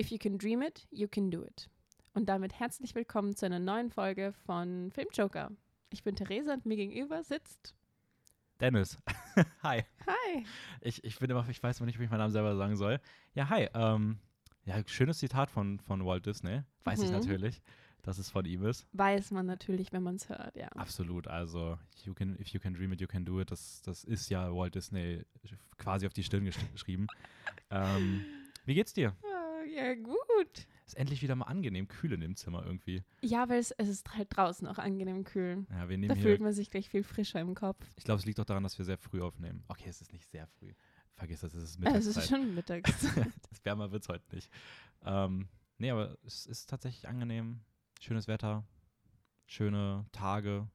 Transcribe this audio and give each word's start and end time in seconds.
If 0.00 0.10
you 0.10 0.18
can 0.18 0.38
dream 0.38 0.62
it, 0.62 0.86
you 0.90 1.08
can 1.08 1.30
do 1.30 1.44
it. 1.44 1.68
Und 2.14 2.28
damit 2.28 2.58
herzlich 2.58 2.94
willkommen 2.94 3.36
zu 3.36 3.46
einer 3.46 3.58
neuen 3.58 3.90
Folge 3.90 4.32
von 4.46 4.90
Filmjoker. 4.92 5.50
Ich 5.90 6.02
bin 6.02 6.16
Theresa 6.16 6.54
und 6.54 6.64
mir 6.66 6.76
gegenüber 6.76 7.22
sitzt. 7.22 7.74
Dennis. 8.60 8.96
hi. 9.62 9.82
Hi. 10.06 10.44
Ich, 10.80 11.02
ich 11.04 11.18
bin 11.18 11.30
immer, 11.30 11.46
ich 11.48 11.62
weiß 11.62 11.78
immer 11.78 11.86
nicht, 11.86 11.98
wie 11.98 12.04
ich 12.04 12.10
meinen 12.10 12.20
Namen 12.20 12.32
selber 12.32 12.56
sagen 12.56 12.76
soll. 12.76 13.00
Ja, 13.34 13.48
hi. 13.48 13.68
Ähm, 13.74 14.18
ja, 14.64 14.76
schönes 14.86 15.18
Zitat 15.18 15.50
von, 15.50 15.78
von 15.80 16.04
Walt 16.04 16.26
Disney. 16.26 16.62
Weiß 16.84 17.00
ich 17.02 17.10
Mhm. 17.10 17.16
natürlich, 17.16 17.62
dass 18.02 18.18
es 18.18 18.30
von 18.30 18.44
ihm 18.44 18.64
ist. 18.64 18.86
Weiß 18.92 19.30
man 19.30 19.46
natürlich, 19.46 19.92
wenn 19.92 20.02
man 20.02 20.16
es 20.16 20.28
hört, 20.28 20.56
ja. 20.56 20.68
Absolut. 20.68 21.26
Also, 21.28 21.78
you 22.04 22.14
can, 22.14 22.36
if 22.40 22.48
you 22.48 22.60
can 22.60 22.74
dream 22.74 22.92
it, 22.92 23.00
you 23.00 23.06
can 23.06 23.24
do 23.24 23.40
it. 23.40 23.50
Das, 23.50 23.82
das 23.82 24.04
ist 24.04 24.30
ja 24.30 24.54
Walt 24.54 24.74
Disney 24.74 25.24
quasi 25.78 26.06
auf 26.06 26.12
die 26.12 26.22
Stirn 26.24 26.44
gesch- 26.46 26.72
geschrieben. 26.72 27.06
ähm, 27.70 28.24
wie 28.66 28.74
geht's 28.74 28.92
dir? 28.92 29.16
Ja, 29.74 29.94
gut. 29.94 30.66
Ist 30.86 30.96
endlich 30.96 31.22
wieder 31.22 31.36
mal 31.36 31.44
angenehm 31.46 31.86
kühl 31.88 32.12
in 32.12 32.20
dem 32.20 32.34
Zimmer 32.36 32.64
irgendwie. 32.64 33.02
Ja, 33.22 33.48
weil 33.48 33.58
es, 33.60 33.70
es 33.72 33.88
ist 33.88 34.14
halt 34.16 34.28
draußen 34.36 34.66
auch 34.66 34.78
angenehm 34.78 35.24
kühl. 35.24 35.66
Ja, 35.70 35.88
wir 35.88 35.96
nehmen 35.98 36.08
Da 36.14 36.20
fühlt 36.20 36.40
man 36.40 36.52
sich 36.52 36.70
gleich 36.70 36.88
viel 36.88 37.04
frischer 37.04 37.40
im 37.40 37.54
Kopf. 37.54 37.84
Ich 37.96 38.04
glaube, 38.04 38.18
es 38.18 38.26
liegt 38.26 38.40
auch 38.40 38.44
daran, 38.44 38.62
dass 38.62 38.76
wir 38.78 38.84
sehr 38.84 38.98
früh 38.98 39.20
aufnehmen. 39.22 39.62
Okay, 39.68 39.88
es 39.88 40.00
ist 40.00 40.12
nicht 40.12 40.26
sehr 40.30 40.46
früh. 40.46 40.72
Vergiss 41.14 41.40
das, 41.40 41.54
es 41.54 41.62
ist 41.62 41.70
Es 41.72 41.78
Mittagszeit. 41.78 42.16
ist 42.24 42.28
schon 42.30 42.54
mittags. 42.54 42.90
das 43.50 43.64
wärmer 43.64 43.92
wird 43.92 44.02
es 44.02 44.08
heute 44.08 44.34
nicht. 44.34 44.50
Ähm, 45.04 45.48
nee, 45.78 45.90
aber 45.90 46.16
es 46.24 46.46
ist 46.46 46.68
tatsächlich 46.70 47.06
angenehm. 47.06 47.60
Schönes 48.00 48.26
Wetter, 48.26 48.64
schöne 49.46 50.06
Tage. 50.12 50.66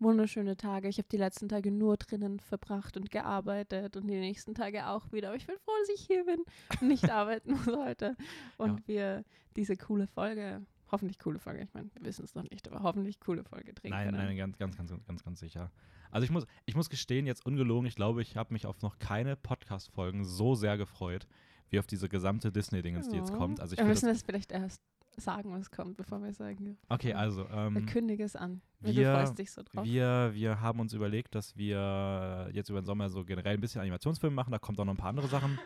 Wunderschöne 0.00 0.56
Tage. 0.56 0.88
Ich 0.88 0.98
habe 0.98 1.08
die 1.10 1.16
letzten 1.16 1.48
Tage 1.48 1.70
nur 1.70 1.96
drinnen 1.96 2.40
verbracht 2.40 2.96
und 2.96 3.10
gearbeitet 3.10 3.96
und 3.96 4.06
die 4.06 4.18
nächsten 4.18 4.54
Tage 4.54 4.88
auch 4.88 5.12
wieder. 5.12 5.28
Aber 5.28 5.36
ich 5.36 5.46
bin 5.46 5.56
froh, 5.58 5.72
dass 5.80 5.88
ich 5.96 6.06
hier 6.06 6.24
bin 6.24 6.40
und 6.80 6.88
nicht 6.88 7.08
arbeiten 7.10 7.52
muss 7.52 7.66
heute. 7.66 8.16
Und 8.58 8.86
wir 8.88 9.24
diese 9.56 9.76
coole 9.76 10.06
Folge, 10.06 10.66
hoffentlich 10.90 11.18
coole 11.18 11.38
Folge, 11.38 11.62
ich 11.62 11.72
meine, 11.74 11.90
wir 11.94 12.04
wissen 12.04 12.24
es 12.24 12.34
noch 12.34 12.42
nicht, 12.50 12.68
aber 12.70 12.82
hoffentlich 12.82 13.20
coole 13.20 13.44
Folge 13.44 13.72
drehen 13.72 13.90
Nein, 13.90 14.06
können. 14.10 14.18
nein, 14.18 14.36
ganz, 14.36 14.58
ganz, 14.58 14.76
ganz, 14.76 14.90
ganz, 15.06 15.24
ganz 15.24 15.40
sicher. 15.40 15.70
Also 16.10 16.24
ich 16.24 16.30
muss, 16.30 16.44
ich 16.66 16.74
muss 16.76 16.90
gestehen, 16.90 17.26
jetzt 17.26 17.46
ungelogen, 17.46 17.86
ich 17.86 17.96
glaube, 17.96 18.20
ich 18.22 18.36
habe 18.36 18.52
mich 18.52 18.66
auf 18.66 18.82
noch 18.82 18.98
keine 18.98 19.36
Podcast-Folgen 19.36 20.24
so 20.24 20.54
sehr 20.54 20.76
gefreut, 20.76 21.26
wie 21.70 21.78
auf 21.78 21.86
diese 21.86 22.08
gesamte 22.08 22.52
Disney-Dingens, 22.52 23.08
die 23.08 23.16
jetzt 23.16 23.30
Ja. 23.30 23.36
kommt. 23.36 23.60
Also 23.60 23.72
ich 23.74 23.78
wir 23.78 23.86
müssen 23.86 24.06
das, 24.06 24.18
das 24.18 24.22
vielleicht 24.26 24.52
erst 24.52 24.80
sagen, 25.16 25.52
was 25.52 25.70
kommt, 25.70 25.96
bevor 25.96 26.22
wir 26.22 26.32
sagen. 26.32 26.76
okay, 26.88 27.12
also 27.12 27.46
ähm, 27.50 27.86
Kündige 27.86 28.24
es 28.24 28.34
an. 28.36 28.60
wir- 28.80 28.92
du 28.92 29.12
freust 29.12 29.38
dich 29.38 29.50
so 29.52 29.62
drauf. 29.62 29.84
Wir, 29.84 30.30
wir 30.34 30.60
haben 30.60 30.80
uns 30.80 30.92
überlegt, 30.92 31.34
dass 31.34 31.56
wir 31.56 32.48
jetzt 32.52 32.68
über 32.70 32.80
den 32.80 32.86
Sommer 32.86 33.08
so 33.10 33.24
generell 33.24 33.54
ein 33.54 33.60
bisschen 33.60 33.80
Animationsfilme 33.80 34.34
machen. 34.34 34.50
Da 34.52 34.58
kommt 34.58 34.78
auch 34.80 34.84
noch 34.84 34.94
ein 34.94 34.98
paar 34.98 35.10
andere 35.10 35.28
Sachen. 35.28 35.56
Tut 35.56 35.64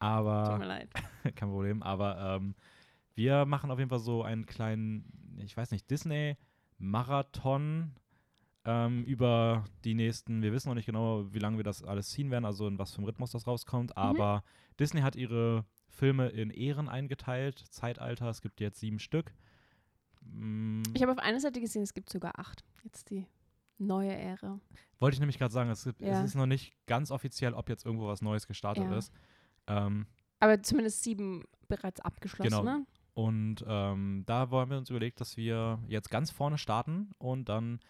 Aber 0.00 0.58
mir 0.58 0.66
leid. 0.66 0.88
kein 1.36 1.48
Problem. 1.48 1.82
Aber 1.82 2.36
ähm, 2.40 2.54
wir 3.14 3.44
machen 3.44 3.70
auf 3.70 3.78
jeden 3.78 3.90
Fall 3.90 3.98
so 4.00 4.22
einen 4.22 4.46
kleinen, 4.46 5.36
ich 5.38 5.56
weiß 5.56 5.70
nicht, 5.70 5.88
Disney-Marathon 5.90 7.92
ähm, 8.64 9.04
über 9.04 9.64
die 9.84 9.94
nächsten, 9.94 10.42
wir 10.42 10.52
wissen 10.52 10.68
noch 10.68 10.74
nicht 10.76 10.86
genau, 10.86 11.32
wie 11.32 11.38
lange 11.38 11.56
wir 11.56 11.64
das 11.64 11.82
alles 11.82 12.10
ziehen 12.10 12.30
werden, 12.30 12.44
also 12.44 12.68
in 12.68 12.78
was 12.78 12.92
für 12.92 12.98
einem 12.98 13.06
Rhythmus 13.06 13.32
das 13.32 13.46
rauskommt. 13.46 13.96
Aber 13.96 14.44
Disney 14.78 15.00
hat 15.00 15.16
ihre 15.16 15.64
Filme 15.92 16.28
in 16.28 16.50
Ehren 16.50 16.88
eingeteilt, 16.88 17.64
Zeitalter. 17.70 18.28
Es 18.28 18.40
gibt 18.42 18.60
jetzt 18.60 18.80
sieben 18.80 18.98
Stück. 18.98 19.32
Mm, 20.22 20.82
Ich 20.94 21.02
habe 21.02 21.12
auf 21.12 21.18
einer 21.18 21.40
Seite 21.40 21.60
gesehen, 21.60 21.82
es 21.82 21.94
gibt 21.94 22.10
sogar 22.10 22.38
acht. 22.38 22.64
Jetzt 22.84 23.10
die 23.10 23.26
neue 23.78 24.12
Ära. 24.14 24.60
Wollte 24.98 25.14
ich 25.14 25.20
nämlich 25.20 25.38
gerade 25.38 25.52
sagen, 25.52 25.70
es, 25.70 25.84
gibt, 25.84 26.00
Ja. 26.00 26.18
es 26.20 26.24
ist 26.30 26.34
noch 26.34 26.46
nicht 26.46 26.74
ganz 26.86 27.10
offiziell, 27.10 27.54
ob 27.54 27.68
jetzt 27.68 27.84
irgendwo 27.84 28.06
was 28.06 28.22
Neues 28.22 28.46
gestartet 28.46 28.84
Ja. 28.84 28.96
ist. 28.96 29.12
Ähm, 29.66 30.06
Aber 30.40 30.62
zumindest 30.62 31.02
sieben 31.02 31.44
bereits 31.68 32.00
abgeschlossen, 32.00 32.50
Genau. 32.50 32.62
ne? 32.64 32.86
und 33.14 33.64
ähm, 33.66 34.22
da 34.26 34.50
wollen 34.50 34.70
wir 34.70 34.78
uns 34.78 34.90
überlegt, 34.90 35.20
dass 35.20 35.36
wir 35.36 35.78
jetzt 35.86 36.10
ganz 36.10 36.30
vorne 36.30 36.58
starten 36.58 37.10
und 37.18 37.48
dann 37.48 37.80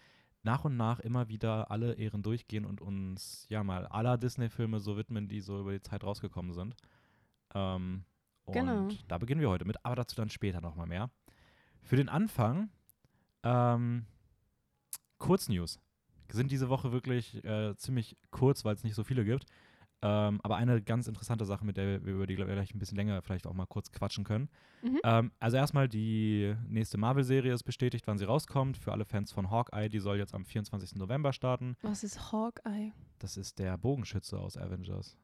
nach 0.43 0.65
und 0.65 0.75
nach 0.75 0.99
immer 0.99 1.29
wieder 1.29 1.71
alle 1.71 1.93
Ehren 1.93 2.21
durchgehen 2.23 2.65
und 2.65 2.81
uns 2.81 3.45
ja 3.49 3.63
mal 3.63 3.87
aller 3.87 4.17
Disney-Filme 4.17 4.79
so 4.79 4.97
widmen, 4.97 5.27
die 5.29 5.39
so 5.41 5.59
über 5.61 5.71
die 5.71 5.81
Zeit 5.81 6.03
rausgekommen 6.03 6.53
sind. 6.53 6.75
Ähm, 7.53 8.05
und 8.45 8.53
Genau. 8.53 8.89
da 9.07 9.17
beginnen 9.17 9.41
wir 9.41 9.49
heute 9.49 9.65
mit, 9.65 9.77
aber 9.85 9.95
dazu 9.95 10.15
dann 10.15 10.29
später 10.29 10.59
nochmal 10.61 10.87
mehr. 10.87 11.09
Für 11.81 11.95
den 11.95 12.09
Anfang 12.09 12.69
ähm, 13.43 14.05
Kurznews. 15.17 15.79
Sind 16.31 16.51
diese 16.51 16.67
Woche 16.69 16.91
wirklich 16.91 17.43
äh, 17.45 17.75
ziemlich 17.77 18.17
kurz, 18.31 18.65
weil 18.65 18.73
es 18.73 18.83
nicht 18.83 18.95
so 18.95 19.03
viele 19.03 19.23
gibt. 19.23 19.45
Ähm, 20.01 20.41
aber 20.43 20.57
eine 20.57 20.81
ganz 20.81 21.07
interessante 21.07 21.45
Sache, 21.45 21.63
mit 21.63 21.77
der 21.77 22.03
wir 22.03 22.13
über 22.13 22.27
die 22.27 22.35
gleich 22.35 22.73
ein 22.73 22.79
bisschen 22.79 22.97
länger 22.97 23.21
vielleicht 23.21 23.47
auch 23.47 23.53
mal 23.53 23.67
kurz 23.67 23.91
quatschen 23.91 24.23
können. 24.25 24.49
Mhm. 24.81 24.99
Ähm, 25.03 25.31
also 25.39 25.55
erstmal 25.55 25.87
die 25.87 26.55
nächste 26.67 26.97
Marvel-Serie 26.97 27.53
ist 27.53 27.63
bestätigt, 27.63 28.05
wann 28.07 28.17
sie 28.17 28.25
rauskommt. 28.25 28.77
Für 28.77 28.91
alle 28.91 29.05
Fans 29.05 29.31
von 29.31 29.49
Hawkeye, 29.49 29.87
die 29.87 29.99
soll 29.99 30.17
jetzt 30.17 30.33
am 30.33 30.43
24. 30.43 30.95
November 30.95 31.31
starten. 31.31 31.77
Was 31.83 32.03
ist 32.03 32.31
Hawkeye? 32.33 32.91
Das 33.19 33.37
ist 33.37 33.59
der 33.59 33.77
Bogenschütze 33.77 34.37
aus 34.39 34.57
Avengers. 34.57 35.15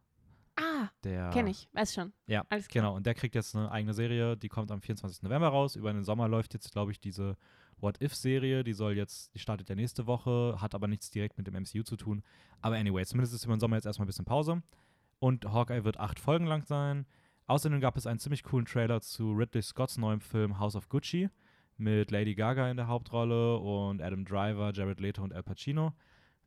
Ah, 0.60 0.90
Der, 1.04 1.30
kenne 1.30 1.52
ich. 1.52 1.68
Weiß 1.74 1.94
schon. 1.94 2.12
Ja, 2.28 2.44
Alles 2.50 2.68
klar. 2.68 2.84
genau. 2.84 2.96
Und 2.96 3.06
der 3.06 3.14
kriegt 3.14 3.36
jetzt 3.36 3.56
eine 3.56 3.72
eigene 3.72 3.94
Serie, 3.94 4.36
die 4.38 4.50
kommt 4.50 4.72
am 4.72 4.82
24. 4.82 5.24
November 5.24 5.48
raus. 5.48 5.76
Über 5.76 5.92
den 5.94 6.04
Sommer 6.04 6.28
läuft 6.28 6.54
jetzt, 6.54 6.72
glaube 6.72 6.92
ich, 6.92 7.00
diese 7.00 7.38
What-If-Serie. 7.78 8.64
Die 8.64 8.74
soll 8.74 8.96
jetzt, 8.98 9.34
die 9.34 9.40
startet 9.40 9.70
ja 9.70 9.76
nächste 9.76 10.06
Woche, 10.08 10.58
hat 10.60 10.76
aber 10.76 10.88
nichts 10.88 11.10
direkt 11.12 11.38
mit 11.38 11.48
dem 11.48 11.56
MCU 11.56 11.84
zu 11.84 11.96
tun. 11.96 12.24
Aber 12.62 12.76
anyway, 12.76 13.06
zumindest 13.06 13.34
ist 13.34 13.46
über 13.46 13.56
den 13.56 13.60
Sommer 13.60 13.78
jetzt 13.78 13.86
erstmal 13.86 14.06
ein 14.06 14.08
bisschen 14.08 14.26
Pause. 14.26 14.62
Und 15.20 15.46
Hawkeye 15.46 15.84
wird 15.84 15.98
acht 16.00 16.20
Folgen 16.20 16.46
lang 16.46 16.64
sein. 16.64 17.06
Außerdem 17.48 17.80
gab 17.80 17.98
es 17.98 18.06
einen 18.06 18.20
ziemlich 18.20 18.44
coolen 18.44 18.66
Trailer 18.66 19.02
zu 19.02 19.32
Ridley 19.34 19.62
Scotts 19.62 19.98
neuem 19.98 20.20
Film 20.22 20.60
House 20.60 20.76
of 20.76 20.88
Gucci 20.90 21.30
mit 21.78 22.12
Lady 22.12 22.36
Gaga 22.36 22.70
in 22.70 22.78
der 22.78 22.88
Hauptrolle 22.88 23.58
und 23.58 24.02
Adam 24.02 24.24
Driver, 24.26 24.72
Jared 24.74 25.00
Leto 25.00 25.24
und 25.24 25.34
Al 25.34 25.44
Pacino. 25.44 25.94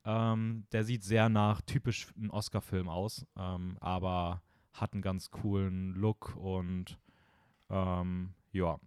Ähm, 0.05 0.67
der 0.73 0.85
sieht 0.85 1.05
sehr 1.05 1.29
nach 1.29 1.61
typisch 1.63 2.09
einem 2.17 2.31
Oscar-Film 2.31 2.89
aus, 2.89 3.27
ähm, 3.37 3.77
aber 3.81 4.43
hat 4.73 4.93
einen 4.95 5.03
ganz 5.03 5.31
coolen 5.31 5.95
Look 5.95 6.35
und 6.37 6.99
ähm, 7.71 8.35
ja. 8.53 8.79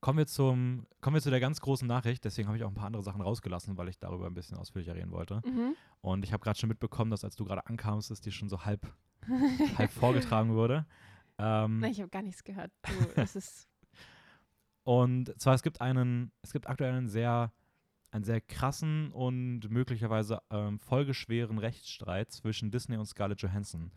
Kommen 0.00 0.16
wir, 0.16 0.26
zum, 0.26 0.86
kommen 1.02 1.14
wir 1.14 1.20
zu 1.20 1.28
der 1.28 1.40
ganz 1.40 1.60
großen 1.60 1.86
Nachricht, 1.86 2.24
deswegen 2.24 2.48
habe 2.48 2.56
ich 2.56 2.64
auch 2.64 2.68
ein 2.68 2.74
paar 2.74 2.86
andere 2.86 3.02
Sachen 3.02 3.20
rausgelassen, 3.20 3.76
weil 3.76 3.88
ich 3.88 3.98
darüber 3.98 4.26
ein 4.26 4.34
bisschen 4.34 4.56
ausführlicher 4.56 4.94
reden 4.94 5.10
wollte. 5.10 5.42
Mhm. 5.44 5.74
Und 6.00 6.24
ich 6.24 6.32
habe 6.32 6.42
gerade 6.42 6.58
schon 6.58 6.70
mitbekommen, 6.70 7.10
dass 7.10 7.22
als 7.22 7.36
du 7.36 7.44
gerade 7.44 7.66
ankamst, 7.66 8.10
es 8.10 8.22
dir 8.22 8.32
schon 8.32 8.48
so 8.48 8.64
halb, 8.64 8.86
halb 9.76 9.90
vorgetragen 9.90 10.54
wurde. 10.54 10.86
Ähm, 11.36 11.80
Nein, 11.80 11.92
ich 11.92 12.00
habe 12.00 12.08
gar 12.08 12.22
nichts 12.22 12.44
gehört. 12.44 12.70
Du, 12.82 13.20
es 13.20 13.36
ist. 13.36 13.68
Und 14.84 15.38
zwar, 15.38 15.54
es 15.54 15.62
gibt 15.62 15.82
einen, 15.82 16.32
es 16.40 16.52
gibt 16.52 16.66
aktuell 16.66 16.94
einen 16.94 17.08
sehr, 17.08 17.52
einen 18.12 18.24
sehr 18.24 18.40
krassen 18.40 19.10
und 19.12 19.70
möglicherweise 19.70 20.40
ähm, 20.50 20.78
folgeschweren 20.78 21.58
Rechtsstreit 21.58 22.30
zwischen 22.32 22.70
Disney 22.70 22.96
und 22.96 23.06
Scarlett 23.06 23.40
Johansson. 23.42 23.92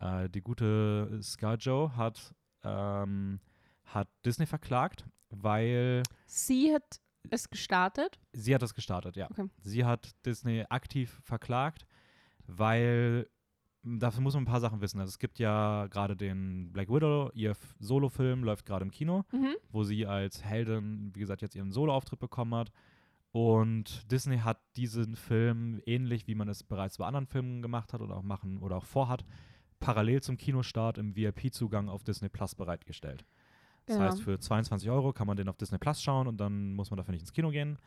Äh, 0.00 0.28
die 0.28 0.42
gute 0.42 1.18
Scarjo 1.22 1.92
hat, 1.96 2.34
ähm, 2.64 3.40
hat 3.84 4.08
Disney 4.24 4.46
verklagt, 4.46 5.06
weil 5.30 6.02
Sie 6.26 6.72
hat 6.74 7.00
es 7.30 7.48
gestartet. 7.50 8.18
sie 8.32 8.54
hat 8.54 8.62
das 8.62 8.74
gestartet, 8.74 9.16
ja. 9.16 9.28
Okay. 9.30 9.48
Sie 9.62 9.84
hat 9.84 10.10
Disney 10.24 10.64
aktiv 10.68 11.18
verklagt, 11.24 11.86
weil 12.46 13.26
m, 13.84 13.98
dafür 13.98 14.20
muss 14.20 14.34
man 14.34 14.42
ein 14.44 14.46
paar 14.46 14.60
Sachen 14.60 14.80
wissen. 14.80 15.00
Also 15.00 15.10
es 15.10 15.18
gibt 15.18 15.38
ja 15.38 15.86
gerade 15.88 16.16
den 16.16 16.72
Black 16.72 16.88
Widow, 16.88 17.30
ihr 17.34 17.54
Solo-Film 17.78 18.44
läuft 18.44 18.66
gerade 18.66 18.84
im 18.84 18.90
Kino 18.90 19.24
Mhm. 19.32 19.54
wo 19.70 19.82
sie 19.84 20.06
als 20.06 20.44
Heldin, 20.44 21.10
wie 21.14 21.20
gesagt, 21.20 21.42
jetzt 21.42 21.56
ihren 21.56 21.72
Solo-Auftritt 21.72 22.18
bekommen 22.20 22.54
hat. 22.54 22.70
Und 23.36 24.10
Disney 24.10 24.38
hat 24.38 24.58
diesen 24.76 25.14
Film, 25.14 25.82
ähnlich 25.84 26.26
wie 26.26 26.34
man 26.34 26.48
es 26.48 26.62
bereits 26.62 26.96
bei 26.96 27.04
anderen 27.04 27.26
Filmen 27.26 27.60
gemacht 27.60 27.92
hat 27.92 28.00
oder 28.00 28.16
auch 28.16 28.22
machen 28.22 28.56
oder 28.56 28.76
auch 28.78 28.86
vorhat, 28.86 29.26
parallel 29.78 30.22
zum 30.22 30.38
Kinostart 30.38 30.96
im 30.96 31.14
VIP-Zugang 31.14 31.90
auf 31.90 32.02
Disney 32.02 32.30
Plus 32.30 32.54
bereitgestellt. 32.54 33.26
Das 33.84 33.98
Genau. 33.98 34.08
heißt, 34.08 34.22
für 34.22 34.38
22 34.40 34.88
Euro 34.88 35.12
kann 35.12 35.26
man 35.26 35.36
den 35.36 35.50
auf 35.50 35.58
Disney 35.58 35.76
Plus 35.76 36.02
schauen 36.02 36.28
und 36.28 36.38
dann 36.38 36.72
muss 36.72 36.88
man 36.90 36.96
dafür 36.96 37.12
nicht 37.12 37.20
ins 37.20 37.34
Kino 37.34 37.50
gehen. 37.50 37.78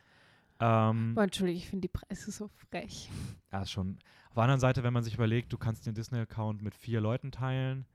Ähm, 0.60 1.16
Boah, 1.16 1.24
Entschuldigung, 1.24 1.58
ich 1.60 1.68
finde 1.68 1.88
die 1.88 1.92
Preise 1.98 2.30
so 2.30 2.46
frech. 2.46 3.10
ja, 3.50 3.66
schon. 3.66 3.98
Auf 4.28 4.34
der 4.34 4.44
anderen 4.44 4.60
Seite, 4.60 4.84
wenn 4.84 4.92
man 4.92 5.02
sich 5.02 5.14
überlegt, 5.14 5.52
du 5.52 5.58
kannst 5.58 5.84
den 5.84 5.94
Disney-Account 5.94 6.62
mit 6.62 6.76
vier 6.76 7.00
Leuten 7.00 7.32
teilen, 7.32 7.86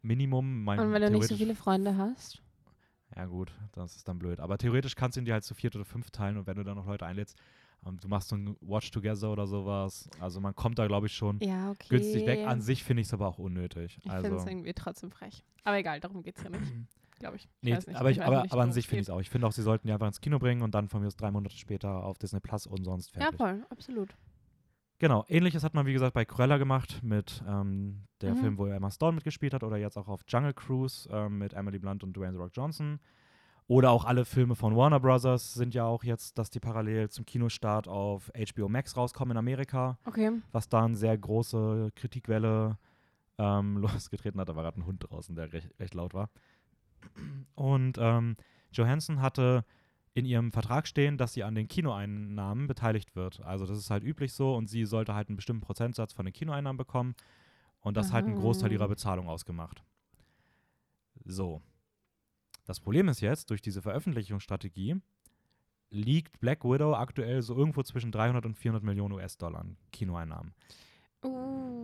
Minimum. 0.00 0.64
Mein, 0.64 0.80
Und 0.80 0.92
wenn 0.92 1.02
du 1.02 1.10
nicht 1.10 1.28
so 1.28 1.36
viele 1.36 1.54
Freunde 1.54 1.94
hast. 1.98 2.40
Ja, 3.16 3.26
gut, 3.26 3.52
das 3.72 3.96
ist 3.96 4.08
dann 4.08 4.18
blöd. 4.18 4.40
Aber 4.40 4.58
theoretisch 4.58 4.96
kannst 4.96 5.16
du 5.16 5.20
ihn 5.20 5.24
dir 5.24 5.34
halt 5.34 5.44
zu 5.44 5.54
viert 5.54 5.76
oder 5.76 5.84
fünf 5.84 6.10
teilen 6.10 6.36
und 6.36 6.46
wenn 6.46 6.56
du 6.56 6.64
dann 6.64 6.76
noch 6.76 6.86
Leute 6.86 7.06
einlädst, 7.06 7.36
ähm, 7.86 7.98
du 8.00 8.08
machst 8.08 8.28
so 8.28 8.36
ein 8.36 8.56
Watch 8.60 8.90
Together 8.90 9.30
oder 9.30 9.46
sowas. 9.46 10.08
Also 10.20 10.40
man 10.40 10.54
kommt 10.54 10.78
da, 10.78 10.86
glaube 10.86 11.06
ich, 11.06 11.14
schon 11.14 11.38
Ja, 11.40 11.70
okay. 11.70 11.88
günstig 11.88 12.26
weg. 12.26 12.46
An 12.46 12.60
sich 12.60 12.82
finde 12.82 13.02
ich 13.02 13.08
es 13.08 13.14
aber 13.14 13.28
auch 13.28 13.38
unnötig. 13.38 13.98
Ich 13.98 14.10
finde 14.10 14.28
es 14.28 14.32
also, 14.32 14.48
irgendwie 14.48 14.72
trotzdem 14.72 15.10
frech. 15.10 15.44
Aber 15.64 15.76
egal, 15.76 16.00
darum 16.00 16.22
geht 16.22 16.36
es 16.36 16.42
ja 16.42 16.50
nicht. 16.50 16.62
Glaube 17.20 17.36
ich. 17.36 17.44
ich 17.44 17.50
nee, 17.62 17.74
nicht, 17.74 17.94
aber, 17.94 18.10
ich, 18.10 18.22
aber, 18.22 18.42
nicht, 18.42 18.52
aber 18.52 18.62
an 18.62 18.72
sich 18.72 18.88
finde 18.88 19.02
ich 19.02 19.06
es 19.06 19.10
auch. 19.10 19.20
Ich 19.20 19.30
finde 19.30 19.46
auch, 19.46 19.52
sie 19.52 19.62
sollten 19.62 19.86
die 19.86 19.92
einfach 19.92 20.08
ins 20.08 20.20
Kino 20.20 20.40
bringen 20.40 20.62
und 20.62 20.74
dann 20.74 20.88
von 20.88 21.00
mir 21.00 21.06
aus 21.06 21.16
drei 21.16 21.30
Monate 21.30 21.56
später 21.56 22.04
auf 22.04 22.18
Disney 22.18 22.40
Plus 22.40 22.66
und 22.66 22.84
sonst 22.84 23.12
geht. 23.12 23.22
Ja, 23.22 23.30
fertig. 23.30 23.38
voll, 23.38 23.66
absolut. 23.70 24.16
Genau, 25.04 25.22
ähnliches 25.28 25.62
hat 25.64 25.74
man, 25.74 25.84
wie 25.84 25.92
gesagt, 25.92 26.14
bei 26.14 26.24
Cruella 26.24 26.56
gemacht 26.56 27.00
mit 27.02 27.44
ähm, 27.46 28.04
der 28.22 28.30
Mhm. 28.32 28.36
Film, 28.38 28.56
wo 28.56 28.64
Emma 28.64 28.90
Stone 28.90 29.16
mitgespielt 29.16 29.52
hat 29.52 29.62
oder 29.62 29.76
jetzt 29.76 29.98
auch 29.98 30.08
auf 30.08 30.22
Jungle 30.26 30.54
Cruise 30.54 31.06
ähm, 31.12 31.36
mit 31.36 31.52
Emily 31.52 31.78
Blunt 31.78 32.02
und 32.02 32.16
Dwayne 32.16 32.32
The 32.32 32.38
Rock 32.38 32.52
Johnson. 32.54 32.98
Oder 33.66 33.90
auch 33.90 34.06
alle 34.06 34.24
Filme 34.24 34.54
von 34.54 34.74
Warner 34.74 35.00
Brothers 35.00 35.52
sind 35.52 35.74
ja 35.74 35.84
auch 35.84 36.04
jetzt, 36.04 36.38
dass 36.38 36.48
die 36.48 36.58
parallel 36.58 37.10
zum 37.10 37.26
Kinostart 37.26 37.86
auf 37.86 38.30
HBO 38.34 38.70
Max 38.70 38.96
rauskommen 38.96 39.32
in 39.32 39.36
Amerika, 39.36 39.98
Okay. 40.06 40.40
was 40.52 40.70
da 40.70 40.82
eine 40.86 40.96
sehr 40.96 41.18
große 41.18 41.90
Kritikwelle 41.94 42.78
ähm, 43.36 43.76
losgetreten 43.82 44.40
hat. 44.40 44.48
Da 44.48 44.56
war 44.56 44.62
gerade 44.62 44.80
ein 44.80 44.86
Hund 44.86 45.04
draußen, 45.06 45.36
der 45.36 45.52
recht, 45.52 45.68
recht 45.78 45.92
laut 45.92 46.14
war. 46.14 46.30
Und 47.56 47.98
ähm, 48.00 48.36
Johansson 48.72 49.20
hatte 49.20 49.66
in 50.14 50.24
ihrem 50.24 50.52
Vertrag 50.52 50.86
stehen, 50.86 51.18
dass 51.18 51.32
sie 51.34 51.42
an 51.42 51.54
den 51.56 51.66
Kinoeinnahmen 51.68 52.66
beteiligt 52.68 53.16
wird. 53.16 53.40
Also 53.40 53.66
das 53.66 53.78
ist 53.78 53.90
halt 53.90 54.04
üblich 54.04 54.32
so 54.32 54.54
und 54.54 54.68
sie 54.68 54.84
sollte 54.84 55.14
halt 55.14 55.28
einen 55.28 55.36
bestimmten 55.36 55.62
Prozentsatz 55.62 56.12
von 56.12 56.24
den 56.24 56.32
Kinoeinnahmen 56.32 56.76
bekommen 56.76 57.14
und 57.80 57.96
das 57.96 58.12
halt 58.12 58.24
einen 58.24 58.36
Großteil 58.36 58.72
ihrer 58.72 58.84
Ah. 58.84 58.88
Bezahlung 58.88 59.28
ausgemacht. 59.28 59.82
So. 61.24 61.60
Das 62.64 62.80
Problem 62.80 63.08
ist 63.08 63.20
jetzt, 63.20 63.50
durch 63.50 63.60
diese 63.60 63.82
Veröffentlichungsstrategie 63.82 64.96
liegt 65.90 66.40
Black 66.40 66.64
Widow 66.64 66.94
aktuell 66.94 67.42
so 67.42 67.54
irgendwo 67.54 67.82
zwischen 67.82 68.10
300 68.10 68.46
und 68.46 68.56
400 68.56 68.82
Millionen 68.82 69.14
US-Dollar 69.14 69.60
an 69.60 69.76
Kinoeinnahmen. 69.92 70.54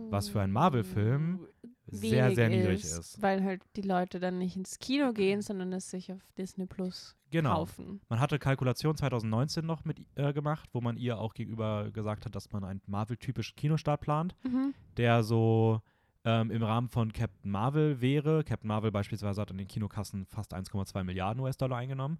Was 0.09 0.29
für 0.29 0.41
einen 0.41 0.53
Marvel-Film 0.53 1.47
sehr, 1.87 2.23
wenig 2.25 2.35
sehr 2.35 2.49
niedrig 2.49 2.83
ist. 2.83 3.21
Weil 3.21 3.43
halt 3.43 3.63
die 3.75 3.81
Leute 3.81 4.19
dann 4.19 4.37
nicht 4.37 4.55
ins 4.55 4.79
Kino 4.79 5.11
gehen, 5.13 5.41
sondern 5.41 5.73
es 5.73 5.89
sich 5.89 6.11
auf 6.11 6.21
Disney 6.37 6.65
Plus 6.65 7.15
Genau. 7.31 7.55
kaufen. 7.55 8.01
Man 8.09 8.19
hatte 8.19 8.39
Kalkulation 8.39 8.95
2019 8.97 9.65
noch 9.65 9.85
mit 9.85 10.05
äh, 10.15 10.33
gemacht, 10.33 10.69
wo 10.73 10.81
man 10.81 10.97
ihr 10.97 11.17
auch 11.17 11.33
gegenüber 11.33 11.89
gesagt 11.91 12.25
hat, 12.25 12.35
dass 12.35 12.51
man 12.51 12.63
einen 12.63 12.81
Marvel-typischen 12.87 13.55
Kinostart 13.55 14.01
plant, 14.01 14.35
Mhm. 14.43 14.73
der 14.97 15.23
so 15.23 15.81
ähm, 16.23 16.51
im 16.51 16.61
Rahmen 16.61 16.87
von 16.87 17.11
Captain 17.13 17.49
Marvel 17.49 17.99
wäre. 17.99 18.43
Captain 18.43 18.67
Marvel 18.67 18.91
beispielsweise 18.91 19.41
hat 19.41 19.49
an 19.51 19.57
den 19.57 19.67
Kinokassen 19.67 20.25
fast 20.27 20.53
1,2 20.53 21.03
Milliarden 21.03 21.41
US-Dollar 21.41 21.77
eingenommen. 21.77 22.19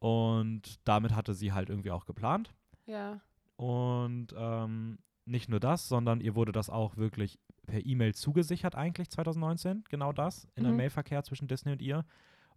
Und 0.00 0.80
damit 0.84 1.14
hatte 1.14 1.32
sie 1.34 1.52
halt 1.52 1.68
irgendwie 1.70 1.92
auch 1.92 2.04
geplant. 2.06 2.52
Ja. 2.86 3.20
Und 3.56 4.34
ähm, 4.36 4.98
nicht 5.24 5.48
nur 5.48 5.60
das, 5.60 5.88
sondern 5.88 6.20
ihr 6.20 6.34
wurde 6.34 6.52
das 6.52 6.68
auch 6.70 6.96
wirklich 6.96 7.38
per 7.66 7.84
E-Mail 7.84 8.14
zugesichert, 8.14 8.74
eigentlich 8.74 9.08
2019, 9.10 9.84
genau 9.88 10.12
das, 10.12 10.48
in 10.54 10.64
einem 10.64 10.74
Mhm. 10.74 10.78
Mailverkehr 10.78 11.22
zwischen 11.22 11.48
Disney 11.48 11.72
und 11.72 11.82
ihr. 11.82 12.04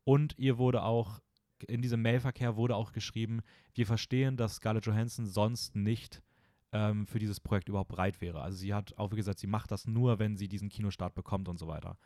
Und 0.04 0.38
ihr 0.38 0.58
wurde 0.58 0.84
auch, 0.84 1.20
in 1.68 1.82
diesem 1.82 2.02
Mailverkehr 2.02 2.56
wurde 2.56 2.76
auch 2.76 2.92
geschrieben, 2.92 3.42
wir 3.74 3.86
verstehen, 3.86 4.36
dass 4.38 4.56
Scarlett 4.56 4.86
Johansson 4.86 5.26
sonst 5.26 5.76
nicht 5.76 6.22
ähm, 6.72 7.08
für 7.08 7.20
dieses 7.20 7.40
Projekt 7.40 7.70
überhaupt 7.70 7.90
bereit 7.90 8.20
wäre. 8.22 8.42
Also 8.42 8.58
sie 8.58 8.74
hat 8.74 8.98
auch 8.98 9.12
wie 9.12 9.16
gesagt, 9.16 9.40
sie 9.40 9.48
macht 9.48 9.72
das 9.72 9.86
nur, 9.88 10.20
wenn 10.20 10.36
sie 10.38 10.48
diesen 10.48 10.70
Kinostart 10.70 11.14
bekommt 11.16 11.48
und 11.48 11.58
so 11.58 11.68
weiter. 11.68 11.98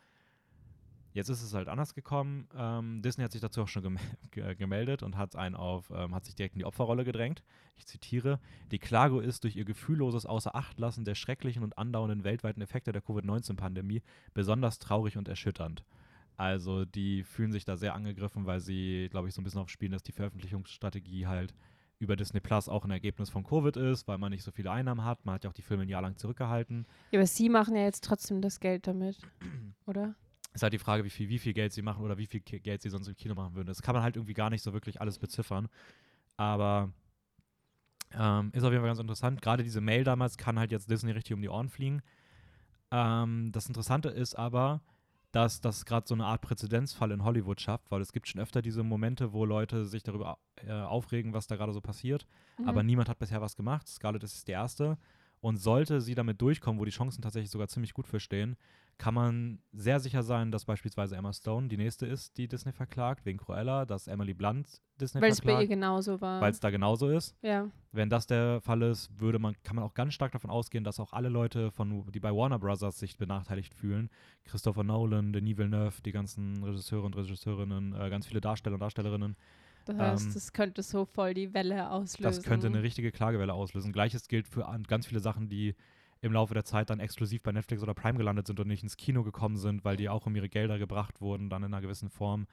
Jetzt 1.12 1.28
ist 1.28 1.42
es 1.42 1.54
halt 1.54 1.68
anders 1.68 1.94
gekommen. 1.94 2.48
Ähm, 2.54 3.02
Disney 3.02 3.24
hat 3.24 3.32
sich 3.32 3.40
dazu 3.40 3.62
auch 3.62 3.68
schon 3.68 3.82
gem 3.82 3.98
ge 4.30 4.54
gemeldet 4.54 5.02
und 5.02 5.16
hat 5.16 5.34
einen 5.36 5.56
auf, 5.56 5.90
ähm, 5.94 6.14
hat 6.14 6.24
sich 6.24 6.34
direkt 6.34 6.54
in 6.54 6.60
die 6.60 6.64
Opferrolle 6.64 7.04
gedrängt. 7.04 7.42
Ich 7.76 7.86
zitiere: 7.86 8.38
Die 8.70 8.78
Klage 8.78 9.20
ist 9.20 9.44
durch 9.44 9.56
ihr 9.56 9.64
gefühlloses 9.64 10.26
Außerachtlassen 10.26 11.04
der 11.04 11.14
schrecklichen 11.14 11.62
und 11.62 11.78
andauernden 11.78 12.24
weltweiten 12.24 12.62
Effekte 12.62 12.92
der 12.92 13.02
Covid-19-Pandemie 13.02 14.02
besonders 14.34 14.78
traurig 14.78 15.16
und 15.16 15.28
erschütternd. 15.28 15.84
Also 16.36 16.84
die 16.86 17.22
fühlen 17.24 17.52
sich 17.52 17.64
da 17.64 17.76
sehr 17.76 17.94
angegriffen, 17.94 18.46
weil 18.46 18.60
sie, 18.60 19.08
glaube 19.10 19.28
ich, 19.28 19.34
so 19.34 19.42
ein 19.42 19.44
bisschen 19.44 19.60
aufspielen, 19.60 19.92
dass 19.92 20.02
die 20.02 20.12
Veröffentlichungsstrategie 20.12 21.26
halt 21.26 21.54
über 21.98 22.16
Disney 22.16 22.40
Plus 22.40 22.68
auch 22.68 22.84
ein 22.84 22.90
Ergebnis 22.90 23.28
von 23.28 23.44
Covid 23.44 23.76
ist, 23.76 24.08
weil 24.08 24.16
man 24.16 24.32
nicht 24.32 24.42
so 24.42 24.50
viele 24.50 24.70
Einnahmen 24.70 25.04
hat. 25.04 25.26
Man 25.26 25.34
hat 25.34 25.44
ja 25.44 25.50
auch 25.50 25.54
die 25.54 25.62
Filme 25.62 25.82
ein 25.82 25.88
Jahr 25.90 26.00
lang 26.00 26.16
zurückgehalten. 26.16 26.86
Ja, 27.10 27.18
aber 27.18 27.26
sie 27.26 27.50
machen 27.50 27.76
ja 27.76 27.82
jetzt 27.82 28.04
trotzdem 28.04 28.40
das 28.40 28.58
Geld 28.58 28.86
damit, 28.86 29.18
oder? 29.86 30.14
Ist 30.52 30.62
halt 30.62 30.72
die 30.72 30.78
Frage, 30.78 31.04
wie 31.04 31.10
viel, 31.10 31.28
wie 31.28 31.38
viel 31.38 31.52
Geld 31.52 31.72
sie 31.72 31.82
machen 31.82 32.04
oder 32.04 32.18
wie 32.18 32.26
viel 32.26 32.40
Geld 32.40 32.82
sie 32.82 32.90
sonst 32.90 33.06
im 33.06 33.14
Kino 33.16 33.34
machen 33.34 33.54
würden. 33.54 33.68
Das 33.68 33.82
kann 33.82 33.94
man 33.94 34.02
halt 34.02 34.16
irgendwie 34.16 34.34
gar 34.34 34.50
nicht 34.50 34.62
so 34.62 34.72
wirklich 34.72 35.00
alles 35.00 35.18
beziffern. 35.18 35.68
Aber 36.36 36.92
ähm, 38.12 38.50
ist 38.52 38.64
auf 38.64 38.70
jeden 38.72 38.82
Fall 38.82 38.90
ganz 38.90 38.98
interessant. 38.98 39.40
Gerade 39.42 39.62
diese 39.62 39.80
Mail 39.80 40.02
damals 40.04 40.36
kann 40.36 40.58
halt 40.58 40.72
jetzt 40.72 40.90
Disney 40.90 41.12
richtig 41.12 41.34
um 41.34 41.42
die 41.42 41.48
Ohren 41.48 41.68
fliegen. 41.68 42.02
Ähm, 42.90 43.52
das 43.52 43.66
Interessante 43.66 44.08
ist 44.08 44.34
aber, 44.34 44.80
dass 45.30 45.60
das 45.60 45.84
gerade 45.84 46.08
so 46.08 46.14
eine 46.14 46.24
Art 46.24 46.40
Präzedenzfall 46.40 47.12
in 47.12 47.22
Hollywood 47.22 47.60
schafft, 47.60 47.88
weil 47.92 48.00
es 48.00 48.12
gibt 48.12 48.26
schon 48.26 48.40
öfter 48.40 48.62
diese 48.62 48.82
Momente, 48.82 49.32
wo 49.32 49.44
Leute 49.44 49.86
sich 49.86 50.02
darüber 50.02 50.38
äh, 50.56 50.72
aufregen, 50.72 51.32
was 51.32 51.46
da 51.46 51.54
gerade 51.54 51.72
so 51.72 51.80
passiert. 51.80 52.26
Aber 52.64 52.80
Mhm. 52.80 52.86
niemand 52.86 53.08
hat 53.08 53.20
bisher 53.20 53.40
was 53.40 53.54
gemacht. 53.56 53.86
Scarlett 53.86 54.24
ist 54.24 54.48
die 54.48 54.52
erste. 54.52 54.98
Und 55.40 55.56
sollte 55.58 56.00
sie 56.00 56.14
damit 56.16 56.42
durchkommen, 56.42 56.80
wo 56.80 56.84
die 56.84 56.90
Chancen 56.90 57.22
tatsächlich 57.22 57.50
sogar 57.50 57.68
ziemlich 57.68 57.94
gut 57.94 58.06
für 58.08 58.20
stehen, 58.20 58.56
kann 59.00 59.14
man 59.14 59.58
sehr 59.72 59.98
sicher 59.98 60.22
sein, 60.22 60.50
dass 60.52 60.66
beispielsweise 60.66 61.16
Emma 61.16 61.32
Stone 61.32 61.68
die 61.68 61.78
nächste 61.78 62.04
ist, 62.06 62.36
die 62.36 62.46
Disney 62.48 62.70
verklagt, 62.72 63.24
wegen 63.24 63.38
Cruella, 63.38 63.86
dass 63.86 64.06
Emily 64.06 64.34
Blunt 64.34 64.68
Disney 65.00 65.22
Weil 65.22 65.30
es 65.32 65.40
bei 65.40 65.52
ihr 65.52 65.56
verklagt, 65.56 65.70
genauso 65.70 66.20
war. 66.20 66.40
weil 66.42 66.50
es 66.52 66.60
da 66.60 66.68
genauso 66.70 67.08
ist. 67.08 67.34
ja. 67.42 67.68
Wenn 67.92 68.10
das 68.10 68.26
der 68.26 68.60
Fall 68.60 68.82
ist, 68.82 69.10
würde 69.18 69.38
man, 69.38 69.56
kann 69.64 69.74
man 69.74 69.84
auch 69.84 69.94
ganz 69.94 70.12
stark 70.14 70.32
davon 70.32 70.50
ausgehen, 70.50 70.84
dass 70.84 71.00
auch 71.00 71.12
alle 71.14 71.28
Leute, 71.30 71.70
von, 71.72 72.04
die 72.12 72.20
bei 72.20 72.30
Warner 72.30 72.58
Brothers 72.58 72.98
sich 72.98 73.16
benachteiligt 73.16 73.74
fühlen, 73.74 74.10
Christopher 74.44 74.84
Nolan, 74.84 75.32
Denis 75.32 75.56
Villeneuve, 75.56 76.00
die 76.02 76.12
ganzen 76.12 76.62
Regisseure 76.62 77.06
und 77.06 77.16
Regisseurinnen, 77.16 77.94
äh, 77.94 78.10
ganz 78.10 78.26
viele 78.26 78.40
Darsteller 78.42 78.74
und 78.74 78.80
Darstellerinnen, 78.80 79.34
Das 79.86 79.96
heißt, 79.98 80.26
Ähm, 80.26 80.34
das 80.34 80.52
könnte 80.52 80.82
so 80.82 81.04
voll 81.06 81.32
die 81.34 81.52
Welle 81.54 81.90
auslösen. 81.90 82.22
Das 82.22 82.42
könnte 82.44 82.66
eine 82.66 82.82
richtige 82.82 83.10
Klagewelle 83.10 83.54
auslösen. 83.54 83.92
Gleiches 83.92 84.28
gilt 84.28 84.46
für 84.46 84.66
an- 84.68 84.82
ganz 84.84 85.06
viele 85.06 85.20
Sachen, 85.20 85.48
die 85.48 85.74
im 86.22 86.32
Laufe 86.32 86.54
der 86.54 86.64
Zeit 86.64 86.90
dann 86.90 87.00
exklusiv 87.00 87.42
bei 87.42 87.52
Netflix 87.52 87.82
oder 87.82 87.94
Prime 87.94 88.18
gelandet 88.18 88.46
sind 88.46 88.60
und 88.60 88.68
nicht 88.68 88.82
ins 88.82 88.96
Kino 88.96 89.22
gekommen 89.22 89.56
sind, 89.56 89.84
weil 89.84 89.96
die 89.96 90.08
auch 90.08 90.26
um 90.26 90.36
ihre 90.36 90.48
Gelder 90.48 90.78
gebracht 90.78 91.20
wurden, 91.20 91.48
dann 91.48 91.62
in 91.62 91.72
einer 91.72 91.80
gewissen 91.80 92.10
Form. 92.10 92.46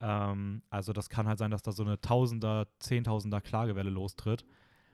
Ähm, 0.00 0.62
also 0.70 0.92
das 0.92 1.08
kann 1.08 1.26
halt 1.26 1.38
sein, 1.38 1.50
dass 1.50 1.62
da 1.62 1.72
so 1.72 1.82
eine 1.82 2.00
Tausender, 2.00 2.66
Zehntausender 2.78 3.40
Klagewelle 3.40 3.90
lostritt, 3.90 4.44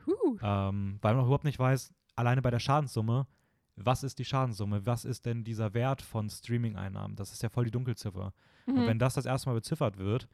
Huh. 0.06 0.36
ähm, 0.42 0.98
weil 1.02 1.14
man 1.14 1.24
überhaupt 1.24 1.44
nicht 1.44 1.58
weiß, 1.58 1.92
alleine 2.14 2.42
bei 2.42 2.50
der 2.50 2.58
Schadenssumme, 2.60 3.26
was 3.76 4.04
ist 4.04 4.18
die 4.20 4.24
Schadenssumme? 4.24 4.86
Was 4.86 5.04
ist 5.04 5.26
denn 5.26 5.42
dieser 5.42 5.74
Wert 5.74 6.00
von 6.00 6.30
Streaming-Einnahmen? 6.30 7.16
Das 7.16 7.32
ist 7.32 7.42
ja 7.42 7.48
voll 7.48 7.64
die 7.64 7.70
Dunkelziffer. 7.72 8.32
Und 8.66 8.76
Mhm. 8.82 8.86
wenn 8.86 8.98
das 9.00 9.14
das 9.14 9.26
erste 9.26 9.48
Mal 9.48 9.54
beziffert 9.54 9.96
wird, 9.98 10.28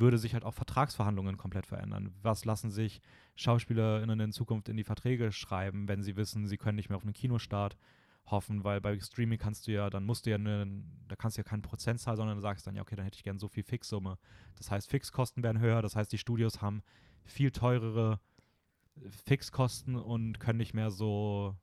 würde 0.00 0.18
sich 0.18 0.34
halt 0.34 0.44
auch 0.44 0.54
Vertragsverhandlungen 0.54 1.36
komplett 1.36 1.66
verändern. 1.66 2.14
Was 2.22 2.44
lassen 2.44 2.70
sich 2.70 3.00
SchauspielerInnen 3.36 4.20
in 4.20 4.32
Zukunft 4.32 4.68
in 4.68 4.76
die 4.76 4.84
Verträge 4.84 5.32
schreiben, 5.32 5.88
wenn 5.88 6.02
sie 6.02 6.16
wissen, 6.16 6.46
sie 6.46 6.56
können 6.56 6.76
nicht 6.76 6.88
mehr 6.88 6.96
auf 6.96 7.04
einen 7.04 7.12
Kinostart 7.12 7.76
hoffen, 8.26 8.64
weil 8.64 8.80
bei 8.80 8.98
Streaming 8.98 9.38
kannst 9.38 9.66
du 9.66 9.72
ja, 9.72 9.88
dann 9.88 10.04
musst 10.04 10.26
du 10.26 10.30
ja, 10.30 10.38
ne, 10.38 10.66
da 11.08 11.16
kannst 11.16 11.36
du 11.36 11.40
ja 11.40 11.44
keinen 11.44 11.62
Prozentzahl, 11.62 12.16
sondern 12.16 12.40
sagst 12.40 12.66
dann, 12.66 12.74
ja, 12.74 12.82
okay, 12.82 12.96
dann 12.96 13.04
hätte 13.04 13.16
ich 13.16 13.22
gern 13.22 13.38
so 13.38 13.48
viel 13.48 13.62
Fixsumme. 13.62 14.18
Das 14.56 14.70
heißt, 14.70 14.88
Fixkosten 14.90 15.42
werden 15.42 15.60
höher, 15.60 15.82
das 15.82 15.94
heißt, 15.94 16.10
die 16.12 16.18
Studios 16.18 16.60
haben 16.60 16.82
viel 17.24 17.50
teurere 17.50 18.20
Fixkosten 19.24 19.96
und 19.96 20.40
können 20.40 20.58
nicht 20.58 20.74
mehr 20.74 20.90
so. 20.90 21.54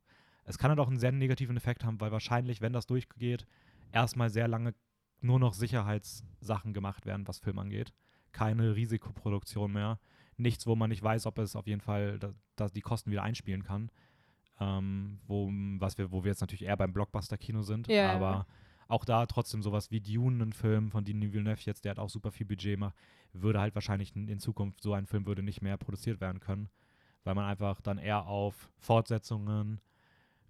Es 0.45 0.57
kann 0.57 0.69
halt 0.69 0.79
auch 0.79 0.87
einen 0.87 0.99
sehr 0.99 1.11
negativen 1.11 1.57
Effekt 1.57 1.83
haben, 1.83 1.99
weil 1.99 2.11
wahrscheinlich, 2.11 2.61
wenn 2.61 2.73
das 2.73 2.85
durchgeht, 2.85 3.45
erstmal 3.91 4.29
sehr 4.29 4.47
lange 4.47 4.73
nur 5.21 5.39
noch 5.39 5.53
Sicherheitssachen 5.53 6.73
gemacht 6.73 7.05
werden, 7.05 7.27
was 7.27 7.39
Film 7.39 7.59
angeht. 7.59 7.93
Keine 8.33 8.75
Risikoproduktion 8.75 9.71
mehr. 9.71 9.99
Nichts, 10.35 10.67
wo 10.67 10.75
man 10.75 10.89
nicht 10.89 11.01
weiß, 11.01 11.25
ob 11.25 11.37
es 11.37 11.55
auf 11.55 11.67
jeden 11.67 11.81
Fall 11.81 12.19
da, 12.19 12.33
da 12.55 12.67
die 12.67 12.81
Kosten 12.81 13.11
wieder 13.11 13.23
einspielen 13.23 13.63
kann. 13.63 13.89
Ähm, 14.59 15.19
wo, 15.25 15.49
was 15.79 15.97
wir, 15.97 16.11
wo 16.11 16.23
wir 16.23 16.31
jetzt 16.31 16.41
natürlich 16.41 16.65
eher 16.65 16.77
beim 16.77 16.93
Blockbuster-Kino 16.93 17.61
sind. 17.61 17.87
Ja, 17.87 17.95
ja. 17.95 18.13
aber 18.13 18.47
auch 18.87 19.05
da 19.05 19.25
trotzdem 19.25 19.61
sowas 19.61 19.91
wie 19.91 20.01
Dune, 20.01 20.43
ein 20.43 20.53
Film 20.53 20.91
von 20.91 21.03
Denis 21.03 21.33
Villeneuve 21.33 21.61
jetzt, 21.63 21.85
der 21.85 21.91
hat 21.91 21.99
auch 21.99 22.09
super 22.09 22.31
viel 22.31 22.45
Budget 22.45 22.77
macht, 22.77 22.95
würde 23.31 23.59
halt 23.59 23.75
wahrscheinlich 23.75 24.15
in, 24.15 24.27
in 24.27 24.39
Zukunft, 24.39 24.81
so 24.81 24.93
ein 24.93 25.07
Film 25.07 25.25
würde 25.25 25.41
nicht 25.41 25.61
mehr 25.61 25.77
produziert 25.77 26.21
werden 26.21 26.39
können. 26.39 26.69
Weil 27.23 27.35
man 27.35 27.45
einfach 27.45 27.81
dann 27.81 27.97
eher 27.97 28.27
auf 28.27 28.69
Fortsetzungen, 28.77 29.79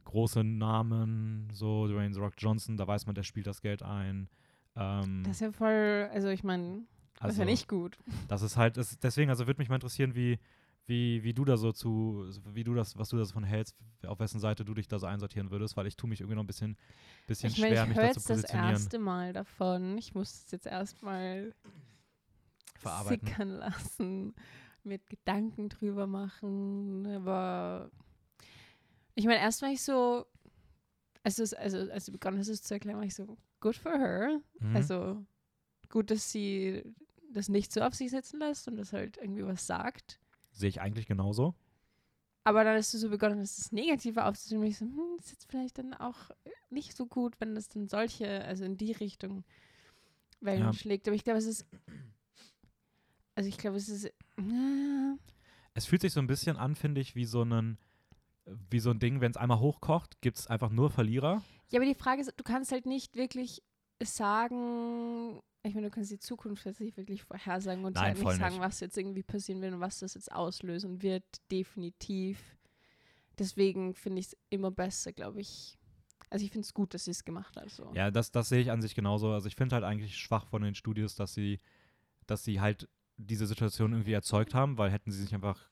große 0.05 0.43
Namen, 0.43 1.49
so 1.53 1.87
Dwayne 1.87 2.13
The 2.13 2.19
Rock 2.19 2.33
Johnson, 2.37 2.77
da 2.77 2.87
weiß 2.87 3.05
man, 3.05 3.15
der 3.15 3.23
spielt 3.23 3.47
das 3.47 3.61
Geld 3.61 3.83
ein. 3.83 4.27
Ähm, 4.75 5.23
Das 5.23 5.35
ist 5.35 5.41
ja 5.41 5.51
voll, 5.51 6.09
also 6.11 6.29
ich 6.29 6.43
meine, 6.43 6.81
das 7.19 7.31
ist 7.31 7.37
ja 7.37 7.43
also, 7.43 7.51
nicht 7.51 7.67
gut. 7.67 7.97
Das 8.27 8.41
ist 8.41 8.57
halt, 8.57 8.77
das, 8.77 8.97
deswegen, 8.99 9.29
also 9.29 9.47
würde 9.47 9.59
mich 9.59 9.69
mal 9.69 9.75
interessieren, 9.75 10.15
wie, 10.15 10.39
wie, 10.85 11.23
wie 11.23 11.33
du 11.33 11.45
da 11.45 11.55
so 11.57 11.71
zu, 11.71 12.25
wie 12.45 12.63
du 12.63 12.73
das, 12.73 12.97
was 12.97 13.09
du 13.09 13.17
da 13.17 13.25
so 13.25 13.33
von 13.33 13.43
hältst, 13.43 13.75
auf 14.05 14.19
wessen 14.19 14.39
Seite 14.39 14.65
du 14.65 14.73
dich 14.73 14.87
da 14.87 14.99
so 14.99 15.05
einsortieren 15.05 15.49
würdest, 15.51 15.77
weil 15.77 15.87
ich 15.87 15.95
tue 15.95 16.09
mich 16.09 16.19
irgendwie 16.19 16.35
noch 16.35 16.43
ein 16.43 16.47
bisschen, 16.47 16.77
bisschen 17.27 17.49
Ich 17.51 17.57
schwer, 17.57 17.83
ich 17.83 17.89
mich 17.89 17.97
höre 17.97 18.07
da 18.07 18.11
zu 18.11 18.19
jetzt 18.19 18.29
das 18.29 18.37
positionieren. 18.37 18.71
erste 18.71 18.99
Mal 18.99 19.33
davon. 19.33 19.97
Ich 19.97 20.13
muss 20.13 20.33
es 20.33 20.51
jetzt 20.51 20.65
erstmal 20.65 21.53
Verarbeiten. 22.75 23.27
sickern 23.27 23.49
lassen, 23.49 24.35
mit 24.83 25.09
Gedanken 25.09 25.69
drüber 25.69 26.05
machen. 26.07 27.07
Aber 27.07 27.89
ich 29.15 29.25
meine, 29.25 29.39
erst 29.39 29.61
war 29.61 29.69
ich 29.69 29.81
so, 29.81 30.25
als, 31.23 31.39
es, 31.39 31.53
also, 31.53 31.77
als 31.91 32.05
du 32.05 32.11
begonnen 32.11 32.39
hast, 32.39 32.49
es 32.49 32.61
zu 32.61 32.73
erklären, 32.73 32.97
war 32.97 33.05
ich 33.05 33.15
so, 33.15 33.37
good 33.61 33.77
for 33.77 33.93
her. 33.93 34.41
Mhm. 34.59 34.75
Also 34.75 35.25
gut, 35.89 36.11
dass 36.11 36.29
sie 36.29 36.83
das 37.33 37.49
nicht 37.49 37.71
so 37.71 37.81
auf 37.81 37.93
sich 37.95 38.11
sitzen 38.11 38.39
lässt 38.39 38.67
und 38.67 38.75
das 38.77 38.93
halt 38.93 39.17
irgendwie 39.17 39.45
was 39.45 39.65
sagt. 39.67 40.19
Sehe 40.51 40.69
ich 40.69 40.81
eigentlich 40.81 41.07
genauso. 41.07 41.55
Aber 42.45 42.63
dann 42.63 42.75
hast 42.77 42.93
du 42.93 42.97
so 42.97 43.09
begonnen, 43.09 43.39
das 43.39 43.57
ist 43.57 43.71
Negative 43.73 44.25
aufzunehmen. 44.25 44.65
Ich 44.67 44.77
so, 44.77 44.85
hm, 44.85 45.17
ist 45.19 45.31
jetzt 45.31 45.49
vielleicht 45.49 45.77
dann 45.77 45.93
auch 45.93 46.29
nicht 46.69 46.95
so 46.95 47.05
gut, 47.05 47.35
wenn 47.39 47.55
das 47.55 47.69
dann 47.69 47.87
solche, 47.87 48.43
also 48.43 48.65
in 48.65 48.75
die 48.77 48.91
Richtung 48.91 49.43
Wellen 50.41 50.63
Ja. 50.63 50.73
schlägt. 50.73 51.07
Aber 51.07 51.15
ich 51.15 51.23
glaube, 51.23 51.39
es 51.39 51.45
ist, 51.45 51.65
also 53.35 53.47
ich 53.49 53.57
glaube, 53.57 53.77
es 53.77 53.87
ist, 53.89 54.05
äh, 54.05 54.11
Es 55.73 55.85
fühlt 55.85 56.01
sich 56.01 56.11
so 56.13 56.19
ein 56.19 56.27
bisschen 56.27 56.57
an, 56.57 56.75
finde 56.75 56.99
ich, 57.01 57.15
wie 57.15 57.25
so 57.25 57.43
ein, 57.43 57.77
wie 58.45 58.79
so 58.79 58.89
ein 58.91 58.99
Ding, 58.99 59.21
wenn 59.21 59.31
es 59.31 59.37
einmal 59.37 59.59
hochkocht, 59.59 60.19
gibt 60.21 60.37
es 60.37 60.47
einfach 60.47 60.69
nur 60.69 60.89
Verlierer. 60.91 61.41
ja, 61.69 61.79
aber 61.79 61.85
die 61.85 61.95
Frage 61.95 62.21
ist, 62.21 62.33
du 62.35 62.43
kannst 62.43 62.73
halt 62.73 62.85
nicht 62.85 63.15
wirklich 63.15 63.63
sagen, 64.01 65.41
ich 65.63 65.73
meine, 65.73 65.87
du 65.87 65.91
kannst 65.91 66.11
die 66.11 66.19
Zukunft 66.19 66.65
jetzt 66.65 66.81
nicht 66.81 66.97
wirklich 66.97 67.23
vorhersagen 67.23 67.85
und 67.85 67.95
Nein, 67.95 68.03
halt 68.03 68.19
nicht 68.19 68.37
sagen, 68.37 68.55
nicht. 68.55 68.63
was 68.63 68.79
jetzt 68.81 68.97
irgendwie 68.97 69.23
passieren 69.23 69.61
wird 69.61 69.73
und 69.73 69.79
was 69.79 69.99
das 69.99 70.13
jetzt 70.13 70.31
auslösen 70.31 71.01
wird, 71.01 71.23
definitiv. 71.51 72.57
Deswegen 73.39 73.93
finde 73.95 74.19
ich 74.19 74.27
es 74.27 74.37
immer 74.49 74.71
besser, 74.71 75.13
glaube 75.13 75.39
ich. 75.39 75.77
Also 76.29 76.45
ich 76.45 76.51
finde 76.51 76.65
es 76.65 76.73
gut, 76.73 76.93
dass 76.93 77.05
sie 77.05 77.11
es 77.11 77.23
gemacht 77.23 77.55
hat. 77.55 77.69
So. 77.69 77.91
Ja, 77.93 78.11
das, 78.11 78.31
das 78.31 78.49
sehe 78.49 78.59
ich 78.61 78.71
an 78.71 78.81
sich 78.81 78.93
genauso. 78.93 79.31
Also 79.31 79.47
ich 79.47 79.55
finde 79.55 79.75
halt 79.75 79.85
eigentlich 79.85 80.17
schwach 80.17 80.45
von 80.47 80.61
den 80.61 80.75
Studios, 80.75 81.15
dass 81.15 81.33
sie, 81.33 81.59
dass 82.27 82.43
sie 82.43 82.59
halt 82.59 82.89
diese 83.17 83.47
Situation 83.47 83.93
irgendwie 83.93 84.13
erzeugt 84.13 84.53
haben, 84.53 84.77
weil 84.77 84.91
hätten 84.91 85.11
sie 85.11 85.21
sich 85.21 85.33
einfach 85.33 85.69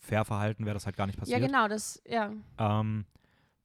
fair 0.00 0.24
verhalten, 0.24 0.64
wäre 0.64 0.74
das 0.74 0.86
halt 0.86 0.96
gar 0.96 1.06
nicht 1.06 1.16
ja, 1.16 1.20
passiert. 1.20 1.40
genau, 1.42 1.68
das, 1.68 2.02
ja. 2.06 2.32
Ähm, 2.58 3.04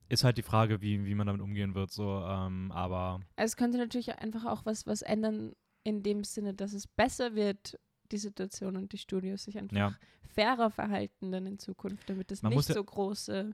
ist 0.10 0.24
halt 0.24 0.38
die 0.38 0.43
Frage, 0.43 0.81
wie, 0.81 1.05
wie 1.05 1.15
man 1.15 1.27
damit 1.27 1.41
umgehen 1.41 1.75
wird, 1.75 1.91
so, 1.91 2.19
ähm, 2.25 2.72
aber 2.72 3.22
Also 3.36 3.51
es 3.51 3.57
könnte 3.57 3.77
natürlich 3.77 4.17
einfach 4.19 4.45
auch 4.45 4.65
was, 4.65 4.86
was 4.86 5.01
ändern 5.01 5.53
in 5.83 6.03
dem 6.03 6.24
Sinne, 6.24 6.53
dass 6.53 6.74
es 6.74 6.88
besser 6.88 7.36
wird, 7.36 7.79
die 8.12 8.17
Situation 8.17 8.77
und 8.77 8.93
die 8.93 8.98
Studios 8.98 9.43
sich 9.43 9.57
einfach 9.57 9.75
ja, 9.75 9.95
fairer 10.33 10.69
verhalten 10.69 11.31
dann 11.31 11.45
in 11.45 11.57
Zukunft, 11.60 12.10
damit 12.10 12.31
es 12.31 12.41
Man 12.43 12.53
nicht 12.53 12.69
ja- 12.69 12.75
so 12.75 12.83
große 12.83 13.51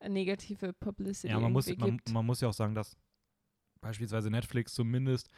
äh, 0.00 0.08
negative 0.08 0.72
Publicity 0.72 1.28
ja 1.32 1.40
man, 1.40 1.52
muss, 1.52 1.66
irgendwie 1.68 1.80
man, 1.80 1.96
gibt. 1.96 2.10
man 2.12 2.26
muss 2.26 2.40
ja 2.40 2.48
auch 2.48 2.52
sagen, 2.52 2.74
dass 2.74 2.96
beispielsweise 3.80 4.30
Netflix 4.30 4.74
zumindest, 4.74 5.30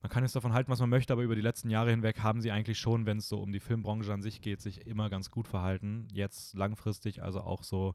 man 0.00 0.10
kann 0.10 0.22
jetzt 0.24 0.36
davon 0.36 0.52
halten, 0.52 0.70
was 0.70 0.80
man 0.80 0.90
möchte, 0.90 1.12
aber 1.12 1.22
über 1.22 1.34
die 1.34 1.40
letzten 1.40 1.70
Jahre 1.70 1.90
hinweg 1.90 2.20
haben 2.20 2.40
sie 2.40 2.50
eigentlich 2.50 2.78
schon, 2.78 3.06
wenn 3.06 3.18
es 3.18 3.28
so 3.28 3.40
um 3.40 3.52
die 3.52 3.60
Filmbranche 3.60 4.12
an 4.12 4.22
sich 4.22 4.40
geht, 4.42 4.60
sich 4.60 4.86
immer 4.86 5.08
ganz 5.08 5.30
gut 5.30 5.48
verhalten. 5.48 6.08
Jetzt 6.12 6.54
langfristig, 6.54 7.22
also 7.22 7.40
auch 7.40 7.62
so 7.62 7.94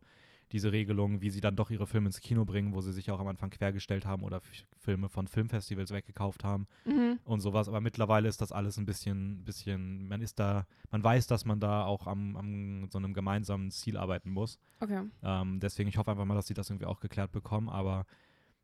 diese 0.51 0.71
Regelung, 0.71 1.21
wie 1.21 1.29
sie 1.29 1.41
dann 1.41 1.55
doch 1.55 1.69
ihre 1.69 1.87
Filme 1.87 2.07
ins 2.07 2.21
Kino 2.21 2.45
bringen, 2.45 2.73
wo 2.73 2.81
sie 2.81 2.91
sich 2.91 3.11
auch 3.11 3.19
am 3.19 3.27
Anfang 3.27 3.49
quergestellt 3.49 4.05
haben 4.05 4.23
oder 4.23 4.41
Filme 4.77 5.09
von 5.09 5.27
Filmfestivals 5.27 5.91
weggekauft 5.91 6.43
haben. 6.43 6.67
mhm. 6.85 7.19
und 7.23 7.41
sowas. 7.41 7.67
Aber 7.67 7.81
mittlerweile 7.81 8.27
ist 8.27 8.41
das 8.41 8.51
alles 8.51 8.77
ein 8.77 8.85
bisschen, 8.85 9.43
bisschen, 9.45 10.07
man 10.07 10.21
ist 10.21 10.39
da, 10.39 10.65
man 10.91 11.03
weiß, 11.03 11.27
dass 11.27 11.45
man 11.45 11.59
da 11.59 11.85
auch 11.85 12.07
am, 12.07 12.35
am 12.35 12.89
so 12.89 12.97
einem 12.97 13.13
gemeinsamen 13.13 13.71
Ziel 13.71 13.97
arbeiten 13.97 14.31
muss. 14.31 14.59
Okay. 14.79 15.01
Ähm, 15.23 15.59
deswegen, 15.59 15.89
ich 15.89 15.97
hoffe 15.97 16.11
einfach 16.11 16.25
mal, 16.25 16.35
dass 16.35 16.47
sie 16.47 16.53
das 16.53 16.69
irgendwie 16.69 16.85
auch 16.85 16.99
geklärt 16.99 17.31
bekommen. 17.31 17.69
Aber 17.69 18.05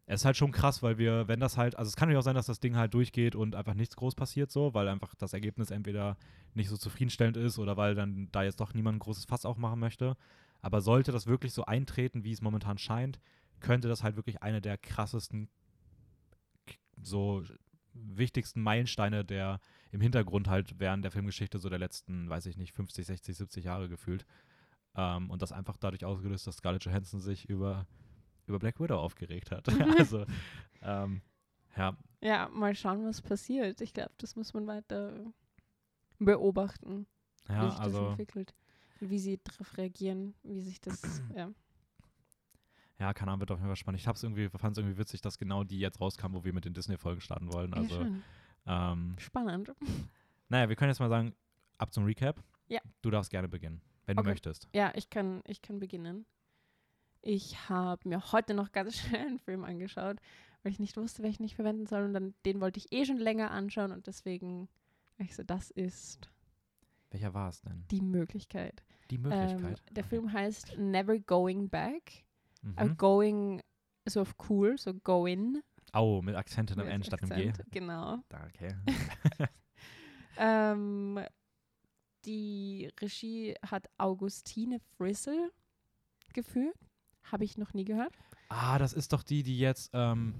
es 0.07 0.21
ist 0.21 0.25
halt 0.25 0.37
schon 0.37 0.51
krass, 0.51 0.83
weil 0.83 0.97
wir, 0.97 1.27
wenn 1.27 1.39
das 1.39 1.57
halt, 1.57 1.77
also 1.77 1.89
es 1.89 1.95
kann 1.95 2.07
natürlich 2.07 2.19
auch 2.19 2.25
sein, 2.25 2.35
dass 2.35 2.45
das 2.45 2.59
Ding 2.59 2.75
halt 2.75 2.93
durchgeht 2.93 3.35
und 3.35 3.55
einfach 3.55 3.73
nichts 3.73 3.95
groß 3.95 4.13
passiert 4.15 4.51
so, 4.51 4.73
weil 4.73 4.87
einfach 4.87 5.15
das 5.15 5.33
Ergebnis 5.33 5.71
entweder 5.71 6.17
nicht 6.53 6.69
so 6.69 6.77
zufriedenstellend 6.77 7.37
ist 7.37 7.57
oder 7.57 7.75
weil 7.75 7.95
dann 7.95 8.29
da 8.31 8.43
jetzt 8.43 8.59
doch 8.59 8.73
niemand 8.73 8.97
ein 8.97 8.99
großes 8.99 9.25
Fass 9.25 9.45
aufmachen 9.45 9.79
möchte. 9.79 10.15
Aber 10.65 10.81
sollte 10.81 11.11
das 11.11 11.27
wirklich 11.27 11.53
so 11.53 11.65
eintreten, 11.65 12.23
wie 12.23 12.31
es 12.31 12.41
momentan 12.41 12.79
scheint, 12.79 13.19
könnte 13.59 13.87
das 13.87 14.01
halt 14.01 14.15
wirklich 14.15 14.41
eine 14.41 14.61
der 14.61 14.79
krassesten, 14.79 15.47
so 16.99 17.43
wichtigsten 17.93 18.63
Meilensteine 18.63 19.23
der 19.23 19.59
im 19.91 20.01
Hintergrund 20.01 20.47
halt 20.47 20.79
während 20.79 21.03
der 21.03 21.11
Filmgeschichte 21.11 21.59
so 21.59 21.69
der 21.69 21.77
letzten, 21.77 22.27
weiß 22.31 22.47
ich 22.47 22.57
nicht, 22.57 22.73
50, 22.73 23.05
60, 23.05 23.37
70 23.37 23.65
Jahre 23.65 23.89
gefühlt. 23.89 24.25
Ähm, 24.95 25.29
und 25.29 25.43
das 25.43 25.51
einfach 25.51 25.77
dadurch 25.77 26.03
ausgelöst, 26.03 26.47
dass 26.47 26.57
Scarlett 26.57 26.83
Johansson 26.83 27.21
sich 27.21 27.47
über, 27.47 27.85
über 28.47 28.57
Black 28.57 28.79
Widow 28.79 28.97
aufgeregt 28.97 29.51
hat. 29.51 29.67
also, 29.99 30.25
ähm, 30.81 31.21
ja, 31.77 31.95
Ja, 32.21 32.49
mal 32.51 32.73
schauen, 32.73 33.05
was 33.05 33.21
passiert. 33.21 33.81
Ich 33.81 33.93
glaube, 33.93 34.15
das 34.17 34.35
muss 34.35 34.55
man 34.55 34.65
weiter 34.65 35.31
beobachten, 36.17 37.05
wie 37.45 37.53
ja, 37.53 37.69
sich 37.69 37.77
das 37.77 37.85
also, 37.85 38.07
entwickelt. 38.07 38.55
Wie 38.99 39.19
sie 39.19 39.39
darauf 39.43 39.77
reagieren, 39.77 40.33
wie 40.43 40.61
sich 40.61 40.79
das, 40.81 41.01
ja. 41.35 41.51
ja, 42.99 43.13
keine 43.13 43.31
Ahnung, 43.31 43.41
wird 43.41 43.51
auf 43.51 43.59
jeden 43.59 43.67
Fall 43.67 43.75
spannend. 43.75 43.99
Ich 44.01 44.07
hab's 44.07 44.23
irgendwie, 44.23 44.49
fand 44.49 44.77
es 44.77 44.77
irgendwie 44.77 44.97
witzig, 44.97 45.21
dass 45.21 45.37
genau 45.37 45.63
die 45.63 45.79
jetzt 45.79 45.99
rauskam, 45.99 46.33
wo 46.33 46.43
wir 46.43 46.53
mit 46.53 46.65
den 46.65 46.73
Disney-Folgen 46.73 47.21
starten 47.21 47.51
wollen. 47.53 47.71
ja 47.71 47.77
Also, 47.77 47.95
schön. 47.95 48.23
ähm, 48.67 49.15
Spannend. 49.19 49.73
naja, 50.49 50.69
wir 50.69 50.75
können 50.75 50.89
jetzt 50.91 50.99
mal 50.99 51.09
sagen, 51.09 51.33
ab 51.77 51.93
zum 51.93 52.05
Recap. 52.05 52.41
Ja. 52.67 52.79
Du 53.01 53.11
darfst 53.11 53.29
gerne 53.31 53.49
beginnen, 53.49 53.81
wenn 54.05 54.17
Okay. 54.17 54.23
du 54.25 54.29
möchtest. 54.31 54.67
Ja, 54.73 54.91
ich 54.95 55.09
kann, 55.09 55.41
ich 55.45 55.61
kann 55.61 55.79
beginnen. 55.79 56.25
Ich 57.21 57.69
habe 57.69 58.07
mir 58.07 58.31
heute 58.31 58.53
noch 58.53 58.71
ganz 58.71 58.97
schnell 58.99 59.27
einen 59.27 59.39
Film 59.39 59.63
angeschaut, 59.65 60.17
weil 60.63 60.71
ich 60.71 60.79
nicht 60.79 60.95
wusste, 60.95 61.21
welchen 61.21 61.43
ich 61.43 61.55
verwenden 61.55 61.85
soll. 61.85 62.03
Und 62.05 62.13
dann 62.13 62.33
den 62.45 62.61
wollte 62.61 62.79
ich 62.79 62.91
eh 62.93 63.05
schon 63.05 63.17
länger 63.17 63.51
anschauen 63.51 63.91
und 63.91 64.07
deswegen, 64.07 64.69
ich 65.17 65.35
so, 65.35 65.43
das 65.43 65.69
ist 65.71 66.29
Welcher 67.15 67.33
war 67.33 67.47
es 67.49 67.61
denn? 67.61 67.85
die 67.91 68.01
Möglichkeit. 68.01 68.83
Die 69.09 69.15
Ähm, 69.15 69.21
Möglichkeit. 69.21 69.81
der 69.91 70.03
Okay. 70.03 70.09
Film 70.09 70.33
heißt 70.33 70.77
Never 70.77 71.17
Going 71.19 71.69
Back. 71.69 72.25
Mhm. 72.61 72.97
going 72.97 73.61
so 74.05 74.19
auf 74.21 74.35
cool, 74.49 74.77
so 74.77 74.93
go 74.93 75.25
in. 75.25 75.61
Au, 75.93 76.21
mit 76.21 76.35
Akzenten 76.35 76.77
am 76.81 76.87
Ende 76.87 77.05
statt 77.07 77.21
im 77.21 77.29
G. 77.29 77.53
Genau. 77.71 78.17
Da, 78.29 78.45
okay. 78.47 78.75
Ähm, 80.37 81.21
die 82.25 82.91
Regie 82.99 83.55
hat 83.65 83.87
Augustine 83.97 84.79
Frissel 84.97 85.51
geführt. 86.33 86.75
Habe 87.31 87.45
ich 87.45 87.57
noch 87.57 87.73
nie 87.73 87.85
gehört. 87.85 88.13
ah, 88.49 88.77
das 88.77 88.91
ist 88.91 89.13
doch 89.13 89.23
die, 89.23 89.43
die 89.43 89.57
jetzt, 89.57 89.91
ähm, 89.93 90.33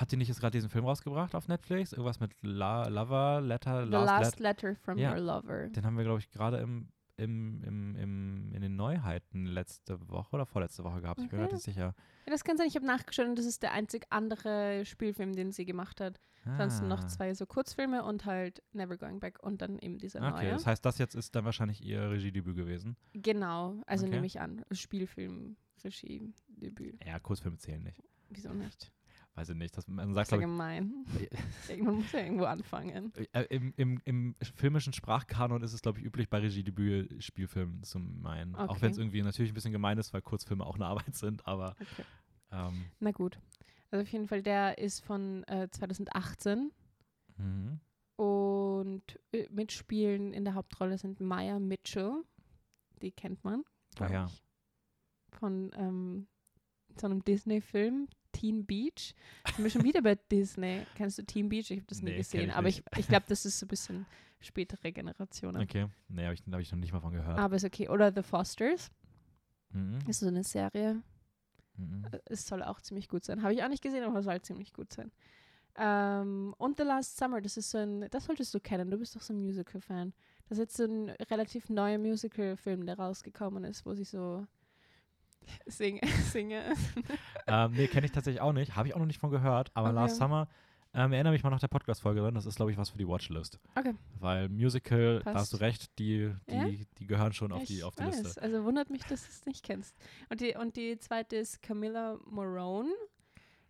hat 0.00 0.12
die 0.12 0.16
nicht 0.16 0.28
jetzt 0.28 0.40
gerade 0.40 0.52
diesen 0.52 0.70
Film 0.70 0.84
rausgebracht 0.84 1.34
auf 1.34 1.48
Netflix? 1.48 1.92
Irgendwas 1.92 2.20
mit 2.20 2.32
La 2.42 2.86
Lover, 2.88 3.40
Letter, 3.40 3.84
The 3.86 3.90
Last, 3.92 4.06
Last 4.06 4.38
Let 4.38 4.62
Letter 4.62 4.76
from 4.76 4.98
Ja. 4.98 5.12
Your 5.12 5.20
Lover. 5.20 5.68
Den 5.68 5.84
haben 5.84 5.96
wir, 5.96 6.04
glaube 6.04 6.20
ich, 6.20 6.30
gerade 6.30 6.58
im, 6.58 6.88
im, 7.16 7.62
im, 7.62 7.96
im, 7.96 8.52
in 8.54 8.60
den 8.60 8.76
Neuheiten 8.76 9.46
letzte 9.46 9.98
Woche 10.08 10.36
oder 10.36 10.44
vorletzte 10.46 10.84
Woche 10.84 11.00
gehabt. 11.00 11.20
Ich 11.22 11.28
bin 11.28 11.38
mir 11.38 11.46
Okay. 11.46 11.54
nicht 11.54 11.64
sicher. 11.64 11.94
Ja, 12.26 12.32
das 12.32 12.44
kann 12.44 12.56
sein, 12.58 12.66
ich 12.68 12.76
habe 12.76 12.84
nachgeschaut 12.86 13.26
und 13.26 13.38
das 13.38 13.46
ist 13.46 13.62
der 13.62 13.72
einzig 13.72 14.06
andere 14.10 14.84
Spielfilm, 14.84 15.32
den 15.32 15.50
sie 15.52 15.64
gemacht 15.64 16.00
hat. 16.00 16.20
Ansonsten 16.44 16.86
noch 16.88 17.02
Ah. 17.02 17.08
zwei 17.08 17.34
so 17.34 17.44
Kurzfilme 17.46 18.04
und 18.04 18.24
halt 18.24 18.62
Never 18.72 18.96
Going 18.98 19.18
Back 19.18 19.42
und 19.42 19.62
dann 19.62 19.78
eben 19.80 19.98
dieser 19.98 20.20
Okay, 20.20 20.44
neue. 20.44 20.50
das 20.52 20.66
heißt, 20.66 20.84
das 20.84 20.98
jetzt 20.98 21.14
ist 21.16 21.34
dann 21.34 21.44
wahrscheinlich 21.44 21.82
ihr 21.84 22.08
Regiedebüt 22.10 22.54
gewesen. 22.54 22.96
Genau, 23.14 23.82
also 23.86 24.04
Okay. 24.04 24.14
nehme 24.14 24.26
ich 24.26 24.38
an. 24.40 24.62
Spielfilm, 24.70 25.56
Regie, 25.82 26.32
Debüt. 26.48 27.02
Ja, 27.04 27.18
Kurzfilme 27.18 27.56
zählen 27.58 27.82
nicht. 27.82 28.02
Wieso 28.28 28.52
nicht? 28.52 28.92
Weiß 29.36 29.50
ich 29.50 29.56
nicht. 29.56 29.76
Das, 29.76 29.86
man 29.86 30.08
Das 30.08 30.14
sagt, 30.14 30.26
ist 30.28 30.32
ja 30.32 30.38
gemein. 30.38 31.04
Irgendwann 31.68 31.96
muss 31.96 32.10
ja 32.12 32.20
irgendwo 32.20 32.44
anfangen. 32.44 33.12
äh, 33.32 33.42
im, 33.50 33.72
im, 33.76 34.00
im 34.04 34.34
filmischen 34.56 34.92
Sprachkanon 34.94 35.62
ist 35.62 35.74
es, 35.74 35.82
glaube 35.82 35.98
ich, 36.00 36.04
üblich, 36.06 36.28
bei 36.30 36.38
Regiedebüt 36.38 37.22
Spielfilmen 37.22 37.82
zu 37.82 37.98
meinen. 38.00 38.54
Auch 38.56 38.70
Okay. 38.70 38.82
wenn 38.82 38.92
es 38.92 38.98
irgendwie 38.98 39.22
natürlich 39.22 39.52
ein 39.52 39.54
bisschen 39.54 39.72
gemein 39.72 39.98
ist, 39.98 40.12
weil 40.14 40.22
Kurzfilme 40.22 40.64
auch 40.64 40.76
eine 40.76 40.86
Arbeit 40.86 41.14
sind, 41.14 41.46
aber 41.46 41.76
Okay. 41.80 42.04
ähm, 42.50 42.86
Na 42.98 43.10
gut. 43.12 43.38
Also 43.90 44.02
auf 44.02 44.08
jeden 44.08 44.26
Fall, 44.26 44.42
der 44.42 44.78
ist 44.78 45.04
von 45.04 45.44
äh, 45.44 45.68
2018 45.70 46.72
mhm. 47.36 47.78
und 48.16 49.20
äh, 49.32 49.46
mitspielen 49.50 50.32
in 50.32 50.44
der 50.44 50.54
Hauptrolle 50.54 50.98
sind 50.98 51.20
Maya 51.20 51.58
Mitchell. 51.58 52.24
Die 53.02 53.12
kennt 53.12 53.44
man. 53.44 53.62
glaub 53.94 54.08
Woher? 54.10 54.26
ich, 54.28 54.42
Von 55.38 55.70
ähm, 55.76 56.26
so 56.98 57.06
einem 57.06 57.22
Disney-Film, 57.22 58.08
Teen 58.38 58.64
Beach. 58.66 59.14
Sind 59.54 59.64
wir 59.64 59.70
schon 59.70 59.84
wieder 59.84 60.02
bei 60.02 60.14
Disney. 60.30 60.86
Kennst 60.94 61.18
du 61.18 61.22
Teen 61.24 61.48
Beach? 61.48 61.70
Ich 61.70 61.78
habe 61.78 61.86
das 61.88 61.98
nie 62.02 62.10
Nee, 62.10 62.10
kenn 62.16 62.18
gesehen, 62.22 62.48
ich 62.50 62.54
aber 62.54 62.68
ich, 62.68 62.82
ich 62.96 63.08
glaube, 63.08 63.26
das 63.28 63.44
ist 63.44 63.58
so 63.58 63.66
ein 63.66 63.68
bisschen 63.68 64.06
spätere 64.40 64.92
Generationen. 64.92 65.62
Okay. 65.62 65.86
Nee, 66.08 66.24
habe 66.24 66.34
ich, 66.34 66.42
hab 66.50 66.60
ich 66.60 66.70
noch 66.72 66.78
nicht 66.78 66.92
mal 66.92 67.00
von 67.00 67.12
gehört. 67.12 67.38
Aber 67.38 67.56
ist 67.56 67.64
okay. 67.64 67.88
Oder 67.88 68.12
The 68.14 68.22
Fosters. 68.22 68.90
Mhm. 69.70 69.98
Ist 70.06 70.20
so 70.20 70.26
eine 70.28 70.44
Serie. 70.44 71.02
Mhm. 71.76 72.06
Äh, 72.10 72.18
Es 72.26 72.46
soll 72.46 72.62
auch 72.62 72.80
ziemlich 72.80 73.08
gut 73.08 73.24
sein. 73.24 73.42
Habe 73.42 73.54
ich 73.54 73.62
auch 73.62 73.68
nicht 73.68 73.82
gesehen, 73.82 74.04
aber 74.04 74.22
soll 74.22 74.40
ziemlich 74.42 74.72
gut 74.72 74.92
sein. 74.92 75.10
Ähm, 75.78 76.54
und 76.58 76.76
The 76.78 76.84
Last 76.84 77.16
Summer, 77.18 77.40
das 77.40 77.56
ist 77.56 77.70
so 77.70 77.78
ein, 77.78 78.06
das 78.10 78.24
solltest 78.24 78.54
du 78.54 78.60
kennen, 78.60 78.90
du 78.90 78.96
bist 78.96 79.14
doch 79.14 79.20
so 79.20 79.34
ein 79.34 79.40
Musical-Fan. 79.42 80.14
Das 80.48 80.58
ist 80.58 80.62
jetzt 80.62 80.76
so 80.76 80.84
ein 80.84 81.10
relativ 81.30 81.68
neuer 81.68 81.98
Musical-Film, 81.98 82.86
der 82.86 82.96
rausgekommen 82.98 83.64
ist, 83.64 83.84
wo 83.84 83.94
sie 83.94 84.04
so 84.04 84.46
sing 85.66 86.00
singe. 86.30 86.62
ähm, 87.46 87.72
nee, 87.72 87.86
kenne 87.88 88.06
ich 88.06 88.12
tatsächlich 88.12 88.40
auch 88.40 88.52
nicht. 88.52 88.76
Habe 88.76 88.88
ich 88.88 88.94
auch 88.94 88.98
noch 88.98 89.06
nicht 89.06 89.20
von 89.20 89.30
gehört. 89.30 89.70
Aber 89.74 89.88
Okay. 89.88 89.94
Last 89.96 90.16
Summer, 90.16 90.48
ähm, 90.94 91.12
erinnere 91.12 91.32
mich 91.32 91.42
mal 91.42 91.50
nach 91.50 91.60
der 91.60 91.68
Podcast-Folge 91.68 92.20
dran. 92.20 92.34
Das 92.34 92.46
ist, 92.46 92.56
glaube 92.56 92.70
ich, 92.72 92.78
was 92.78 92.90
für 92.90 92.98
die 92.98 93.06
Watchlist. 93.06 93.58
Okay. 93.74 93.94
Weil 94.18 94.48
Musical, 94.48 95.20
da 95.24 95.34
hast 95.34 95.52
du 95.52 95.58
Passt. 95.58 95.60
recht, 95.62 95.98
die, 95.98 96.32
die, 96.48 96.54
Ja? 96.54 96.64
die 96.98 97.06
gehören 97.06 97.32
schon 97.34 97.52
auf 97.52 97.62
ich 97.62 97.68
die, 97.68 97.82
auf 97.84 97.94
die 97.96 98.04
weiß. 98.04 98.22
Liste. 98.22 98.42
Also 98.42 98.64
wundert 98.64 98.88
mich, 98.90 99.02
dass 99.02 99.22
du 99.22 99.28
es 99.28 99.44
nicht 99.46 99.62
kennst. 99.64 99.94
Und 100.30 100.40
die, 100.40 100.54
und 100.56 100.76
die 100.76 100.98
zweite 100.98 101.36
ist 101.36 101.60
Camilla 101.62 102.18
Morone. 102.24 102.90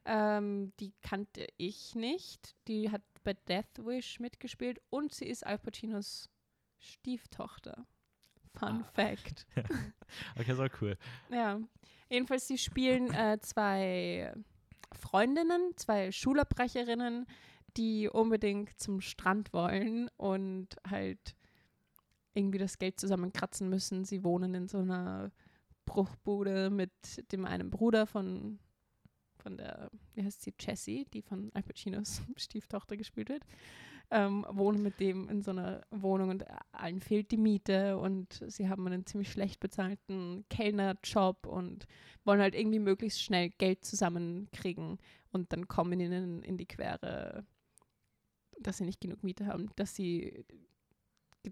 Ähm, 0.04 0.72
die 0.78 0.92
kannte 1.02 1.46
ich 1.56 1.96
nicht. 1.96 2.54
Die 2.68 2.90
hat 2.92 3.02
bei 3.24 3.34
Death 3.34 3.84
Wish 3.84 4.20
mitgespielt 4.20 4.80
und 4.88 5.12
sie 5.12 5.24
ist 5.26 5.44
Al 5.44 5.58
Pacinos 5.58 6.30
Stieftochter. 6.78 7.86
Fun 8.58 8.84
Fact. 8.94 9.46
Okay, 10.38 10.54
so 10.54 10.66
cool. 10.80 10.96
Ja. 11.30 11.60
Jedenfalls, 12.08 12.46
sie 12.46 12.58
spielen 12.58 13.12
äh, 13.12 13.38
zwei 13.40 14.32
Freundinnen, 14.92 15.72
zwei 15.74 16.12
Schulabbrecherinnen, 16.12 17.26
die 17.76 18.08
unbedingt 18.08 18.78
zum 18.78 19.00
Strand 19.00 19.52
wollen 19.52 20.08
und 20.16 20.76
halt 20.88 21.34
irgendwie 22.34 22.58
das 22.58 22.78
Geld 22.78 23.00
zusammenkratzen 23.00 23.68
müssen. 23.68 24.04
Sie 24.04 24.22
wohnen 24.22 24.54
in 24.54 24.68
so 24.68 24.78
einer 24.78 25.32
Bruchbude 25.86 26.70
mit 26.70 26.92
dem 27.32 27.44
einen 27.44 27.70
Bruder 27.70 28.06
von, 28.06 28.58
von 29.38 29.56
der, 29.56 29.90
wie 30.14 30.22
heißt 30.22 30.42
sie, 30.42 30.54
Jessie, 30.58 31.06
die 31.12 31.22
von 31.22 31.50
Al 31.54 31.62
Pacinos 31.62 32.22
Stieftochter 32.36 32.96
gespielt 32.96 33.28
wird. 33.28 33.44
Ähm, 34.08 34.46
wohnen 34.48 34.82
mit 34.84 35.00
dem 35.00 35.28
in 35.28 35.42
so 35.42 35.50
einer 35.50 35.80
Wohnung 35.90 36.28
und 36.28 36.44
allen 36.70 37.00
fehlt 37.00 37.32
die 37.32 37.36
Miete 37.36 37.98
und 37.98 38.40
sie 38.46 38.68
haben 38.68 38.86
einen 38.86 39.04
ziemlich 39.04 39.32
schlecht 39.32 39.58
bezahlten 39.58 40.44
Kellnerjob 40.48 41.44
und 41.46 41.86
wollen 42.24 42.40
halt 42.40 42.54
irgendwie 42.54 42.78
möglichst 42.78 43.20
schnell 43.20 43.50
Geld 43.50 43.84
zusammenkriegen 43.84 44.98
und 45.32 45.52
dann 45.52 45.66
kommen 45.66 45.98
ihnen 45.98 46.44
in 46.44 46.56
die 46.56 46.66
Quere, 46.66 47.44
dass 48.60 48.78
sie 48.78 48.84
nicht 48.84 49.00
genug 49.00 49.24
Miete 49.24 49.46
haben, 49.46 49.70
dass 49.74 49.96
sie 49.96 50.44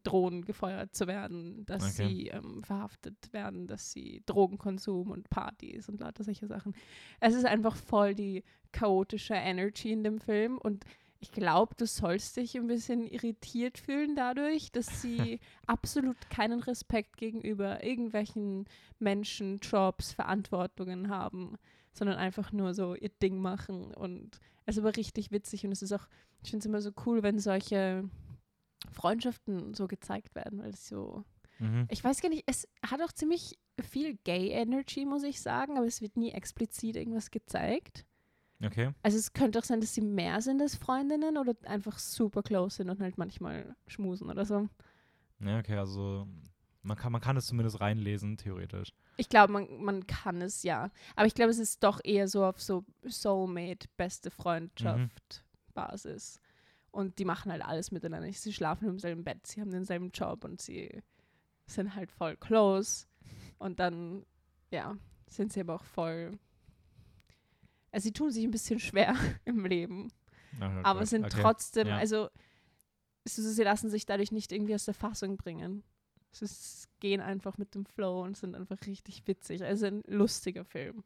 drohen, 0.02 0.44
gefeuert 0.44 0.94
zu 0.94 1.06
werden, 1.06 1.64
dass 1.66 1.98
Okay. 1.98 2.08
sie 2.08 2.28
ähm, 2.28 2.62
verhaftet 2.64 3.32
werden, 3.32 3.66
dass 3.66 3.92
sie 3.92 4.22
Drogenkonsum 4.26 5.10
und 5.10 5.30
Partys 5.30 5.88
und 5.88 6.00
lauter 6.00 6.24
solche 6.24 6.46
Sachen. 6.46 6.74
Es 7.20 7.34
ist 7.34 7.46
einfach 7.46 7.76
voll 7.76 8.14
die 8.14 8.42
chaotische 8.72 9.34
Energy 9.34 9.92
in 9.92 10.02
dem 10.02 10.18
Film 10.18 10.58
und 10.58 10.84
ich 11.24 11.32
glaube, 11.32 11.74
du 11.74 11.86
sollst 11.86 12.36
dich 12.36 12.54
ein 12.54 12.66
bisschen 12.66 13.06
irritiert 13.06 13.78
fühlen 13.78 14.14
dadurch, 14.14 14.70
dass 14.72 15.00
sie 15.00 15.40
absolut 15.66 16.18
keinen 16.28 16.60
Respekt 16.60 17.16
gegenüber 17.16 17.82
irgendwelchen 17.82 18.66
Menschen, 18.98 19.58
Jobs, 19.60 20.12
Verantwortungen 20.12 21.08
haben, 21.08 21.56
sondern 21.94 22.18
einfach 22.18 22.52
nur 22.52 22.74
so 22.74 22.94
ihr 22.94 23.08
Ding 23.08 23.38
machen 23.38 23.94
und 23.94 24.38
es 24.66 24.76
ist 24.76 24.82
aber 24.82 24.96
richtig 24.98 25.30
witzig 25.30 25.64
und 25.64 25.72
es 25.72 25.80
ist 25.80 25.92
auch, 25.92 26.06
ich 26.42 26.50
finde 26.50 26.58
es 26.62 26.66
immer 26.66 26.82
so 26.82 26.90
cool, 27.06 27.22
wenn 27.22 27.38
solche 27.38 28.06
Freundschaften 28.92 29.72
so 29.72 29.86
gezeigt 29.86 30.34
werden, 30.34 30.58
weil 30.58 30.74
es 30.74 30.86
so, 30.86 31.24
Mhm. 31.58 31.86
ich 31.88 32.02
weiß 32.02 32.20
gar 32.20 32.28
nicht, 32.28 32.44
es 32.46 32.68
hat 32.84 33.00
auch 33.00 33.12
ziemlich 33.12 33.58
viel 33.80 34.18
Gay-Energy, 34.24 35.06
muss 35.06 35.22
ich 35.22 35.40
sagen, 35.40 35.78
aber 35.78 35.86
es 35.86 36.02
wird 36.02 36.16
nie 36.18 36.32
explizit 36.32 36.96
irgendwas 36.96 37.30
gezeigt. 37.30 38.04
Okay. 38.64 38.92
Also 39.02 39.18
es 39.18 39.32
könnte 39.32 39.58
auch 39.58 39.64
sein, 39.64 39.80
dass 39.80 39.94
sie 39.94 40.00
mehr 40.00 40.40
sind 40.40 40.60
als 40.60 40.74
Freundinnen 40.74 41.36
oder 41.36 41.54
einfach 41.64 41.98
super 41.98 42.42
close 42.42 42.76
sind 42.76 42.90
und 42.90 43.00
halt 43.00 43.18
manchmal 43.18 43.76
schmusen 43.86 44.30
oder 44.30 44.44
so. 44.44 44.68
Ja, 45.40 45.58
okay, 45.58 45.76
also 45.76 46.26
man 46.82 46.96
kann, 46.96 47.12
man 47.12 47.20
kann 47.20 47.36
es 47.36 47.46
zumindest 47.46 47.80
reinlesen, 47.80 48.36
theoretisch. 48.36 48.92
Ich 49.16 49.28
glaube, 49.28 49.52
man, 49.52 49.82
man 49.82 50.06
kann 50.06 50.42
es 50.42 50.62
ja. 50.62 50.90
Aber 51.16 51.26
ich 51.26 51.34
glaube, 51.34 51.50
es 51.50 51.58
ist 51.58 51.82
doch 51.82 52.00
eher 52.04 52.28
so 52.28 52.44
auf 52.44 52.60
so 52.60 52.84
Soulmate, 53.04 53.88
beste 53.96 54.30
Freundschaft 54.30 55.44
Basis. 55.74 56.40
Und 56.90 57.18
die 57.18 57.24
machen 57.24 57.50
halt 57.50 57.64
alles 57.64 57.90
miteinander. 57.90 58.32
Sie 58.32 58.52
schlafen 58.52 58.88
im 58.88 58.98
selben 58.98 59.24
Bett, 59.24 59.46
sie 59.46 59.60
haben 59.60 59.70
denselben 59.70 60.10
Job 60.10 60.44
und 60.44 60.60
sie 60.60 61.02
sind 61.66 61.94
halt 61.94 62.10
voll 62.10 62.36
close. 62.36 63.06
Und 63.58 63.80
dann, 63.80 64.24
ja, 64.70 64.96
sind 65.28 65.52
sie 65.52 65.60
aber 65.60 65.74
auch 65.76 65.84
voll. 65.84 66.38
Also 67.94 68.04
sie 68.06 68.12
tun 68.12 68.32
sich 68.32 68.42
ein 68.42 68.50
bisschen 68.50 68.80
schwer 68.80 69.14
im 69.44 69.64
Leben. 69.64 70.10
Okay, 70.56 70.80
aber 70.82 71.06
sind 71.06 71.26
okay. 71.26 71.38
trotzdem, 71.40 71.86
ja. 71.86 71.96
also 71.96 72.28
sie 73.24 73.62
lassen 73.62 73.88
sich 73.88 74.04
dadurch 74.04 74.32
nicht 74.32 74.50
irgendwie 74.50 74.74
aus 74.74 74.84
der 74.84 74.94
Fassung 74.94 75.36
bringen. 75.36 75.84
Ist, 76.40 76.88
gehen 76.98 77.20
einfach 77.20 77.56
mit 77.56 77.76
dem 77.76 77.86
Flow 77.86 78.24
und 78.24 78.36
sind 78.36 78.56
einfach 78.56 78.84
richtig 78.86 79.22
witzig. 79.28 79.62
Also 79.62 79.86
ein 79.86 80.02
lustiger 80.08 80.64
Film. 80.64 81.04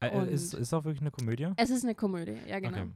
Äh, 0.00 0.32
ist, 0.32 0.54
ist 0.54 0.72
auch 0.72 0.84
wirklich 0.84 1.00
eine 1.00 1.10
Komödie? 1.10 1.48
Es 1.56 1.70
ist 1.70 1.82
eine 1.82 1.96
Komödie, 1.96 2.38
ja 2.46 2.60
genau. 2.60 2.82
Okay. 2.82 2.90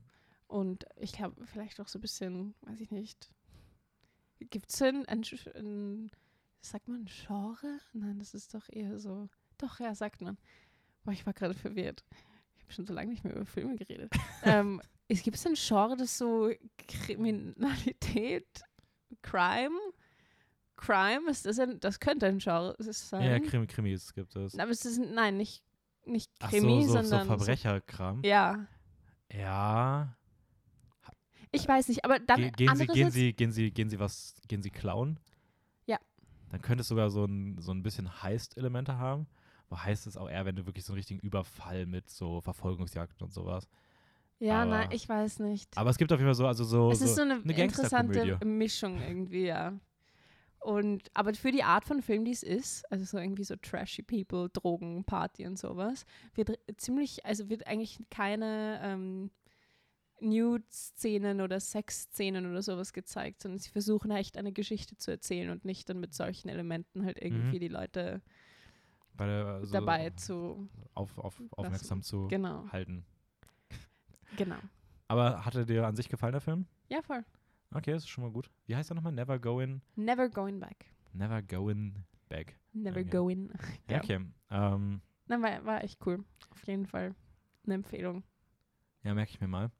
Und 0.46 0.86
ich 0.94 1.12
glaube 1.12 1.44
vielleicht 1.46 1.80
auch 1.80 1.88
so 1.88 1.98
ein 1.98 2.02
bisschen, 2.02 2.54
weiß 2.60 2.80
ich 2.80 2.92
nicht, 2.92 3.28
gibt 4.38 4.70
es 4.72 4.80
ein, 4.82 5.04
ein, 5.06 5.24
ein, 5.56 6.10
sagt 6.60 6.86
man 6.86 7.06
Genre? 7.06 7.80
Nein, 7.92 8.20
das 8.20 8.34
ist 8.34 8.54
doch 8.54 8.68
eher 8.68 9.00
so, 9.00 9.28
doch, 9.58 9.80
ja, 9.80 9.96
sagt 9.96 10.20
man. 10.20 10.38
Boah, 11.02 11.10
ich 11.10 11.26
war 11.26 11.32
gerade 11.32 11.54
verwirrt. 11.54 12.04
Ich 12.66 12.70
habe 12.70 12.74
schon 12.74 12.86
so 12.86 12.94
lange 12.94 13.10
nicht 13.10 13.22
mehr 13.22 13.32
über 13.34 13.46
Filme 13.46 13.76
geredet. 13.76 14.12
ähm, 14.42 14.82
es 15.06 15.22
gibt 15.22 15.44
ein 15.46 15.54
Genre, 15.54 15.96
das 15.96 16.18
so 16.18 16.50
Kriminalität, 16.88 18.48
Crime, 19.22 19.78
Crime, 20.74 21.30
ist 21.30 21.46
das 21.46 21.60
ein, 21.60 21.78
das 21.78 22.00
könnte 22.00 22.26
ein 22.26 22.38
Genre 22.38 22.74
sein. 22.80 23.22
Ja, 23.22 23.38
Krimi, 23.38 23.68
Krimis 23.68 24.12
gibt 24.12 24.34
es. 24.34 24.58
Aber 24.58 24.70
es 24.70 24.84
ist, 24.84 24.98
nein, 24.98 25.36
nicht, 25.36 25.62
nicht 26.04 26.30
Krimi, 26.40 26.82
so, 26.82 26.88
so, 26.88 27.02
so 27.02 27.02
sondern 27.02 27.26
Verbrecherkram. 27.28 28.22
So, 28.22 28.28
ja, 28.28 28.66
Ja. 29.32 30.16
ich 31.52 31.68
weiß 31.68 31.86
nicht, 31.86 32.04
aber 32.04 32.18
dann 32.18 32.40
Ge 32.40 32.50
gehen, 32.50 32.76
Sie, 32.76 32.86
gehen, 32.88 33.10
Sie, 33.12 33.32
gehen, 33.32 33.52
Sie, 33.52 33.70
gehen 33.70 33.90
Sie 33.90 34.00
was, 34.00 34.34
gehen 34.48 34.62
Sie 34.62 34.70
klauen? 34.70 35.20
Ja. 35.86 35.98
Dann 36.50 36.62
könnte 36.62 36.82
es 36.82 36.88
sogar 36.88 37.10
so 37.10 37.24
ein, 37.26 37.58
so 37.60 37.70
ein 37.70 37.84
bisschen 37.84 38.24
Heist-Elemente 38.24 38.98
haben. 38.98 39.28
Aber 39.68 39.84
Heist 39.84 40.06
ist 40.06 40.16
auch 40.16 40.28
eher, 40.30 40.44
wenn 40.44 40.56
du 40.56 40.66
wirklich 40.66 40.84
so 40.84 40.92
einen 40.92 40.98
richtigen 40.98 41.20
Überfall 41.20 41.86
mit 41.86 42.08
so 42.08 42.40
Verfolgungsjagden 42.40 43.20
und 43.24 43.32
sowas. 43.32 43.68
Ja, 44.38 44.62
Aber- 44.62 44.70
nein, 44.70 44.88
ich 44.92 45.08
weiß 45.08 45.40
nicht. 45.40 45.76
Aber 45.76 45.90
es 45.90 45.98
gibt 45.98 46.12
auf 46.12 46.18
jeden 46.20 46.28
Fall 46.28 46.34
so, 46.34 46.46
also 46.46 46.64
so, 46.64 46.90
es 46.90 47.00
ist 47.00 47.10
so 47.10 47.16
so 47.16 47.22
eine, 47.22 47.34
eine 47.42 47.62
interessante. 47.64 48.38
Mischung 48.44 49.00
irgendwie, 49.00 49.46
ja. 49.46 49.72
Und 50.60 51.10
aber 51.14 51.32
für 51.34 51.52
die 51.52 51.62
Art 51.62 51.84
von 51.84 52.02
Film, 52.02 52.24
die 52.24 52.32
es 52.32 52.42
ist, 52.42 52.90
also 52.90 53.04
so 53.04 53.18
irgendwie 53.18 53.44
so 53.44 53.54
trashy 53.56 54.02
People, 54.02 54.48
Drogen, 54.50 55.04
Party 55.04 55.46
und 55.46 55.58
sowas, 55.58 56.04
wird 56.34 56.58
ziemlich, 56.76 57.24
also 57.24 57.48
wird 57.48 57.66
eigentlich 57.66 57.98
keine 58.10 58.80
ähm, 58.82 59.30
Nude-Szenen 60.20 61.40
oder 61.40 61.60
Sex-Szenen 61.60 62.46
oder 62.50 62.62
sowas 62.62 62.92
gezeigt, 62.92 63.42
sondern 63.42 63.58
sie 63.58 63.70
versuchen 63.70 64.10
echt 64.10 64.36
eine 64.36 64.52
Geschichte 64.52 64.96
zu 64.96 65.10
erzählen 65.10 65.50
und 65.50 65.64
nicht 65.64 65.88
dann 65.88 66.00
mit 66.00 66.14
solchen 66.14 66.48
Elementen 66.48 67.04
halt 67.04 67.18
irgendwie 67.22 67.56
Mhm. 67.56 67.60
die 67.60 67.68
Leute 67.68 68.22
bei 69.16 69.26
der, 69.26 69.64
so 69.64 69.72
dabei 69.72 70.10
zu, 70.10 70.68
auf, 70.94 71.16
auf, 71.18 71.42
aufmerksam 71.52 72.02
zu 72.02 72.28
genau, 72.28 72.66
halten. 72.70 73.04
genau. 74.36 74.56
Aber 75.08 75.44
hatte 75.44 75.64
dir 75.66 75.86
an 75.86 75.96
sich 75.96 76.08
gefallen, 76.08 76.32
der 76.32 76.40
Film? 76.40 76.66
Ja, 76.88 77.02
voll. 77.02 77.24
Okay, 77.72 77.92
das 77.92 78.04
ist 78.04 78.08
schon 78.08 78.24
mal 78.24 78.30
gut. 78.30 78.50
Wie 78.66 78.76
heißt 78.76 78.90
er 78.90 78.94
nochmal? 78.94 79.12
Never 79.12 79.38
Going, 79.38 79.80
Never 79.96 80.28
going 80.28 80.60
back. 80.60 80.86
Never 81.12 81.42
Going 81.42 82.04
Back. 82.28 82.58
Never 82.72 83.00
Okay. 83.00 83.08
going. 83.10 83.50
Ja, 83.90 83.98
okay. 83.98 84.20
Ähm, 84.50 85.00
Nein, 85.28 85.42
war, 85.42 85.64
war 85.64 85.84
echt 85.84 86.04
cool. 86.06 86.24
Auf 86.50 86.66
jeden 86.66 86.86
Fall 86.86 87.14
eine 87.64 87.74
Empfehlung. 87.74 88.22
ja, 89.02 89.14
merke 89.14 89.30
ich 89.30 89.40
mir 89.40 89.48
mal. 89.48 89.70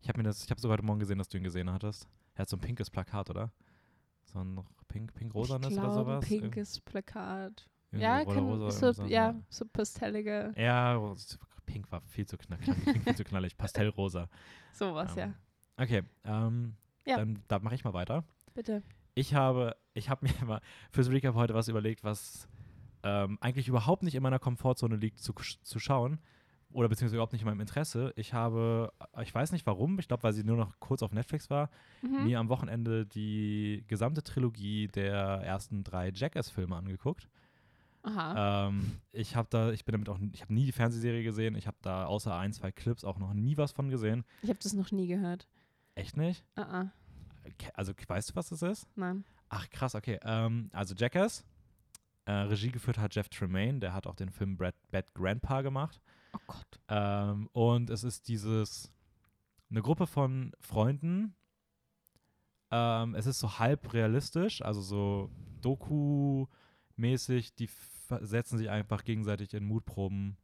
Ich 0.00 0.08
habe 0.08 0.18
mir 0.18 0.24
das, 0.24 0.44
ich 0.44 0.50
habe 0.50 0.60
sogar 0.60 0.76
heute 0.76 0.86
Morgen 0.86 1.00
gesehen, 1.00 1.18
dass 1.18 1.28
du 1.28 1.36
ihn 1.36 1.44
gesehen 1.44 1.70
hattest. 1.72 2.08
Er 2.34 2.42
hat 2.42 2.48
so 2.48 2.56
ein 2.56 2.60
pinkes 2.60 2.90
Plakat, 2.90 3.28
oder? 3.30 3.50
So 4.24 4.38
ein 4.40 4.60
pink, 4.88 5.14
pink-rosanes 5.14 5.72
ich 5.72 5.78
oder 5.78 5.90
sowas? 5.90 6.22
ein 6.24 6.28
pinkes 6.28 6.80
Plakat. 6.80 7.68
Ja, 8.00 8.24
kann, 8.24 8.70
so, 8.70 9.04
ja, 9.06 9.34
so 9.48 9.64
pastellige, 9.66 10.52
Ja, 10.56 10.94
ros- 10.94 11.38
pink 11.64 11.90
war 11.90 12.00
viel 12.02 12.26
zu 12.26 12.36
knallig. 12.38 12.66
Pink 12.84 13.04
viel 13.04 13.16
zu 13.16 13.24
knallig. 13.24 13.56
Pastellrosa. 13.56 14.28
sowas, 14.72 15.16
Ähm, 15.16 15.18
ja. 15.78 15.82
Okay, 15.84 16.02
ähm, 16.24 16.74
Ja. 17.06 17.16
dann 17.16 17.42
da 17.48 17.58
mache 17.58 17.74
ich 17.74 17.84
mal 17.84 17.92
weiter. 17.94 18.24
Bitte. 18.54 18.82
Ich 19.14 19.34
habe, 19.34 19.76
ich 19.94 20.08
habe 20.10 20.26
mir 20.40 20.44
mal 20.46 20.60
fürs 20.90 21.10
Recap 21.10 21.34
heute 21.34 21.54
was 21.54 21.68
überlegt, 21.68 22.04
was 22.04 22.48
ähm, 23.02 23.38
eigentlich 23.40 23.68
überhaupt 23.68 24.02
nicht 24.02 24.14
in 24.14 24.22
meiner 24.22 24.38
Komfortzone 24.38 24.96
liegt 24.96 25.18
zu, 25.20 25.32
zu 25.62 25.78
schauen. 25.78 26.18
Oder 26.72 26.88
beziehungsweise 26.88 27.16
überhaupt 27.16 27.32
nicht 27.32 27.42
in 27.42 27.48
meinem 27.48 27.60
Interesse. 27.60 28.12
Ich 28.16 28.34
habe, 28.34 28.92
ich 29.22 29.32
weiß 29.34 29.52
nicht 29.52 29.64
warum, 29.66 29.98
ich 29.98 30.08
glaube, 30.08 30.24
weil 30.24 30.32
sie 30.32 30.42
nur 30.44 30.56
noch 30.56 30.78
kurz 30.80 31.02
auf 31.02 31.12
Netflix 31.12 31.48
war, 31.48 31.70
Mhm. 32.02 32.24
mir 32.24 32.38
am 32.40 32.48
Wochenende 32.48 33.06
die 33.06 33.84
gesamte 33.86 34.22
Trilogie 34.22 34.88
der 34.88 35.16
ersten 35.16 35.84
drei 35.84 36.10
Jackass-Filme 36.12 36.74
angeguckt. 36.76 37.28
Ähm, 38.08 39.00
ich 39.12 39.34
habe 39.36 39.48
da, 39.50 39.70
ich 39.72 39.84
bin 39.84 39.92
damit 39.92 40.08
auch, 40.08 40.18
ich 40.32 40.40
habe 40.42 40.54
nie 40.54 40.64
die 40.64 40.72
Fernsehserie 40.72 41.22
gesehen. 41.24 41.54
Ich 41.56 41.66
habe 41.66 41.76
da 41.82 42.06
außer 42.06 42.36
ein, 42.36 42.52
zwei 42.52 42.70
Clips 42.72 43.04
auch 43.04 43.18
noch 43.18 43.34
nie 43.34 43.56
was 43.56 43.72
von 43.72 43.88
gesehen. 43.88 44.24
Ich 44.42 44.48
habe 44.48 44.58
das 44.62 44.72
noch 44.74 44.92
nie 44.92 45.06
gehört. 45.06 45.48
Echt 45.94 46.16
nicht? 46.16 46.44
Ah, 46.54 46.86
Ke- 47.58 47.76
Also 47.76 47.92
weißt 48.06 48.30
du, 48.30 48.34
was 48.36 48.48
das 48.50 48.62
ist? 48.62 48.86
nein. 48.96 49.24
Ach 49.48 49.68
krass, 49.70 49.94
okay. 49.94 50.18
Ähm, 50.22 50.70
also 50.72 50.94
Jackass. 50.96 51.44
Äh, 52.24 52.32
Regie 52.32 52.72
geführt 52.72 52.98
hat 52.98 53.14
Jeff 53.14 53.28
Tremaine, 53.28 53.78
der 53.78 53.92
hat 53.92 54.08
auch 54.08 54.16
den 54.16 54.30
Film 54.30 54.56
Bad, 54.56 54.74
Bad 54.90 55.14
Grandpa 55.14 55.62
gemacht. 55.62 56.00
Oh 56.32 56.38
Gott. 56.48 56.80
Ähm, 56.88 57.48
und 57.52 57.88
es 57.88 58.02
ist 58.02 58.26
dieses, 58.26 58.90
eine 59.70 59.80
Gruppe 59.82 60.08
von 60.08 60.50
Freunden. 60.60 61.36
Ähm, 62.72 63.14
es 63.14 63.26
ist 63.26 63.38
so 63.38 63.60
halb 63.60 63.92
realistisch, 63.92 64.60
also 64.60 64.80
so 64.82 65.30
Doku-mäßig. 65.62 67.54
Die 67.54 67.68
setzen 68.08 68.58
sich 68.58 68.70
einfach 68.70 69.04
gegenseitig 69.04 69.54
in 69.54 69.64
Mutproben 69.64 70.36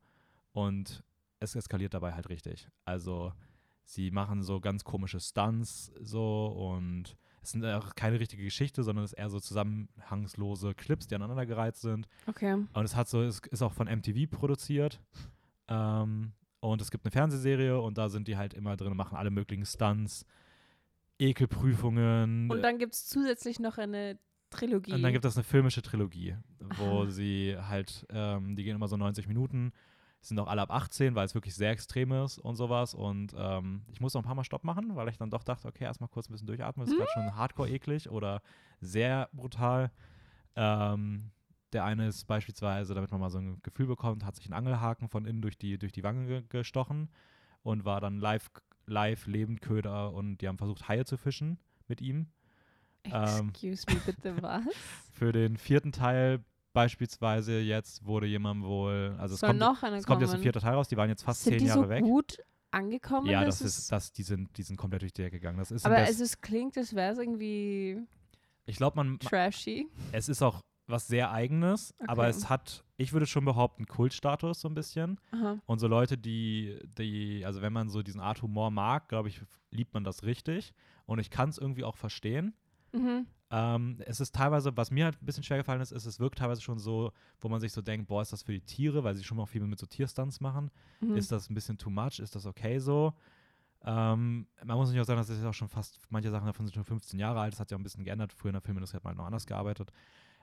und 0.53 1.03
es 1.41 1.55
eskaliert 1.55 1.95
dabei 1.95 2.13
halt 2.13 2.29
richtig. 2.29 2.69
Also 2.85 3.33
sie 3.85 4.11
machen 4.11 4.43
so 4.43 4.61
ganz 4.61 4.85
komische 4.85 5.21
Stunts 5.21 5.93
so 6.01 6.47
und 6.47 7.17
Es 7.43 7.51
sind 7.51 7.65
auch 7.65 7.97
keine 7.97 8.21
richtige 8.21 8.45
Geschichte, 8.45 8.85
sondern 8.85 9.05
es 9.05 9.13
ist 9.13 9.19
eher 9.19 9.29
so 9.29 9.41
zusammenhangslose 9.41 10.75
Clips, 10.75 11.09
die 11.09 11.17
aneinandergereiht 11.17 11.77
sind. 11.77 12.07
Okay. 12.27 12.55
Und 12.55 12.85
es 12.85 12.95
hat 12.95 13.09
so, 13.09 13.21
es 13.23 13.41
ist 13.51 13.63
auch 13.63 13.73
von 13.73 13.89
MTV 13.89 14.31
produziert. 14.31 15.01
Ähm, 15.67 16.33
und 16.61 16.81
es 16.81 16.93
gibt 16.93 17.05
eine 17.05 17.11
Fernsehserie 17.11 17.81
und 17.81 17.99
da 17.99 18.09
sind 18.09 18.29
die 18.29 18.37
halt 18.37 18.55
immer 18.55 18.77
drin, 18.77 18.97
machen 18.97 19.17
alle 19.17 19.31
möglichen 19.31 19.67
Stunts, 19.67 20.25
Ekelprüfungen. 21.19 22.49
Und 22.49 22.63
dann 22.63 22.79
gibt 22.79 22.95
es 22.95 23.07
zusätzlich 23.07 23.59
noch 23.59 23.77
eine 23.77 24.19
Trilogie. 24.53 24.93
Und 24.93 25.03
dann 25.03 25.13
gibt 25.13 25.25
es 25.25 25.37
eine 25.37 25.45
filmische 25.45 25.83
Trilogie, 25.83 26.37
wo 26.61 27.03
Aha. 27.03 27.11
sie 27.11 27.57
halt, 27.59 28.07
ähm, 28.11 28.55
die 28.57 28.65
gehen 28.65 28.77
immer 28.77 28.89
so 28.89 28.97
90 28.97 29.27
Minuten, 29.29 29.73
sind 30.21 30.39
auch 30.39 30.47
alle 30.47 30.63
ab 30.63 30.71
18, 30.71 31.15
weil 31.17 31.27
es 31.27 31.35
wirklich 31.35 31.55
sehr 31.55 31.71
extrem 31.73 32.13
ist 32.13 32.39
und 32.39 32.55
sowas. 32.55 32.95
Und 32.95 33.35
ähm, 33.37 33.83
ich 33.93 34.01
muss 34.01 34.15
noch 34.15 34.23
ein 34.23 34.25
paar 34.25 34.37
Mal 34.37 34.45
Stopp 34.45 34.63
machen, 34.63 34.95
weil 34.95 35.09
ich 35.09 35.17
dann 35.19 35.31
doch 35.31 35.43
dachte, 35.43 35.67
okay, 35.67 35.85
erstmal 35.85 36.09
kurz 36.09 36.29
ein 36.29 36.33
bisschen 36.33 36.47
durchatmen, 36.47 36.87
ist 36.87 36.93
Hm? 36.93 36.99
gerade 36.99 37.11
schon 37.13 37.35
hardcore 37.35 37.69
eklig 37.71 38.09
oder 38.09 38.41
sehr 38.81 39.29
brutal. 39.33 39.91
Ähm, 40.55 41.31
der 41.73 41.85
eine 41.85 42.07
ist 42.07 42.25
beispielsweise, 42.27 42.95
damit 42.95 43.11
man 43.11 43.21
mal 43.21 43.31
so 43.31 43.39
ein 43.39 43.59
Gefühl 43.63 43.87
bekommt, 43.87 44.25
hat 44.25 44.37
sich 44.37 44.45
einen 44.47 44.53
Angelhaken 44.55 45.09
von 45.09 45.25
innen 45.25 45.41
durch 45.43 45.57
die, 45.59 45.79
durch 45.79 45.93
die 45.93 46.05
Wange 46.05 46.27
ge 46.27 46.43
gestochen 46.49 47.09
und 47.63 47.85
war 47.85 48.01
dann 48.01 48.19
live, 48.19 48.51
live 48.87 49.27
Lebendköder 49.27 50.13
und 50.13 50.39
die 50.39 50.49
haben 50.49 50.59
versucht, 50.59 50.89
Haie 50.89 51.05
zu 51.05 51.17
fischen 51.17 51.59
mit 51.89 52.01
ihm. 52.01 52.29
Ähm, 53.05 53.49
Excuse 53.51 53.85
me, 53.89 54.01
bitte 54.05 54.41
was? 54.43 54.63
Für 55.13 55.33
den 55.33 55.57
vierten 55.57 55.93
Teil 55.93 56.41
beispielsweise 56.73 57.61
jetzt 57.61 58.05
wurde 58.05 58.27
jemandem 58.27 58.67
wohl, 58.69 59.15
also 59.19 59.35
es 59.35 59.41
Soll 59.41 59.51
kommt, 59.51 59.61
noch 59.61 59.83
eine 59.83 59.97
es 59.97 60.07
kommt 60.07 60.23
jetzt 60.23 60.35
ein 60.35 60.41
vierter 60.41 60.61
Teil 60.61 60.75
raus, 60.75 60.89
die 60.89 60.97
waren 60.97 61.09
jetzt 61.11 61.23
fast 61.23 61.43
Sind 61.43 61.53
zehn 61.55 61.59
die 61.61 61.67
Jahre 61.67 61.83
so 61.85 61.89
weg. 61.89 62.03
gut 62.03 62.39
angekommen? 62.71 63.27
Ja, 63.29 63.45
das 63.45 63.61
es- 63.61 63.79
ist, 63.79 63.93
das, 63.93 64.13
die 64.13 64.23
sind, 64.23 64.57
die 64.57 64.63
sind 64.63 64.77
komplett 64.77 65.03
durch 65.03 65.13
die 65.13 65.23
Decke 65.23 65.39
gegangen. 65.39 65.59
Das 65.59 65.71
ist 65.71 65.85
Aber 65.85 65.99
es 65.99 66.41
klingt, 66.41 66.77
als 66.79 66.95
wäre 66.95 67.13
es 67.13 67.19
irgendwie 67.19 67.99
ich 68.65 68.77
glaube, 68.77 68.97
man, 68.97 69.19
trashy. 69.19 69.87
es 70.13 70.29
ist 70.29 70.41
auch 70.43 70.61
was 70.87 71.07
sehr 71.07 71.31
eigenes, 71.31 71.95
aber 72.07 72.23
Okay. 72.23 72.31
es 72.31 72.49
hat, 72.49 72.85
ich 72.97 73.13
würde 73.13 73.27
schon 73.27 73.45
behaupten, 73.45 73.87
Kultstatus 73.87 74.61
so 74.61 74.69
ein 74.69 74.75
bisschen. 74.75 75.21
Aha. 75.33 75.59
Und 75.67 75.79
so 75.79 75.87
Leute, 75.89 76.17
die, 76.19 76.79
die, 76.99 77.45
also 77.45 77.61
wenn 77.63 77.73
man 77.73 77.89
so 77.91 78.03
diesen 78.03 78.21
Art 78.21 78.43
Humor 78.43 78.71
mag, 78.71 79.09
glaube 79.09 79.29
ich, 79.29 79.41
liebt 79.71 79.95
man 79.95 80.05
das 80.05 80.23
richtig. 80.25 80.73
Und 81.07 81.19
ich 81.19 81.31
kann 81.31 81.49
es 81.51 81.59
irgendwie 81.59 81.85
auch 81.85 81.97
verstehen. 81.97 82.55
Mhm. 82.93 83.27
Ähm, 83.51 83.99
es 84.07 84.21
ist 84.21 84.35
teilweise, 84.35 84.75
was 84.77 84.91
mir 84.91 85.05
halt 85.05 85.21
ein 85.21 85.27
bisschen 85.27 85.43
schwer 85.43 85.59
gefallen 85.59 85.83
ist, 85.83 85.93
ist, 85.93 86.07
es 86.07 86.19
wirkt 86.19 86.39
teilweise 86.39 86.63
schon 86.63 86.79
so, 86.79 87.13
wo 87.39 87.49
man 87.49 87.61
sich 87.61 87.73
so 87.73 87.83
denkt, 87.83 88.09
boah, 88.09 88.23
ist 88.23 88.33
das 88.33 88.43
für 88.43 88.53
die 88.53 88.63
Tiere, 88.63 89.05
weil 89.05 89.15
sie 89.15 89.25
schon 89.25 89.37
mal 89.37 89.47
viel 89.47 89.61
mit 89.67 89.79
so 89.79 89.87
Tierstunts 89.87 90.41
machen. 90.41 90.71
Mhm. 91.01 91.17
Ist 91.17 91.31
das 91.33 91.51
ein 91.51 91.55
bisschen 91.55 91.77
too 91.77 91.91
much? 91.91 92.19
Ist 92.19 92.35
das 92.35 92.47
okay 92.47 92.79
so? 92.79 93.13
Ähm, 93.85 94.47
man 94.65 94.77
muss 94.77 94.89
natürlich 94.89 95.03
auch 95.03 95.07
sagen, 95.07 95.19
dass 95.19 95.27
das 95.27 95.37
jetzt 95.37 95.47
auch 95.47 95.55
schon 95.55 95.69
fast, 95.69 95.99
manche 96.09 96.31
Sachen 96.31 96.47
davon 96.47 96.67
sind 96.67 96.75
schon 96.75 96.85
15 96.85 97.19
Jahre 97.19 97.41
alt, 97.41 97.53
das 97.53 97.61
hat 97.61 97.71
ja 97.71 97.77
auch 97.77 97.81
ein 97.81 97.83
bisschen 97.83 98.05
geändert. 98.05 98.33
Früher 98.33 98.51
in 98.51 98.55
der 98.55 98.63
Filmindustrie 98.63 98.97
hat 98.97 99.05
man 99.05 99.11
halt 99.11 99.19
noch 99.19 99.27
anders 99.27 99.47
gearbeitet. 99.47 99.91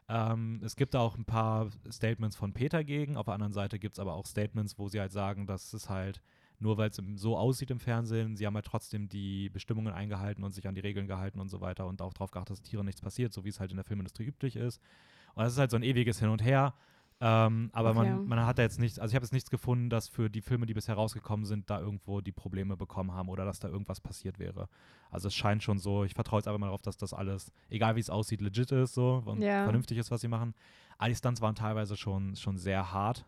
Ähm, 0.08 0.60
es 0.64 0.76
gibt 0.76 0.94
da 0.94 1.00
auch 1.00 1.18
ein 1.18 1.26
paar 1.26 1.70
Statements 1.90 2.36
von 2.36 2.54
Peter 2.54 2.84
gegen. 2.84 3.16
Auf 3.16 3.26
der 3.26 3.36
anderen 3.36 3.54
Seite 3.54 3.80
gibt 3.80 3.96
es 3.96 4.00
aber 4.00 4.14
auch 4.14 4.26
Statements, 4.26 4.78
wo 4.78 4.90
sie 4.90 5.00
halt 5.00 5.12
sagen, 5.12 5.48
dass 5.48 5.72
es 5.74 5.90
halt, 5.90 6.22
nur 6.60 6.78
weil 6.78 6.89
es 6.89 7.02
so 7.15 7.38
aussieht 7.38 7.72
im 7.72 7.80
Fernsehen, 7.80 8.36
sie 8.36 8.45
haben 8.45 8.56
halt 8.56 8.65
trotzdem 8.65 9.08
die 9.10 9.50
Bestimmungen 9.50 9.93
eingehalten 9.93 10.43
und 10.43 10.52
sich 10.54 10.67
an 10.67 10.76
die 10.76 10.82
Regeln 10.82 11.08
gehalten 11.08 11.39
und 11.39 11.50
so 11.50 11.62
weiter 11.62 11.88
und 11.88 12.02
auch 12.02 12.13
darauf 12.13 12.32
geachtet, 12.32 12.58
dass 12.58 12.62
Tieren 12.62 12.86
nichts 12.86 13.02
passiert, 13.02 13.34
so 13.34 13.43
wie 13.45 13.50
es 13.50 13.60
halt 13.60 13.72
in 13.72 13.78
der 13.78 13.86
Filmindustrie 13.86 14.26
üblich 14.26 14.56
ist. 14.56 14.82
Und 15.36 15.43
das 15.43 15.54
ist 15.54 15.60
halt 15.60 15.72
so 15.72 15.78
ein 15.78 15.84
ewiges 15.84 16.19
Hin 16.19 16.30
und 16.30 16.43
Her. 16.43 16.74
Ähm, 17.22 17.69
aber 17.74 17.89
Okay. 17.89 17.98
man, 18.12 18.22
man 18.26 18.45
hat 18.45 18.58
da 18.60 18.62
jetzt 18.63 18.80
nichts, 18.80 18.98
also 18.98 19.12
ich 19.12 19.15
habe 19.15 19.26
jetzt 19.26 19.34
nichts 19.34 19.50
gefunden, 19.50 19.89
dass 19.89 20.08
für 20.08 20.30
die 20.30 20.41
Filme, 20.41 20.65
die 20.65 20.74
bisher 20.74 20.95
rausgekommen 20.95 21.45
sind, 21.45 21.69
da 21.69 21.80
irgendwo 21.80 22.22
die 22.22 22.32
Probleme 22.32 22.78
bekommen 22.78 23.12
haben 23.12 23.28
oder 23.28 23.43
dass 23.43 23.60
da 23.60 23.67
irgendwas 23.67 24.00
passiert 24.00 24.39
wäre. 24.39 24.69
Also 25.12 25.28
es 25.28 25.36
scheint 25.36 25.62
schon 25.62 25.80
so, 25.80 26.06
ich 26.06 26.13
vertraue 26.13 26.39
jetzt 26.39 26.48
einfach 26.48 26.60
mal 26.60 26.67
darauf, 26.67 26.82
dass 26.82 26.95
das 26.95 27.13
alles, 27.13 27.52
egal 27.69 27.98
wie 27.98 28.00
es 28.00 28.10
aussieht, 28.10 28.39
legit 28.39 28.72
ist 28.72 28.93
so 28.93 29.22
und 29.26 29.43
Ja. 29.43 29.63
vernünftig 29.63 29.98
ist, 29.98 30.12
was 30.12 30.22
sie 30.22 30.30
machen. 30.30 30.54
All 30.98 31.10
die 31.10 31.15
Stunts 31.15 31.41
waren 31.41 31.56
teilweise 31.56 31.98
schon, 31.98 32.38
schon 32.38 32.58
sehr 32.58 32.93
hart. 32.93 33.26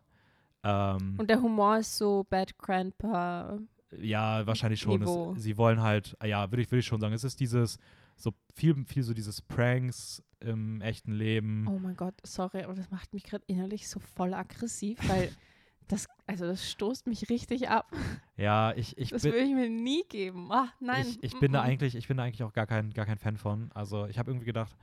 Ähm, 0.63 1.15
Und 1.17 1.30
der 1.30 1.41
Humor 1.41 1.78
ist 1.78 1.97
so 1.97 2.26
Bad 2.30 2.58
Grandpa. 2.58 3.60
ja, 4.00 4.45
wahrscheinlich 4.45 4.80
schon. 4.80 5.02
Es, 5.02 5.43
sie 5.43 5.58
wollen 5.58 5.82
halt, 5.82 6.15
ja, 6.24 6.50
würde 6.52 6.62
ich, 6.62 6.71
würde 6.71 6.80
ich 6.80 6.86
schon 6.86 7.02
sagen, 7.02 7.13
es 7.13 7.24
ist 7.24 7.39
dieses, 7.39 7.78
so 8.15 8.32
viel, 8.56 8.76
viel 8.86 9.04
so 9.04 9.13
dieses 9.13 9.41
Pranks 9.41 10.24
im 10.39 10.82
echten 10.82 11.13
Leben. 11.13 11.67
Oh 11.67 11.80
mein 11.80 11.95
Gott, 11.95 12.15
sorry, 12.24 12.63
aber 12.63 12.74
das 12.74 12.89
macht 12.91 13.13
mich 13.13 13.24
gerade 13.24 13.43
innerlich 13.47 13.89
so 13.89 14.00
voll 14.00 14.34
aggressiv, 14.34 14.97
weil 15.08 15.32
das, 15.88 16.08
also 16.28 16.45
das 16.45 16.69
stoßt 16.69 17.08
mich 17.08 17.30
richtig 17.30 17.69
ab. 17.69 17.91
Ja, 18.38 18.74
ich, 18.76 18.97
ich 18.97 19.10
Das 19.10 19.24
würde 19.24 19.39
ich 19.39 19.54
mir 19.54 19.69
nie 19.69 20.04
geben. 20.10 20.52
Ah, 20.52 20.69
nein. 20.80 21.06
Ich, 21.08 21.24
ich 21.24 21.39
bin 21.39 21.52
da 21.52 21.62
eigentlich, 21.62 21.95
ich 21.95 22.08
bin 22.08 22.17
da 22.17 22.24
eigentlich 22.24 22.43
auch 22.43 22.54
gar 22.54 22.67
kein, 22.67 22.91
gar 22.91 23.06
kein 23.06 23.17
Fan 23.17 23.38
von. 23.38 23.71
Also 23.74 24.06
ich 24.06 24.17
habe 24.17 24.32
irgendwie 24.32 24.45
gedacht, 24.45 24.76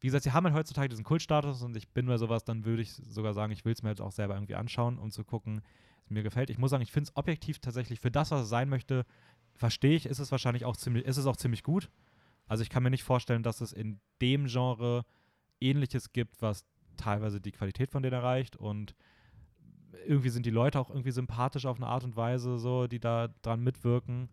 wie 0.00 0.06
gesagt, 0.06 0.24
sie 0.24 0.32
haben 0.32 0.44
halt 0.44 0.54
heutzutage 0.54 0.88
diesen 0.88 1.04
Kultstatus 1.04 1.62
und 1.62 1.76
ich 1.76 1.88
bin 1.88 2.06
bei 2.06 2.16
sowas, 2.16 2.44
dann 2.44 2.64
würde 2.64 2.82
ich 2.82 2.92
sogar 2.92 3.34
sagen, 3.34 3.52
ich 3.52 3.64
will 3.64 3.72
es 3.72 3.82
mir 3.82 3.90
jetzt 3.90 4.00
auch 4.00 4.12
selber 4.12 4.34
irgendwie 4.34 4.54
anschauen, 4.54 4.98
um 4.98 5.10
zu 5.10 5.24
gucken, 5.24 5.60
es 6.04 6.10
mir 6.10 6.22
gefällt. 6.22 6.50
Ich 6.50 6.58
muss 6.58 6.70
sagen, 6.70 6.82
ich 6.82 6.92
finde 6.92 7.08
es 7.08 7.16
objektiv 7.16 7.58
tatsächlich 7.58 8.00
für 8.00 8.10
das, 8.10 8.30
was 8.30 8.42
es 8.42 8.48
sein 8.48 8.68
möchte, 8.68 9.04
verstehe 9.56 9.96
ich, 9.96 10.06
ist 10.06 10.20
es 10.20 10.30
wahrscheinlich 10.30 10.64
auch 10.64 10.76
ziemlich, 10.76 11.04
ist 11.04 11.16
es 11.16 11.26
auch 11.26 11.36
ziemlich 11.36 11.62
gut. 11.62 11.90
Also 12.46 12.62
ich 12.62 12.70
kann 12.70 12.82
mir 12.82 12.90
nicht 12.90 13.02
vorstellen, 13.02 13.42
dass 13.42 13.60
es 13.60 13.72
in 13.72 14.00
dem 14.22 14.46
Genre 14.46 15.04
ähnliches 15.60 16.12
gibt, 16.12 16.40
was 16.40 16.64
teilweise 16.96 17.40
die 17.40 17.52
Qualität 17.52 17.90
von 17.90 18.02
denen 18.02 18.14
erreicht 18.14 18.56
und 18.56 18.94
irgendwie 20.06 20.30
sind 20.30 20.46
die 20.46 20.50
Leute 20.50 20.78
auch 20.78 20.90
irgendwie 20.90 21.10
sympathisch 21.10 21.66
auf 21.66 21.76
eine 21.76 21.86
Art 21.86 22.04
und 22.04 22.16
Weise, 22.16 22.58
so, 22.58 22.86
die 22.86 23.00
da 23.00 23.28
dran 23.42 23.62
mitwirken. 23.62 24.28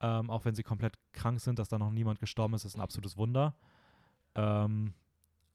Ähm, 0.00 0.30
auch 0.30 0.44
wenn 0.44 0.54
sie 0.54 0.62
komplett 0.62 0.94
krank 1.12 1.40
sind, 1.40 1.58
dass 1.58 1.68
da 1.68 1.78
noch 1.78 1.90
niemand 1.90 2.20
gestorben 2.20 2.54
ist, 2.54 2.64
ist 2.64 2.76
ein 2.76 2.80
absolutes 2.80 3.16
Wunder. 3.16 3.56
Ähm, 4.38 4.94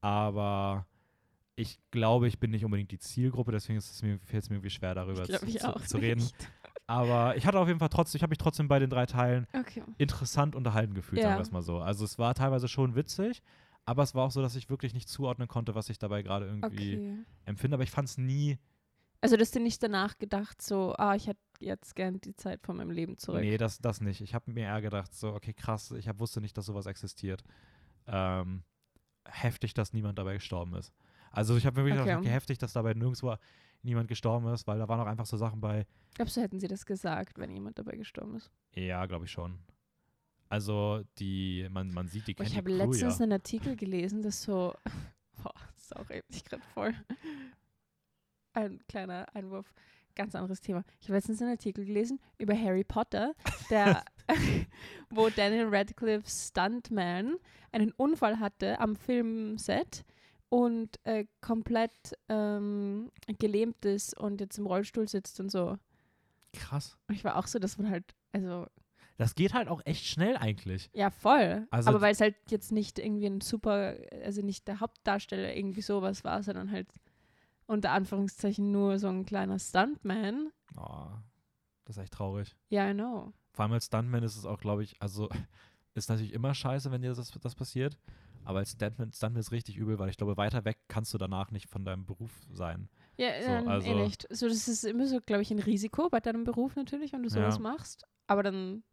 aber 0.02 0.86
ich 1.56 1.80
glaube, 1.92 2.28
ich 2.28 2.40
bin 2.40 2.52
nicht 2.52 2.66
unbedingt 2.66 2.92
die 2.92 3.00
Zielgruppe, 3.00 3.52
deswegen 3.52 3.78
ist 3.78 3.90
es 3.92 4.02
mir, 4.02 4.20
fällt 4.20 4.44
es 4.44 4.50
mir 4.50 4.58
irgendwie 4.58 4.70
schwer, 4.70 4.94
darüber 4.94 5.24
glaub, 5.24 5.40
zu, 5.40 5.48
zu, 5.48 5.72
zu 5.88 5.98
reden. 5.98 6.22
nicht. 6.22 6.52
Aber 6.86 7.38
ich 7.38 7.46
hatte 7.46 7.60
auf 7.60 7.68
jeden 7.68 7.80
Fall 7.80 7.90
trotzdem, 7.90 8.18
ich 8.18 8.24
habe 8.24 8.32
mich 8.32 8.40
trotzdem 8.40 8.68
bei 8.68 8.80
den 8.80 8.90
drei 8.90 9.06
Teilen 9.06 9.48
Okay. 9.58 9.84
interessant 9.98 10.56
unterhalten 10.56 10.94
gefühlt, 10.96 11.22
Ja. 11.22 11.30
sagen 11.30 11.38
wir 11.38 11.42
es 11.44 11.52
mal 11.52 11.62
so. 11.62 11.80
Also 11.80 12.04
es 12.04 12.20
war 12.20 12.34
teilweise 12.36 12.68
schon 12.68 12.96
witzig, 12.96 13.42
aber 13.86 14.04
es 14.04 14.14
war 14.16 14.26
auch 14.26 14.32
so, 14.32 14.42
dass 14.42 14.56
ich 14.56 14.70
wirklich 14.70 14.94
nicht 14.94 15.08
zuordnen 15.08 15.48
konnte, 15.48 15.76
was 15.76 15.90
ich 15.90 15.98
dabei 15.98 16.24
gerade 16.24 16.46
irgendwie 16.48 16.96
Okay. 16.96 17.26
empfinde. 17.46 17.76
Aber 17.76 17.84
ich 17.84 17.92
fand 17.92 18.10
es 18.10 18.18
nie, 18.18 18.58
Also, 19.22 19.38
dass 19.38 19.52
du 19.52 19.62
nicht 19.62 19.82
danach 19.82 20.18
gedacht, 20.18 20.62
so, 20.62 20.94
ah, 20.98 21.16
ich 21.16 21.28
hätte 21.28 21.40
jetzt 21.60 21.96
gern 21.96 22.20
die 22.20 22.36
Zeit 22.36 22.62
von 22.66 22.76
meinem 22.76 22.92
Leben 22.92 23.18
zurück. 23.18 23.42
nee, 23.42 23.58
das, 23.58 23.80
das 23.80 24.02
nicht. 24.02 24.20
Ich 24.20 24.34
habe 24.36 24.52
mir 24.52 24.66
eher 24.66 24.82
gedacht, 24.82 25.14
so, 25.16 25.34
okay, 25.34 25.54
krass, 25.54 25.92
ich 25.92 26.10
hab, 26.10 26.20
wusste 26.20 26.42
nicht, 26.42 26.58
dass 26.58 26.66
sowas 26.66 26.86
existiert. 26.88 27.42
Ähm, 28.08 28.64
heftig, 29.26 29.74
dass 29.74 29.94
niemand 29.94 30.18
dabei 30.20 30.34
gestorben 30.36 30.76
ist. 30.76 30.92
Also 31.32 31.56
ich 31.58 31.66
habe 31.66 31.78
wirklich 31.78 31.96
Okay. 31.96 32.04
gedacht, 32.06 32.20
okay, 32.20 32.30
heftig, 32.30 32.58
dass 32.60 32.74
dabei 32.74 32.94
nirgendwo 32.94 33.36
niemand 33.82 34.08
gestorben 34.08 34.48
ist, 34.54 34.66
weil 34.68 34.80
da 34.80 34.88
waren 34.88 35.00
auch 35.00 35.08
einfach 35.08 35.26
so 35.26 35.36
Sachen 35.38 35.60
bei, 35.60 35.86
Glaubst 36.16 36.38
du, 36.38 36.42
hätten 36.42 36.60
sie 36.60 36.68
das 36.68 36.86
gesagt, 36.86 37.38
wenn 37.38 37.52
jemand 37.52 37.78
dabei 37.80 37.96
gestorben 37.98 38.36
ist? 38.36 38.52
ja, 38.76 39.06
glaube 39.06 39.26
ich 39.26 39.32
schon. 39.32 39.60
Also 40.50 41.04
die, 41.18 41.68
man, 41.72 41.92
man 41.92 42.08
sieht, 42.08 42.28
die 42.28 42.36
kennt 42.36 42.50
ich 42.50 42.56
habe 42.58 42.72
letztens 42.72 43.18
ja. 43.18 43.24
einen 43.24 43.32
Artikel 43.34 43.76
gelesen, 43.76 44.22
das 44.22 44.44
so. 44.44 44.76
Boah, 45.44 45.54
sorry, 45.76 46.22
ich 46.30 46.44
gerade 46.46 46.62
voll. 46.74 46.94
Ein 48.54 48.80
kleiner 48.88 49.26
Einwurf, 49.34 49.74
ganz 50.14 50.36
anderes 50.36 50.62
Thema. 50.62 50.84
Ich 51.02 51.08
habe 51.08 51.16
letztens 51.18 51.42
einen 51.42 51.52
Artikel 51.52 51.86
gelesen 51.86 52.20
über 52.38 52.56
Harry 52.56 52.84
Potter, 52.84 53.34
der, 53.72 54.06
wo 55.10 55.30
Daniel 55.30 55.68
Radcliffe's 55.70 56.50
Stuntman 56.50 57.38
einen 57.72 57.92
Unfall 57.92 58.40
hatte 58.40 58.80
am 58.80 58.96
Filmset 58.96 60.06
und 60.50 61.00
äh, 61.04 61.26
komplett 61.42 61.92
ähm, 62.30 63.12
gelähmt 63.40 63.84
ist 63.86 64.18
und 64.18 64.40
jetzt 64.40 64.58
im 64.58 64.68
Rollstuhl 64.68 65.08
sitzt 65.08 65.40
und 65.40 65.50
so. 65.50 65.78
Krass. 66.54 66.98
Ich 67.12 67.24
war 67.24 67.38
auch 67.38 67.48
so, 67.48 67.58
dass 67.58 67.78
man 67.78 67.90
halt, 67.90 68.14
also 68.32 68.68
Das 69.18 69.34
geht 69.34 69.54
halt 69.54 69.68
auch 69.68 69.82
echt 69.86 70.06
schnell 70.06 70.38
eigentlich. 70.38 70.92
Ja, 70.94 71.10
voll. 71.10 71.68
Also 71.72 71.90
aber 71.90 72.02
weil 72.02 72.12
es 72.14 72.22
halt 72.22 72.36
jetzt 72.50 72.72
nicht 72.72 73.00
irgendwie 73.00 73.26
ein 73.26 73.42
super, 73.42 73.96
also 74.24 74.42
nicht 74.42 74.68
der 74.68 74.80
Hauptdarsteller 74.80 75.56
irgendwie 75.56 75.82
sowas 75.82 76.24
war, 76.24 76.44
sondern 76.44 76.70
halt 76.72 76.88
unter 77.66 77.92
Anführungszeichen 77.92 78.72
nur 78.72 79.00
so 79.00 79.08
ein 79.08 79.26
kleiner 79.26 79.58
Stuntman. 79.58 80.52
Oh, 80.78 81.08
das 81.86 81.98
ist 81.98 82.04
echt 82.04 82.14
traurig. 82.14 82.56
Ja, 82.70 82.90
I 82.90 82.94
know. 82.94 83.34
Vor 83.54 83.64
allem 83.64 83.74
als 83.74 83.86
Stuntman 83.86 84.24
ist 84.24 84.36
es 84.36 84.46
auch, 84.46 84.60
glaube 84.60 84.84
ich, 84.84 85.02
also 85.02 85.30
ist 85.94 86.10
natürlich 86.10 86.34
immer 86.34 86.54
scheiße, 86.54 86.92
wenn 86.92 87.02
dir 87.02 87.14
das, 87.14 87.32
das 87.32 87.56
passiert. 87.56 87.98
Aber 88.46 88.60
als 88.60 88.72
Stuntman, 88.74 89.14
Stuntman 89.14 89.40
ist 89.40 89.52
richtig 89.52 89.78
übel, 89.78 90.00
weil 90.00 90.10
ich 90.10 90.18
glaube, 90.18 90.36
weiter 90.36 90.66
weg 90.66 90.78
kannst 90.90 91.14
du 91.14 91.18
danach 91.18 91.52
nicht 91.52 91.70
von 91.70 91.86
deinem 91.86 92.06
Beruf 92.06 92.32
sein. 92.52 92.90
Ja, 93.16 93.30
So, 93.42 93.48
ähm, 93.52 93.68
also- 93.70 93.88
eh 93.88 93.94
nicht. 94.04 94.28
So, 94.32 94.48
das 94.50 94.68
ist 94.68 94.84
immer 94.84 95.08
so, 95.08 95.22
glaube 95.22 95.44
ich, 95.44 95.52
ein 95.52 95.60
Risiko 95.60 96.10
bei 96.10 96.20
deinem 96.20 96.44
Beruf 96.44 96.76
natürlich, 96.76 97.14
wenn 97.14 97.24
du 97.24 97.30
sowas 97.30 97.56
Ja. 97.56 97.62
machst. 97.62 98.06
Aber 98.28 98.44
dann, 98.44 98.84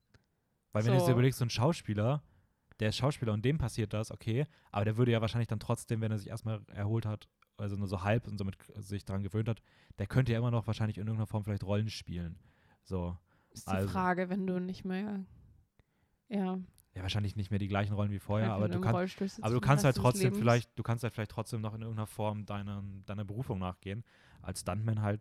Weil 0.73 0.85
wenn 0.85 0.93
du 0.93 0.99
dir 1.01 1.05
So. 1.07 1.13
überlegst, 1.13 1.39
so 1.41 1.45
ein 1.45 1.51
Schauspieler, 1.51 2.23
der 2.79 2.91
ist 2.91 2.97
Schauspieler 2.97 3.33
und 3.33 3.45
dem 3.45 3.59
passiert 3.59 3.93
das, 3.93 4.11
okay, 4.13 4.47
aber 4.71 4.85
der 4.85 4.97
würde 4.97 5.11
ja 5.11 5.21
wahrscheinlich 5.21 5.49
dann 5.49 5.59
trotzdem, 5.59 6.01
wenn 6.01 6.13
er 6.13 6.19
sich 6.19 6.29
erstmal 6.29 6.63
erholt 6.69 7.07
hat, 7.07 7.29
also 7.57 7.77
nur 7.77 7.89
so 7.89 8.03
halb 8.03 8.27
und 8.29 8.39
somit 8.39 8.57
sich 8.77 9.05
daran 9.05 9.23
gewöhnt 9.23 9.49
hat, 9.49 9.63
der 9.99 10.07
könnte 10.07 10.33
ja 10.33 10.39
immer 10.39 10.51
noch 10.53 10.67
wahrscheinlich 10.69 10.97
in 10.97 11.03
irgendeiner 11.07 11.27
Form 11.27 11.43
vielleicht 11.45 11.65
Rollen 11.65 11.91
spielen. 11.91 12.39
So. 12.85 13.17
Ist 13.51 13.67
die 13.67 13.73
Also- 13.73 13.89
Frage, 13.89 14.29
wenn 14.29 14.47
du 14.47 14.61
nicht 14.61 14.85
mehr, 14.85 15.25
ja, 16.29 16.59
ja, 16.95 17.03
wahrscheinlich 17.03 17.37
nicht 17.37 17.51
mehr 17.51 17.61
die 17.61 17.69
gleichen 17.69 17.93
Rollen 17.95 18.11
wie 18.11 18.19
vorher, 18.19 18.47
Einfach 18.55 18.57
aber 18.57 18.69
du, 18.69 18.81
kann, 18.81 18.95
aber 18.95 19.05
du 19.05 19.09
für 19.09 19.29
den 19.29 19.61
kannst 19.61 19.85
halt 19.85 19.97
trotzdem 19.97 20.35
vielleicht, 20.35 20.77
du 20.77 20.83
kannst 20.83 21.05
halt 21.05 21.15
vielleicht 21.15 21.31
trotzdem 21.31 21.61
noch 21.61 21.75
in 21.75 21.83
irgendeiner 21.83 22.09
Form 22.09 22.45
deiner, 22.47 22.83
deiner 23.07 23.25
Berufung 23.25 23.59
nachgehen. 23.61 24.05
Als 24.43 24.61
Stuntman 24.61 25.01
halt. 25.03 25.21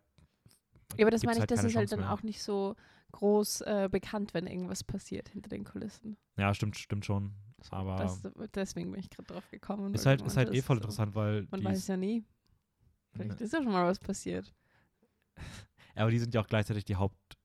Ja, 0.97 1.03
aber 1.05 1.11
das 1.11 1.23
meine 1.23 1.39
ich, 1.39 1.45
das 1.45 1.57
keine 1.59 1.69
ist 1.69 1.75
halt 1.75 1.91
dann 1.91 1.99
mehr. 1.99 2.11
auch 2.11 2.23
nicht 2.23 2.41
so 2.41 2.75
groß 3.11 3.61
äh, 3.61 3.89
bekannt, 3.91 4.33
wenn 4.33 4.47
irgendwas 4.47 4.83
passiert 4.83 5.29
hinter 5.29 5.49
den 5.49 5.63
Kulissen. 5.63 6.17
Ja, 6.37 6.53
stimmt, 6.55 6.75
stimmt 6.77 7.05
schon. 7.05 7.33
Aber 7.69 7.97
das, 7.97 8.23
deswegen 8.55 8.91
bin 8.91 8.99
ich 8.99 9.09
gerade 9.09 9.31
drauf 9.31 9.49
gekommen. 9.51 9.93
ist 9.93 10.05
halt, 10.05 10.21
du 10.21 10.25
ist 10.25 10.37
halt 10.37 10.51
eh 10.53 10.61
voll 10.61 10.77
interessant, 10.77 11.13
weil 11.13 11.47
Man 11.51 11.63
weiß 11.63 11.87
ja 11.87 11.97
nie. 11.97 12.23
Vielleicht 13.11 13.41
ist 13.41 13.53
ja 13.53 13.61
schon 13.61 13.71
mal 13.71 13.85
was 13.85 13.99
passiert. 13.99 14.53
Ja, 15.95 16.03
aber 16.03 16.11
die 16.11 16.19
sind 16.19 16.33
ja 16.33 16.39
auch 16.39 16.47
gleichzeitig 16.47 16.85
die 16.85 16.95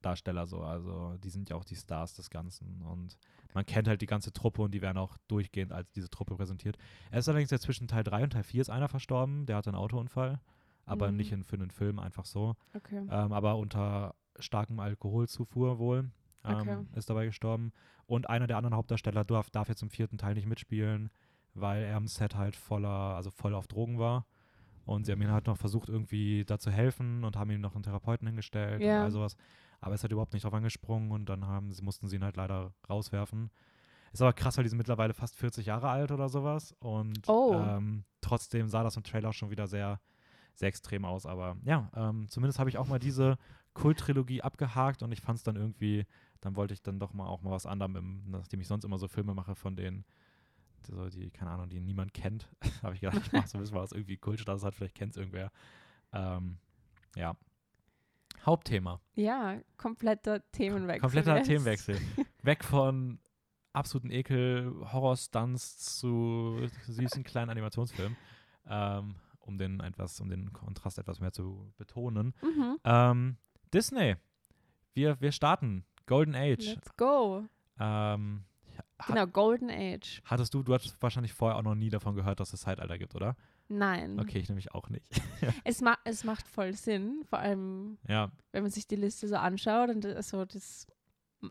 Hauptdarsteller 0.05 0.47
so. 0.47 0.61
Also 0.63 1.17
die 1.23 1.31
sind 1.31 1.49
ja 1.51 1.57
auch 1.57 1.65
die 1.65 1.77
Stars 1.77 2.15
des 2.15 2.31
Ganzen. 2.31 2.83
Und 2.83 3.17
man 3.55 3.65
kennt 3.65 3.89
halt 3.89 4.01
die 4.03 4.07
ganze 4.07 4.33
Truppe 4.33 4.63
und 4.63 4.73
die 4.73 4.83
werden 4.83 4.99
auch 4.99 5.17
durchgehend 5.29 5.73
als 5.73 5.91
diese 5.93 6.11
Truppe 6.11 6.37
präsentiert. 6.37 6.77
Er 7.11 7.19
ist 7.21 7.29
allerdings 7.29 7.51
ja 7.51 7.59
zwischen 7.59 7.89
Teil 7.89 8.05
3 8.05 8.25
und 8.25 8.31
Teil 8.35 8.43
4 8.45 8.61
ist 8.61 8.71
einer 8.71 8.89
verstorben, 8.89 9.47
der 9.47 9.57
hatte 9.57 9.71
einen 9.71 9.79
Autounfall. 9.79 10.41
Aber 10.87 11.11
Mhm. 11.11 11.17
nicht 11.17 11.33
in, 11.33 11.45
für 11.45 11.57
einen 11.57 11.71
Film, 11.71 11.99
einfach 11.99 12.27
so. 12.27 12.57
Okay. 12.75 12.99
Ähm, 13.11 13.33
aber 13.33 13.57
unter 13.57 14.15
starkem 14.39 14.79
Alkoholzufuhr 14.81 15.79
wohl. 15.79 16.11
Ähm, 16.45 16.55
Okay. 16.57 16.77
Ist 16.95 17.09
dabei 17.09 17.25
gestorben. 17.25 17.73
Und 18.07 18.29
einer 18.29 18.47
der 18.47 18.59
anderen 18.59 18.75
Hauptdarsteller 18.77 19.25
darf, 19.25 19.49
darf 19.51 19.69
jetzt 19.69 19.83
im 19.83 19.89
vierten 19.89 20.19
Teil 20.19 20.35
nicht 20.35 20.47
mitspielen, 20.47 21.09
weil 21.55 21.85
er 21.85 21.97
am 21.97 22.07
Set 22.07 22.35
halt 22.37 22.55
voller, 22.55 22.89
also 23.17 23.31
voll 23.31 23.55
auf 23.55 23.67
Drogen 23.67 23.99
war. 23.99 24.27
Und 24.85 25.07
sie 25.07 25.13
haben 25.13 25.23
ihn 25.23 25.31
halt 25.31 25.47
noch 25.47 25.57
versucht, 25.57 25.89
irgendwie 25.89 26.45
da 26.45 26.59
zu 26.59 26.71
helfen 26.71 27.25
und 27.25 27.37
haben 27.39 27.51
ihm 27.51 27.63
noch 27.63 27.75
einen 27.75 27.85
Therapeuten 27.85 28.27
hingestellt 28.27 28.83
Ja. 28.83 28.99
und 28.99 29.05
all 29.05 29.11
sowas. 29.11 29.37
Aber 29.85 29.93
er 29.93 29.97
ist 29.97 30.03
halt 30.03 30.13
überhaupt 30.13 30.33
nicht 30.33 30.45
drauf 30.45 30.55
angesprungen 30.55 31.11
und 31.13 31.27
dann 31.29 31.47
haben 31.47 31.73
sie, 31.73 31.83
mussten 31.83 32.09
sie 32.09 32.17
ihn 32.17 32.25
halt 32.25 32.37
leider 32.37 32.73
rauswerfen. 32.89 33.51
Ist 34.13 34.23
aber 34.23 34.33
krass, 34.33 34.57
weil 34.57 34.65
die 34.65 34.71
sind 34.71 34.79
mittlerweile 34.79 35.13
fast 35.13 35.37
40 35.37 35.67
Jahre 35.67 35.89
alt 35.89 36.11
oder 36.13 36.29
sowas. 36.29 36.75
Und 36.79 37.29
Oh. 37.29 37.53
ähm, 37.55 38.05
trotzdem 38.21 38.69
sah 38.69 38.83
das 38.83 38.97
im 38.97 39.03
Trailer 39.03 39.33
schon 39.33 39.51
wieder 39.51 39.67
sehr, 39.67 40.01
sehr 40.55 40.69
extrem 40.69 41.05
aus. 41.05 41.27
Aber 41.27 41.57
ja, 41.65 41.91
ähm, 41.95 42.29
zumindest 42.29 42.59
habe 42.59 42.71
ich 42.71 42.79
auch 42.79 42.87
mal 42.87 42.99
diese 42.99 43.37
Kult-Trilogie 43.75 44.41
abgehakt 44.41 45.03
und 45.03 45.11
ich 45.13 45.21
fand 45.21 45.39
es 45.39 45.43
dann 45.43 45.57
irgendwie, 45.57 46.07
dann 46.41 46.55
wollte 46.57 46.73
ich 46.75 46.83
dann 46.83 47.01
doch 47.01 47.13
mal 47.13 47.27
auch 47.27 47.43
mal 47.43 47.51
was 47.51 47.67
anderem, 47.67 47.97
im, 47.97 48.31
nachdem 48.31 48.61
ich 48.61 48.69
sonst 48.69 48.85
immer 48.85 48.99
so 48.99 49.09
Filme 49.09 49.35
mache 49.35 49.55
von 49.57 49.75
denen, 49.77 50.05
die, 50.87 50.93
so, 50.93 51.09
die 51.11 51.31
keine 51.31 51.51
Ahnung, 51.51 51.69
die 51.69 51.81
niemand 51.81 52.15
kennt, 52.15 52.49
habe 52.83 52.95
ich 52.95 53.01
gedacht, 53.01 53.21
ich 53.27 53.33
mache 53.33 53.49
so 53.49 53.59
ein 53.59 53.63
bisschen 53.63 53.77
was 53.77 53.91
irgendwie 53.93 54.17
Kultstatus 54.17 54.63
hat, 54.65 54.75
vielleicht 54.77 54.95
kennt 54.95 55.11
es 55.11 55.17
irgendwer. 55.17 55.51
Ähm, 56.13 56.59
ja. 57.17 57.35
Hauptthema. 58.45 59.01
Ja, 59.15 59.61
kompletter 59.77 60.43
Themenwechsel. 60.53 61.01
Kompletter 61.01 61.37
jetzt. 61.37 61.47
Themenwechsel. 61.47 61.99
Weg 62.43 62.65
von 62.65 63.19
absoluten 63.73 64.11
Ekel, 64.11 64.73
Horrorstunts 64.93 65.99
zu 65.99 66.69
süßen 66.87 67.25
kleinen 67.25 67.51
Animationsfilmen. 67.51 68.17
Ähm, 68.67 69.17
um 69.41 69.59
den 69.59 69.81
etwas, 69.81 70.21
um 70.21 70.29
den 70.29 70.53
Kontrast 70.53 70.99
etwas 70.99 71.21
mehr 71.21 71.33
zu 71.33 71.73
betonen. 71.77 72.35
Mhm. 72.43 72.79
Ähm, 72.85 73.37
Disney. 73.73 74.17
Wir, 74.95 75.21
wir 75.21 75.33
starten. 75.33 75.85
Golden 76.07 76.35
Age. 76.35 76.75
Let's 76.75 76.97
go. 76.97 77.45
Ähm, 77.79 78.45
ha 78.99 79.07
Genau, 79.07 79.27
Golden 79.27 79.71
Age. 79.71 80.23
Hattest 80.25 80.55
du, 80.55 80.63
du 80.63 80.75
hattest 80.75 81.01
wahrscheinlich 81.03 81.33
vorher 81.33 81.59
auch 81.59 81.63
noch 81.63 81.75
nie 81.75 81.91
davon 81.91 82.15
gehört, 82.15 82.41
dass 82.41 82.53
es 82.53 82.63
Zeitalter 82.63 82.99
gibt, 82.99 83.15
oder? 83.15 83.37
Nein. 83.69 84.19
Okay, 84.21 84.39
ich 84.39 84.49
nämlich 84.49 84.73
auch 84.75 84.89
nicht. 84.91 85.09
Es, 85.65 85.81
ma 85.81 85.97
es 86.05 86.25
macht 86.25 86.47
voll 86.49 86.73
Sinn, 86.75 87.25
vor 87.29 87.39
allem 87.39 87.99
ja, 88.09 88.31
wenn 88.53 88.63
man 88.63 88.71
sich 88.71 88.87
die 88.87 88.97
Liste 88.97 89.29
so 89.29 89.37
anschaut 89.37 89.91
und 89.91 90.05
das- 90.05 90.29
so 90.31 90.45
das, 90.45 90.87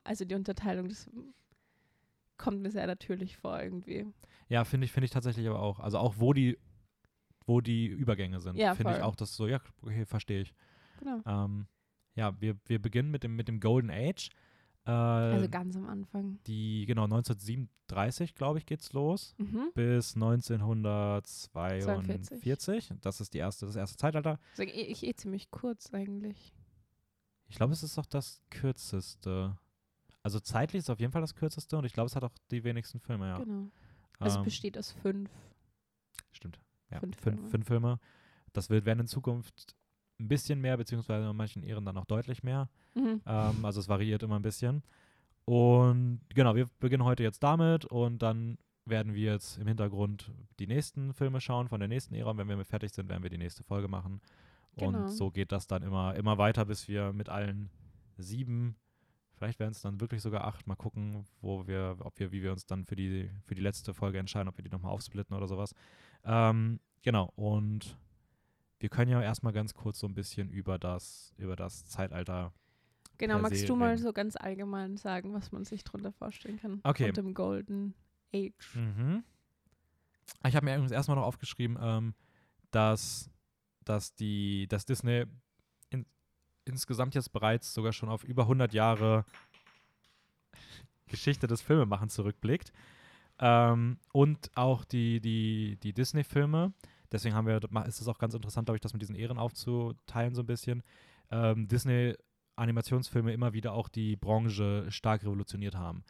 also 0.04 0.26
die 0.26 0.36
Unterteilung, 0.36 0.88
das 0.90 1.10
kommt 2.38 2.62
mir 2.62 2.72
sehr 2.72 2.88
natürlich 2.88 3.38
vor 3.38 3.62
irgendwie. 3.62 4.06
ja, 4.50 4.64
finde 4.66 4.86
ich, 4.86 4.92
finde 4.92 5.06
ich 5.06 5.12
tatsächlich 5.12 5.48
aber 5.48 5.62
auch. 5.62 5.80
Also 5.80 5.98
auch 5.98 6.16
wo 6.18 6.34
die, 6.34 6.58
wo 7.46 7.62
die 7.62 7.86
Übergänge 7.88 8.40
sind, 8.40 8.58
Ja, 8.58 8.76
finde 8.76 8.96
ich 8.96 9.02
auch, 9.02 9.16
dass 9.16 9.36
so, 9.36 9.48
ja, 9.48 9.60
okay, 9.82 10.06
verstehe 10.06 10.42
ich. 10.42 10.54
Genau. 11.00 11.22
Ähm, 11.26 11.68
ja, 12.16 12.40
wir, 12.42 12.56
wir 12.66 12.80
beginnen 12.82 13.12
mit 13.12 13.24
dem, 13.24 13.36
mit 13.36 13.48
dem 13.48 13.60
Golden 13.60 13.90
Age. 13.92 14.30
Äh, 14.86 14.92
Also 14.92 15.48
ganz 15.50 15.76
am 15.78 15.88
Anfang. 15.88 16.40
die, 16.48 16.86
genau, 16.86 17.04
1937, 17.06 18.36
glaube 18.36 18.60
ich, 18.60 18.66
geht's 18.66 18.92
los. 18.94 19.34
Mhm. 19.38 19.72
Bis 19.74 20.16
1942. 20.16 22.92
Das 23.02 23.22
ist 23.22 23.34
die 23.34 23.38
erste, 23.40 23.66
das 23.66 23.76
erste 23.76 23.98
Zeitalter. 23.98 24.40
Also 24.52 24.64
ich, 24.64 24.90
ich 24.90 25.04
eh 25.06 25.14
ziemlich 25.14 25.52
kurz 25.52 25.94
eigentlich. 25.94 26.54
Ich 27.48 27.56
glaube, 27.56 27.74
es 27.74 27.84
ist 27.84 27.98
auch 28.00 28.06
das 28.06 28.42
kürzeste. 28.50 29.58
Also 30.22 30.40
zeitlich 30.40 30.80
ist 30.80 30.86
es 30.86 30.90
auf 30.90 31.00
jeden 31.00 31.12
Fall 31.12 31.22
das 31.22 31.36
kürzeste 31.36 31.78
und 31.78 31.86
ich 31.86 31.94
glaube, 31.94 32.08
es 32.08 32.16
hat 32.16 32.24
auch 32.24 32.34
die 32.52 32.64
wenigsten 32.64 33.00
Filme, 33.00 33.28
ja. 33.28 33.38
Genau. 33.38 33.68
Also 34.20 34.40
Ähm, 34.40 34.46
besteht 34.46 34.78
aus 34.78 34.92
fünf. 34.92 35.30
Stimmt. 36.32 36.60
Ja, 36.90 37.00
Fünf 37.00 37.18
fünf, 37.20 37.36
Filme. 37.38 37.50
fünf 37.50 37.68
Filme. 37.68 38.00
Das 38.54 38.70
wird, 38.70 38.86
werden 38.86 39.02
in 39.02 39.08
Zukunft 39.08 39.76
ein 40.24 40.28
bisschen 40.28 40.62
mehr, 40.62 40.78
beziehungsweise 40.78 41.30
in 41.30 41.36
manchen 41.36 41.64
Ehren 41.64 41.86
dann 41.86 41.98
auch 41.98 42.06
deutlich 42.06 42.44
mehr. 42.44 42.70
Mhm. 42.96 43.22
Ähm, 43.26 43.66
also 43.66 43.80
es 43.80 43.90
variiert 43.90 44.24
immer 44.24 44.38
ein 44.38 44.42
bisschen. 44.42 44.84
Und 45.46 46.22
genau, 46.34 46.56
wir 46.56 46.70
beginnen 46.80 47.04
heute 47.04 47.24
jetzt 47.24 47.44
damit 47.44 47.86
und 47.86 48.22
dann 48.22 48.58
werden 48.86 49.14
wir 49.14 49.34
jetzt 49.34 49.58
im 49.58 49.68
Hintergrund 49.68 50.32
die 50.60 50.68
nächsten 50.68 51.14
Filme 51.14 51.40
schauen 51.42 51.68
von 51.68 51.80
der 51.80 51.90
nächsten 51.90 52.16
Ära. 52.16 52.32
Und 52.32 52.38
wenn 52.38 52.50
wir 52.50 52.58
mit 52.58 52.68
fertig 52.68 52.92
sind, 52.92 53.10
werden 53.10 53.24
wir 53.24 53.30
die 53.30 53.38
nächste 53.38 53.64
Folge 53.64 53.88
machen. 53.88 54.22
Genau. 54.78 55.04
Und 55.04 55.10
so 55.10 55.32
geht 55.32 55.52
das 55.52 55.68
dann 55.68 55.84
immer, 55.84 56.16
immer 56.16 56.38
weiter, 56.38 56.66
bis 56.66 56.88
wir 56.88 57.14
mit 57.14 57.30
allen 57.30 57.70
sieben, 58.18 58.76
vielleicht 59.36 59.60
werden 59.60 59.72
es 59.72 59.82
dann 59.82 60.00
wirklich 60.00 60.22
sogar 60.22 60.46
acht, 60.46 60.68
mal 60.68 60.76
gucken, 60.76 61.26
wo 61.42 61.68
wir, 61.68 61.98
ob 62.00 62.20
wir, 62.20 62.32
wie 62.32 62.44
wir 62.44 62.52
uns 62.52 62.66
dann 62.66 62.86
für 62.86 62.96
die, 62.96 63.30
für 63.46 63.56
die 63.56 63.62
letzte 63.62 63.94
Folge 63.94 64.20
entscheiden, 64.20 64.48
ob 64.48 64.58
wir 64.58 64.64
die 64.64 64.72
nochmal 64.72 64.92
aufsplitten 64.92 65.36
oder 65.36 65.48
sowas. 65.48 65.74
Ähm, 66.24 66.80
genau, 67.02 67.32
und 67.36 67.98
wir 68.84 68.90
können 68.90 69.10
ja 69.10 69.22
erstmal 69.22 69.54
ganz 69.54 69.74
kurz 69.74 69.98
so 70.00 70.08
ein 70.08 70.14
bisschen 70.14 70.50
über 70.50 70.78
das, 70.78 71.34
über 71.38 71.56
das 71.56 71.86
Zeitalter 71.86 72.52
Genau, 73.18 73.40
magst 73.40 73.70
du 73.70 73.78
mal 73.78 73.98
so 73.98 74.12
ganz 74.12 74.36
allgemein 74.36 74.98
sagen, 74.98 75.34
was 75.34 75.54
man 75.54 75.64
sich 75.64 75.86
drunter 75.86 76.12
vorstellen 76.12 76.60
kann? 76.60 76.82
Okay. 76.84 77.08
Und 77.08 77.16
dem 77.16 77.34
Golden 77.34 77.94
Age. 78.34 78.76
Mhm. 78.76 79.24
Ich 80.46 80.56
habe 80.56 80.66
mir 80.66 80.74
übrigens 80.74 80.92
erstmal 80.92 81.16
noch 81.16 81.24
aufgeschrieben, 81.24 81.78
ähm, 81.80 82.14
dass, 82.72 83.30
dass, 83.86 84.16
die, 84.16 84.68
dass 84.68 84.86
Disney 84.86 85.28
in, 85.90 86.06
insgesamt 86.66 87.16
jetzt 87.16 87.32
bereits 87.32 87.74
sogar 87.74 87.94
schon 87.94 88.10
auf 88.10 88.26
über 88.26 88.42
100 88.44 88.74
Jahre 88.74 89.24
Geschichte 91.08 91.48
des 91.48 91.62
Filmemachens 91.62 92.16
zurückblickt. 92.16 92.74
Ähm, 93.40 94.00
und 94.12 94.52
auch 94.56 94.84
die, 94.84 95.22
die, 95.22 95.78
die 95.82 95.94
Disney-Filme. 95.94 96.74
Deswegen 97.14 97.36
haben 97.36 97.48
wir, 97.48 97.62
ist 97.88 98.02
es 98.02 98.08
auch 98.10 98.18
ganz 98.18 98.34
interessant, 98.34 98.66
glaube 98.66 98.76
ich, 98.78 98.82
das 98.82 98.92
mit 98.94 99.02
diesen 99.02 99.16
Ehren 99.16 99.38
aufzuteilen 99.38 100.36
so 100.36 100.42
ein 100.42 100.46
bisschen. 100.48 100.84
Ähm, 101.32 101.68
Disney-Animationsfilme 101.68 103.32
immer 103.34 103.54
wieder 103.54 103.74
auch 103.74 103.88
die 103.88 104.16
Branche 104.16 104.88
stark 104.92 105.24
revolutioniert 105.24 105.76
haben. 105.76 106.04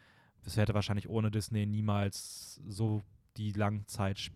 Es 0.44 0.56
hätte 0.56 0.74
wahrscheinlich 0.74 1.08
ohne 1.08 1.30
Disney 1.30 1.66
niemals 1.66 2.60
so 2.66 3.02
die 3.36 3.52
Langzeit 3.52 4.30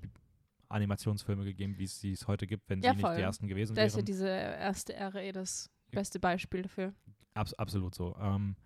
Animationsfilme 0.68 1.44
gegeben, 1.44 1.78
wie 1.78 1.84
es 1.84 1.98
sie 2.00 2.12
es 2.12 2.26
heute 2.28 2.46
gibt, 2.46 2.68
wenn 2.68 2.80
Ja, 2.82 2.90
sie 2.90 2.96
nicht 2.96 3.06
voll. 3.06 3.16
die 3.16 3.22
ersten 3.22 3.48
gewesen 3.48 3.74
Da 3.74 3.82
ist 3.84 3.94
ja 3.94 3.98
wären. 3.98 4.06
diese 4.06 4.28
erste 4.28 4.94
Ära 4.94 5.20
eh 5.22 5.32
das 5.32 5.70
beste 5.90 6.20
Beispiel 6.20 6.62
dafür. 6.62 6.92
Abs 7.34 7.54
absolut 7.54 7.94
so. 7.94 8.14
Ähm, 8.20 8.56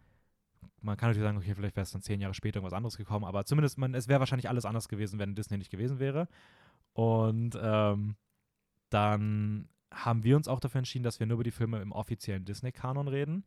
man 0.80 0.96
kann 0.96 1.10
natürlich 1.10 1.26
sagen, 1.26 1.38
okay, 1.38 1.54
vielleicht 1.54 1.76
wäre 1.76 1.84
es 1.84 1.92
dann 1.92 2.02
zehn 2.02 2.20
Jahre 2.20 2.34
später 2.34 2.56
irgendwas 2.56 2.76
anderes 2.76 2.96
gekommen, 2.96 3.24
aber 3.24 3.44
zumindest, 3.44 3.78
man, 3.78 3.94
es 3.94 4.08
wäre 4.08 4.18
wahrscheinlich 4.18 4.48
alles 4.48 4.64
anders 4.64 4.88
gewesen, 4.88 5.18
wenn 5.20 5.34
Disney 5.36 5.58
nicht 5.58 5.70
gewesen 5.70 6.00
wäre. 6.00 6.26
Und 6.94 7.58
ähm, 7.60 8.16
dann 8.90 9.68
haben 9.92 10.24
wir 10.24 10.36
uns 10.36 10.48
auch 10.48 10.60
dafür 10.60 10.78
entschieden, 10.78 11.04
dass 11.04 11.20
wir 11.20 11.26
nur 11.26 11.34
über 11.36 11.44
die 11.44 11.50
Filme 11.50 11.80
im 11.80 11.92
offiziellen 11.92 12.44
Disney-Kanon 12.44 13.08
reden. 13.08 13.44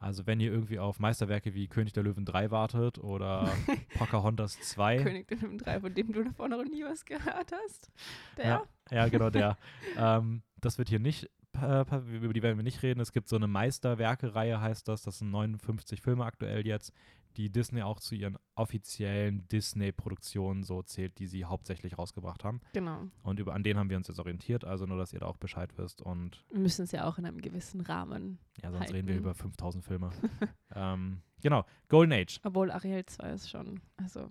Also 0.00 0.26
wenn 0.26 0.38
ihr 0.38 0.52
irgendwie 0.52 0.78
auf 0.78 1.00
Meisterwerke 1.00 1.54
wie 1.54 1.66
König 1.66 1.92
der 1.92 2.04
Löwen 2.04 2.24
3 2.24 2.50
wartet 2.52 2.98
oder 2.98 3.50
Pocahontas 3.98 4.58
2. 4.60 5.02
König 5.02 5.26
der 5.28 5.38
Löwen 5.38 5.58
3, 5.58 5.80
von 5.80 5.92
dem 5.94 6.12
du 6.12 6.22
davor 6.24 6.48
noch 6.48 6.62
nie 6.64 6.84
was 6.84 7.04
gehört 7.04 7.50
hast. 7.64 7.90
Der? 8.36 8.44
Ja, 8.46 8.64
ja 8.90 9.08
genau 9.08 9.30
der. 9.30 9.56
ähm, 9.96 10.42
das 10.60 10.78
wird 10.78 10.88
hier 10.88 11.00
nicht, 11.00 11.28
pa- 11.52 11.82
über 12.12 12.32
die 12.32 12.42
werden 12.42 12.56
wir 12.58 12.62
nicht 12.62 12.82
reden. 12.84 13.00
Es 13.00 13.12
gibt 13.12 13.28
so 13.28 13.34
eine 13.36 13.48
Meisterwerke-Reihe, 13.48 14.60
heißt 14.60 14.86
das. 14.86 15.02
Das 15.02 15.18
sind 15.18 15.30
59 15.30 16.00
Filme 16.00 16.24
aktuell 16.24 16.64
jetzt, 16.64 16.92
die 17.38 17.50
Disney 17.50 17.82
auch 17.82 18.00
zu 18.00 18.16
ihren 18.16 18.36
offiziellen 18.56 19.46
Disney-Produktionen 19.46 20.64
so 20.64 20.82
zählt, 20.82 21.18
die 21.20 21.28
sie 21.28 21.44
hauptsächlich 21.44 21.96
rausgebracht 21.96 22.42
haben. 22.42 22.60
Genau. 22.72 23.06
Und 23.22 23.38
über, 23.38 23.54
an 23.54 23.62
denen 23.62 23.78
haben 23.78 23.90
wir 23.90 23.96
uns 23.96 24.08
jetzt 24.08 24.18
orientiert, 24.18 24.64
also 24.64 24.86
nur, 24.86 24.98
dass 24.98 25.12
ihr 25.12 25.20
da 25.20 25.26
auch 25.26 25.36
Bescheid 25.36 25.70
wisst. 25.78 26.02
Und 26.02 26.44
Wir 26.50 26.58
müssen 26.58 26.82
es 26.82 26.90
ja 26.90 27.08
auch 27.08 27.16
in 27.16 27.26
einem 27.26 27.40
gewissen 27.40 27.80
Rahmen. 27.80 28.40
ja, 28.60 28.72
sonst 28.72 28.92
reden 28.92 29.06
wir 29.06 29.14
Halten. 29.14 29.24
über 29.24 29.34
5000 29.34 29.84
Filme. 29.84 30.10
ähm, 30.74 31.22
genau, 31.40 31.64
Golden 31.88 32.12
Age. 32.12 32.40
Obwohl 32.42 32.72
Ariel 32.72 33.06
2 33.06 33.30
ist 33.30 33.48
schon, 33.48 33.80
also 33.96 34.28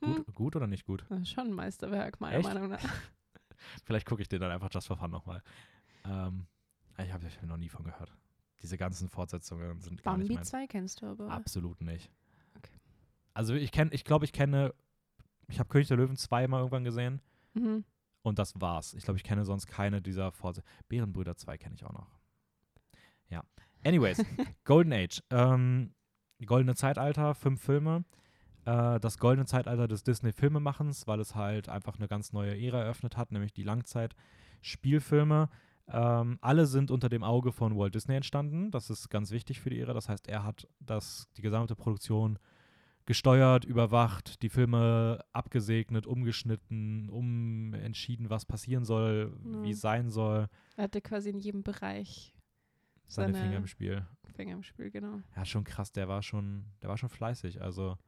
hm, 0.00 0.14
Gut, 0.24 0.34
gut 0.34 0.56
oder 0.56 0.68
nicht 0.68 0.86
gut? 0.86 1.04
schon 1.24 1.48
ein 1.48 1.52
Meisterwerk, 1.52 2.20
meiner 2.20 2.36
Echt? 2.38 2.48
Meinung 2.48 2.68
nach. 2.70 2.80
Vielleicht 3.84 4.06
gucke 4.06 4.22
ich 4.22 4.28
den 4.28 4.40
dann 4.40 4.52
einfach 4.52 4.68
just 4.72 4.86
for 4.86 4.96
fun 4.96 5.10
nochmal. 5.10 5.42
Ähm, 6.04 6.46
ich 6.98 7.12
habe 7.12 7.26
hab 7.26 7.42
noch 7.48 7.56
nie 7.56 7.68
von 7.68 7.84
gehört. 7.84 8.12
Diese 8.62 8.78
ganzen 8.78 9.08
Fortsetzungen 9.08 9.80
sind 9.80 10.02
gar 10.02 10.16
nicht 10.16 10.28
Bambi 10.28 10.34
meins. 10.36 10.48
2 10.50 10.66
kennst 10.66 11.02
du 11.02 11.06
aber. 11.06 11.28
Absolut 11.30 11.80
nicht. 11.80 12.10
Okay. 12.56 12.70
also 13.34 13.54
ich 13.54 13.72
kenne, 13.72 13.92
ich 13.92 14.04
glaube, 14.04 14.24
ich 14.24 14.32
kenne, 14.32 14.72
ich 15.48 15.58
habe 15.58 15.68
König 15.68 15.88
der 15.88 15.96
Löwen 15.96 16.16
zweimal 16.16 16.60
irgendwann 16.60 16.84
gesehen 16.84 17.20
Mhm. 17.54 17.84
und 18.22 18.38
das 18.38 18.58
war's. 18.60 18.94
Ich 18.94 19.04
glaube, 19.04 19.18
ich 19.18 19.24
kenne 19.24 19.44
sonst 19.44 19.66
keine 19.66 20.00
dieser 20.00 20.32
Fortsetzungen. 20.32 20.72
Bärenbrüder 20.88 21.36
2 21.36 21.58
kenne 21.58 21.74
ich 21.74 21.84
auch 21.84 21.92
noch. 21.92 22.08
Ja. 23.28 23.42
Anyways, 23.84 24.22
Golden 24.64 24.92
Age. 24.92 25.22
Ähm, 25.30 25.92
Goldene 26.46 26.74
Zeitalter, 26.74 27.34
fünf 27.34 27.60
Filme. 27.62 28.04
Äh, 28.64 29.00
das 29.00 29.18
goldene 29.18 29.46
Zeitalter 29.46 29.88
des 29.88 30.02
Disney-Filmemachens, 30.04 31.06
weil 31.08 31.18
es 31.20 31.34
halt 31.34 31.68
einfach 31.68 31.96
eine 31.98 32.06
ganz 32.08 32.32
neue 32.32 32.56
Ära 32.60 32.80
eröffnet 32.80 33.16
hat, 33.16 33.32
nämlich 33.32 33.52
die 33.52 33.64
Langzeit-Spielfilme. 33.64 35.48
Ähm, 35.92 36.38
alle 36.40 36.66
sind 36.66 36.90
unter 36.90 37.08
dem 37.08 37.22
Auge 37.22 37.52
von 37.52 37.76
Walt 37.76 37.94
Disney 37.94 38.14
entstanden. 38.16 38.70
Das 38.70 38.88
ist 38.90 39.08
ganz 39.10 39.30
wichtig 39.30 39.60
für 39.60 39.70
die 39.70 39.78
Ära. 39.80 39.92
Das 39.92 40.08
heißt, 40.08 40.26
er 40.28 40.44
hat 40.44 40.68
das, 40.80 41.28
die 41.36 41.42
gesamte 41.42 41.76
Produktion 41.76 42.38
gesteuert, 43.04 43.64
überwacht, 43.64 44.42
die 44.42 44.48
Filme 44.48 45.24
abgesegnet, 45.32 46.06
umgeschnitten, 46.06 47.08
umentschieden, 47.10 48.30
was 48.30 48.44
passieren 48.46 48.84
soll, 48.84 49.36
Ja. 49.44 49.62
wie 49.62 49.70
es 49.72 49.80
sein 49.80 50.10
soll. 50.10 50.48
Er 50.76 50.84
hatte 50.84 51.00
quasi 51.00 51.30
in 51.30 51.38
jedem 51.38 51.62
Bereich 51.62 52.34
Seine, 53.06 53.32
Seine- 53.34 53.44
Finger 53.44 53.56
im 53.58 53.66
Spiel. 53.66 54.06
Finger 54.34 54.54
im 54.54 54.62
Spiel, 54.62 54.90
genau. 54.90 55.20
Ja, 55.36 55.44
schon 55.44 55.64
krass, 55.64 55.92
der 55.92 56.08
war 56.08 56.22
schon, 56.22 56.64
der 56.80 56.88
war 56.88 56.96
schon 56.96 57.10
fleißig. 57.10 57.60
Also, 57.60 57.98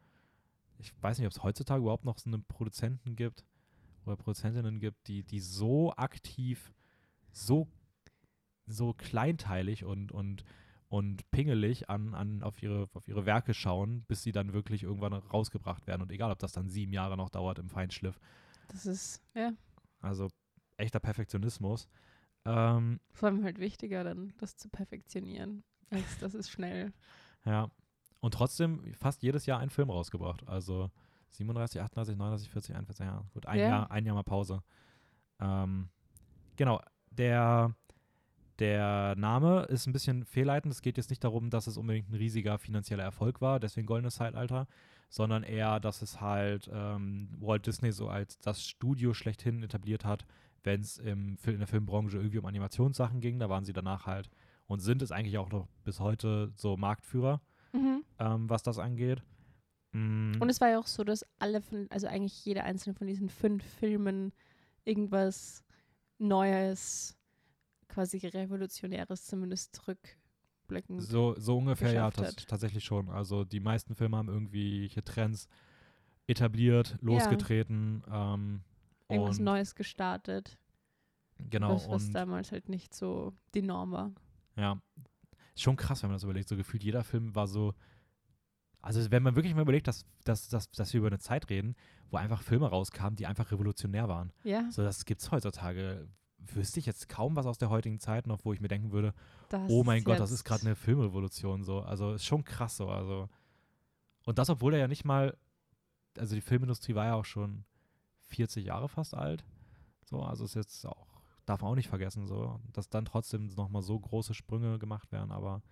ich 0.79 0.93
weiß 1.03 1.19
nicht, 1.19 1.27
ob 1.27 1.33
es 1.33 1.43
heutzutage 1.43 1.83
überhaupt 1.83 2.05
noch 2.07 2.19
so 2.19 2.31
einen 2.31 2.45
Produzenten 2.45 3.15
gibt 3.17 3.45
oder 4.07 4.17
Produzentinnen 4.17 4.79
gibt, 4.81 5.09
die, 5.09 5.23
die 5.25 5.41
so 5.41 5.93
aktiv, 5.97 6.73
so, 7.35 7.69
so 8.67 8.95
kleinteilig 8.95 9.85
und, 9.85 10.13
und, 10.13 10.45
und 10.89 11.31
pingelig 11.31 11.91
an, 11.91 12.15
an 12.15 12.43
auf, 12.43 12.63
ihre, 12.63 12.89
auf 12.95 13.07
ihre 13.09 13.27
Werke 13.27 13.53
schauen, 13.55 14.05
bis 14.05 14.23
sie 14.23 14.33
dann 14.33 14.53
wirklich 14.53 14.83
irgendwann 14.85 15.13
rausgebracht 15.13 15.87
werden. 15.87 16.03
Und 16.03 16.13
egal, 16.13 16.31
ob 16.31 16.39
das 16.39 16.53
dann 16.53 16.69
sieben 16.69 16.93
Jahre 16.93 17.17
noch 17.17 17.31
dauert 17.31 17.59
im 17.59 17.69
Feinschliff. 17.69 18.19
Das 18.69 18.87
ist, 18.87 19.23
ja, 19.35 19.53
Also 20.01 20.29
echter 20.77 21.01
Perfektionismus. 21.01 21.89
Ähm, 22.47 23.01
vor 23.13 23.29
allem 23.29 23.43
halt 23.43 23.59
wichtiger, 23.59 24.05
dann 24.05 24.33
das 24.39 24.57
zu 24.57 24.69
perfektionieren, 24.69 25.65
als 25.91 26.19
das 26.19 26.35
ist 26.35 26.51
schnell. 26.51 26.93
Ja. 27.47 27.71
Und 28.21 28.33
trotzdem 28.33 28.95
fast 28.95 29.23
jedes 29.23 29.45
Jahr 29.45 29.61
einen 29.61 29.69
Film 29.69 29.91
rausgebracht. 29.91 30.49
Also 30.49 30.91
37, 31.33 31.83
38, 31.83 32.17
39, 32.17 32.49
40, 32.51 32.75
41, 32.75 33.05
ja. 33.05 33.23
Gut, 33.35 33.45
ein, 33.45 33.59
Ja. 33.59 33.69
Jahr, 33.69 33.91
ein 33.91 34.07
Jahr 34.07 34.15
mal 34.15 34.23
Pause. 34.23 34.63
Ähm, 35.41 35.91
genau, 36.57 36.81
der, 37.19 37.75
der 38.59 39.15
Name 39.17 39.63
ist 39.65 39.87
ein 39.87 39.93
bisschen 39.93 40.25
fehlleitend. 40.25 40.73
Es 40.73 40.83
geht 40.83 40.97
jetzt 40.97 41.11
nicht 41.11 41.25
darum, 41.25 41.51
dass 41.51 41.67
es 41.67 41.77
unbedingt 41.77 42.11
ein 42.11 42.15
riesiger 42.15 42.59
finanzieller 42.59 43.03
Erfolg 43.03 43.41
war, 43.41 43.59
deswegen 43.61 43.87
Goldenes 43.87 44.17
Zeitalter, 44.17 44.67
sondern 45.09 45.43
eher, 45.43 45.81
dass 45.81 46.03
es 46.03 46.21
halt 46.21 46.71
ähm, 46.73 47.29
Walt 47.41 47.67
Disney 47.67 47.93
so 47.93 48.09
als 48.09 48.39
das 48.39 48.65
Studio 48.67 49.15
schlechthin 49.15 49.63
etabliert 49.63 50.05
hat, 50.05 50.25
wenn 50.63 50.81
es 50.81 50.99
in 50.99 51.37
der 51.45 51.67
Filmbranche 51.67 52.17
irgendwie 52.17 52.39
um 52.39 52.47
Animationssachen 52.47 53.21
ging. 53.21 53.39
Da 53.39 53.49
waren 53.49 53.65
sie 53.65 53.73
danach 53.73 54.07
halt 54.07 54.31
und 54.67 54.81
sind 54.81 55.03
es 55.03 55.13
eigentlich 55.13 55.39
auch 55.39 55.51
noch 55.51 55.69
bis 55.85 56.01
heute 56.01 56.53
so 56.57 56.77
Marktführer 56.77 57.41
Mhm. 57.73 58.05
ähm, 58.21 58.49
was 58.49 58.63
das 58.63 58.79
angeht. 58.79 59.23
Mm, 59.93 60.35
Und 60.41 60.49
es 60.49 60.61
war 60.61 60.69
ja 60.71 60.79
auch 60.79 60.87
so, 60.87 61.03
dass 61.03 61.27
alle 61.41 61.61
von, 61.61 61.89
also 61.91 62.07
eigentlich 62.07 62.45
jeder 62.45 62.63
einzelne 62.65 62.95
von 62.95 63.09
diesen 63.09 63.29
fünf 63.29 63.65
Filmen 63.65 64.33
irgendwas 64.85 65.65
Neues, 66.19 67.17
quasi 67.89 68.19
Revolutionäres 68.19 69.25
zumindest 69.27 69.77
zurückblickend. 69.77 71.03
so, 71.03 71.35
so 71.39 71.59
ungefähr, 71.59 71.93
ja, 71.93 72.11
tatsächlich 72.11 72.85
schon. 72.85 73.09
Also 73.11 73.45
die 73.45 73.61
meisten 73.61 73.95
Filme 73.95 74.17
haben 74.17 74.29
irgendwelche 74.29 75.03
Trends 75.05 75.49
etabliert, 76.27 76.97
losgetreten. 77.01 78.03
Ähm, 78.11 78.63
Irgendwas 79.09 79.39
Neues 79.39 79.75
gestartet, 79.75 80.57
genau, 81.51 81.75
was, 81.75 81.89
was 81.91 82.11
damals 82.11 82.53
halt 82.53 82.69
nicht 82.71 82.95
so 82.95 83.35
die 83.55 83.61
Norm 83.63 83.93
war. 83.93 84.13
ja, 84.57 84.81
ist 85.55 85.63
schon 85.63 85.77
krass, 85.77 86.03
wenn 86.03 86.11
man 86.11 86.17
das 86.17 86.25
überlegt. 86.25 86.49
So 86.49 86.57
gefühlt 86.57 86.83
jeder 86.83 87.05
Film 87.05 87.35
war 87.35 87.47
so. 87.47 87.75
Also 88.85 89.11
wenn 89.11 89.23
man 89.23 89.35
wirklich 89.35 89.55
mal 89.55 89.63
überlegt, 89.63 89.89
dass, 89.89 90.05
dass, 90.25 90.49
dass, 90.49 90.71
dass 90.71 90.93
wir 90.93 90.99
über 90.99 91.07
eine 91.09 91.19
Zeit 91.19 91.49
reden, 91.49 91.75
wo 92.11 92.19
einfach 92.19 92.43
Filme 92.43 92.67
rauskamen, 92.67 93.17
die 93.17 93.27
einfach 93.27 93.51
revolutionär 93.51 94.09
waren. 94.09 94.33
Ja, 94.45 94.71
So, 94.71 94.83
das 94.83 95.05
gibt's 95.05 95.31
heutzutage. 95.31 96.07
Wüsste 96.39 96.79
ich 96.79 96.87
jetzt 96.87 97.09
kaum 97.09 97.35
was 97.37 97.47
aus 97.47 97.57
der 97.57 97.71
heutigen 97.71 97.99
Zeit 97.99 98.27
noch, 98.27 98.45
wo 98.45 98.53
ich 98.53 98.61
mir 98.61 98.69
denken 98.69 98.93
würde, 98.93 99.15
das 99.49 99.71
oh 99.71 99.83
mein 99.85 100.05
Gott, 100.05 100.21
das 100.21 100.31
ist 100.31 100.45
gerade 100.45 100.67
eine 100.67 100.77
Filmrevolution 100.77 101.65
so. 101.65 101.81
Also 101.81 102.13
ist 102.13 102.27
schon 102.27 102.45
krass 102.45 102.77
so. 102.77 102.91
Also 102.91 103.31
und 104.27 104.39
das, 104.39 104.51
obwohl 104.51 104.75
er 104.75 104.81
ja 104.81 104.89
nicht 104.89 105.05
mal, 105.05 105.37
also 106.19 106.35
die 106.35 106.43
Filmindustrie 106.43 106.95
war 106.95 107.07
ja 107.07 107.15
auch 107.15 107.25
schon 107.25 107.65
40 108.29 108.67
Jahre 108.67 108.89
fast 108.89 109.15
alt. 109.15 109.45
So, 110.05 110.23
also 110.23 110.45
ist 110.45 110.55
jetzt 110.55 110.87
auch, 110.87 111.23
darf 111.47 111.63
man 111.63 111.71
auch 111.71 111.75
nicht 111.75 111.89
vergessen, 111.89 112.27
so, 112.27 112.61
dass 112.73 112.91
dann 112.91 113.07
trotzdem 113.07 113.47
nochmal 113.57 113.83
so 113.83 113.99
große 113.99 114.35
Sprünge 114.35 114.79
gemacht 114.79 115.11
werden. 115.13 115.33
Aber 115.33 115.63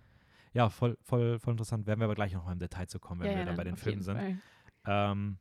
ja, 0.53 0.69
voll, 0.69 0.97
voll, 1.01 1.39
voll 1.39 1.53
interessant. 1.53 1.87
Werden 1.87 1.99
wir 1.99 2.05
aber 2.05 2.15
gleich 2.15 2.33
nochmal 2.33 2.53
im 2.53 2.59
Detail 2.59 2.87
zu 2.87 2.99
kommen, 2.99 3.21
wenn 3.21 3.31
ja, 3.31 3.33
wir 3.33 3.39
ja, 3.41 3.45
dann 3.45 3.57
bei 3.57 3.63
den 3.63 3.75
Filmen 3.75 4.01
sind. 4.01 4.39
Ähm, 4.85 5.37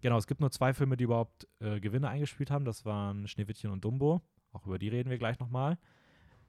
genau, 0.00 0.16
es 0.16 0.26
gibt 0.26 0.40
nur 0.40 0.50
zwei 0.50 0.72
Filme, 0.72 0.96
die 0.96 1.04
überhaupt 1.04 1.48
äh, 1.60 1.80
Gewinne 1.80 2.08
eingespielt 2.08 2.50
haben. 2.50 2.64
Das 2.64 2.84
waren 2.84 3.26
Schneewittchen 3.26 3.70
und 3.70 3.84
Dumbo. 3.84 4.22
Auch 4.52 4.66
über 4.66 4.78
die 4.78 4.88
reden 4.88 5.10
wir 5.10 5.18
gleich 5.18 5.38
nochmal. 5.40 5.78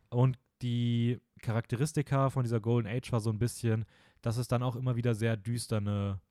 Und 0.09 0.37
die 0.61 1.19
Charakteristika 1.41 2.29
von 2.29 2.43
dieser 2.43 2.59
Golden 2.59 2.87
Age 2.87 3.11
war 3.11 3.19
so 3.19 3.29
ein 3.29 3.39
bisschen, 3.39 3.85
dass 4.21 4.37
es 4.37 4.47
dann 4.47 4.63
auch 4.63 4.75
immer 4.75 4.95
wieder 4.95 5.15
sehr 5.15 5.35
düsterne 5.35 6.21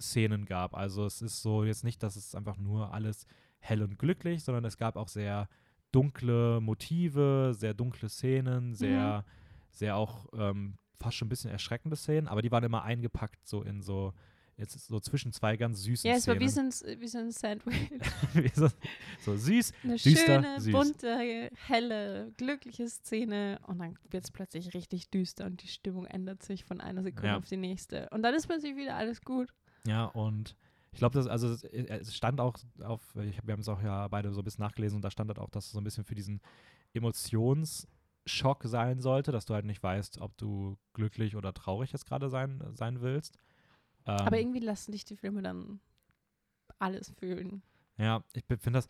Szenen 0.00 0.44
gab. 0.44 0.74
Also 0.74 1.06
es 1.06 1.22
ist 1.22 1.42
so 1.42 1.64
jetzt 1.64 1.84
nicht, 1.84 2.02
dass 2.02 2.16
es 2.16 2.34
einfach 2.34 2.56
nur 2.56 2.92
alles 2.92 3.26
hell 3.60 3.82
und 3.82 3.98
glücklich, 3.98 4.44
sondern 4.44 4.64
es 4.64 4.76
gab 4.76 4.96
auch 4.96 5.08
sehr 5.08 5.48
dunkle 5.92 6.60
Motive, 6.60 7.52
sehr 7.54 7.74
dunkle 7.74 8.08
Szenen, 8.08 8.74
sehr, 8.74 9.24
sehr 9.70 9.96
auch 9.96 10.26
ähm, 10.32 10.78
fast 11.00 11.16
schon 11.16 11.26
ein 11.26 11.30
bisschen 11.30 11.50
erschreckende 11.50 11.96
Szenen, 11.96 12.28
aber 12.28 12.42
die 12.42 12.50
waren 12.50 12.64
immer 12.64 12.82
eingepackt 12.82 13.46
so 13.46 13.62
in 13.62 13.82
so 13.82 14.12
jetzt 14.58 14.86
so 14.86 15.00
zwischen 15.00 15.32
zwei 15.32 15.56
ganz 15.56 15.80
süßen 15.82 16.08
Ja, 16.08 16.14
es 16.16 16.28
war 16.28 16.34
Szenen. 16.36 16.48
wie 16.48 16.52
so 16.52 16.60
ein, 16.86 17.00
wie 17.00 17.08
so 17.08 17.18
ein 17.18 17.30
Sandwich. 17.32 17.90
So, 18.54 18.68
so 19.24 19.36
süß. 19.36 19.72
Eine 19.82 19.96
Düster, 19.96 20.42
schöne, 20.42 20.60
süß. 20.60 20.72
bunte, 20.72 21.50
helle, 21.66 22.32
glückliche 22.36 22.86
Szene 22.88 23.58
und 23.66 23.78
dann 23.78 23.98
wird 24.10 24.24
es 24.24 24.30
plötzlich 24.30 24.74
richtig 24.74 25.08
düster 25.10 25.46
und 25.46 25.62
die 25.62 25.68
Stimmung 25.68 26.04
ändert 26.04 26.42
sich 26.42 26.64
von 26.64 26.80
einer 26.80 27.02
Sekunde 27.02 27.28
Ja. 27.28 27.36
auf 27.38 27.46
die 27.46 27.56
nächste. 27.56 28.08
Und 28.10 28.22
dann 28.22 28.34
ist 28.34 28.46
plötzlich 28.46 28.76
wieder 28.76 28.94
alles 28.96 29.22
gut. 29.22 29.48
Ja, 29.86 30.04
und 30.04 30.54
ich 30.92 30.98
glaube, 30.98 31.14
das, 31.14 31.26
also 31.26 31.48
es, 31.48 31.64
es 31.64 32.14
stand 32.14 32.38
auch 32.38 32.58
auf, 32.82 33.00
hab, 33.16 33.46
wir 33.46 33.52
haben 33.52 33.60
es 33.60 33.68
auch 33.68 33.82
ja 33.82 34.06
beide 34.08 34.32
so 34.32 34.42
ein 34.42 34.44
bisschen 34.44 34.62
nachgelesen 34.64 34.96
und 34.96 35.02
da 35.02 35.10
stand 35.10 35.28
halt 35.28 35.38
auch, 35.38 35.48
dass 35.50 35.64
es 35.66 35.72
so 35.72 35.80
ein 35.80 35.84
bisschen 35.84 36.04
für 36.04 36.14
diesen 36.14 36.40
Emotionsschock 38.24 38.62
sein 38.64 39.00
sollte, 39.00 39.32
dass 39.32 39.44
du 39.46 39.54
halt 39.54 39.64
nicht 39.64 39.82
weißt, 39.82 40.18
ob 40.20 40.36
du 40.36 40.76
glücklich 40.94 41.36
oder 41.36 41.52
traurig 41.52 41.92
jetzt 41.92 42.06
gerade 42.06 42.28
sein, 42.30 42.62
sein 42.74 43.00
willst. 43.00 43.36
Ähm, 44.06 44.16
Aber 44.18 44.38
irgendwie 44.38 44.60
lassen 44.60 44.92
dich 44.92 45.04
die 45.04 45.16
Filme 45.16 45.42
dann 45.42 45.80
alles 46.78 47.10
fühlen. 47.18 47.62
Ja, 47.98 48.22
ich 48.32 48.44
finde 48.46 48.78
das. 48.78 48.88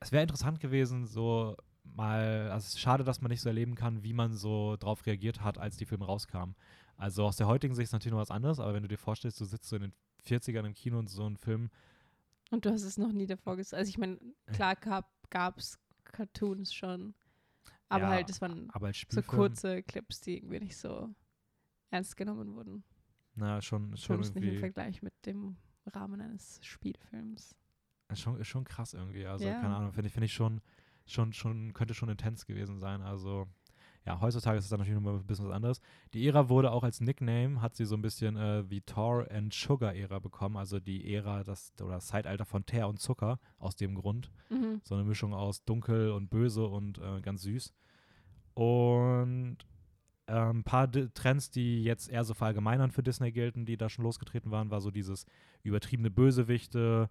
Es 0.00 0.12
wäre 0.12 0.22
interessant 0.22 0.60
gewesen, 0.60 1.06
so 1.06 1.56
mal. 1.84 2.50
Also 2.50 2.64
es 2.66 2.74
ist 2.74 2.80
schade, 2.80 3.04
dass 3.04 3.20
man 3.20 3.30
nicht 3.30 3.40
so 3.40 3.48
erleben 3.48 3.74
kann, 3.74 4.02
wie 4.02 4.12
man 4.12 4.34
so 4.34 4.76
drauf 4.78 5.04
reagiert 5.06 5.42
hat, 5.42 5.58
als 5.58 5.76
die 5.76 5.86
Filme 5.86 6.04
rauskamen. 6.04 6.54
Also 6.96 7.24
aus 7.24 7.36
der 7.36 7.46
heutigen 7.46 7.74
Sicht 7.74 7.84
ist 7.88 7.92
natürlich 7.92 8.12
noch 8.12 8.20
was 8.20 8.30
anderes, 8.30 8.60
aber 8.60 8.74
wenn 8.74 8.82
du 8.82 8.88
dir 8.88 8.98
vorstellst, 8.98 9.40
du 9.40 9.44
sitzt 9.44 9.68
so 9.68 9.76
in 9.76 9.82
den 9.82 9.92
40ern 10.24 10.66
im 10.66 10.74
Kino 10.74 10.98
und 10.98 11.08
so 11.10 11.26
ein 11.26 11.36
Film. 11.36 11.70
Und 12.50 12.64
du 12.64 12.70
hast 12.70 12.82
es 12.82 12.98
noch 12.98 13.12
nie 13.12 13.26
davor 13.26 13.56
gesagt. 13.56 13.78
Also 13.78 13.88
ich 13.88 13.98
meine, 13.98 14.18
Äh. 14.46 14.52
klar 14.52 14.76
gab 14.76 15.58
es 15.58 15.78
Cartoons 16.04 16.72
schon. 16.72 17.14
Aber 17.92 18.04
Ja, 18.04 18.10
halt, 18.10 18.30
es 18.30 18.40
waren 18.40 18.70
so 19.08 19.22
kurze 19.22 19.82
Clips, 19.82 20.20
die 20.22 20.38
irgendwie 20.38 20.60
nicht 20.60 20.76
so 20.78 21.14
ernst 21.90 22.16
genommen 22.16 22.54
wurden. 22.54 22.84
Na, 23.34 23.60
schon, 23.60 23.88
schon 23.88 23.96
Zumindest 23.98 24.34
nicht 24.34 24.42
im 24.44 24.48
irgendwie. 24.48 24.60
Vergleich 24.60 25.02
mit 25.02 25.14
dem 25.26 25.56
Rahmen 25.86 26.20
eines 26.22 26.58
Spielfilms. 26.64 27.54
Schon, 28.14 28.38
ist 28.40 28.48
schon 28.48 28.64
krass 28.64 28.94
irgendwie. 28.94 29.26
Also, 29.26 29.44
Ja. 29.46 29.60
keine 29.60 29.76
Ahnung, 29.76 29.92
finde 29.92 30.06
ich, 30.08 30.12
finde 30.14 30.26
ich 30.26 30.32
schon, 30.32 30.60
schon, 31.06 31.32
schon, 31.32 31.72
könnte 31.74 31.92
schon 31.94 32.08
intens 32.08 32.46
gewesen 32.46 32.78
sein. 32.78 33.02
Also, 33.02 33.46
ja, 34.04 34.20
heutzutage 34.20 34.58
ist 34.58 34.64
es 34.64 34.70
dann 34.70 34.80
natürlich 34.80 35.00
nochmal 35.00 35.20
ein 35.20 35.26
bisschen 35.26 35.46
was 35.46 35.54
anderes. 35.54 35.80
Die 36.12 36.26
Ära 36.26 36.48
wurde 36.48 36.72
auch 36.72 36.82
als 36.82 37.00
Nickname, 37.00 37.62
hat 37.62 37.76
sie 37.76 37.84
so 37.84 37.94
ein 37.94 38.02
bisschen 38.02 38.36
äh, 38.36 38.68
wie 38.68 38.80
Tor 38.80 39.30
and 39.30 39.54
Sugar 39.54 39.94
Ära 39.94 40.18
bekommen. 40.18 40.56
Also 40.56 40.80
die 40.80 41.14
Ära, 41.14 41.44
das, 41.44 41.72
oder 41.80 41.94
das 41.94 42.06
Zeitalter 42.06 42.44
von 42.44 42.66
Teer 42.66 42.88
und 42.88 43.00
Zucker, 43.00 43.38
aus 43.58 43.76
dem 43.76 43.94
Grund. 43.94 44.32
Mhm. 44.50 44.80
So 44.82 44.96
eine 44.96 45.04
Mischung 45.04 45.34
aus 45.34 45.64
dunkel 45.64 46.10
und 46.10 46.30
böse 46.30 46.66
und 46.66 46.98
äh, 46.98 47.20
ganz 47.20 47.42
süß. 47.42 47.72
Und 48.54 49.58
ähm, 50.26 50.58
ein 50.58 50.64
paar 50.64 50.88
D 50.88 51.08
Trends, 51.14 51.50
die 51.50 51.84
jetzt 51.84 52.08
eher 52.08 52.24
so 52.24 52.34
verallgemeinern 52.34 52.90
für 52.90 53.02
Disney 53.02 53.32
gelten, 53.32 53.64
die 53.64 53.76
da 53.76 53.88
schon 53.88 54.04
losgetreten 54.04 54.50
waren, 54.50 54.70
war 54.70 54.80
so 54.80 54.90
dieses 54.90 55.26
übertriebene 55.62 56.10
Bösewichte, 56.10 57.08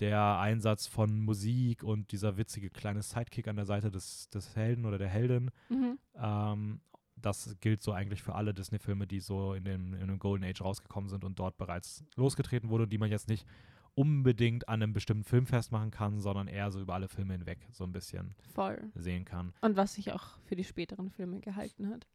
der 0.00 0.38
Einsatz 0.38 0.86
von 0.86 1.20
Musik 1.20 1.82
und 1.82 2.12
dieser 2.12 2.36
witzige 2.36 2.70
kleine 2.70 3.02
Sidekick 3.02 3.48
an 3.48 3.56
der 3.56 3.66
Seite 3.66 3.90
des, 3.90 4.28
des 4.30 4.56
Helden 4.56 4.84
oder 4.86 4.98
der 4.98 5.08
Heldin. 5.08 5.50
Mhm. 5.68 5.98
Ähm, 6.16 6.80
das 7.16 7.56
gilt 7.60 7.82
so 7.82 7.92
eigentlich 7.92 8.22
für 8.22 8.34
alle 8.34 8.52
Disney-Filme, 8.52 9.06
die 9.06 9.20
so 9.20 9.54
in 9.54 9.64
dem, 9.64 9.94
in 9.94 10.08
dem 10.08 10.18
Golden 10.18 10.44
Age 10.44 10.60
rausgekommen 10.60 11.08
sind 11.08 11.24
und 11.24 11.38
dort 11.38 11.56
bereits 11.56 12.04
losgetreten 12.16 12.68
wurde, 12.68 12.88
die 12.88 12.98
man 12.98 13.10
jetzt 13.10 13.28
nicht 13.28 13.46
unbedingt 13.94 14.68
an 14.68 14.82
einem 14.82 14.92
bestimmten 14.92 15.24
Film 15.24 15.46
festmachen 15.46 15.90
kann, 15.90 16.20
sondern 16.20 16.48
eher 16.48 16.70
so 16.70 16.80
über 16.80 16.94
alle 16.94 17.08
Filme 17.08 17.34
hinweg 17.34 17.66
so 17.70 17.84
ein 17.84 17.92
bisschen 17.92 18.34
Voll. 18.52 18.90
sehen 18.94 19.24
kann. 19.24 19.52
Und 19.60 19.76
was 19.76 19.94
sich 19.94 20.12
auch 20.12 20.38
für 20.44 20.56
die 20.56 20.64
späteren 20.64 21.10
Filme 21.10 21.40
gehalten 21.40 21.88
hat. 21.88 22.06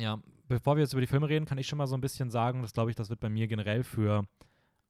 Ja, 0.00 0.20
bevor 0.48 0.76
wir 0.76 0.82
jetzt 0.82 0.92
über 0.92 1.00
die 1.00 1.06
Filme 1.06 1.28
reden, 1.28 1.46
kann 1.46 1.58
ich 1.58 1.68
schon 1.68 1.78
mal 1.78 1.86
so 1.86 1.94
ein 1.94 2.00
bisschen 2.00 2.30
sagen, 2.30 2.62
das 2.62 2.72
glaube 2.72 2.90
ich, 2.90 2.96
das 2.96 3.10
wird 3.10 3.20
bei 3.20 3.28
mir 3.28 3.46
generell 3.46 3.84
für 3.84 4.26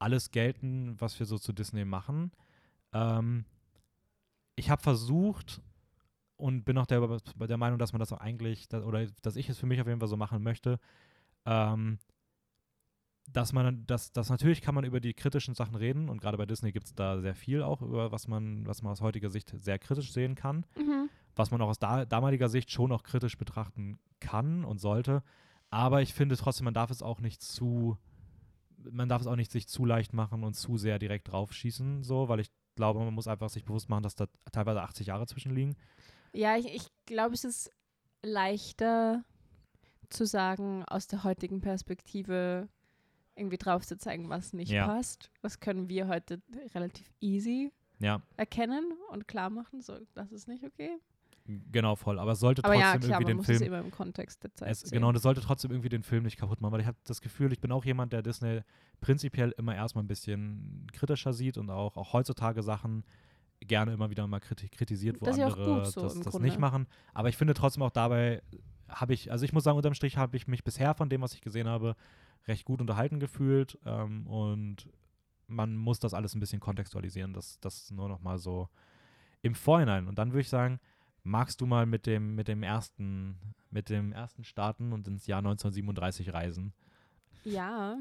alles 0.05 0.31
gelten, 0.31 0.95
was 1.01 1.19
wir 1.19 1.27
so 1.27 1.39
zu 1.39 1.53
Disney 1.53 1.85
machen. 1.85 2.31
Ähm, 2.93 3.45
ich 4.55 4.71
habe 4.71 4.83
versucht 4.83 5.61
und 6.37 6.65
bin 6.65 6.79
auch 6.79 6.87
der, 6.87 7.01
der 7.49 7.57
Meinung, 7.57 7.79
dass 7.79 7.93
man 7.93 8.01
das 8.01 8.13
auch 8.13 8.19
eigentlich, 8.21 8.69
dass, 8.69 8.85
oder 8.85 9.07
dass 9.23 9.37
ich 9.37 9.49
es 9.49 9.59
für 9.59 9.67
mich 9.67 9.81
auf 9.81 9.87
jeden 9.87 10.01
Fall 10.01 10.09
so 10.09 10.17
machen 10.17 10.43
möchte, 10.43 10.79
ähm, 11.47 11.99
dass 13.33 13.53
man, 13.53 13.87
dass, 13.87 14.13
dass 14.13 14.29
natürlich 14.29 14.61
kann 14.61 14.75
man 14.75 14.85
über 14.85 15.01
die 15.01 15.15
kritischen 15.15 15.55
Sachen 15.55 15.75
reden 15.75 16.09
und 16.11 16.21
gerade 16.21 16.37
bei 16.37 16.45
Disney 16.47 16.73
gibt 16.73 16.87
es 16.87 16.95
da 16.95 17.21
sehr 17.21 17.35
viel 17.35 17.63
auch, 17.63 17.81
über 17.81 18.13
was 18.13 18.29
man, 18.29 18.67
was 18.67 18.83
man 18.83 18.93
aus 18.93 19.01
heutiger 19.01 19.31
Sicht 19.31 19.55
sehr 19.59 19.79
kritisch 19.79 20.13
sehen 20.13 20.35
kann, 20.35 20.67
Mhm. 20.77 21.09
was 21.35 21.51
man 21.51 21.61
auch 21.63 21.69
aus 21.69 21.79
da, 21.79 22.05
damaliger 22.05 22.49
Sicht 22.51 22.71
schon 22.71 22.93
auch 22.93 23.03
kritisch 23.03 23.39
betrachten 23.39 23.99
kann 24.21 24.65
und 24.65 24.79
sollte. 24.79 25.23
Aber 25.71 26.03
ich 26.03 26.13
finde 26.13 26.37
trotzdem, 26.37 26.67
man 26.67 26.75
darf 26.75 26.91
es 26.91 27.03
auch 27.03 27.21
nicht 27.21 27.41
zu, 27.43 27.97
man 28.91 29.09
darf 29.09 29.21
es 29.23 29.27
auch 29.27 29.37
nicht 29.37 29.51
sich 29.53 29.69
zu 29.69 29.85
leicht 29.85 30.13
machen 30.13 30.45
und 30.45 30.55
zu 30.55 30.77
sehr 30.77 30.99
direkt 30.99 31.31
draufschießen, 31.31 32.03
so, 32.03 32.29
weil 32.29 32.41
ich 32.41 32.51
glaube, 32.77 33.01
man 33.01 33.15
muss 33.15 33.29
einfach 33.29 33.49
sich 33.51 33.65
bewusst 33.65 33.89
machen, 33.89 34.03
dass 34.03 34.15
da 34.15 34.27
teilweise 34.53 34.83
80 34.83 35.07
Jahre 35.09 35.27
zwischen 35.27 35.55
liegen. 35.55 35.77
Ja, 36.33 36.57
ich, 36.57 36.67
ich 36.67 36.87
glaube, 37.07 37.35
es 37.35 37.45
ist 37.45 37.71
leichter 38.23 39.25
zu 40.11 40.27
sagen, 40.27 40.85
aus 40.85 41.07
der 41.07 41.25
heutigen 41.25 41.61
Perspektive 41.61 42.69
irgendwie 43.37 43.59
drauf 43.59 43.85
zu 43.87 43.97
zeigen, 43.99 44.29
was 44.29 44.53
nicht 44.53 44.71
Ja. 44.73 44.87
passt. 44.87 45.31
Das 45.43 45.61
können 45.61 45.89
wir 45.89 46.09
heute 46.09 46.41
relativ 46.75 47.11
easy 47.21 47.73
Ja, 47.99 48.23
erkennen 48.37 48.93
und 49.11 49.27
klar 49.29 49.51
machen. 49.51 49.81
So, 49.83 49.99
das 50.15 50.31
ist 50.33 50.47
nicht 50.49 50.65
okay. 50.65 50.99
Genau 51.47 51.97
voll. 51.97 52.19
Aber 52.19 52.33
es 52.33 52.41
sollte 52.41 52.65
Aber 52.65 52.75
trotzdem 52.75 52.91
ja, 52.91 52.99
klar, 52.99 53.21
irgendwie 53.21 53.33
den 53.35 53.43
Film 53.43 53.73
es 53.73 53.91
Kontext 53.91 54.43
der 54.43 54.55
Zeit 54.55 54.71
Es, 54.71 54.91
genau, 54.91 55.09
und 55.09 55.15
das 55.15 55.23
sollte 55.23 55.41
trotzdem 55.41 55.71
irgendwie 55.71 55.89
den 55.89 56.03
Film 56.03 56.25
nicht 56.25 56.39
kaputt 56.39 56.61
machen, 56.61 56.73
weil 56.73 56.81
ich 56.81 56.87
habe 56.87 56.99
das 57.05 57.21
Gefühl, 57.21 57.53
ich 57.53 57.61
bin 57.61 57.73
auch 57.73 57.85
jemand, 57.85 58.13
der 58.13 58.23
Disney 58.23 58.63
prinzipiell 59.01 59.55
immer 59.59 59.75
erstmal 59.75 60.05
ein 60.05 60.09
bisschen 60.09 60.87
kritischer 60.93 61.33
sieht 61.33 61.59
und 61.59 61.71
auch, 61.71 61.97
auch 61.97 62.13
heutzutage 62.13 62.63
Sachen 62.63 63.05
gerne 63.61 63.93
immer 63.93 64.11
wieder 64.11 64.27
mal 64.27 64.41
kriti 64.41 64.69
kritisiert, 64.69 65.21
wo 65.21 65.25
Das 65.25 65.39
andere 65.39 65.87
so 65.87 66.03
das, 66.03 66.21
das 66.21 66.39
nicht 66.39 66.59
machen. 66.59 66.87
Aber 67.13 67.29
ich 67.29 67.37
finde 67.37 67.55
trotzdem 67.55 67.83
auch 67.83 67.91
dabei 67.91 68.43
habe 68.89 69.15
ich, 69.15 69.33
also 69.33 69.45
ich 69.45 69.53
muss 69.53 69.65
sagen, 69.65 69.77
unterm 69.77 69.95
Strich 69.95 70.17
habe 70.17 70.37
ich 70.37 70.47
mich 70.47 70.65
bisher 70.65 70.95
von 70.95 71.09
dem, 71.09 71.23
was 71.23 71.35
ich 71.35 71.41
gesehen 71.41 71.69
habe, 71.69 71.97
recht 72.47 72.65
gut 72.65 72.81
unterhalten 72.81 73.21
gefühlt 73.21 73.79
ähm, 73.87 74.27
und 74.27 74.89
man 75.47 75.77
muss 75.77 75.99
das 75.99 76.15
alles 76.15 76.35
ein 76.35 76.41
bisschen 76.41 76.61
kontextualisieren, 76.61 77.33
das, 77.33 77.59
das 77.61 77.91
nur 77.91 78.09
noch 78.09 78.21
mal 78.21 78.39
so 78.39 78.69
im 79.43 79.55
Vorhinein. 79.55 80.09
Und 80.09 80.19
dann 80.19 80.31
würde 80.31 80.41
ich 80.41 80.49
sagen, 80.49 80.81
magst 81.25 81.61
du 81.61 81.67
mal 81.67 81.87
mit 81.87 82.07
dem, 82.07 82.35
mit 82.35 82.47
dem 82.49 82.63
ersten, 82.63 83.37
mit 83.71 83.89
dem 83.89 84.13
ersten 84.13 84.45
starten 84.45 84.93
und 84.93 85.09
ins 85.09 85.27
Jahr 85.27 85.39
1937 85.39 86.33
reisen? 86.33 86.73
Ja. 87.45 87.97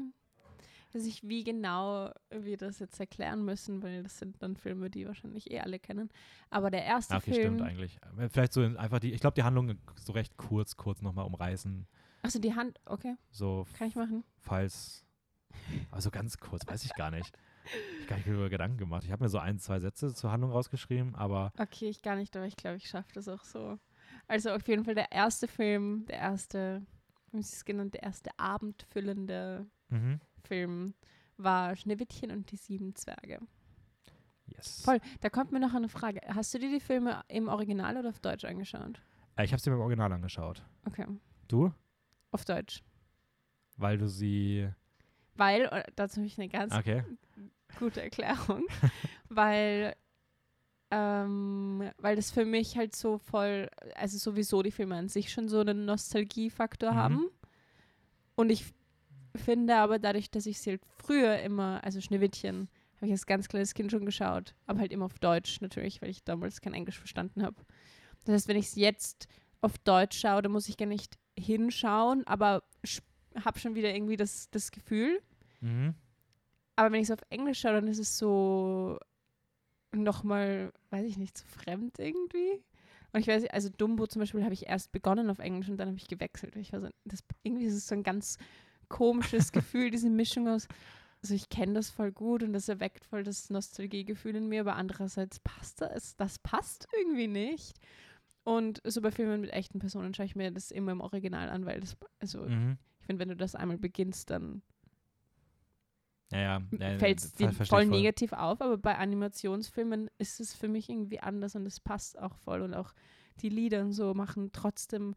Dass 0.92 1.04
ich 1.06 1.26
wie 1.26 1.42
genau 1.42 2.12
wir 2.30 2.56
das 2.56 2.78
jetzt 2.78 3.00
erklären 3.00 3.44
müssen, 3.44 3.82
weil 3.82 4.04
das 4.04 4.18
sind 4.18 4.40
dann 4.40 4.56
Filme, 4.56 4.90
die 4.90 5.06
wahrscheinlich 5.08 5.50
eh 5.50 5.58
alle 5.58 5.80
kennen. 5.80 6.08
Aber 6.50 6.70
der 6.70 6.84
erste 6.84 7.14
Ah, 7.14 7.16
okay, 7.18 7.32
Film. 7.32 7.56
stimmt 7.56 7.62
eigentlich. 7.68 7.98
Äh, 8.16 8.28
Vielleicht 8.28 8.52
so 8.52 8.62
in- 8.62 8.76
einfach 8.76 9.00
die, 9.00 9.12
ich 9.12 9.20
glaube, 9.20 9.34
die 9.34 9.42
Handlung 9.42 9.76
so 9.96 10.12
recht 10.12 10.36
kurz, 10.36 10.76
kurz 10.76 11.02
nochmal 11.02 11.26
umreißen. 11.26 11.86
Achso, 12.22 12.38
die 12.38 12.54
Hand. 12.54 12.78
Okay, 12.84 13.16
So, 13.32 13.66
kann 13.76 13.88
ich 13.88 13.96
machen. 13.96 14.22
falls, 14.38 15.04
also 15.90 16.10
ganz 16.12 16.38
kurz, 16.38 16.64
weiß 16.66 16.84
ich 16.84 16.94
gar 16.94 17.10
nicht. 17.10 17.36
Ich 17.64 18.00
habe 18.00 18.06
gar 18.08 18.16
nicht 18.16 18.26
über 18.26 18.48
Gedanken 18.50 18.76
gemacht. 18.78 19.04
Ich 19.04 19.10
habe 19.12 19.24
mir 19.24 19.28
so 19.30 19.38
ein, 19.38 19.58
zwei 19.58 19.80
Sätze 19.80 20.14
zur 20.14 20.30
Handlung 20.30 20.50
rausgeschrieben, 20.52 21.14
aber 21.14 21.52
Okay, 21.58 21.88
ich 21.88 22.02
gar 22.02 22.16
nicht, 22.16 22.36
aber 22.36 22.46
ich 22.46 22.56
glaube, 22.56 22.76
ich 22.76 22.88
schaffe 22.88 23.12
das 23.14 23.28
auch 23.28 23.44
so. 23.44 23.78
Also 24.26 24.50
auf 24.50 24.66
jeden 24.68 24.84
Fall 24.84 24.94
der 24.94 25.10
erste 25.12 25.48
Film, 25.48 26.04
der 26.06 26.18
erste, 26.18 26.84
wie 27.32 27.40
ist 27.40 27.54
es 27.54 27.64
genannt, 27.64 27.94
der 27.94 28.02
erste 28.02 28.30
abendfüllende 28.38 29.66
mhm. 29.88 30.20
Film 30.42 30.94
war 31.36 31.74
Schneewittchen 31.76 32.30
und 32.30 32.50
die 32.50 32.56
sieben 32.56 32.94
Zwerge. 32.94 33.40
yes. 34.46 34.82
Voll, 34.84 35.00
da 35.20 35.30
kommt 35.30 35.52
mir 35.52 35.60
noch 35.60 35.74
eine 35.74 35.88
Frage. 35.88 36.20
Hast 36.28 36.52
du 36.54 36.58
dir 36.58 36.70
die 36.70 36.80
Filme 36.80 37.22
im 37.28 37.48
Original 37.48 37.96
oder 37.96 38.10
auf 38.10 38.20
Deutsch 38.20 38.44
angeschaut? 38.44 39.00
Äh, 39.36 39.44
ich 39.44 39.52
habe 39.52 39.60
sie 39.60 39.70
mir 39.70 39.76
im 39.76 39.82
Original 39.82 40.12
angeschaut. 40.12 40.64
Okay, 40.86 41.06
Du? 41.48 41.72
auf 42.30 42.44
Deutsch. 42.44 42.82
Weil 43.76 43.98
du 43.98 44.08
sie. 44.08 44.68
Weil, 45.36 45.84
dazu 45.96 46.16
habe 46.18 46.26
ich 46.26 46.38
eine 46.38 46.48
ganz 46.48 46.74
Okay. 46.76 47.02
gute 47.78 48.02
Erklärung, 48.02 48.64
weil, 49.28 49.96
ähm, 50.90 51.90
weil 51.98 52.16
das 52.16 52.30
für 52.30 52.44
mich 52.44 52.76
halt 52.76 52.94
so 52.94 53.18
voll, 53.18 53.68
also 53.96 54.18
sowieso 54.18 54.62
die 54.62 54.70
Filme 54.70 54.96
an 54.96 55.08
sich 55.08 55.32
schon 55.32 55.48
so 55.48 55.60
einen 55.60 55.84
Nostalgiefaktor 55.84 56.92
Mhm. 56.92 56.96
haben. 56.98 57.28
Und 58.36 58.50
ich 58.50 58.64
finde 59.36 59.76
aber 59.76 59.98
dadurch, 59.98 60.30
dass 60.30 60.46
ich 60.46 60.60
sie 60.60 60.70
halt 60.70 60.82
früher 60.86 61.38
immer, 61.40 61.82
also 61.82 62.00
Schneewittchen, 62.00 62.68
habe 62.96 63.06
ich 63.06 63.12
als 63.12 63.26
ganz 63.26 63.48
kleines 63.48 63.74
Kind 63.74 63.90
schon 63.90 64.06
geschaut, 64.06 64.54
aber 64.66 64.78
halt 64.80 64.92
immer 64.92 65.06
auf 65.06 65.18
Deutsch 65.18 65.60
natürlich, 65.60 66.00
weil 66.00 66.10
ich 66.10 66.22
damals 66.24 66.60
kein 66.60 66.74
Englisch 66.74 66.98
verstanden 66.98 67.42
habe. 67.42 67.56
Das 68.24 68.34
heißt, 68.34 68.48
wenn 68.48 68.56
ich 68.56 68.66
es 68.66 68.74
jetzt 68.76 69.26
auf 69.60 69.78
Deutsch 69.78 70.18
schaue, 70.20 70.42
dann 70.42 70.52
muss 70.52 70.68
ich 70.68 70.76
gar 70.76 70.86
nicht 70.86 71.18
hinschauen, 71.38 72.24
aber 72.26 72.62
habe 73.42 73.58
schon 73.58 73.74
wieder 73.74 73.94
irgendwie 73.94 74.16
das, 74.16 74.50
das 74.50 74.70
Gefühl. 74.70 75.20
Mhm. 75.60 75.94
Aber 76.76 76.92
wenn 76.92 77.00
ich 77.00 77.08
es 77.08 77.12
auf 77.12 77.24
Englisch 77.30 77.60
schaue, 77.60 77.74
dann 77.74 77.88
ist 77.88 77.98
es 77.98 78.18
so 78.18 78.98
nochmal, 79.92 80.72
weiß 80.90 81.06
ich 81.06 81.18
nicht, 81.18 81.38
so 81.38 81.44
fremd 81.46 81.98
irgendwie. 81.98 82.62
Und 83.12 83.20
ich 83.20 83.28
weiß, 83.28 83.42
nicht, 83.42 83.54
also 83.54 83.68
Dumbo 83.68 84.06
zum 84.06 84.20
Beispiel 84.20 84.42
habe 84.42 84.54
ich 84.54 84.66
erst 84.66 84.90
begonnen 84.90 85.30
auf 85.30 85.38
Englisch 85.38 85.68
und 85.68 85.76
dann 85.76 85.88
habe 85.88 85.98
ich 85.98 86.08
gewechselt. 86.08 86.56
Ich 86.56 86.72
war 86.72 86.80
so, 86.80 86.88
das, 87.04 87.20
irgendwie 87.44 87.66
ist 87.66 87.74
es 87.74 87.86
so 87.86 87.94
ein 87.94 88.02
ganz 88.02 88.38
komisches 88.88 89.52
Gefühl, 89.52 89.90
diese 89.90 90.10
Mischung 90.10 90.48
aus, 90.48 90.66
also 91.22 91.34
ich 91.34 91.48
kenne 91.48 91.74
das 91.74 91.90
voll 91.90 92.10
gut 92.10 92.42
und 92.42 92.52
das 92.52 92.68
erweckt 92.68 93.04
voll 93.04 93.22
das 93.22 93.50
Nostalgiegefühl 93.50 94.34
in 94.34 94.48
mir, 94.48 94.62
aber 94.62 94.74
andererseits 94.74 95.38
passt 95.40 95.80
das, 95.80 96.16
das 96.16 96.38
passt 96.40 96.88
irgendwie 96.98 97.28
nicht. 97.28 97.78
Und 98.42 98.82
so 98.84 99.00
bei 99.00 99.10
Filmen 99.10 99.40
mit 99.40 99.50
echten 99.52 99.78
Personen 99.78 100.12
schaue 100.12 100.26
ich 100.26 100.36
mir 100.36 100.50
das 100.50 100.70
immer 100.70 100.92
im 100.92 101.00
Original 101.00 101.48
an, 101.48 101.64
weil 101.64 101.80
das, 101.80 101.96
also 102.18 102.40
Mhm. 102.40 102.78
Ich 103.04 103.06
finde, 103.06 103.20
wenn 103.20 103.28
du 103.28 103.36
das 103.36 103.54
einmal 103.54 103.76
beginnst, 103.76 104.30
dann 104.30 104.62
Ja, 106.32 106.38
ja. 106.40 106.98
fällt 106.98 107.18
es 107.18 107.34
dir 107.34 107.52
voll 107.52 107.82
ich 107.82 107.90
negativ 107.90 108.32
auf, 108.32 108.62
aber 108.62 108.78
bei 108.78 108.96
Animationsfilmen 108.96 110.08
ist 110.16 110.40
es 110.40 110.54
für 110.54 110.68
mich 110.68 110.88
irgendwie 110.88 111.20
anders 111.20 111.54
und 111.54 111.66
es 111.66 111.80
passt 111.80 112.18
auch 112.18 112.34
voll 112.34 112.62
und 112.62 112.72
auch 112.72 112.94
die 113.42 113.50
Lieder 113.50 113.82
und 113.82 113.92
so 113.92 114.14
machen 114.14 114.52
trotzdem 114.54 115.14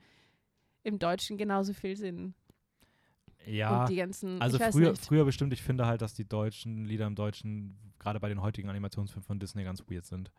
im 0.83 0.99
Deutschen 0.99 1.37
genauso 1.37 1.71
viel 1.71 1.95
Sinn. 1.95 2.33
Ja. 3.45 3.85
ganzen, 3.87 4.41
Also 4.41 4.59
früher, 4.59 4.89
nicht. 4.89 5.05
früher 5.05 5.23
bestimmt, 5.23 5.53
ich 5.53 5.63
finde 5.63 5.85
halt, 5.85 6.01
dass 6.01 6.13
die 6.13 6.27
deutschen 6.27 6.83
Lieder 6.83 7.07
im 7.07 7.15
Deutschen, 7.15 7.77
gerade 7.99 8.19
bei 8.19 8.27
den 8.27 8.41
heutigen 8.41 8.69
Animationsfilmen 8.69 9.23
von 9.25 9.39
Disney, 9.39 9.63
ganz 9.63 9.81
weird 9.89 10.05
sind. 10.05 10.29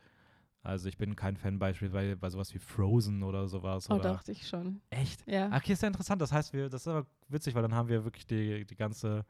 Also 0.62 0.88
ich 0.88 0.98
bin 0.98 1.16
kein 1.16 1.36
Fan 1.36 1.58
beispielsweise 1.58 2.16
bei 2.16 2.30
sowas 2.30 2.52
wie 2.52 2.58
Frozen 2.58 3.22
oder 3.22 3.48
sowas. 3.48 3.88
Oh, 3.90 3.94
oder 3.94 4.14
dachte 4.14 4.32
ich 4.32 4.46
schon. 4.46 4.80
Echt? 4.90 5.26
Ja. 5.26 5.54
Okay, 5.56 5.72
ist 5.72 5.82
ja 5.82 5.88
interessant. 5.88 6.20
Das 6.20 6.32
heißt, 6.32 6.52
wir, 6.52 6.68
das 6.68 6.82
ist 6.82 6.88
aber 6.88 7.06
witzig, 7.28 7.54
weil 7.54 7.62
dann 7.62 7.74
haben 7.74 7.88
wir 7.88 8.04
wirklich 8.04 8.26
die, 8.26 8.64
die 8.64 8.76
ganze, 8.76 9.24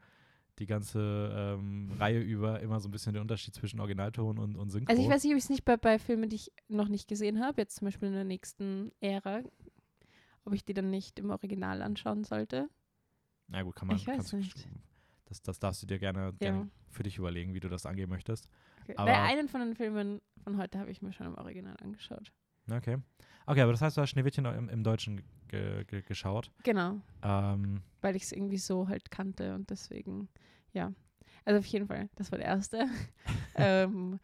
die 0.57 0.65
ganze 0.65 1.31
ähm, 1.33 1.91
Reihe 1.97 2.19
über 2.19 2.59
immer 2.59 2.79
so 2.79 2.89
ein 2.89 2.91
bisschen 2.91 3.13
den 3.13 3.21
Unterschied 3.21 3.53
zwischen 3.53 3.79
Originalton 3.79 4.37
und, 4.39 4.55
und 4.55 4.69
Synchro. 4.69 4.91
Also 4.91 5.01
ich 5.01 5.09
weiß 5.09 5.23
nicht, 5.23 5.33
ob 5.33 5.37
ich 5.37 5.43
es 5.43 5.49
nicht 5.49 5.65
bei, 5.65 5.77
bei 5.77 5.99
Filmen, 5.99 6.29
die 6.29 6.35
ich 6.37 6.51
noch 6.67 6.89
nicht 6.89 7.07
gesehen 7.07 7.39
habe, 7.41 7.61
jetzt 7.61 7.75
zum 7.77 7.85
Beispiel 7.85 8.09
in 8.09 8.15
der 8.15 8.25
nächsten 8.25 8.91
Ära, 8.99 9.41
ob 10.45 10.53
ich 10.53 10.65
die 10.65 10.73
dann 10.73 10.89
nicht 10.89 11.19
im 11.19 11.29
Original 11.29 11.81
anschauen 11.81 12.23
sollte. 12.23 12.69
Na 13.47 13.61
gut, 13.61 13.75
kann 13.75 13.87
man. 13.87 13.97
Ich 13.97 14.07
weiß 14.07 14.33
nicht. 14.33 14.67
Das, 15.25 15.41
das 15.43 15.59
darfst 15.59 15.83
du 15.83 15.87
dir 15.87 15.99
gerne, 15.99 16.33
gerne 16.39 16.69
für 16.89 17.03
dich 17.03 17.17
überlegen, 17.17 17.53
wie 17.53 17.59
du 17.59 17.69
das 17.69 17.85
angehen 17.85 18.09
möchtest. 18.09 18.49
Okay. 18.83 18.93
Aber- 18.97 19.11
Weil 19.11 19.15
einen 19.21 19.47
von 19.47 19.61
den 19.61 19.75
Filmen 19.75 20.21
von 20.43 20.57
heute 20.57 20.79
habe 20.79 20.89
ich 20.91 21.01
mir 21.01 21.13
schon 21.13 21.27
im 21.27 21.35
Original 21.35 21.75
angeschaut. 21.81 22.31
Okay. 22.71 22.97
Okay, 23.45 23.61
aber 23.61 23.71
das 23.71 23.81
heißt, 23.81 23.97
du 23.97 24.01
hast 24.01 24.11
Schneewittchen 24.11 24.45
im, 24.45 24.69
im 24.69 24.83
Deutschen 24.83 25.21
ge 25.47 25.83
ge 25.85 26.01
geschaut. 26.03 26.51
Genau. 26.63 27.01
Ähm, 27.23 27.81
weil 28.01 28.15
ich 28.15 28.23
es 28.23 28.31
irgendwie 28.31 28.57
so 28.57 28.87
halt 28.87 29.09
kannte 29.09 29.55
und 29.55 29.69
deswegen, 29.71 30.29
ja. 30.71 30.93
Also 31.45 31.59
auf 31.59 31.65
jeden 31.65 31.87
Fall, 31.87 32.09
das 32.15 32.31
war 32.31 32.37
der 32.37 32.47
erste, 32.47 32.85
ähm, 33.55 34.19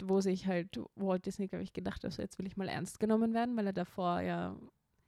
wo 0.00 0.20
sich 0.22 0.46
halt 0.46 0.80
Walt 0.94 1.26
Disney, 1.26 1.48
glaube 1.48 1.62
ich, 1.64 1.72
gedacht 1.74 2.02
hat, 2.02 2.12
so 2.12 2.22
jetzt 2.22 2.38
will 2.38 2.46
ich 2.46 2.56
mal 2.56 2.68
ernst 2.68 2.98
genommen 2.98 3.34
werden, 3.34 3.56
weil 3.56 3.66
er 3.66 3.72
davor 3.74 4.20
ja 4.20 4.56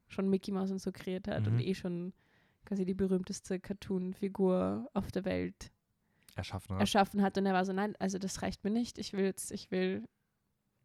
schon 0.09 0.29
Mickey 0.29 0.53
Mouse 0.53 0.71
und 0.71 0.79
so 0.81 0.93
kreiert 0.93 1.27
hat 1.27 1.47
Mhm. 1.47 1.55
und 1.55 1.61
eh 1.61 1.75
schon 1.75 2.13
quasi 2.67 2.85
die 2.85 2.95
berühmteste 2.95 3.59
Cartoon-Figur 3.61 4.91
auf 4.93 5.11
der 5.11 5.25
Welt 5.25 5.73
erschaffen 6.39 6.75
hat. 6.75 6.81
erschaffen 6.81 7.23
hat 7.23 7.37
und 7.37 7.47
er 7.47 7.53
war 7.55 7.65
so, 7.65 7.73
nein, 7.73 7.95
also 7.99 8.19
das 8.19 8.43
reicht 8.43 8.65
mir 8.65 8.71
nicht, 8.71 8.99
ich 8.99 9.13
will 9.13 9.25
jetzt, 9.25 9.51
ich 9.53 9.71
will 9.71 10.05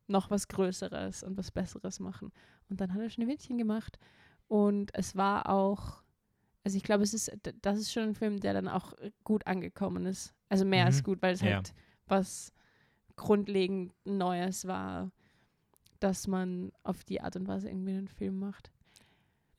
noch 0.07 0.29
was 0.29 0.47
Größeres 0.49 1.23
und 1.23 1.37
was 1.37 1.51
Besseres 1.51 1.99
machen. 1.99 2.31
Und 2.69 2.81
dann 2.81 2.93
hat 2.93 2.99
er 3.01 3.09
Schneewittchen 3.09 3.57
gemacht 3.57 3.97
Und 4.49 4.91
es 4.93 5.15
war 5.15 5.49
auch, 5.49 6.03
also 6.65 6.75
ich 6.77 6.83
glaube, 6.83 7.03
es 7.03 7.13
ist, 7.13 7.31
das 7.61 7.77
ist 7.77 7.91
schon 7.93 8.03
ein 8.03 8.15
Film, 8.15 8.39
der 8.39 8.53
dann 8.53 8.67
auch 8.67 8.93
gut 9.23 9.47
angekommen 9.47 10.05
ist. 10.05 10.33
Also 10.49 10.65
mehr 10.65 10.85
als 10.85 10.99
Mhm. 10.99 11.03
gut, 11.03 11.21
weil 11.21 11.33
es 11.33 11.41
Ja. 11.41 11.53
halt 11.55 11.73
was 12.07 12.51
grundlegend 13.15 13.93
Neues 14.05 14.67
war, 14.67 15.11
dass 15.99 16.27
man 16.27 16.71
auf 16.83 17.03
die 17.05 17.21
Art 17.21 17.35
und 17.37 17.47
Weise 17.47 17.69
irgendwie 17.69 17.91
einen 17.93 18.07
Film 18.09 18.39
macht. 18.39 18.71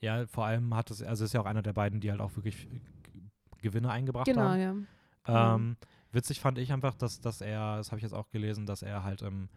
Ja, 0.01 0.27
vor 0.27 0.45
allem 0.45 0.75
hat 0.75 0.91
es, 0.91 1.03
also 1.03 1.25
ist 1.25 1.33
ja 1.33 1.41
auch 1.41 1.47
einer 1.47 1.63
der 1.63 1.73
beiden, 1.73 2.01
die 2.01 2.11
halt 2.11 2.21
auch 2.21 2.37
wirklich 2.37 2.69
Gewinne 3.63 3.91
eingebracht 3.91 4.27
Genau, 4.27 4.43
haben. 4.43 4.61
ja. 4.61 4.75
Genau. 5.25 5.55
Ähm, 5.57 5.77
witzig 6.13 6.41
fand 6.41 6.59
ich 6.59 6.73
einfach, 6.73 6.95
dass, 6.95 7.21
dass 7.21 7.41
er, 7.41 7.77
das 7.79 7.91
habe 7.91 7.99
ich 7.99 8.03
jetzt 8.03 8.13
auch 8.15 8.31
gelesen, 8.31 8.67
dass 8.67 8.83
er 8.83 9.03
halt, 9.05 9.23
ähm, 9.23 9.49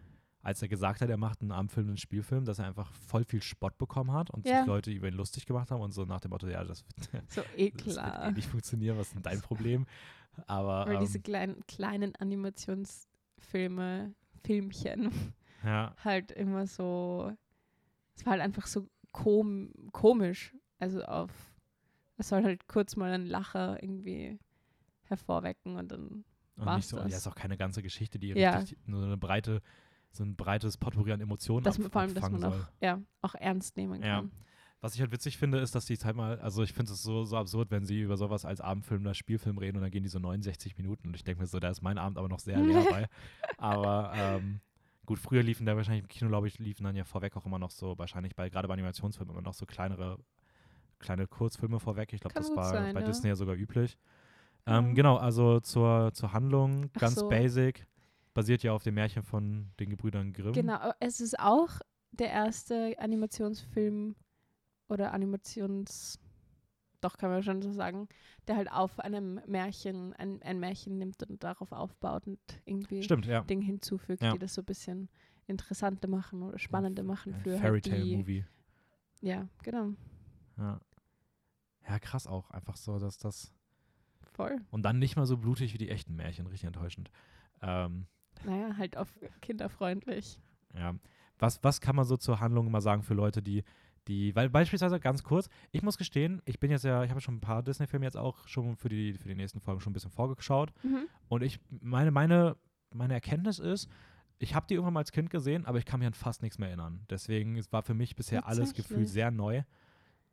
als 0.42 0.62
er 0.62 0.68
gesagt 0.70 1.02
hat, 1.02 1.10
er 1.10 1.18
macht 1.18 1.42
einen 1.42 1.52
Abendfilm, 1.52 1.88
einen 1.88 1.98
Spielfilm, 1.98 2.46
dass 2.46 2.60
er 2.60 2.66
einfach 2.68 2.92
voll 2.94 3.26
viel 3.26 3.42
Spott 3.42 3.78
bekommen 3.78 4.12
hat 4.14 4.30
und 4.30 4.48
Ja. 4.48 4.60
sich 4.60 4.68
Leute 4.68 4.92
über 4.92 5.08
ihn 5.08 5.14
lustig 5.16 5.46
gemacht 5.46 5.72
haben 5.72 5.82
und 5.82 5.92
so 5.92 6.06
nach 6.06 6.20
dem 6.22 6.30
Motto, 6.32 6.48
ja, 6.48 6.64
das, 6.64 6.84
wird- 6.86 7.24
So 7.32 7.42
eh 7.56 7.72
das 7.72 7.86
wird 7.98 7.98
eh 7.98 8.32
nicht 8.32 8.48
funktionieren, 8.48 8.98
was 8.98 9.08
ist 9.08 9.16
denn 9.16 9.24
dein 9.24 9.42
Problem? 9.42 9.86
Aber 10.46 10.98
diese 11.00 11.18
ähm, 11.18 11.24
kleinen, 11.24 11.68
kleinen 11.68 12.16
Animationsfilme, 12.16 14.14
Filmchen, 14.44 15.12
ja, 15.64 15.94
halt 16.04 16.32
immer 16.32 16.68
so, 16.68 17.32
es 18.16 18.26
war 18.26 18.32
halt 18.34 18.42
einfach 18.42 18.68
so 18.68 18.88
kom 19.12 19.72
komisch. 19.92 20.54
Also 20.80 21.04
auf, 21.04 21.32
es 22.18 22.30
soll 22.30 22.44
halt 22.44 22.68
kurz 22.68 22.96
mal 22.96 23.12
einen 23.12 23.26
Lacher 23.26 23.82
irgendwie 23.82 24.38
hervorwecken 25.10 25.76
und 25.78 25.92
dann, 25.92 26.24
und 26.58 26.76
nicht 26.76 26.88
so, 26.88 26.98
das. 26.98 27.12
ja, 27.12 27.18
ist 27.18 27.28
auch 27.28 27.36
keine 27.36 27.58
ganze 27.58 27.82
Geschichte, 27.82 28.20
die 28.20 28.30
Ja. 28.30 28.58
richtig 28.58 28.78
nur 28.86 29.04
eine 29.04 29.18
breite, 29.18 29.62
so 30.12 30.24
ein 30.24 30.36
breites 30.36 30.78
Potpourri 30.78 31.12
an 31.12 31.22
Emotionen 31.22 31.64
dass 31.64 31.80
ab, 31.80 31.92
vor 31.92 32.02
allem, 32.02 32.14
dass 32.14 32.30
man 32.32 32.42
soll. 32.42 32.52
auch, 32.52 32.72
ja, 32.82 33.02
auch 33.22 33.36
ernst 33.36 33.78
nehmen 33.78 34.02
Ja. 34.02 34.22
kann. 34.22 34.32
Was 34.80 34.94
ich 34.94 35.02
halt 35.02 35.12
witzig 35.12 35.38
finde, 35.38 35.58
ist, 35.58 35.74
dass 35.74 35.86
die 35.86 35.96
halt 35.96 36.16
mal, 36.16 36.40
also 36.40 36.62
ich 36.62 36.72
finde 36.72 36.92
es 36.94 37.02
so, 37.02 37.24
so 37.26 37.36
absurd, 37.36 37.72
wenn 37.72 37.86
sie 37.86 38.02
über 38.02 38.16
sowas 38.16 38.46
als 38.46 38.62
Abendfilm 38.62 39.02
oder 39.02 39.16
Spielfilm 39.16 39.58
reden 39.58 39.78
und 39.78 39.82
dann 39.82 39.90
gehen 39.90 40.04
die 40.04 40.10
so 40.10 40.20
69 40.20 40.78
Minuten 40.78 41.08
und 41.08 41.16
ich 41.16 41.24
denke 41.24 41.42
mir 41.42 41.48
so, 41.48 41.60
da 41.60 41.70
ist 41.70 41.82
mein 41.82 41.98
Abend 41.98 42.20
aber 42.20 42.30
noch 42.30 42.40
sehr 42.40 42.62
leer 42.62 42.86
bei. 42.90 43.08
Aber 43.58 44.40
ähm, 44.44 44.62
gut, 45.08 45.18
früher 45.18 45.42
liefen 45.42 45.66
da 45.66 45.76
wahrscheinlich 45.76 46.04
im 46.04 46.08
Kino, 46.08 46.30
glaube 46.30 46.48
ich, 46.48 46.60
liefen 46.60 46.84
dann 46.84 46.96
ja 46.96 47.06
vorweg 47.06 47.36
auch 47.38 47.46
immer 47.48 47.58
noch 47.58 47.72
so, 47.72 47.98
wahrscheinlich 47.98 48.36
bei, 48.36 48.50
gerade 48.50 48.68
bei 48.68 48.76
Animationsfilmen 48.76 49.34
immer 49.34 49.42
noch 49.44 49.56
so 49.56 49.66
kleinere, 49.66 50.20
kleine 51.00 51.26
Kurzfilme 51.26 51.80
vorweg. 51.80 52.14
Ich 52.14 52.22
glaube, 52.22 52.36
das 52.36 52.56
war 52.56 52.74
sein, 52.74 52.94
bei 52.94 53.02
ja. 53.02 53.08
Disney 53.08 53.30
ja 53.30 53.36
sogar 53.36 53.56
üblich. 53.56 53.98
Ähm. 54.68 54.96
Genau, 54.96 55.18
also 55.18 55.60
zur, 55.60 56.12
zur 56.14 56.34
Handlung, 56.34 56.92
ganz 56.94 57.16
so. 57.16 57.30
basic, 57.30 57.88
basiert 58.34 58.64
ja 58.64 58.74
auf 58.74 58.84
dem 58.84 58.96
Märchen 58.96 59.24
von 59.24 59.72
den 59.80 59.90
Gebrüdern 59.90 60.34
Grimm. 60.34 60.54
Genau, 60.54 60.92
es 61.00 61.20
ist 61.22 61.40
auch 61.40 61.80
der 62.12 62.30
erste 62.30 62.96
Animationsfilm 63.00 64.16
oder 64.90 65.14
Animations, 65.14 66.20
doch 67.02 67.18
kann 67.18 67.30
man 67.30 67.44
schon 67.44 67.62
so 67.62 67.72
sagen, 67.72 68.08
der 68.48 68.56
halt 68.58 68.72
auf 68.72 69.00
einem 69.00 69.40
Märchen, 69.48 70.14
ein, 70.14 70.42
ein 70.42 70.60
Märchen 70.60 70.98
nimmt 70.98 71.22
und 71.24 71.44
darauf 71.44 71.72
aufbaut 71.72 72.26
und 72.28 72.40
irgendwie 72.66 73.04
Stimmt, 73.04 73.26
ja. 73.26 73.42
Dinge 73.42 73.66
hinzufügt, 73.66 74.22
Ja. 74.22 74.32
die 74.34 74.40
das 74.40 74.54
so 74.54 74.62
ein 74.62 74.66
bisschen 74.66 75.10
interessanter 75.46 76.08
machen 76.08 76.44
oder 76.44 76.58
spannender 76.60 77.04
machen 77.04 77.34
Ein 77.34 77.40
für 77.42 77.58
Fairy 77.58 77.82
halt 77.82 77.86
Tale 77.86 78.04
die, 78.04 78.18
Movie. 78.18 78.46
Ja, 79.22 79.48
genau, 79.64 79.94
Ja. 80.58 80.80
ja, 81.88 82.00
krass 82.00 82.28
auch. 82.28 82.52
Einfach 82.52 82.76
so, 82.78 83.00
dass 83.00 83.18
das. 83.18 83.54
Voll. 84.38 84.62
Und 84.72 84.84
dann 84.84 85.00
nicht 85.00 85.18
mal 85.18 85.26
so 85.26 85.36
blutig 85.38 85.74
wie 85.74 85.78
die 85.78 85.90
echten 85.90 86.16
Märchen, 86.16 86.48
richtig 86.48 86.68
enttäuschend. 86.68 87.12
Ähm, 87.62 88.06
Naja, 88.46 88.78
halt 88.78 88.96
auf 88.96 89.10
kinderfreundlich. 89.42 90.40
ja. 90.74 90.96
Was, 91.40 91.64
was 91.64 91.82
kann 91.82 91.96
man 91.96 92.06
so 92.06 92.18
zur 92.18 92.40
Handlung 92.40 92.72
mal 92.72 92.82
sagen 92.82 93.04
für 93.04 93.14
Leute, 93.14 93.44
die, 93.44 93.64
die, 94.08 94.36
weil 94.36 94.50
beispielsweise 94.50 95.00
ganz 95.00 95.24
kurz, 95.24 95.50
ich 95.72 95.84
muss 95.84 95.98
gestehen, 95.98 96.42
ich 96.46 96.60
bin 96.60 96.72
jetzt 96.72 96.84
ja, 96.84 97.04
ich 97.04 97.12
habe 97.12 97.22
schon 97.22 97.36
ein 97.36 97.42
paar 97.42 97.62
Disney-Filme 97.62 98.06
jetzt 98.06 98.18
auch 98.18 98.48
schon 98.48 98.76
für 98.76 98.90
die, 98.90 99.14
für 99.14 99.28
die 99.28 99.36
nächsten 99.36 99.60
Folgen 99.60 99.80
schon 99.82 99.92
ein 99.92 99.94
bisschen 99.94 100.10
vorgeschaut. 100.10 100.74
Mhm. 100.84 101.08
Und 101.28 101.44
ich, 101.44 101.60
meine, 101.70 102.10
meine, 102.10 102.56
meine 102.92 103.14
Erkenntnis 103.14 103.60
ist, 103.60 103.88
ich 104.40 104.56
habe 104.56 104.66
die 104.68 104.74
irgendwann 104.76 104.94
mal 104.94 105.02
als 105.02 105.12
Kind 105.12 105.30
gesehen, 105.30 105.66
aber 105.66 105.78
ich 105.78 105.86
kann 105.86 106.00
mich 106.00 106.08
an 106.08 106.14
fast 106.16 106.42
nichts 106.42 106.58
mehr 106.58 106.70
erinnern. 106.70 107.02
Deswegen 107.10 107.56
es 107.58 107.72
war 107.72 107.84
für 107.84 107.94
mich 107.94 108.16
bisher 108.16 108.48
alles 108.48 108.74
gefühlt 108.74 109.10
sehr 109.10 109.30
neu. 109.30 109.62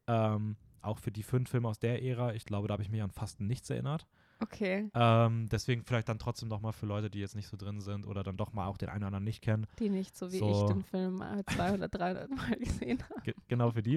Ähm, 0.06 0.56
auch 0.84 0.98
für 0.98 1.10
die 1.10 1.22
fünf 1.22 1.50
Filme 1.50 1.68
aus 1.68 1.78
der 1.78 2.02
Ära, 2.02 2.34
ich 2.34 2.44
glaube, 2.44 2.68
da 2.68 2.72
habe 2.72 2.82
ich 2.82 2.90
mich 2.90 3.02
an 3.02 3.10
fast 3.10 3.40
nichts 3.40 3.70
erinnert. 3.70 4.06
Okay, 4.40 4.90
Ähm, 4.94 5.48
deswegen 5.48 5.84
vielleicht 5.84 6.08
dann 6.08 6.18
trotzdem 6.18 6.48
nochmal 6.48 6.72
für 6.72 6.86
Leute, 6.86 7.08
die 7.08 7.20
jetzt 7.20 7.36
nicht 7.36 7.46
so 7.46 7.56
drin 7.56 7.80
sind 7.80 8.04
oder 8.04 8.22
dann 8.24 8.36
doch 8.36 8.52
mal 8.52 8.66
auch 8.66 8.76
den 8.76 8.88
einen 8.88 8.98
oder 8.98 9.06
anderen 9.06 9.24
nicht 9.24 9.42
kennen. 9.42 9.66
die 9.78 9.88
nicht 9.88 10.16
so 10.16 10.30
wie 10.32 10.38
So. 10.38 10.50
ich 10.50 10.62
den 10.72 10.82
Film 10.82 11.22
äh, 11.22 11.44
200, 11.46 11.94
300 11.94 12.30
Mal 12.30 12.56
gesehen 12.58 13.02
habe. 13.04 13.20
Ge 13.22 13.34
genau 13.48 13.70
für 13.70 13.82
die. 13.82 13.96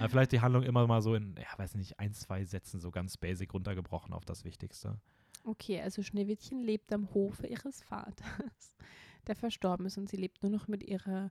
Äh, 0.00 0.08
vielleicht 0.08 0.32
die 0.32 0.40
Handlung 0.40 0.62
immer 0.64 0.86
mal 0.86 1.02
so 1.02 1.14
in, 1.14 1.36
ja, 1.36 1.58
weiß 1.58 1.74
nicht, 1.74 2.00
ein, 2.00 2.14
zwei 2.14 2.44
Sätzen 2.44 2.80
so 2.80 2.90
ganz 2.90 3.16
basic 3.18 3.52
runtergebrochen 3.52 4.12
auf 4.14 4.24
das 4.24 4.44
Wichtigste. 4.44 4.98
Okay, 5.44 5.80
also 5.80 6.02
Schneewittchen 6.02 6.60
lebt 6.62 6.92
am 6.92 7.12
Hofe 7.14 7.46
ihres 7.46 7.82
Vaters, 7.82 8.16
der 9.28 9.36
verstorben 9.36 9.86
ist 9.86 9.98
und 9.98 10.08
sie 10.08 10.16
lebt 10.16 10.42
nur 10.42 10.50
noch 10.50 10.66
mit 10.68 10.82
ihrer 10.82 11.30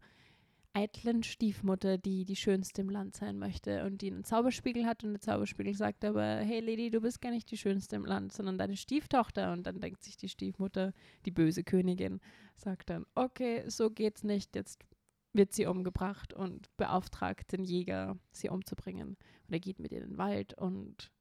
eitlen 0.76 1.24
Stiefmutter, 1.24 1.98
die 1.98 2.26
die 2.26 2.36
schönste 2.36 2.82
im 2.82 2.90
Land 2.90 3.16
sein 3.16 3.40
möchte 3.40 3.86
und 3.86 4.02
die 4.02 4.12
einen 4.12 4.26
Zauberspiegel 4.26 4.86
hat 4.86 5.04
und 5.04 5.14
der 5.14 5.22
Zauberspiegel 5.22 5.74
sagt 5.74 6.04
aber, 6.04 6.40
hey 6.40 6.60
Lady, 6.60 6.92
du 6.92 7.00
bist 7.00 7.22
gar 7.22 7.32
nicht 7.32 7.50
die 7.50 7.58
schönste 7.58 7.96
im 7.96 8.06
Land, 8.06 8.34
sondern 8.34 8.58
deine 8.58 8.76
Stieftochter 8.76 9.54
und 9.54 9.66
dann 9.66 9.80
denkt 9.80 10.04
sich 10.04 10.18
die 10.18 10.28
Stiefmutter, 10.28 10.94
die 11.26 11.32
böse 11.32 11.64
Königin, 11.64 12.20
sagt 12.58 12.90
dann, 12.90 13.06
okay, 13.16 13.64
so 13.70 13.90
geht's 13.90 14.24
nicht, 14.24 14.56
jetzt 14.56 14.84
wird 15.32 15.54
sie 15.54 15.66
umgebracht 15.66 16.34
und 16.34 16.70
beauftragt 16.78 17.54
den 17.54 17.64
Jäger, 17.64 18.18
sie 18.32 18.50
umzubringen. 18.50 19.18
Und 19.48 19.54
er 19.54 19.60
geht 19.60 19.80
mit 19.80 19.92
ihr 19.92 20.02
in 20.02 20.10
den 20.12 20.18
Wald 20.18 20.54
und 20.58 21.12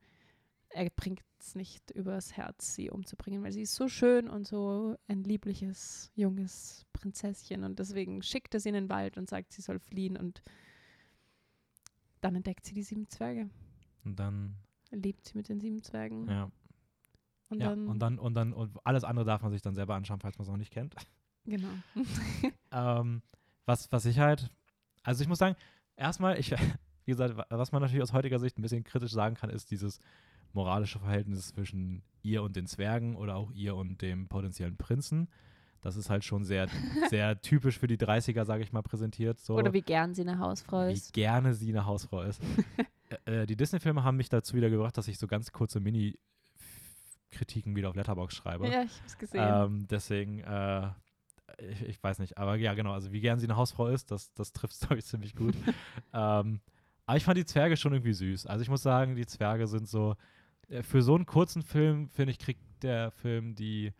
er 0.76 0.90
bringt 0.90 1.22
es 1.38 1.54
nicht 1.54 1.90
übers 1.92 2.36
Herz, 2.36 2.74
sie 2.74 2.90
umzubringen, 2.90 3.42
weil 3.44 3.52
sie 3.52 3.62
ist 3.62 3.74
so 3.76 3.86
schön 3.88 4.28
und 4.28 4.46
so 4.46 4.96
ein 5.06 5.22
liebliches, 5.22 6.10
junges 6.16 6.84
Prinzesschen. 6.92 7.62
Und 7.64 7.78
deswegen 7.78 8.22
schickt 8.22 8.54
er 8.54 8.60
sie 8.60 8.70
in 8.70 8.74
den 8.74 8.88
Wald 8.88 9.16
und 9.16 9.28
sagt, 9.28 9.52
sie 9.52 9.62
soll 9.62 9.78
fliehen. 9.78 10.16
Und 10.16 10.42
dann 12.20 12.34
entdeckt 12.34 12.64
sie 12.66 12.74
die 12.74 12.82
sieben 12.82 13.08
Zwerge. 13.08 13.48
Und 14.04 14.18
dann, 14.18 14.56
Lebt 14.90 15.26
sie 15.26 15.36
mit 15.36 15.48
den 15.48 15.60
sieben 15.60 15.82
Zwergen. 15.82 16.28
ja. 16.28 16.50
Und, 17.50 17.60
ja. 17.60 17.68
dann, 17.70 17.88
und 17.88 17.98
dann, 18.00 18.18
und 18.18 18.34
dann, 18.34 18.52
und 18.52 18.76
alles 18.84 19.04
andere 19.04 19.24
darf 19.26 19.42
man 19.42 19.52
sich 19.52 19.62
dann 19.62 19.74
selber 19.74 19.94
anschauen, 19.94 20.18
falls 20.20 20.38
man 20.38 20.44
es 20.44 20.48
noch 20.50 20.56
nicht 20.56 20.72
kennt. 20.72 20.94
Genau. 21.44 21.68
Ähm, 22.72 23.22
was, 23.66 23.92
was 23.92 24.06
ich 24.06 24.18
halt, 24.18 24.50
also 25.04 25.22
ich 25.22 25.28
muss 25.28 25.38
sagen, 25.38 25.54
erstmal, 25.94 26.38
ich, 26.40 26.50
wie 27.04 27.10
gesagt, 27.12 27.36
wa- 27.36 27.46
was 27.50 27.70
man 27.70 27.82
natürlich 27.82 28.02
aus 28.02 28.12
heutiger 28.12 28.38
Sicht 28.40 28.58
ein 28.58 28.62
bisschen 28.62 28.82
kritisch 28.82 29.12
sagen 29.12 29.36
kann, 29.36 29.50
ist 29.50 29.70
dieses 29.70 30.00
moralische 30.54 30.98
Verhältnis 30.98 31.48
zwischen 31.48 32.02
ihr 32.22 32.42
und 32.42 32.56
den 32.56 32.66
Zwergen 32.66 33.16
oder 33.16 33.36
auch 33.36 33.50
ihr 33.52 33.76
und 33.76 34.00
dem 34.02 34.28
potenziellen 34.28 34.76
Prinzen. 34.76 35.28
Das 35.82 35.96
ist 35.96 36.08
halt 36.08 36.24
schon 36.24 36.44
sehr, 36.44 36.68
sehr 37.10 37.40
typisch 37.42 37.78
für 37.78 37.86
die 37.86 37.98
30er, 37.98 38.44
sage 38.46 38.62
ich 38.62 38.72
mal, 38.72 38.82
präsentiert. 38.82 39.38
So, 39.38 39.54
Oder 39.54 39.74
wie 39.74 39.82
gern 39.82 40.14
sie 40.14 40.22
eine 40.22 40.38
Hausfrau 40.38 40.88
wie 40.88 40.92
ist. 40.92 41.12
gerne 41.12 41.52
sie 41.52 41.68
eine 41.68 41.84
Hausfrau 41.84 42.22
ist. 42.22 42.40
äh, 43.26 43.44
die 43.46 43.56
Disney-Filme 43.56 44.02
haben 44.02 44.16
mich 44.16 44.30
dazu 44.30 44.56
wieder 44.56 44.70
gebracht, 44.70 44.96
dass 44.96 45.08
ich 45.08 45.18
so 45.18 45.26
ganz 45.26 45.52
kurze 45.52 45.80
Mini-Kritiken 45.80 47.76
wieder 47.76 47.90
auf 47.90 47.96
Letterbox 47.96 48.34
schreibe. 48.34 48.66
Ja, 48.68 48.84
ich 48.84 48.98
hab's 48.98 49.18
gesehen. 49.18 49.44
Ähm, 49.46 49.86
deswegen, 49.90 50.40
äh, 50.40 50.88
ich, 51.58 51.82
ich 51.82 52.02
weiß 52.02 52.18
nicht, 52.18 52.38
aber 52.38 52.56
ja, 52.56 52.72
genau, 52.72 52.92
also 52.92 53.12
wie 53.12 53.20
gern 53.20 53.38
sie 53.38 53.46
eine 53.46 53.56
Hausfrau 53.56 53.88
ist, 53.88 54.10
das, 54.10 54.32
das 54.32 54.52
trifft 54.52 54.72
es, 54.72 54.80
glaube 54.86 55.00
ich, 55.00 55.04
ziemlich 55.04 55.36
gut. 55.36 55.54
ähm, 56.14 56.60
aber 57.06 57.16
ich 57.18 57.24
fand 57.24 57.36
die 57.36 57.44
Zwerge 57.44 57.76
schon 57.76 57.92
irgendwie 57.92 58.14
süß. 58.14 58.46
Also 58.46 58.62
ich 58.62 58.70
muss 58.70 58.82
sagen, 58.82 59.16
die 59.16 59.26
Zwerge 59.26 59.66
sind 59.66 59.86
so, 59.86 60.16
für 60.82 61.02
so 61.02 61.14
einen 61.14 61.26
kurzen 61.26 61.62
Film, 61.62 62.08
finde 62.08 62.32
ich, 62.32 62.38
kriegt 62.38 62.60
der 62.82 63.10
Film 63.10 63.54
die, 63.54 63.92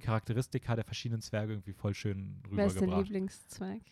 Charakteristika 0.00 0.76
der 0.76 0.84
verschiedenen 0.84 1.22
Zwerge 1.22 1.54
irgendwie 1.54 1.72
voll 1.72 1.94
schön 1.94 2.42
Wer 2.50 2.66
ist 2.66 2.74
dein 2.76 2.84
rübergebracht. 2.84 3.06
Lieblingszweig? 3.08 3.82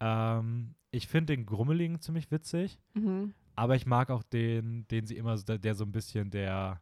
Ähm, 0.00 0.74
ich 0.90 1.08
finde 1.08 1.36
den 1.36 1.46
Grummeligen 1.46 2.00
ziemlich 2.00 2.30
witzig, 2.30 2.78
Mhm. 2.94 3.34
aber 3.56 3.74
ich 3.76 3.86
mag 3.86 4.10
auch 4.10 4.22
den, 4.22 4.86
den 4.88 5.06
sie 5.06 5.16
immer, 5.16 5.36
so- 5.36 5.44
der, 5.44 5.58
der 5.58 5.74
so 5.74 5.84
ein 5.84 5.92
bisschen 5.92 6.30
der, 6.30 6.80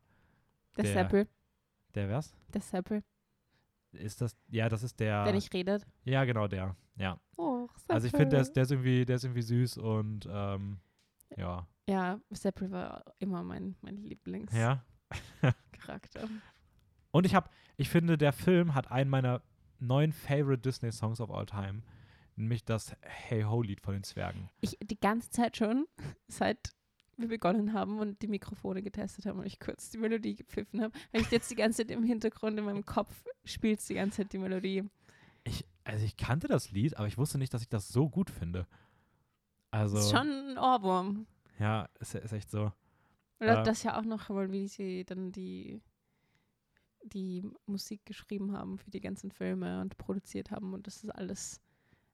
Der, 0.76 0.84
Der- 0.84 0.92
Seppel. 0.92 1.28
der 1.94 2.08
was? 2.10 2.34
Der 2.52 2.60
Seppel, 2.62 3.02
Ist 3.92 4.22
das, 4.22 4.34
ja, 4.48 4.68
das 4.70 4.82
ist 4.82 4.98
der, 5.00 5.24
der 5.24 5.32
nicht 5.34 5.52
redet. 5.52 5.86
ja, 6.04 6.24
genau, 6.24 6.48
der, 6.48 6.74
ja. 6.96 7.18
Oh, 7.36 7.68
Also 7.88 8.06
ich 8.06 8.12
finde, 8.12 8.30
der, 8.30 8.40
ist- 8.40 8.52
der, 8.54 8.62
ist 8.62 8.70
irgendwie, 8.70 9.04
der 9.04 9.16
ist 9.16 9.24
irgendwie 9.24 9.42
süß 9.42 9.76
und 9.78 10.26
ähm, 10.30 10.78
ja. 11.36 11.66
Ja, 11.88 12.20
Seppel 12.30 12.70
war 12.70 13.04
immer 13.18 13.42
mein, 13.42 13.76
mein 13.80 13.96
Lieblings. 13.96 14.52
Ja. 14.52 14.84
Und 17.10 17.26
ich 17.26 17.34
habe, 17.34 17.50
ich 17.76 17.88
finde, 17.88 18.16
der 18.16 18.32
Film 18.32 18.74
hat 18.74 18.90
einen 18.90 19.10
meiner 19.10 19.42
neuen 19.78 20.12
Favorite 20.12 20.62
Disney 20.62 20.92
Songs 20.92 21.20
of 21.20 21.30
all 21.30 21.44
time, 21.44 21.82
nämlich 22.36 22.64
das 22.64 22.94
Hey 23.02 23.42
Ho 23.42 23.62
Lied 23.62 23.80
von 23.80 23.94
den 23.94 24.04
Zwergen. 24.04 24.48
Ich 24.60 24.78
die 24.82 24.98
ganze 24.98 25.30
Zeit 25.30 25.56
schon, 25.56 25.86
seit 26.28 26.72
wir 27.16 27.28
begonnen 27.28 27.74
haben 27.74 27.98
und 27.98 28.22
die 28.22 28.28
Mikrofone 28.28 28.82
getestet 28.82 29.26
haben 29.26 29.38
und 29.38 29.46
ich 29.46 29.60
kurz 29.60 29.90
die 29.90 29.98
Melodie 29.98 30.34
gepfiffen 30.34 30.80
habe, 30.80 30.94
habe 31.12 31.22
ich 31.22 31.30
jetzt 31.30 31.50
die 31.50 31.56
ganze 31.56 31.78
Zeit 31.78 31.90
im 31.90 32.04
Hintergrund 32.04 32.58
in 32.58 32.64
meinem 32.64 32.86
Kopf 32.86 33.24
spielt 33.44 33.86
die 33.88 33.94
ganze 33.94 34.22
Zeit 34.22 34.32
die 34.32 34.38
Melodie. 34.38 34.84
Ich, 35.44 35.66
also 35.84 36.04
ich 36.04 36.16
kannte 36.16 36.48
das 36.48 36.70
Lied, 36.70 36.96
aber 36.96 37.08
ich 37.08 37.18
wusste 37.18 37.38
nicht, 37.38 37.52
dass 37.52 37.62
ich 37.62 37.68
das 37.68 37.88
so 37.88 38.08
gut 38.08 38.30
finde. 38.30 38.66
Also, 39.70 39.98
ist 39.98 40.10
schon 40.10 40.28
ein 40.28 40.58
Ohrwurm. 40.58 41.26
Ja, 41.58 41.88
ist, 42.00 42.14
ist 42.14 42.32
echt 42.32 42.50
so. 42.50 42.72
Oder 43.40 43.56
Äh, 43.56 43.62
das 43.62 43.82
ja 43.82 43.98
auch 43.98 44.04
noch, 44.04 44.30
weil 44.30 44.52
wie 44.52 44.68
sie 44.68 45.04
dann 45.04 45.32
die, 45.32 45.80
die 47.04 47.42
Musik 47.66 48.04
geschrieben 48.06 48.52
haben 48.52 48.78
für 48.78 48.90
die 48.90 49.00
ganzen 49.00 49.30
Filme 49.30 49.80
und 49.80 49.96
produziert 49.98 50.50
haben 50.50 50.72
und 50.72 50.86
das 50.86 51.02
ist 51.04 51.10
alles 51.10 51.60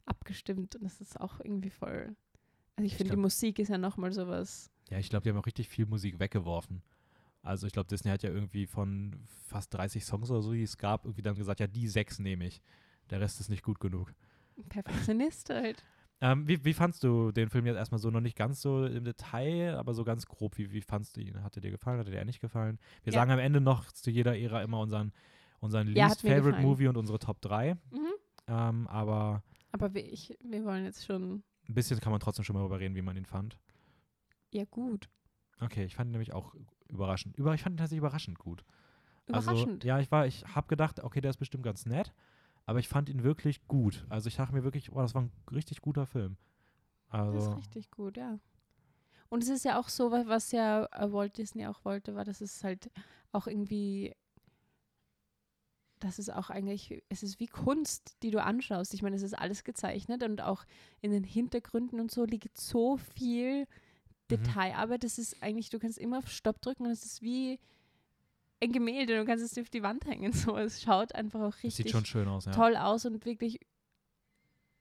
abgestimmt 0.06 0.76
und 0.76 0.84
das 0.84 1.00
ist 1.00 1.20
auch 1.20 1.40
irgendwie 1.40 1.70
voll. 1.70 2.16
Also 2.76 2.86
ich 2.86 2.94
Ich 2.94 2.96
finde, 2.96 3.12
die 3.12 3.16
Musik 3.16 3.58
ist 3.58 3.68
ja 3.68 3.78
nochmal 3.78 4.12
sowas. 4.12 4.70
Ja, 4.90 4.98
ich 4.98 5.10
glaube, 5.10 5.24
die 5.24 5.30
haben 5.30 5.38
auch 5.38 5.46
richtig 5.46 5.68
viel 5.68 5.86
Musik 5.86 6.18
weggeworfen. 6.18 6.82
Also 7.42 7.66
ich 7.66 7.72
glaube, 7.72 7.88
Disney 7.88 8.10
hat 8.10 8.22
ja 8.22 8.30
irgendwie 8.30 8.66
von 8.66 9.16
fast 9.46 9.74
30 9.74 10.04
Songs 10.04 10.30
oder 10.30 10.42
so, 10.42 10.52
die 10.52 10.62
es 10.62 10.78
gab, 10.78 11.04
irgendwie 11.04 11.22
dann 11.22 11.36
gesagt, 11.36 11.60
ja, 11.60 11.66
die 11.66 11.88
sechs 11.88 12.18
nehme 12.18 12.46
ich. 12.46 12.62
Der 13.10 13.20
Rest 13.20 13.40
ist 13.40 13.50
nicht 13.50 13.62
gut 13.62 13.80
genug. 13.80 14.14
Perfektionist 14.68 15.50
halt. 15.50 15.84
Ähm, 16.20 16.48
wie, 16.48 16.64
wie 16.64 16.74
fandst 16.74 17.04
du 17.04 17.30
den 17.30 17.48
Film 17.48 17.66
jetzt 17.66 17.76
erstmal 17.76 18.00
so 18.00 18.10
noch 18.10 18.20
nicht 18.20 18.36
ganz 18.36 18.60
so 18.60 18.84
im 18.84 19.04
Detail, 19.04 19.76
aber 19.76 19.94
so 19.94 20.02
ganz 20.04 20.26
grob? 20.26 20.58
Wie, 20.58 20.72
wie 20.72 20.80
fandst 20.80 21.16
du 21.16 21.20
ihn? 21.20 21.42
Hat 21.44 21.56
er 21.56 21.60
dir 21.62 21.70
gefallen? 21.70 22.00
Hat 22.00 22.08
er 22.08 22.12
dir 22.12 22.24
nicht 22.24 22.40
gefallen? 22.40 22.78
Wir 23.04 23.12
Ja. 23.12 23.20
sagen 23.20 23.30
am 23.30 23.38
Ende 23.38 23.60
noch 23.60 23.92
zu 23.92 24.10
jeder 24.10 24.36
Ära 24.36 24.62
immer 24.62 24.80
unseren, 24.80 25.12
unseren 25.60 25.86
Ja, 25.94 26.06
Least 26.08 26.22
Favorite 26.22 26.44
gefallen. 26.48 26.66
Movie 26.66 26.88
und 26.88 26.96
unsere 26.96 27.18
Top 27.20 27.40
3. 27.40 27.74
Mhm. 27.74 27.98
Ähm, 28.48 28.86
aber 28.88 29.42
Aber 29.72 29.94
wir, 29.94 30.04
ich, 30.12 30.36
wir 30.42 30.64
wollen 30.64 30.84
jetzt 30.84 31.04
schon. 31.06 31.44
ein 31.68 31.74
bisschen 31.74 32.00
kann 32.00 32.10
man 32.10 32.20
trotzdem 32.20 32.44
schon 32.44 32.54
mal 32.54 32.60
darüber 32.60 32.80
reden, 32.80 32.96
wie 32.96 33.02
man 33.02 33.16
ihn 33.16 33.26
fand. 33.26 33.56
Ja, 34.52 34.64
gut. 34.64 35.08
Okay, 35.60 35.84
ich 35.84 35.94
fand 35.94 36.08
ihn 36.08 36.12
nämlich 36.12 36.32
auch 36.32 36.54
überraschend. 36.88 37.36
Über, 37.36 37.54
ich 37.54 37.62
fand 37.62 37.74
ihn 37.74 37.78
tatsächlich 37.78 37.98
überraschend 37.98 38.38
gut. 38.38 38.64
Überraschend. 39.26 39.84
Also, 39.84 39.86
ja, 39.86 40.00
ich 40.00 40.10
war, 40.10 40.26
ich 40.26 40.44
habe 40.54 40.66
gedacht, 40.68 41.00
okay, 41.04 41.20
der 41.20 41.30
ist 41.30 41.36
bestimmt 41.36 41.62
ganz 41.62 41.84
nett, 41.84 42.12
aber 42.68 42.80
ich 42.80 42.88
fand 42.88 43.08
ihn 43.08 43.22
wirklich 43.24 43.66
gut. 43.66 44.04
Also 44.10 44.28
ich 44.28 44.36
dachte 44.36 44.54
mir 44.54 44.62
wirklich, 44.62 44.92
oh, 44.92 45.00
das 45.00 45.14
war 45.14 45.22
ein 45.22 45.32
richtig 45.50 45.80
guter 45.80 46.04
Film. 46.04 46.36
Das 47.10 47.18
Also, 47.20 47.38
ist 47.52 47.56
richtig 47.56 47.90
gut, 47.90 48.18
ja. 48.18 48.38
Und 49.30 49.42
es 49.42 49.48
ist 49.48 49.64
ja 49.64 49.80
auch 49.80 49.88
so, 49.88 50.10
wa- 50.10 50.24
was 50.26 50.52
ja 50.52 50.84
äh, 50.92 51.10
Walt 51.10 51.38
Disney 51.38 51.66
auch 51.66 51.82
wollte, 51.86 52.14
war, 52.14 52.24
dass 52.24 52.42
es 52.42 52.62
halt 52.62 52.90
auch 53.32 53.46
irgendwie, 53.46 54.14
das 55.98 56.18
ist 56.18 56.30
auch 56.30 56.50
eigentlich, 56.50 57.02
es 57.08 57.22
ist 57.22 57.40
wie 57.40 57.46
Kunst, 57.46 58.16
die 58.22 58.30
du 58.30 58.42
anschaust. 58.42 58.92
Ich 58.92 59.00
meine, 59.00 59.16
es 59.16 59.22
ist 59.22 59.36
alles 59.36 59.64
gezeichnet 59.64 60.22
und 60.22 60.42
auch 60.42 60.64
in 61.00 61.10
den 61.10 61.24
Hintergründen 61.24 62.00
und 62.00 62.10
so 62.10 62.26
liegt 62.26 62.58
so 62.58 62.98
viel 62.98 63.66
Detailarbeit. 64.30 65.04
Das 65.04 65.18
ist 65.18 65.42
eigentlich, 65.42 65.70
du 65.70 65.78
kannst 65.78 65.96
immer 65.96 66.18
auf 66.18 66.28
Stopp 66.28 66.60
drücken 66.60 66.84
und 66.84 66.90
es 66.92 67.04
ist 67.06 67.22
wie 67.22 67.58
ein 68.60 68.72
Gemälde. 68.72 69.16
Du 69.16 69.24
kannst 69.24 69.44
es 69.44 69.52
dir 69.52 69.62
auf 69.62 69.70
die 69.70 69.82
Wand 69.82 70.06
hängen. 70.06 70.32
So, 70.38 70.56
es 70.56 70.82
schaut 70.82 71.14
einfach 71.14 71.40
auch 71.40 71.54
das 71.54 71.64
richtig 71.64 71.86
sieht 71.86 71.90
schon 71.90 72.04
schön 72.04 72.28
aus, 72.28 72.44
ja. 72.44 72.52
toll 72.52 72.76
aus 72.76 73.04
und 73.06 73.24
wirklich, 73.24 73.60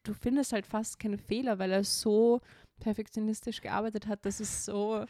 du 0.03 0.13
findest 0.13 0.53
halt 0.53 0.67
fast 0.67 0.99
keine 0.99 1.17
Fehler, 1.17 1.59
weil 1.59 1.71
er 1.71 1.83
so 1.83 2.41
perfektionistisch 2.79 3.61
gearbeitet 3.61 4.07
hat, 4.07 4.25
dass 4.25 4.39
es 4.39 4.65
so, 4.65 5.05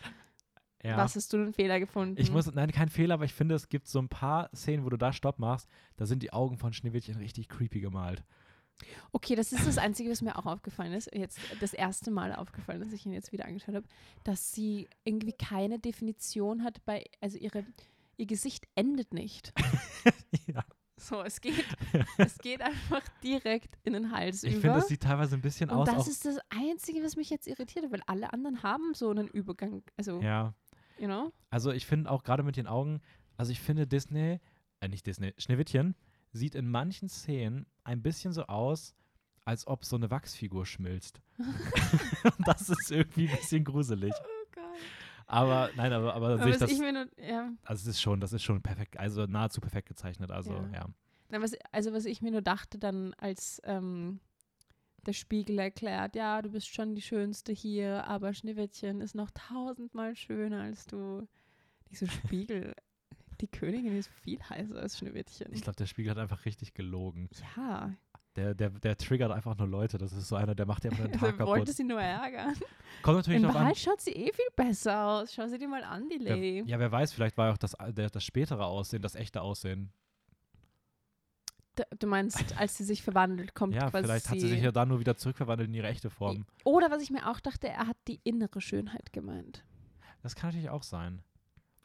ja. 0.83 0.97
was 0.97 1.15
hast 1.15 1.33
du 1.33 1.37
einen 1.37 1.53
Fehler 1.53 1.79
gefunden? 1.79 2.19
Ich 2.19 2.31
muss, 2.31 2.51
nein, 2.53 2.71
kein 2.71 2.89
Fehler, 2.89 3.15
aber 3.15 3.25
ich 3.25 3.33
finde, 3.33 3.55
es 3.55 3.67
gibt 3.67 3.87
so 3.87 3.99
ein 3.99 4.09
paar 4.09 4.49
Szenen, 4.55 4.85
wo 4.85 4.89
du 4.89 4.97
da 4.97 5.11
Stopp 5.11 5.39
machst, 5.39 5.67
da 5.97 6.05
sind 6.05 6.23
die 6.23 6.31
Augen 6.31 6.57
von 6.57 6.73
Schneewittchen 6.73 7.17
richtig 7.17 7.49
creepy 7.49 7.81
gemalt. 7.81 8.23
okay, 9.11 9.35
das 9.35 9.51
ist 9.51 9.67
das 9.67 9.77
Einzige, 9.77 10.09
was 10.11 10.21
mir 10.21 10.37
auch 10.37 10.45
aufgefallen 10.45 10.93
ist, 10.93 11.13
jetzt 11.13 11.39
das 11.59 11.73
erste 11.73 12.11
Mal 12.11 12.33
aufgefallen, 12.33 12.79
dass 12.79 12.93
ich 12.93 13.05
ihn 13.05 13.11
jetzt 13.11 13.31
wieder 13.31 13.45
angeschaut 13.45 13.75
habe, 13.75 13.87
dass 14.23 14.53
sie 14.53 14.87
irgendwie 15.03 15.33
keine 15.33 15.79
Definition 15.79 16.63
hat 16.63 16.83
bei, 16.85 17.03
also 17.19 17.37
ihre, 17.37 17.65
ihr 18.17 18.25
Gesicht 18.25 18.67
endet 18.75 19.13
nicht. 19.13 19.53
ja. 20.47 20.63
So, 20.99 21.21
es 21.21 21.39
geht, 21.39 21.65
es 22.17 22.37
geht 22.39 22.61
einfach 22.61 23.07
direkt 23.23 23.77
in 23.83 23.93
den 23.93 24.11
Hals 24.11 24.43
Ich 24.43 24.53
über. 24.53 24.61
finde, 24.61 24.77
das 24.77 24.87
sieht 24.87 25.03
teilweise 25.03 25.35
ein 25.35 25.41
bisschen 25.41 25.69
und 25.69 25.77
aus. 25.77 25.87
das 25.87 26.07
ist 26.07 26.25
das 26.25 26.39
Einzige, 26.49 27.03
was 27.03 27.15
mich 27.15 27.29
jetzt 27.29 27.47
irritiert 27.47 27.91
weil 27.91 28.01
alle 28.07 28.33
anderen 28.33 28.63
haben 28.63 28.93
so 28.95 29.09
einen 29.11 29.27
Übergang, 29.27 29.83
also, 29.95 30.19
ja. 30.21 30.55
you 30.97 31.05
know? 31.05 31.31
Also 31.51 31.71
ich 31.71 31.85
finde 31.85 32.09
auch 32.09 32.23
gerade 32.23 32.41
mit 32.41 32.57
den 32.57 32.65
Augen, 32.65 32.99
also 33.37 33.51
ich 33.51 33.61
finde 33.61 33.85
Disney, 33.85 34.39
äh 34.79 34.87
nicht 34.87 35.05
Disney, 35.05 35.33
Schneewittchen 35.37 35.95
sieht 36.33 36.55
in 36.55 36.69
manchen 36.69 37.09
Szenen 37.09 37.67
ein 37.83 38.01
bisschen 38.01 38.33
so 38.33 38.47
aus, 38.47 38.95
als 39.45 39.65
ob 39.65 39.85
so 39.85 39.95
eine 39.95 40.11
Wachsfigur 40.11 40.65
schmilzt. 40.65 41.21
Und 41.37 41.47
das 42.47 42.69
ist 42.69 42.91
irgendwie 42.91 43.29
ein 43.29 43.37
bisschen 43.37 43.63
gruselig. 43.63 44.13
Aber 45.27 45.69
nein, 45.75 45.91
aber, 45.91 46.13
aber, 46.13 46.27
Aber 46.29 46.43
sehe 46.43 46.53
ich 46.53 46.57
das, 46.57 46.71
ich 46.71 46.79
mir 46.79 46.93
nur, 46.93 47.07
ja, 47.21 47.51
also 47.63 47.81
es 47.81 47.95
ist 47.95 48.01
schon, 48.01 48.19
das 48.21 48.31
ist 48.33 48.43
schon 48.43 48.61
perfekt, 48.61 48.97
also 48.97 49.25
nahezu 49.25 49.59
perfekt 49.59 49.89
gezeichnet. 49.89 50.31
Also 50.31 50.53
Ja. 50.53 50.69
ja. 50.73 50.85
Na, 51.29 51.41
was, 51.41 51.51
also 51.73 51.91
was 51.91 52.05
ich 52.05 52.21
mir 52.21 52.31
nur 52.31 52.41
dachte 52.41 52.77
dann, 52.79 53.13
als 53.15 53.61
ähm, 53.65 54.21
der 55.05 55.11
Spiegel 55.13 55.59
erklärt, 55.59 56.15
ja, 56.15 56.41
du 56.41 56.51
bist 56.51 56.67
schon 56.67 56.95
die 56.95 57.01
Schönste 57.01 57.51
hier, 57.51 58.05
aber 58.07 58.33
Schneewittchen 58.33 59.01
ist 59.01 59.15
noch 59.15 59.31
tausendmal 59.31 60.15
schöner 60.15 60.61
als 60.61 60.85
du. 60.85 61.27
Dieser 61.91 62.07
Spiegel, 62.11 62.73
die 63.41 63.47
Königin 63.47 63.97
ist 63.97 64.09
viel 64.09 64.39
heißer 64.41 64.75
als 64.75 64.97
Schneewittchen. 64.97 65.51
Ich 65.51 65.61
glaube, 65.61 65.75
der 65.75 65.85
Spiegel 65.85 66.11
hat 66.11 66.17
einfach 66.17 66.45
richtig 66.45 66.73
gelogen. 66.73 67.29
ja, 67.57 67.93
Der, 68.37 68.53
der, 68.53 68.69
der 68.69 68.95
triggert 68.95 69.31
einfach 69.31 69.57
nur 69.57 69.67
Leute. 69.67 69.97
Das 69.97 70.13
ist 70.13 70.27
so 70.27 70.35
einer, 70.35 70.53
der 70.53 70.65
macht 70.67 70.83
dir 70.83 70.91
einfach 70.91 71.05
den 71.05 71.11
Tag 71.19 71.39
er 71.39 71.45
wollte 71.47 71.63
kaputt. 71.65 71.75
sie 71.75 71.83
nur 71.83 71.99
ärgern. 71.99 72.53
Kommt 73.01 73.17
natürlich 73.17 73.41
noch 73.41 73.55
an. 73.55 73.73
Schaut 73.75 73.99
sie 73.99 74.11
eh 74.11 74.31
viel 74.31 74.45
besser 74.55 75.03
aus. 75.05 75.33
Schau 75.33 75.47
sie 75.47 75.57
dir 75.57 75.67
mal 75.67 75.83
an, 75.83 76.07
die 76.07 76.19
Wer, 76.23 76.35
Lady. 76.35 76.63
ja, 76.67 76.77
wer 76.79 76.91
weiß, 76.91 77.13
vielleicht 77.13 77.35
war 77.37 77.47
ja 77.47 77.53
auch 77.53 77.57
das, 77.57 77.75
der, 77.89 78.09
das 78.11 78.23
spätere 78.23 78.63
Aussehen, 78.65 79.01
das 79.01 79.15
echte 79.15 79.41
Aussehen. 79.41 79.91
Du 81.99 82.07
meinst, 82.07 82.57
als 82.57 82.75
sie 82.77 82.83
sich 82.83 83.03
verwandelt, 83.03 83.53
kommt 83.53 83.75
Ja, 83.75 83.89
quasi 83.91 84.03
vielleicht 84.05 84.29
hat 84.29 84.39
sie 84.39 84.47
sich 84.49 84.61
ja 84.63 84.71
dann 84.71 84.87
nur 84.89 84.99
wieder 84.99 85.15
zurückverwandelt 85.15 85.69
in 85.69 85.75
ihre 85.75 85.87
echte 85.87 86.09
Form. 86.09 86.45
Oder 86.63 86.89
was 86.89 87.03
ich 87.03 87.11
mir 87.11 87.29
auch 87.29 87.39
dachte, 87.39 87.67
er 87.69 87.85
hat 87.87 87.97
die 88.07 88.19
innere 88.23 88.61
Schönheit 88.61 89.13
gemeint. 89.13 89.63
Das 90.23 90.35
kann 90.35 90.49
natürlich 90.49 90.71
auch 90.71 90.81
sein. 90.81 91.21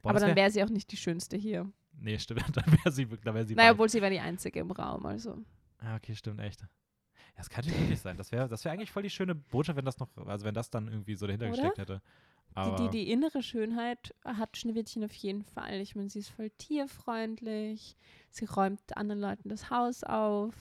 Boah, 0.03 0.11
aber 0.11 0.21
dann 0.21 0.29
wär- 0.31 0.37
wäre 0.37 0.51
sie 0.51 0.65
auch 0.65 0.71
nicht 0.71 0.91
die 0.93 0.97
Schönste 0.97 1.37
hier. 1.37 1.71
Nee, 1.99 2.19
stimmt. 2.19 2.43
Dann 2.57 2.65
wäre 2.73 2.91
sie, 2.91 3.11
wirklich- 3.11 3.25
dann 3.25 3.35
wär 3.35 3.45
sie 3.47 3.55
Naja, 3.55 3.73
obwohl 3.73 3.89
sie 3.91 4.01
war 4.01 4.09
die 4.09 4.19
Einzige 4.19 4.61
im 4.61 4.71
Raum, 4.71 5.05
also. 5.05 5.37
Ja, 5.83 5.97
okay, 5.97 6.15
stimmt, 6.15 6.41
echt. 6.41 6.61
Ja, 6.63 6.69
das 7.37 7.51
kann 7.51 7.65
natürlich 7.67 8.01
sein. 8.01 8.17
Das 8.17 8.31
wäre 8.33 8.49
das 8.49 8.65
wär 8.65 8.73
eigentlich 8.73 8.91
voll 8.91 9.03
die 9.03 9.11
schöne 9.11 9.35
Botschaft, 9.35 9.77
wenn 9.77 9.85
das 9.85 9.99
noch, 9.99 10.09
also 10.27 10.45
wenn 10.45 10.55
das 10.55 10.71
dann 10.71 10.89
irgendwie 10.89 11.15
so 11.15 11.27
dahinter 11.27 11.47
Oder? 11.47 11.53
gesteckt 11.57 11.79
hätte. 11.79 12.03
Aber 12.55 12.77
Die, 12.77 12.83
die, 12.91 13.05
die 13.07 13.11
innere 13.11 13.43
Schönheit 13.43 14.15
hat 14.25 14.57
Schneewittchen 14.59 15.03
auf 15.05 15.13
jeden 15.15 15.43
Fall. 15.43 15.81
Ich 15.81 15.95
meine, 15.97 16.11
sie 16.11 16.19
ist 16.19 16.29
voll 16.29 16.51
tierfreundlich. 16.51 17.97
Sie 18.31 18.45
räumt 18.45 18.97
anderen 18.97 19.21
Leuten 19.21 19.49
das 19.49 19.71
Haus 19.71 20.05
auf. 20.05 20.55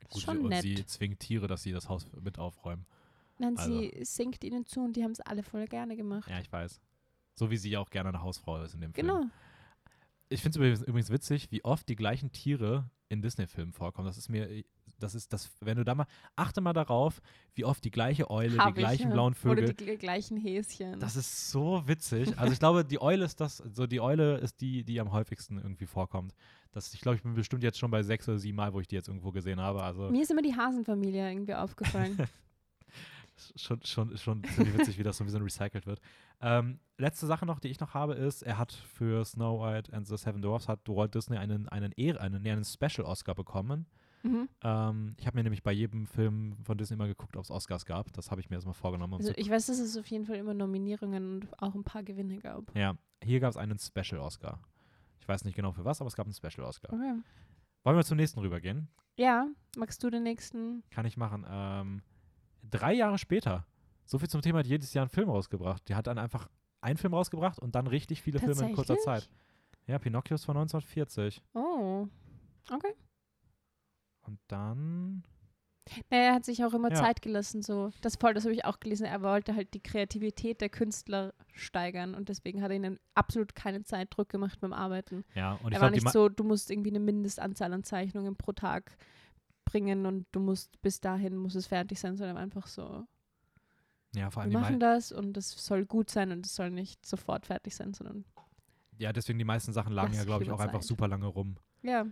Das 0.00 0.08
gut, 0.10 0.16
ist 0.18 0.22
schon 0.24 0.38
und 0.40 0.48
nett. 0.48 0.62
sie 0.62 0.86
zwingt 0.86 1.20
Tiere, 1.20 1.46
dass 1.46 1.62
sie 1.62 1.72
das 1.72 1.88
Haus 1.88 2.06
mit 2.20 2.38
aufräumen. 2.38 2.86
Nein, 3.38 3.56
also- 3.58 3.70
sie 3.80 3.92
singt 4.02 4.44
ihnen 4.44 4.64
zu 4.66 4.80
und 4.80 4.94
die 4.96 5.04
haben 5.04 5.10
es 5.12 5.20
alle 5.20 5.42
voll 5.42 5.66
gerne 5.66 5.96
gemacht. 5.96 6.30
Ja, 6.30 6.40
ich 6.40 6.50
weiß. 6.50 6.80
So 7.34 7.50
wie 7.50 7.58
sie 7.58 7.76
auch 7.76 7.90
gerne 7.90 8.08
eine 8.08 8.22
Hausfrau 8.22 8.62
ist 8.62 8.74
in 8.74 8.80
dem 8.80 8.94
Film. 8.94 9.06
genau. 9.06 9.26
Ich 10.28 10.40
finde 10.42 10.72
es 10.72 10.82
übrigens 10.82 11.10
witzig, 11.10 11.52
wie 11.52 11.62
oft 11.64 11.88
die 11.88 11.94
gleichen 11.96 12.32
Tiere 12.32 12.88
in 13.08 13.22
Disney-Filmen 13.22 13.72
vorkommen. 13.72 14.06
Das 14.06 14.18
ist 14.18 14.28
mir, 14.28 14.64
das 14.98 15.14
ist 15.14 15.32
das, 15.32 15.50
wenn 15.60 15.76
du 15.76 15.84
da 15.84 15.94
mal, 15.94 16.06
achte 16.34 16.60
mal 16.60 16.72
darauf, 16.72 17.20
wie 17.54 17.64
oft 17.64 17.84
die 17.84 17.90
gleiche 17.90 18.30
Eule, 18.30 18.58
Hab 18.58 18.74
die 18.74 18.80
ich, 18.80 18.86
gleichen 18.86 19.08
ja. 19.08 19.14
blauen 19.14 19.34
Vögel. 19.34 19.64
Oder 19.64 19.72
die 19.72 19.84
gl- 19.84 19.96
gleichen 19.96 20.36
Häschen. 20.36 20.98
Das 20.98 21.16
ist 21.16 21.50
so 21.50 21.82
witzig. 21.86 22.36
Also 22.38 22.52
ich 22.52 22.58
glaube, 22.58 22.84
die 22.84 23.00
Eule 23.00 23.24
ist 23.24 23.40
das, 23.40 23.58
so 23.58 23.86
die 23.86 24.00
Eule 24.00 24.38
ist 24.38 24.60
die, 24.60 24.84
die 24.84 25.00
am 25.00 25.12
häufigsten 25.12 25.58
irgendwie 25.58 25.86
vorkommt. 25.86 26.34
Das, 26.72 26.92
ich 26.92 27.00
glaube, 27.00 27.16
ich 27.16 27.22
bin 27.22 27.34
bestimmt 27.34 27.62
jetzt 27.62 27.78
schon 27.78 27.90
bei 27.90 28.02
sechs 28.02 28.28
oder 28.28 28.38
sieben 28.38 28.56
Mal, 28.56 28.72
wo 28.72 28.80
ich 28.80 28.88
die 28.88 28.96
jetzt 28.96 29.08
irgendwo 29.08 29.32
gesehen 29.32 29.60
habe. 29.60 29.82
Also 29.82 30.10
Mir 30.10 30.22
ist 30.22 30.30
immer 30.30 30.42
die 30.42 30.54
Hasenfamilie 30.54 31.30
irgendwie 31.30 31.54
aufgefallen. 31.54 32.16
schon, 33.56 33.82
schon, 33.84 34.16
schon 34.16 34.44
ziemlich 34.44 34.78
witzig, 34.78 34.98
wie 34.98 35.02
das 35.02 35.16
so 35.16 35.24
ein 35.24 35.26
bisschen 35.26 35.42
recycelt 35.42 35.86
wird. 35.86 36.00
Ähm, 36.40 36.80
letzte 36.98 37.26
Sache 37.26 37.46
noch, 37.46 37.60
die 37.60 37.68
ich 37.68 37.80
noch 37.80 37.94
habe, 37.94 38.14
ist, 38.14 38.42
er 38.42 38.58
hat 38.58 38.72
für 38.72 39.24
Snow 39.24 39.60
White 39.60 39.92
and 39.92 40.06
the 40.06 40.16
Seven 40.16 40.42
Dwarfs 40.42 40.68
hat 40.68 40.80
Walt 40.88 41.14
Disney 41.14 41.36
einen, 41.36 41.68
einen, 41.68 41.92
Ehre, 41.92 42.20
einen, 42.20 42.46
einen 42.46 42.64
Special 42.64 43.06
Oscar 43.06 43.34
bekommen. 43.34 43.86
mhm. 44.22 44.48
Ähm, 44.62 45.14
ich 45.18 45.26
habe 45.26 45.36
mir 45.36 45.42
nämlich 45.42 45.62
bei 45.62 45.72
jedem 45.72 46.06
Film 46.06 46.56
von 46.64 46.76
Disney 46.78 46.94
immer 46.94 47.06
geguckt, 47.06 47.36
ob 47.36 47.44
es 47.44 47.50
Oscars 47.50 47.86
gab. 47.86 48.12
Das 48.12 48.30
habe 48.30 48.40
ich 48.40 48.50
mir 48.50 48.56
erstmal 48.56 48.74
vorgenommen. 48.74 49.14
Um 49.14 49.20
also 49.20 49.32
ich 49.36 49.50
weiß, 49.50 49.66
dass 49.66 49.78
es 49.78 49.96
auf 49.96 50.06
jeden 50.06 50.26
Fall 50.26 50.36
immer 50.36 50.54
Nominierungen 50.54 51.34
und 51.34 51.62
auch 51.62 51.74
ein 51.74 51.84
paar 51.84 52.02
Gewinne 52.02 52.38
gab. 52.38 52.74
ja, 52.76 52.96
hier 53.22 53.40
gab 53.40 53.50
es 53.50 53.56
einen 53.56 53.78
Special 53.78 54.20
Oscar. 54.20 54.60
Ich 55.20 55.28
weiß 55.28 55.44
nicht 55.44 55.56
genau 55.56 55.72
für 55.72 55.84
was, 55.84 56.00
aber 56.00 56.08
es 56.08 56.16
gab 56.16 56.26
einen 56.26 56.34
Special 56.34 56.66
Oscar. 56.66 56.92
Okay. 56.92 57.14
Wollen 57.82 57.96
wir 57.96 58.04
zum 58.04 58.16
nächsten 58.16 58.40
rübergehen? 58.40 58.88
Ja, 59.18 59.48
magst 59.76 60.02
du 60.02 60.10
den 60.10 60.22
nächsten? 60.22 60.82
Kann 60.90 61.06
ich 61.06 61.16
machen. 61.16 61.46
Ähm, 61.48 62.02
drei 62.70 62.92
Jahre 62.94 63.18
später. 63.18 63.66
So 64.04 64.18
viel 64.18 64.28
zum 64.28 64.42
Thema, 64.42 64.60
hat 64.60 64.66
jedes 64.66 64.94
Jahr 64.94 65.02
einen 65.04 65.10
Film 65.10 65.28
rausgebracht. 65.28 65.88
Die 65.88 65.94
hat 65.94 66.06
dann 66.06 66.18
einfach 66.18 66.48
einen 66.80 66.96
Film 66.96 67.14
rausgebracht 67.14 67.58
und 67.58 67.74
dann 67.74 67.86
richtig 67.86 68.22
viele 68.22 68.38
Filme 68.38 68.68
in 68.68 68.74
kurzer? 68.74 68.96
Zeit. 68.98 69.28
Ja, 69.86 69.98
Pinocchio 69.98 70.34
ist 70.34 70.44
von 70.44 70.56
1940. 70.56 71.42
Oh. 71.54 72.06
Okay. 72.70 72.94
Und 74.22 74.38
dann. 74.48 75.22
Naja, 76.10 76.24
er 76.24 76.34
hat 76.34 76.44
sich 76.44 76.64
auch 76.64 76.74
immer 76.74 76.90
Ja. 76.90 76.96
Zeit 76.96 77.22
gelassen, 77.22 77.62
so. 77.62 77.90
Das 78.00 78.16
voll, 78.16 78.34
das 78.34 78.42
habe 78.44 78.52
ich 78.54 78.64
auch 78.64 78.80
gelesen. 78.80 79.06
Er 79.06 79.22
wollte 79.22 79.54
halt 79.54 79.72
die 79.72 79.80
Kreativität 79.82 80.60
der 80.60 80.68
Künstler 80.68 81.32
steigern 81.52 82.14
und 82.16 82.28
deswegen 82.28 82.60
hat 82.60 82.70
er 82.70 82.76
ihnen 82.76 82.98
absolut 83.14 83.54
keinen 83.54 83.84
Zeitdruck 83.84 84.28
gemacht 84.28 84.58
beim 84.60 84.72
Arbeiten. 84.72 85.24
Ja, 85.36 85.52
und 85.62 85.68
ich 85.70 85.76
er 85.76 85.80
war 85.82 85.90
glaube, 85.90 85.98
die. 85.98 86.04
nicht 86.04 86.12
so, 86.12 86.28
du 86.28 86.42
musst 86.42 86.70
irgendwie 86.72 86.90
eine 86.90 86.98
Mindestanzahl 86.98 87.72
an 87.72 87.84
Zeichnungen 87.84 88.34
pro 88.34 88.52
Tag 88.52 88.96
bringen 89.66 90.06
und 90.06 90.26
du 90.32 90.40
musst 90.40 90.80
bis 90.80 91.00
dahin 91.00 91.36
muss 91.36 91.54
es 91.54 91.66
fertig 91.66 92.00
sein, 92.00 92.16
sondern 92.16 92.38
einfach 92.38 92.66
so. 92.66 93.06
Ja, 94.14 94.30
vor 94.30 94.42
allem 94.42 94.52
wir 94.52 94.58
machen 94.58 94.80
das 94.80 95.12
und 95.12 95.36
es 95.36 95.50
soll 95.50 95.84
gut 95.84 96.08
sein 96.08 96.32
und 96.32 96.46
es 96.46 96.54
soll 96.54 96.70
nicht 96.70 97.04
sofort 97.04 97.44
fertig 97.44 97.74
sein, 97.76 97.92
sondern 97.92 98.24
Ja, 98.96 99.12
deswegen 99.12 99.38
die 99.38 99.44
meisten 99.44 99.74
Sachen 99.74 99.92
lagen 99.92 100.14
ja, 100.14 100.24
glaube 100.24 100.44
ich, 100.44 100.50
auch 100.50 100.60
einfach 100.60 100.80
Zeit. 100.80 100.88
super 100.88 101.06
lange 101.08 101.26
rum. 101.26 101.56
ja, 101.82 102.06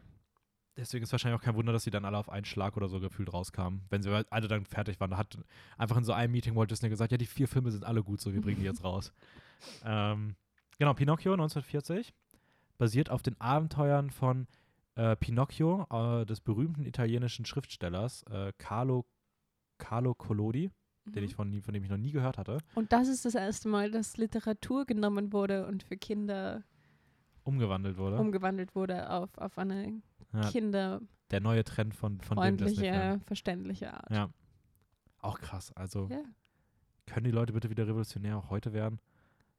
Deswegen 0.76 1.04
ist 1.04 1.12
wahrscheinlich 1.12 1.40
auch 1.40 1.44
kein 1.44 1.54
Wunder, 1.54 1.72
dass 1.72 1.84
sie 1.84 1.92
dann 1.92 2.04
alle 2.04 2.18
auf 2.18 2.28
einen 2.28 2.44
Schlag 2.44 2.76
oder 2.76 2.88
so 2.88 2.98
gefühlt 2.98 3.32
rauskamen. 3.32 3.82
Wenn 3.90 4.02
sie 4.02 4.10
alle 4.28 4.48
dann 4.48 4.64
fertig 4.64 4.98
waren. 4.98 5.10
Da 5.12 5.16
hat 5.18 5.38
einfach 5.78 5.96
in 5.96 6.02
so 6.02 6.12
einem 6.12 6.32
Meeting 6.32 6.56
Walt 6.56 6.68
Disney 6.68 6.88
gesagt, 6.88 7.12
ja, 7.12 7.16
die 7.16 7.26
vier 7.26 7.46
Filme 7.46 7.70
sind 7.70 7.84
alle 7.84 8.02
gut, 8.02 8.20
so 8.20 8.34
wir 8.34 8.40
bringen 8.40 8.58
die 8.58 8.66
jetzt 8.66 8.82
raus. 8.84 9.12
Ähm, 9.84 10.34
genau, 10.76 10.92
Pinocchio 10.94 11.32
1940 11.32 12.12
basiert 12.76 13.08
auf 13.08 13.22
den 13.22 13.40
Abenteuern 13.40 14.10
von 14.10 14.48
äh, 14.96 15.16
Pinocchio, 15.16 15.86
äh, 15.90 16.24
des 16.26 16.40
berühmten 16.40 16.84
italienischen 16.84 17.44
Schriftstellers 17.44 18.22
äh, 18.30 18.52
Carlo, 18.58 19.04
Carlo 19.78 20.14
Collodi, 20.14 20.70
den 21.06 21.22
Mhm. 21.22 21.24
ich 21.28 21.34
von, 21.34 21.62
von 21.62 21.74
dem 21.74 21.82
ich 21.84 21.90
noch 21.90 21.96
nie 21.98 22.12
gehört 22.12 22.38
hatte, 22.38 22.58
Und 22.74 22.92
das 22.92 23.08
ist 23.08 23.24
das 23.24 23.34
erste 23.34 23.68
Mal, 23.68 23.90
dass 23.90 24.16
Literatur 24.16 24.86
genommen 24.86 25.32
wurde 25.32 25.66
und 25.66 25.82
für 25.82 25.96
Kinder 25.96 26.62
umgewandelt 27.42 27.98
wurde. 27.98 28.18
umgewandelt 28.18 28.74
wurde 28.74 29.10
auf, 29.10 29.36
auf 29.36 29.58
eine 29.58 30.00
ja, 30.32 30.48
kinderfreundliche, 30.50 31.14
der 31.30 31.40
neue 31.40 31.64
Trend 31.64 31.94
von, 31.94 32.20
von 32.20 32.40
dem 32.40 32.56
Disney-Film. 32.56 33.20
verständliche 33.22 33.92
Art. 33.92 34.10
Ja. 34.10 34.30
Auch 35.18 35.38
krass. 35.40 35.72
Also 35.74 36.06
Ja, 36.10 36.22
können 37.06 37.24
die 37.24 37.30
Leute 37.30 37.52
bitte 37.52 37.68
wieder 37.70 37.86
revolutionär 37.86 38.38
auch 38.38 38.48
heute 38.50 38.72
werden? 38.72 38.98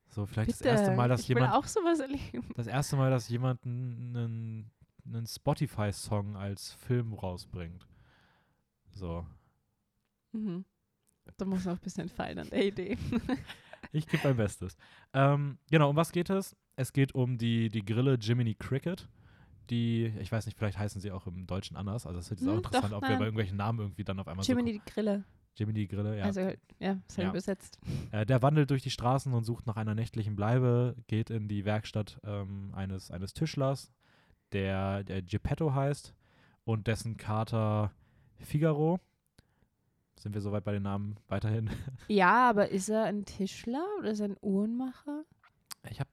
So, 0.07 0.25
vielleicht 0.25 0.49
bitte. 0.51 0.63
das 0.63 0.79
erste 0.79 0.95
Mal, 0.95 1.09
dass 1.09 1.21
ich 1.21 1.29
will 1.29 1.38
jemand, 1.38 1.53
auch 1.53 1.65
sowas 1.65 1.99
erleben. 1.99 2.49
das 2.55 2.67
erste 2.67 2.95
Mal, 2.95 3.09
dass 3.11 3.27
jemand 3.29 3.63
einen, 3.65 4.71
einen 5.06 5.26
Spotify-Song 5.28 6.36
als 6.36 6.74
Film 6.74 7.14
rausbringt. 7.14 7.88
So. 8.91 9.26
Mhm. 10.32 10.66
Da 11.38 11.45
muss 11.45 11.66
noch 11.66 11.74
ein 11.74 11.80
bisschen 11.84 12.10
feilen 12.10 12.39
an 12.39 12.49
der 12.49 12.66
Idee. 12.66 12.97
Ich 13.91 14.08
gebe 14.10 14.28
mein 14.28 14.36
Bestes. 14.36 14.76
Ähm, 15.14 15.58
genau, 15.70 15.89
um 15.89 15.95
was 15.95 16.12
geht 16.12 16.30
es? 16.30 16.56
Es 16.76 16.91
geht 16.91 17.16
um 17.16 17.38
die, 17.38 17.70
die 17.70 17.86
Grille 17.86 18.16
Jiminy 18.16 18.56
Cricket. 18.56 19.08
Die, 19.70 20.08
ich 20.20 20.32
weiß 20.32 20.45
nicht, 20.47 20.58
vielleicht 20.58 20.78
heißen 20.78 20.99
sie 20.99 21.12
auch 21.12 21.28
im 21.28 21.47
Deutschen 21.47 21.78
anders. 21.78 22.06
Also, 22.06 22.18
das 22.18 22.26
ist 22.26 22.39
jetzt 22.39 22.47
auch 22.47 22.51
Hm, 22.51 22.58
interessant, 22.58 22.91
doch, 22.91 22.97
ob 22.97 23.08
wir 23.08 23.16
bei 23.18 23.24
irgendwelchen 23.26 23.56
Namen 23.58 23.80
irgendwie 23.80 24.03
dann 24.03 24.20
auf 24.20 24.28
einmal 24.28 24.45
Jiminy 24.45 24.74
die 24.74 24.91
Grille. 24.91 25.24
so. 25.58 25.64
Jiminy 25.64 25.88
Grille, 25.88 26.18
ja. 26.18 26.26
Also, 26.26 26.41
ja, 26.80 26.99
ist 27.08 27.18
halt 27.18 27.26
Ja. 27.26 27.30
übersetzt. 27.30 27.80
Äh, 28.12 28.26
der 28.26 28.41
wandelt 28.41 28.70
durch 28.70 28.82
die 28.84 28.89
Straßen 28.89 29.34
und 29.34 29.45
sucht 29.45 29.66
nach 29.66 29.78
einer 29.78 29.95
nächtlichen 29.95 30.36
Bleibe, 30.36 30.95
geht 31.08 31.30
in 31.30 31.47
die 31.47 31.64
Werkstatt 31.64 32.20
ähm, 32.26 32.74
eines, 32.76 33.12
eines 33.12 33.34
Tischlers, 33.34 33.93
der, 34.56 35.03
der 35.03 35.22
Geppetto 35.22 35.74
heißt 35.74 36.16
und 36.64 36.88
dessen 36.88 37.18
Kater 37.18 37.91
Figaro. 38.39 38.99
Sind 40.18 40.34
wir 40.34 40.41
soweit 40.41 40.64
bei 40.64 40.72
den 40.72 40.84
Namen 40.84 41.18
weiterhin? 41.28 41.70
Ja, 42.08 42.49
aber 42.49 42.70
ist 42.70 42.89
er 42.89 43.03
ein 43.03 43.26
Tischler 43.26 43.86
oder 43.99 44.12
ist 44.12 44.22
er 44.22 44.30
ein 44.30 44.38
Uhrenmacher? 44.41 45.24
Ich 45.89 45.99
habe, 45.99 46.10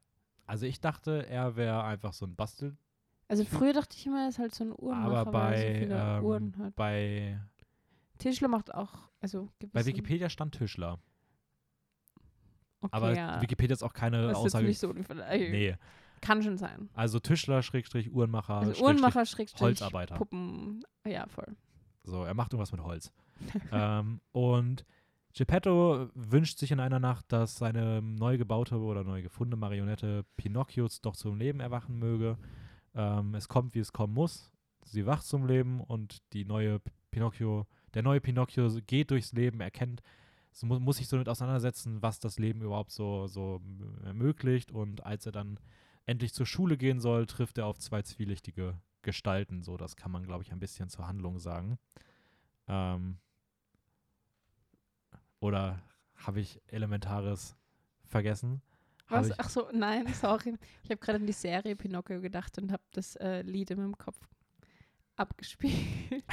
also 0.47 0.67
ich 0.67 0.81
dachte, 0.81 1.27
er 1.29 1.57
wäre 1.57 1.85
einfach 1.85 2.13
so 2.13 2.27
ein 2.27 2.35
Bastel, 2.35 2.77
Also 3.29 3.45
früher 3.45 3.73
dachte 3.73 3.97
ich 3.97 4.07
immer, 4.07 4.23
er 4.25 4.29
ist 4.29 4.39
halt 4.39 4.55
so 4.55 4.65
ein 4.65 4.73
Uhrenmacher, 4.73 5.19
aber 5.29 5.33
weil 5.33 5.53
er 5.55 5.59
so 5.59 5.65
bei, 5.65 5.79
viele 5.79 6.17
ähm, 6.19 6.25
Uhren 6.25 6.59
hat. 6.59 6.75
bei, 6.77 7.41
Tischler 8.19 8.49
macht 8.49 8.75
auch, 8.75 9.09
also 9.21 9.49
bei 9.73 9.87
Wikipedia 9.87 10.29
stand 10.29 10.55
Tischler. 10.55 10.99
okay, 12.81 12.91
Aber 12.93 13.15
ja. 13.15 13.41
Wikipedia 13.41 13.75
ist 13.75 13.83
auch 13.83 13.93
keine 13.95 14.23
Das 14.23 14.33
ist 14.39 14.45
Aussage. 14.47 14.67
nicht 14.67 14.79
so, 14.79 14.93
nee. 14.93 15.77
Kann 16.23 16.43
schon 16.43 16.57
sein. 16.57 16.89
also 16.95 17.19
Tischler, 17.21 17.63
Schrägstrich, 17.63 18.11
Uhrenmacher, 18.11 18.55
Also 18.55 18.83
Uhrenmacher, 18.83 19.27
Schrägstrich, 19.27 19.61
Holzarbeiter. 19.61 20.15
Puppen, 20.15 20.83
ja 21.07 21.27
voll. 21.27 21.57
So, 22.05 22.25
er 22.25 22.33
macht 22.33 22.53
irgendwas 22.53 22.73
mit 22.73 22.83
Holz. 22.83 23.13
ähm, 23.73 24.21
und 24.33 24.87
Geppetto 25.35 26.09
wünscht 26.15 26.59
sich 26.59 26.71
in 26.71 26.81
einer 26.81 27.01
Nacht, 27.01 27.27
dass 27.33 27.57
seine 27.57 28.01
neu 28.03 28.39
gebaute 28.39 28.79
oder 28.79 29.03
neu 29.03 29.23
gefundene 29.23 29.59
Marionette 29.59 30.25
Pinocchios 30.37 31.01
doch 31.01 31.17
zum 31.17 31.37
Leben 31.37 31.61
erwachen 31.61 31.99
möge. 31.99 32.39
Ähm, 32.95 33.35
es 33.35 33.49
kommt, 33.49 33.75
wie 33.75 33.81
es 33.81 33.93
kommen 33.93 34.15
muss. 34.15 34.51
Sie 34.85 35.07
wacht 35.07 35.25
zum 35.25 35.47
Leben 35.47 35.81
und 35.81 36.19
die 36.33 36.45
neue 36.45 36.81
Pinocchio, 37.11 37.67
der 37.95 38.03
neue 38.03 38.21
Pinocchio 38.21 38.69
geht 38.87 39.11
durchs 39.11 39.33
Leben, 39.33 39.61
erkennt, 39.61 40.03
so 40.51 40.67
mu 40.67 40.79
muss 40.79 40.99
sich 40.99 41.09
so 41.09 41.17
damit 41.17 41.29
auseinandersetzen, 41.29 42.03
was 42.03 42.19
das 42.19 42.39
Leben 42.39 42.61
überhaupt 42.61 42.93
so, 42.93 43.27
so 43.27 43.63
ermöglicht. 44.05 44.71
Und 44.71 45.05
als 45.05 45.25
er 45.25 45.33
dann 45.33 45.59
endlich 46.07 46.33
zur 46.35 46.47
Schule 46.47 46.77
gehen 46.77 47.01
soll, 47.01 47.27
trifft 47.27 47.59
er 47.59 47.67
auf 47.67 47.79
zwei 47.79 48.03
zwielichtige 48.03 48.81
Gestalten. 49.03 49.63
So, 49.63 49.77
das 49.77 49.97
kann 49.97 50.11
man, 50.11 50.25
glaube 50.25 50.43
ich, 50.43 50.53
ein 50.53 50.61
bisschen 50.61 50.89
zur 50.89 51.07
Handlung 51.07 51.39
sagen. 51.39 51.79
Ähm, 52.69 53.19
oder 55.41 55.83
habe 56.15 56.41
ich 56.41 56.61
Elementares 56.69 57.57
vergessen? 58.07 58.63
Hab 59.07 59.25
Was? 59.25 59.39
Ach 59.39 59.49
so, 59.49 59.69
nein, 59.73 60.07
sorry. 60.15 60.57
Ich 60.85 60.91
habe 60.91 60.99
gerade 60.99 61.19
an 61.19 61.27
die 61.27 61.33
Serie 61.33 61.77
Pinocchio 61.77 62.21
gedacht 62.21 62.59
und 62.59 62.73
habe 62.73 62.83
das 62.93 63.17
äh, 63.17 63.43
Lied 63.43 63.71
in 63.71 63.79
meinem 63.79 63.99
Kopf 63.99 64.19
abgespielt. 65.23 66.25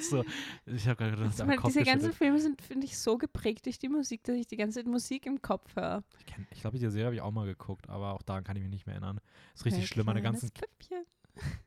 so, 0.00 0.24
ich 0.66 0.86
habe 0.88 0.96
gerade 0.96 1.10
gedacht, 1.16 1.40
Also, 1.40 1.46
Kopf 1.56 1.66
diese 1.72 1.82
ganzen. 1.84 2.12
Filme 2.12 2.38
sind, 2.40 2.60
finde 2.62 2.86
ich, 2.86 2.98
so 2.98 3.16
geprägt 3.18 3.66
durch 3.66 3.78
die 3.78 3.88
Musik, 3.88 4.22
dass 4.24 4.36
ich 4.36 4.46
die 4.46 4.56
ganze 4.56 4.80
Zeit 4.80 4.86
Musik 4.86 5.26
im 5.26 5.40
Kopf 5.42 5.74
höre. 5.76 6.02
Ich, 6.18 6.26
kenn- 6.34 6.46
ich 6.50 6.60
glaube, 6.60 6.76
diese 6.78 6.90
Serie 6.90 7.06
habe 7.06 7.14
ich 7.16 7.20
auch 7.22 7.30
mal 7.32 7.46
geguckt, 7.46 7.88
aber 7.88 8.14
auch 8.14 8.22
daran 8.22 8.44
kann 8.44 8.56
ich 8.56 8.62
mich 8.62 8.70
nicht 8.72 8.86
mehr 8.86 8.94
erinnern. 8.96 9.20
Ist 9.54 9.64
richtig 9.64 9.84
Ein 9.84 9.86
schlimm, 9.86 10.06
meine 10.06 10.22
ganzen. 10.22 10.50
Püppchen. 10.50 11.04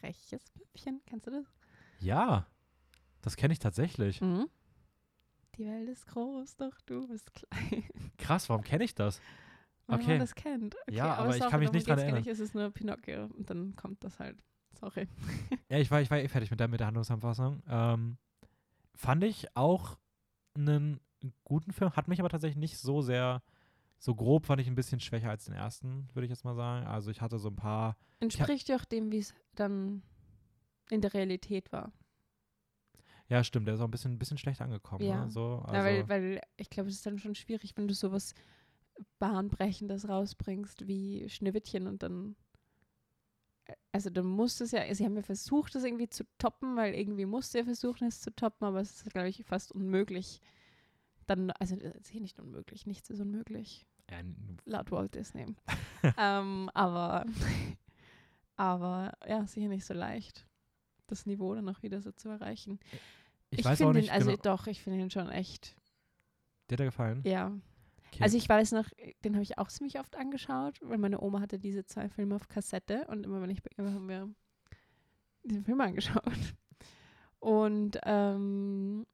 Freches 0.00 0.50
Püppchen, 0.50 1.00
kennst 1.06 1.26
du 1.26 1.30
das? 1.30 1.44
Ja, 2.00 2.46
das 3.20 3.36
kenne 3.36 3.52
ich 3.52 3.58
tatsächlich. 3.58 4.20
Mhm. 4.20 4.48
Die 5.56 5.66
Welt 5.66 5.88
ist 5.90 6.06
groß, 6.06 6.56
doch 6.56 6.80
du 6.86 7.06
bist 7.08 7.32
klein. 7.34 7.84
Krass, 8.18 8.48
warum 8.48 8.62
kenne 8.64 8.84
ich 8.84 8.94
das? 8.94 9.20
Okay. 9.88 10.06
man 10.06 10.18
das 10.20 10.34
kennt. 10.34 10.74
Okay, 10.86 10.96
Ja, 10.96 11.14
aber 11.16 11.30
ich 11.30 11.36
sorry, 11.38 11.50
kann 11.50 11.60
mich 11.60 11.72
nicht 11.72 11.86
dran 11.88 11.98
erinnern. 11.98 12.20
Nicht. 12.20 12.28
Es 12.28 12.40
ist 12.40 12.54
nur 12.54 12.70
Pinocchio 12.70 13.26
und 13.26 13.50
dann 13.50 13.76
kommt 13.76 14.02
das 14.04 14.18
halt. 14.18 14.38
Sorry. 14.82 15.06
Ja, 15.68 15.78
ich 15.78 15.90
war, 15.90 16.02
ich 16.02 16.10
war 16.10 16.18
eh 16.18 16.28
fertig 16.28 16.50
mit 16.50 16.60
der, 16.60 16.68
mit 16.68 16.80
der 16.80 16.88
Handlungsanpassung. 16.88 17.62
Ähm, 17.66 18.18
fand 18.94 19.24
ich 19.24 19.56
auch 19.56 19.96
einen 20.54 21.00
guten 21.44 21.72
Film, 21.72 21.94
hat 21.96 22.08
mich 22.08 22.20
aber 22.20 22.28
tatsächlich 22.28 22.58
nicht 22.58 22.76
so 22.76 23.00
sehr, 23.00 23.42
so 23.98 24.14
grob 24.14 24.44
fand 24.44 24.60
ich 24.60 24.66
ein 24.66 24.74
bisschen 24.74 25.00
schwächer 25.00 25.30
als 25.30 25.44
den 25.46 25.54
ersten, 25.54 26.08
würde 26.12 26.26
ich 26.26 26.30
jetzt 26.30 26.44
mal 26.44 26.54
sagen. 26.54 26.86
Also 26.86 27.10
ich 27.10 27.20
hatte 27.22 27.38
so 27.38 27.48
ein 27.48 27.56
paar, 27.56 27.96
Entspricht 28.20 28.68
ja 28.68 28.76
auch 28.76 28.84
dem, 28.84 29.10
wie 29.12 29.18
es 29.18 29.34
dann 29.54 30.02
in 30.90 31.00
der 31.00 31.14
Realität 31.14 31.72
war. 31.72 31.92
ja 33.28 33.42
stimmt, 33.44 33.66
der 33.66 33.74
ist 33.74 33.80
auch 33.80 33.86
ein 33.86 33.90
bisschen, 33.90 34.12
ein 34.12 34.18
bisschen 34.18 34.38
schlecht 34.38 34.60
angekommen. 34.60 35.04
Ja. 35.04 35.24
Ne? 35.24 35.30
So, 35.30 35.62
also, 35.64 35.74
ja, 35.74 35.84
weil, 35.84 36.08
weil 36.08 36.40
ich 36.56 36.68
glaube, 36.70 36.90
es 36.90 36.96
ist 36.96 37.06
dann 37.06 37.18
schon 37.18 37.34
schwierig, 37.34 37.76
wenn 37.76 37.88
du 37.88 37.94
sowas 37.94 38.34
Bahnbrechendes 39.18 40.08
rausbringst 40.08 40.86
wie 40.86 41.28
Schneewittchen 41.28 41.86
und 41.86 42.02
dann. 42.02 42.36
Also 43.92 44.10
dann 44.10 44.26
muss 44.26 44.60
es 44.60 44.70
ja, 44.72 44.94
sie 44.94 45.04
haben 45.04 45.16
ja 45.16 45.22
versucht, 45.22 45.74
das 45.74 45.84
irgendwie 45.84 46.08
zu 46.08 46.24
toppen, 46.38 46.76
weil 46.76 46.94
irgendwie 46.94 47.26
musste 47.26 47.58
er 47.58 47.64
versuchen, 47.64 48.06
es 48.06 48.20
zu 48.20 48.34
toppen, 48.34 48.66
aber 48.66 48.80
es 48.80 48.92
ist, 48.92 49.10
glaube 49.12 49.28
ich, 49.28 49.44
fast 49.44 49.72
unmöglich. 49.72 50.40
Dann, 51.26 51.50
also 51.52 51.76
es 51.76 51.94
ist 51.94 52.08
hier 52.08 52.20
nicht 52.20 52.40
unmöglich, 52.40 52.86
nichts 52.86 53.10
ist 53.10 53.20
unmöglich, 53.20 53.86
ja, 54.10 54.18
laut 54.64 54.90
Walt 54.90 55.14
Disney. 55.14 55.46
ähm, 56.18 56.70
aber, 56.74 57.26
aber 58.56 59.12
ja, 59.26 59.46
sicher 59.46 59.68
nicht 59.68 59.84
so 59.84 59.94
leicht, 59.94 60.46
das 61.06 61.26
Niveau 61.26 61.54
dann 61.54 61.68
auch 61.68 61.82
wieder 61.82 62.00
so 62.00 62.12
zu 62.12 62.28
erreichen. 62.28 62.80
ich, 63.50 63.66
finde 63.66 63.86
auch 63.86 63.92
nicht, 63.92 64.08
ihn, 64.08 64.14
also 64.14 64.30
genau, 64.30 64.42
doch, 64.42 64.66
ich 64.66 64.82
finde 64.82 65.00
ihn 65.00 65.10
schon 65.10 65.30
echt, 65.30 65.76
dir 66.68 66.74
hat 66.74 66.80
er 66.80 66.86
gefallen? 66.86 67.22
ja. 67.24 67.52
Okay. 68.12 68.22
Also 68.22 68.36
ich 68.36 68.48
weiß 68.48 68.72
noch, 68.72 68.88
den 69.24 69.34
habe 69.34 69.42
ich 69.42 69.56
auch 69.58 69.68
ziemlich 69.68 69.98
oft 69.98 70.16
angeschaut, 70.16 70.78
weil 70.82 70.98
meine 70.98 71.20
Oma 71.22 71.40
hatte 71.40 71.58
diese 71.58 71.84
zwei 71.86 72.08
Filme 72.10 72.34
auf 72.36 72.48
Kassette 72.48 73.06
und 73.08 73.24
immer 73.24 73.40
wenn 73.40 73.50
ich 73.50 73.62
bei 73.62 73.70
ihr 73.78 73.84
war, 73.84 73.94
haben 73.94 74.08
wir 74.08 74.28
diesen 75.44 75.64
Film 75.64 75.80
angeschaut. 75.80 76.54
Und 77.40 77.98
ähm, 78.04 79.06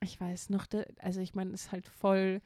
ich 0.00 0.18
weiß 0.20 0.50
noch, 0.50 0.66
also 0.98 1.20
ich 1.20 1.34
meine, 1.34 1.52
es 1.52 1.66
ist 1.66 1.72
halt 1.72 1.86
voll 1.86 2.40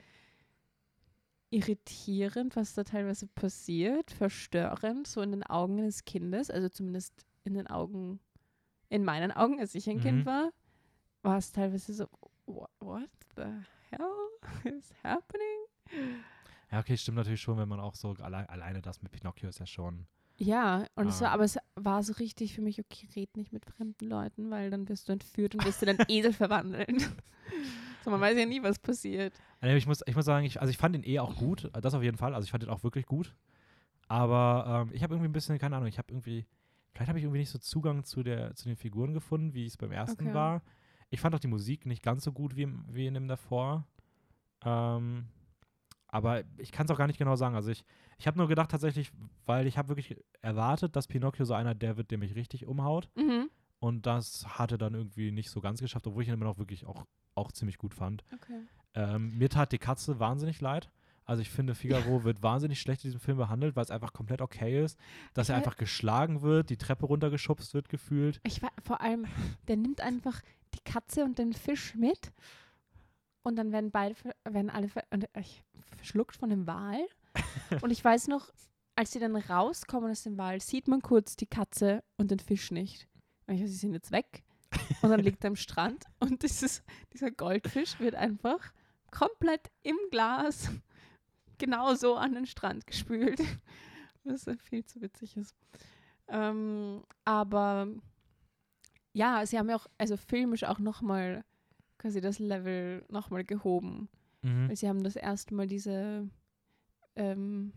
irritierend, 1.50 2.56
was 2.56 2.74
da 2.74 2.84
teilweise 2.84 3.28
passiert, 3.28 4.10
verstörend, 4.10 5.06
so 5.06 5.22
in 5.22 5.30
den 5.30 5.42
Augen 5.44 5.78
eines 5.78 6.04
Kindes, 6.04 6.50
also 6.50 6.68
zumindest 6.68 7.24
in 7.44 7.54
den 7.54 7.68
Augen, 7.68 8.18
in 8.88 9.04
meinen 9.04 9.30
Augen, 9.30 9.60
als 9.60 9.74
ich 9.74 9.88
ein 9.88 9.98
Mhm. 9.98 10.02
Kind 10.02 10.26
war, 10.26 10.50
war 11.22 11.38
es 11.38 11.52
teilweise 11.52 11.94
so, 11.94 12.08
what, 12.46 12.70
what 12.80 13.08
the 13.36 13.44
hell 13.90 14.72
is 14.76 14.92
happening? 15.02 15.44
ja, 16.70 16.78
okay, 16.80 16.96
stimmt 16.96 17.16
natürlich 17.16 17.40
schon, 17.40 17.58
wenn 17.58 17.68
man 17.68 17.80
auch 17.80 17.94
so, 17.94 18.14
alle, 18.20 18.48
alleine 18.48 18.82
das 18.82 19.02
mit 19.02 19.12
Pinocchio 19.12 19.48
ist 19.48 19.58
ja 19.60 19.66
schon, 19.66 20.06
Ja, 20.38 20.84
und 20.96 21.08
es 21.08 21.20
war, 21.20 21.30
Ah. 21.30 21.34
aber 21.34 21.44
es 21.44 21.56
war 21.76 22.02
so 22.02 22.12
richtig 22.14 22.54
für 22.54 22.60
mich, 22.62 22.78
okay, 22.80 23.08
red 23.16 23.36
nicht 23.36 23.52
mit 23.52 23.64
fremden 23.64 24.06
Leuten, 24.08 24.50
weil 24.50 24.70
dann 24.70 24.88
wirst 24.88 25.08
du 25.08 25.12
entführt 25.12 25.54
und 25.54 25.64
wirst 25.64 25.82
in 25.82 25.88
einen 25.90 26.04
Esel 26.08 26.32
verwandeln. 26.32 26.98
so, 28.04 28.10
man 28.10 28.20
weiß 28.20 28.36
ja 28.38 28.44
nie, 28.46 28.62
was 28.62 28.78
passiert. 28.78 29.32
Also 29.60 29.74
ich 29.76 29.86
muss, 29.86 30.00
ich 30.06 30.14
muss 30.14 30.24
sagen, 30.24 30.44
ich, 30.44 30.60
also 30.60 30.70
ich 30.70 30.76
fand 30.76 30.94
ihn 30.94 31.04
eh 31.04 31.18
auch 31.20 31.36
gut, 31.36 31.70
das 31.80 31.94
auf 31.94 32.02
jeden 32.02 32.18
Fall. 32.18 32.34
Also 32.34 32.44
ich 32.44 32.50
fand 32.50 32.62
ihn 32.64 32.68
auch 32.70 32.82
wirklich 32.82 33.06
gut. 33.06 33.34
Aber 34.08 34.84
ähm, 34.86 34.94
ich 34.94 35.02
habe 35.02 35.14
irgendwie 35.14 35.28
ein 35.30 35.32
bisschen, 35.32 35.58
keine 35.58 35.76
Ahnung, 35.76 35.88
ich 35.88 35.98
habe 35.98 36.12
irgendwie, 36.12 36.46
vielleicht 36.92 37.08
habe 37.08 37.18
ich 37.18 37.24
irgendwie 37.24 37.40
nicht 37.40 37.50
so 37.50 37.58
Zugang 37.58 38.04
zu, 38.04 38.22
der, 38.22 38.54
zu 38.54 38.66
den 38.68 38.76
Figuren 38.76 39.14
gefunden, 39.14 39.54
wie 39.54 39.66
es 39.66 39.76
beim 39.76 39.90
ersten 39.92 40.24
Okay. 40.26 40.34
war. 40.34 40.62
Ich 41.10 41.20
fand 41.20 41.34
auch 41.34 41.40
die 41.40 41.48
Musik 41.48 41.86
nicht 41.86 42.02
ganz 42.02 42.24
so 42.24 42.32
gut 42.32 42.56
wie, 42.56 42.68
wie 42.88 43.06
in 43.06 43.14
dem 43.14 43.28
davor. 43.28 43.86
Ähm, 44.64 45.26
aber 46.08 46.44
ich 46.56 46.72
kann 46.72 46.86
es 46.86 46.90
auch 46.90 46.98
gar 46.98 47.06
nicht 47.06 47.18
genau 47.18 47.36
sagen. 47.36 47.54
Also 47.54 47.70
ich, 47.70 47.84
ich 48.18 48.26
habe 48.26 48.38
nur 48.38 48.48
gedacht 48.48 48.70
tatsächlich, 48.70 49.12
weil 49.44 49.66
ich 49.66 49.76
habe 49.76 49.88
wirklich 49.88 50.16
erwartet, 50.40 50.96
dass 50.96 51.08
Pinocchio 51.08 51.44
so 51.44 51.54
einer 51.54 51.74
der 51.74 51.96
wird, 51.96 52.10
der 52.10 52.18
mich 52.18 52.34
richtig 52.34 52.66
umhaut. 52.66 53.08
Mhm. 53.16 53.50
Und 53.78 54.06
das 54.06 54.46
hatte 54.58 54.78
dann 54.78 54.94
irgendwie 54.94 55.30
nicht 55.30 55.50
so 55.50 55.60
ganz 55.60 55.80
geschafft, 55.80 56.06
obwohl 56.06 56.22
ich 56.22 56.28
ihn 56.28 56.34
immer 56.34 56.46
noch 56.46 56.58
wirklich 56.58 56.86
auch, 56.86 57.04
auch 57.34 57.52
ziemlich 57.52 57.78
gut 57.78 57.94
fand. 57.94 58.24
Okay. 58.32 58.60
Ähm, 58.94 59.36
mir 59.36 59.50
tat 59.50 59.72
die 59.72 59.78
Katze 59.78 60.18
wahnsinnig 60.18 60.60
leid. 60.60 60.90
Also 61.26 61.42
ich 61.42 61.50
finde, 61.50 61.74
Figaro 61.74 62.24
wird 62.24 62.42
wahnsinnig 62.42 62.80
schlecht 62.80 63.04
in 63.04 63.08
diesem 63.08 63.20
Film 63.20 63.36
behandelt, 63.36 63.76
weil 63.76 63.84
es 63.84 63.90
einfach 63.90 64.12
komplett 64.12 64.40
okay 64.40 64.82
ist, 64.82 64.98
dass 65.34 65.48
Ich 65.48 65.50
er 65.50 65.56
einfach 65.56 65.76
geschlagen 65.76 66.40
wird, 66.40 66.70
die 66.70 66.76
Treppe 66.76 67.06
runtergeschubst 67.06 67.74
wird 67.74 67.88
gefühlt. 67.88 68.40
Ich 68.44 68.62
war 68.62 68.70
vor 68.82 69.00
allem, 69.00 69.26
der 69.68 69.76
nimmt 69.76 70.00
einfach 70.00 70.40
die 70.76 70.84
Katze 70.84 71.24
und 71.24 71.38
den 71.38 71.52
Fisch 71.52 71.94
mit 71.94 72.32
und 73.42 73.56
dann 73.56 73.72
werden 73.72 73.90
beide, 73.90 74.16
werden 74.44 74.70
alle 74.70 74.88
und 75.10 75.28
ich 75.38 75.62
verschluckt 75.96 76.36
von 76.36 76.50
dem 76.50 76.66
Wal. 76.66 77.06
und 77.82 77.90
ich 77.90 78.04
weiß 78.04 78.28
noch, 78.28 78.50
als 78.96 79.12
sie 79.12 79.20
dann 79.20 79.36
rauskommen 79.36 80.10
aus 80.10 80.24
dem 80.24 80.36
Wal, 80.38 80.60
sieht 80.60 80.88
man 80.88 81.02
kurz 81.02 81.36
die 81.36 81.46
Katze 81.46 82.02
und 82.16 82.30
den 82.30 82.40
Fisch 82.40 82.70
nicht. 82.70 83.08
Und 83.46 83.54
ich 83.54 83.62
weiß, 83.62 83.70
sie 83.70 83.76
sind 83.76 83.92
jetzt 83.92 84.10
weg. 84.10 84.42
Und 85.02 85.10
dann 85.10 85.20
liegt 85.20 85.44
er 85.44 85.48
am 85.48 85.56
Strand 85.56 86.04
und 86.18 86.42
dieses, 86.42 86.82
dieser 87.12 87.30
Goldfisch 87.30 87.98
wird 88.00 88.14
einfach 88.14 88.72
komplett 89.10 89.70
im 89.82 89.96
Glas 90.10 90.70
genauso 91.58 92.16
an 92.16 92.34
den 92.34 92.46
Strand 92.46 92.86
gespült. 92.86 93.40
Was 94.24 94.46
viel 94.68 94.84
zu 94.84 95.00
witzig 95.00 95.36
ist. 95.36 95.54
Ähm, 96.26 97.04
aber 97.24 97.86
ja, 99.16 99.46
sie 99.46 99.58
haben 99.58 99.70
ja 99.70 99.76
auch, 99.76 99.86
also 99.96 100.16
filmisch 100.18 100.64
auch 100.64 100.78
nochmal 100.78 101.42
quasi 101.96 102.20
das 102.20 102.38
Level 102.38 103.02
nochmal 103.08 103.44
gehoben. 103.44 104.08
Mhm. 104.42 104.68
Weil 104.68 104.76
sie 104.76 104.88
haben 104.88 105.02
das 105.02 105.16
erste 105.16 105.54
Mal 105.54 105.66
diese, 105.66 106.28
ähm, 107.16 107.72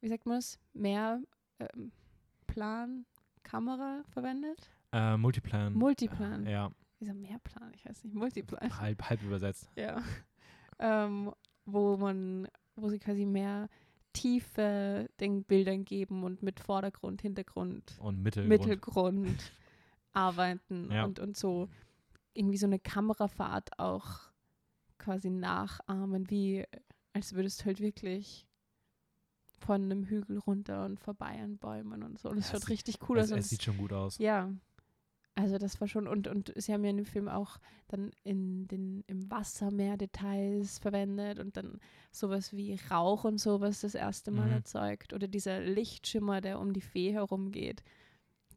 wie 0.00 0.08
sagt 0.08 0.26
man 0.26 0.38
das, 0.38 0.58
mehr 0.72 1.20
ähm, 1.60 1.92
Plan, 2.48 3.06
Kamera 3.44 4.02
verwendet. 4.08 4.70
Äh, 4.92 5.16
Multiplan. 5.16 5.72
Multiplan. 5.72 6.46
Ja, 6.46 6.72
Wieso 6.98 7.14
Mehrplan? 7.14 7.72
Ich 7.74 7.84
weiß 7.84 8.02
nicht, 8.02 8.14
Multiplan. 8.14 8.80
halb, 8.80 9.02
halb 9.08 9.22
übersetzt. 9.22 9.70
Ja. 9.76 10.02
Ähm, 10.78 11.32
wo 11.64 11.96
man, 11.96 12.48
wo 12.74 12.88
sie 12.88 12.98
quasi 12.98 13.24
mehr 13.24 13.68
Tiefe 14.12 15.08
den 15.20 15.44
Bildern 15.44 15.84
geben 15.84 16.24
und 16.24 16.42
mit 16.42 16.58
Vordergrund, 16.58 17.22
Hintergrund, 17.22 17.94
Und 18.00 18.22
Mittelgrund. 18.22 18.48
Mittelgrund 18.48 19.52
arbeiten 20.16 20.90
Ja. 20.90 21.04
und, 21.04 21.18
und 21.18 21.36
so 21.36 21.68
irgendwie 22.34 22.58
so 22.58 22.66
eine 22.66 22.78
Kamerafahrt 22.78 23.78
auch 23.78 24.20
quasi 24.98 25.30
nachahmen, 25.30 26.30
wie 26.30 26.64
als 27.12 27.34
würdest 27.34 27.60
du 27.60 27.64
halt 27.66 27.80
wirklich 27.80 28.46
von 29.58 29.82
einem 29.84 30.04
Hügel 30.04 30.38
runter 30.38 30.84
und 30.84 31.00
vorbei 31.00 31.40
an 31.42 31.56
Bäumen 31.58 32.02
und 32.02 32.18
so. 32.18 32.28
Und 32.28 32.38
das 32.38 32.52
Ja, 32.52 32.58
es- 32.58 32.68
richtig 32.68 32.98
cool 33.08 33.18
es, 33.18 33.32
aus. 33.32 33.38
es 33.38 33.48
sieht 33.50 33.62
schon 33.62 33.78
gut 33.78 33.92
aus. 33.92 34.18
Ja. 34.18 34.52
Also 35.34 35.58
das 35.58 35.78
war 35.82 35.88
schon, 35.88 36.06
und, 36.08 36.28
und 36.28 36.52
sie 36.56 36.72
haben 36.72 36.82
ja 36.84 36.90
in 36.90 36.96
dem 36.96 37.04
Film 37.06 37.28
auch 37.28 37.58
dann 37.88 38.10
in 38.24 38.66
den, 38.68 39.04
im 39.06 39.30
Wasser 39.30 39.70
mehr 39.70 39.98
Details 39.98 40.78
verwendet 40.78 41.38
und 41.38 41.58
dann 41.58 41.78
sowas 42.10 42.54
wie 42.54 42.78
Rauch 42.90 43.24
und 43.24 43.38
sowas 43.38 43.80
das 43.82 43.94
erste 43.94 44.30
Mal 44.30 44.46
Mhm. 44.46 44.52
erzeugt. 44.52 45.12
Oder 45.12 45.28
dieser 45.28 45.60
Lichtschimmer, 45.60 46.40
der 46.40 46.58
um 46.58 46.72
die 46.72 46.80
Fee 46.80 47.12
herumgeht. 47.12 47.82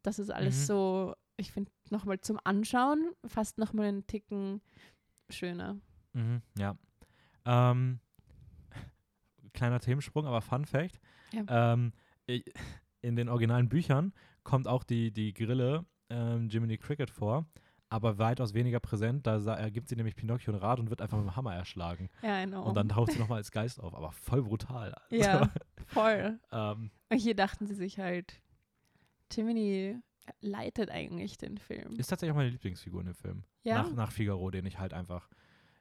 Das 0.02 0.18
ist 0.18 0.30
alles 0.30 0.60
Mhm. 0.62 0.64
so, 0.64 1.14
ich 1.40 1.52
finde, 1.52 1.70
nochmal 1.90 2.20
zum 2.20 2.38
Anschauen 2.44 3.12
fast 3.26 3.58
nochmal 3.58 3.86
einen 3.86 4.06
Ticken 4.06 4.60
schöner. 5.28 5.78
Mhm, 6.12 6.42
ja. 6.58 6.76
Ähm, 7.44 8.00
kleiner 9.54 9.80
Themensprung, 9.80 10.26
aber 10.26 10.40
Fun 10.42 10.64
Fact. 10.64 11.00
Ja. 11.32 11.74
Ähm, 11.74 11.92
in 13.00 13.16
den 13.16 13.28
originalen 13.28 13.68
Büchern 13.68 14.12
kommt 14.44 14.68
auch 14.68 14.84
die, 14.84 15.10
die 15.12 15.32
Grille 15.32 15.84
ähm, 16.10 16.48
Jiminy 16.48 16.78
Cricket 16.78 17.10
vor, 17.10 17.46
aber 17.88 18.18
weitaus 18.18 18.54
weniger 18.54 18.78
präsent. 18.80 19.26
Da 19.26 19.38
ergibt 19.56 19.88
sie 19.88 19.96
nämlich 19.96 20.16
Pinocchio 20.16 20.52
ein 20.52 20.58
Rad 20.58 20.78
und 20.78 20.90
wird 20.90 21.00
einfach 21.00 21.18
mit 21.18 21.26
dem 21.26 21.36
Hammer 21.36 21.54
erschlagen. 21.54 22.08
Ja, 22.22 22.44
genau. 22.44 22.64
Und 22.64 22.74
dann 22.76 22.88
taucht 22.88 23.12
sie 23.12 23.18
nochmal 23.18 23.38
als 23.38 23.50
Geist 23.50 23.80
auf, 23.80 23.94
aber 23.94 24.12
voll 24.12 24.42
brutal. 24.42 24.94
Also, 24.94 25.24
ja, 25.24 25.50
voll. 25.86 26.38
ähm, 26.52 26.90
Und 27.08 27.18
hier 27.18 27.34
dachten 27.34 27.66
sie 27.66 27.74
sich 27.74 27.98
halt, 27.98 28.40
Jiminy 29.32 29.98
leitet 30.40 30.90
eigentlich 30.90 31.38
den 31.38 31.58
Film. 31.58 31.92
ist 31.96 32.08
tatsächlich 32.08 32.32
auch 32.32 32.36
meine 32.36 32.50
Lieblingsfigur 32.50 33.00
in 33.00 33.06
dem 33.06 33.14
Film. 33.14 33.44
ja, 33.62 33.82
Nach, 33.82 33.92
nach 33.92 34.12
Figaro, 34.12 34.50
den 34.50 34.66
ich 34.66 34.78
halt 34.78 34.92
einfach 34.92 35.28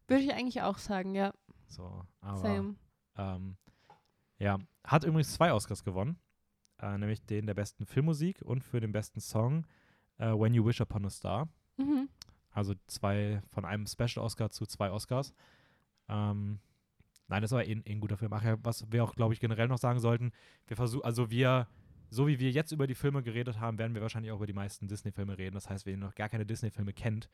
würde 0.09 0.23
ich 0.23 0.33
eigentlich 0.33 0.61
auch 0.61 0.77
sagen, 0.77 1.13
ja. 1.13 1.33
so. 1.67 2.03
Aber, 2.21 2.37
Same. 2.37 2.75
Ähm, 3.15 3.57
ja, 4.39 4.57
hat 4.83 5.03
übrigens 5.03 5.33
zwei 5.33 5.53
Oscars 5.53 5.83
gewonnen. 5.83 6.17
Äh, 6.81 6.97
nämlich 6.97 7.23
den 7.25 7.45
der 7.45 7.53
besten 7.53 7.85
Filmmusik 7.85 8.41
und 8.41 8.63
für 8.63 8.79
den 8.79 8.91
besten 8.91 9.19
Song 9.19 9.67
äh, 10.17 10.31
When 10.31 10.53
You 10.53 10.65
Wish 10.65 10.81
Upon 10.81 11.05
a 11.05 11.09
Star. 11.09 11.47
Mhm. 11.77 12.09
Also 12.51 12.73
zwei 12.87 13.41
von 13.49 13.65
einem 13.65 13.85
Special 13.85 14.25
Oscar 14.25 14.49
zu 14.49 14.65
zwei 14.65 14.89
Oscars. 14.89 15.33
Ähm, 16.07 16.59
nein, 17.27 17.41
das 17.41 17.51
war 17.51 17.63
eh, 17.63 17.73
eh 17.73 17.91
ein 17.91 17.99
guter 17.99 18.17
Film. 18.17 18.33
Ach 18.33 18.43
ja, 18.43 18.57
was 18.63 18.91
wir 18.91 19.03
auch, 19.03 19.13
glaube 19.13 19.33
ich, 19.33 19.39
generell 19.39 19.67
noch 19.67 19.77
sagen 19.77 19.99
sollten, 19.99 20.31
wir 20.67 20.77
versuchen, 20.77 21.03
also 21.03 21.29
wir, 21.29 21.67
so 22.09 22.27
wie 22.27 22.39
wir 22.39 22.51
jetzt 22.51 22.71
über 22.71 22.87
die 22.87 22.95
Filme 22.95 23.21
geredet 23.23 23.59
haben, 23.59 23.77
werden 23.77 23.93
wir 23.93 24.01
wahrscheinlich 24.01 24.31
auch 24.31 24.37
über 24.37 24.47
die 24.47 24.53
meisten 24.53 24.87
Disney-Filme 24.87 25.37
reden. 25.37 25.53
Das 25.55 25.69
heißt, 25.69 25.85
wenn 25.85 25.93
ihr 25.93 26.05
noch 26.05 26.15
gar 26.15 26.29
keine 26.29 26.45
Disney-Filme 26.45 26.93
kennt 26.93 27.29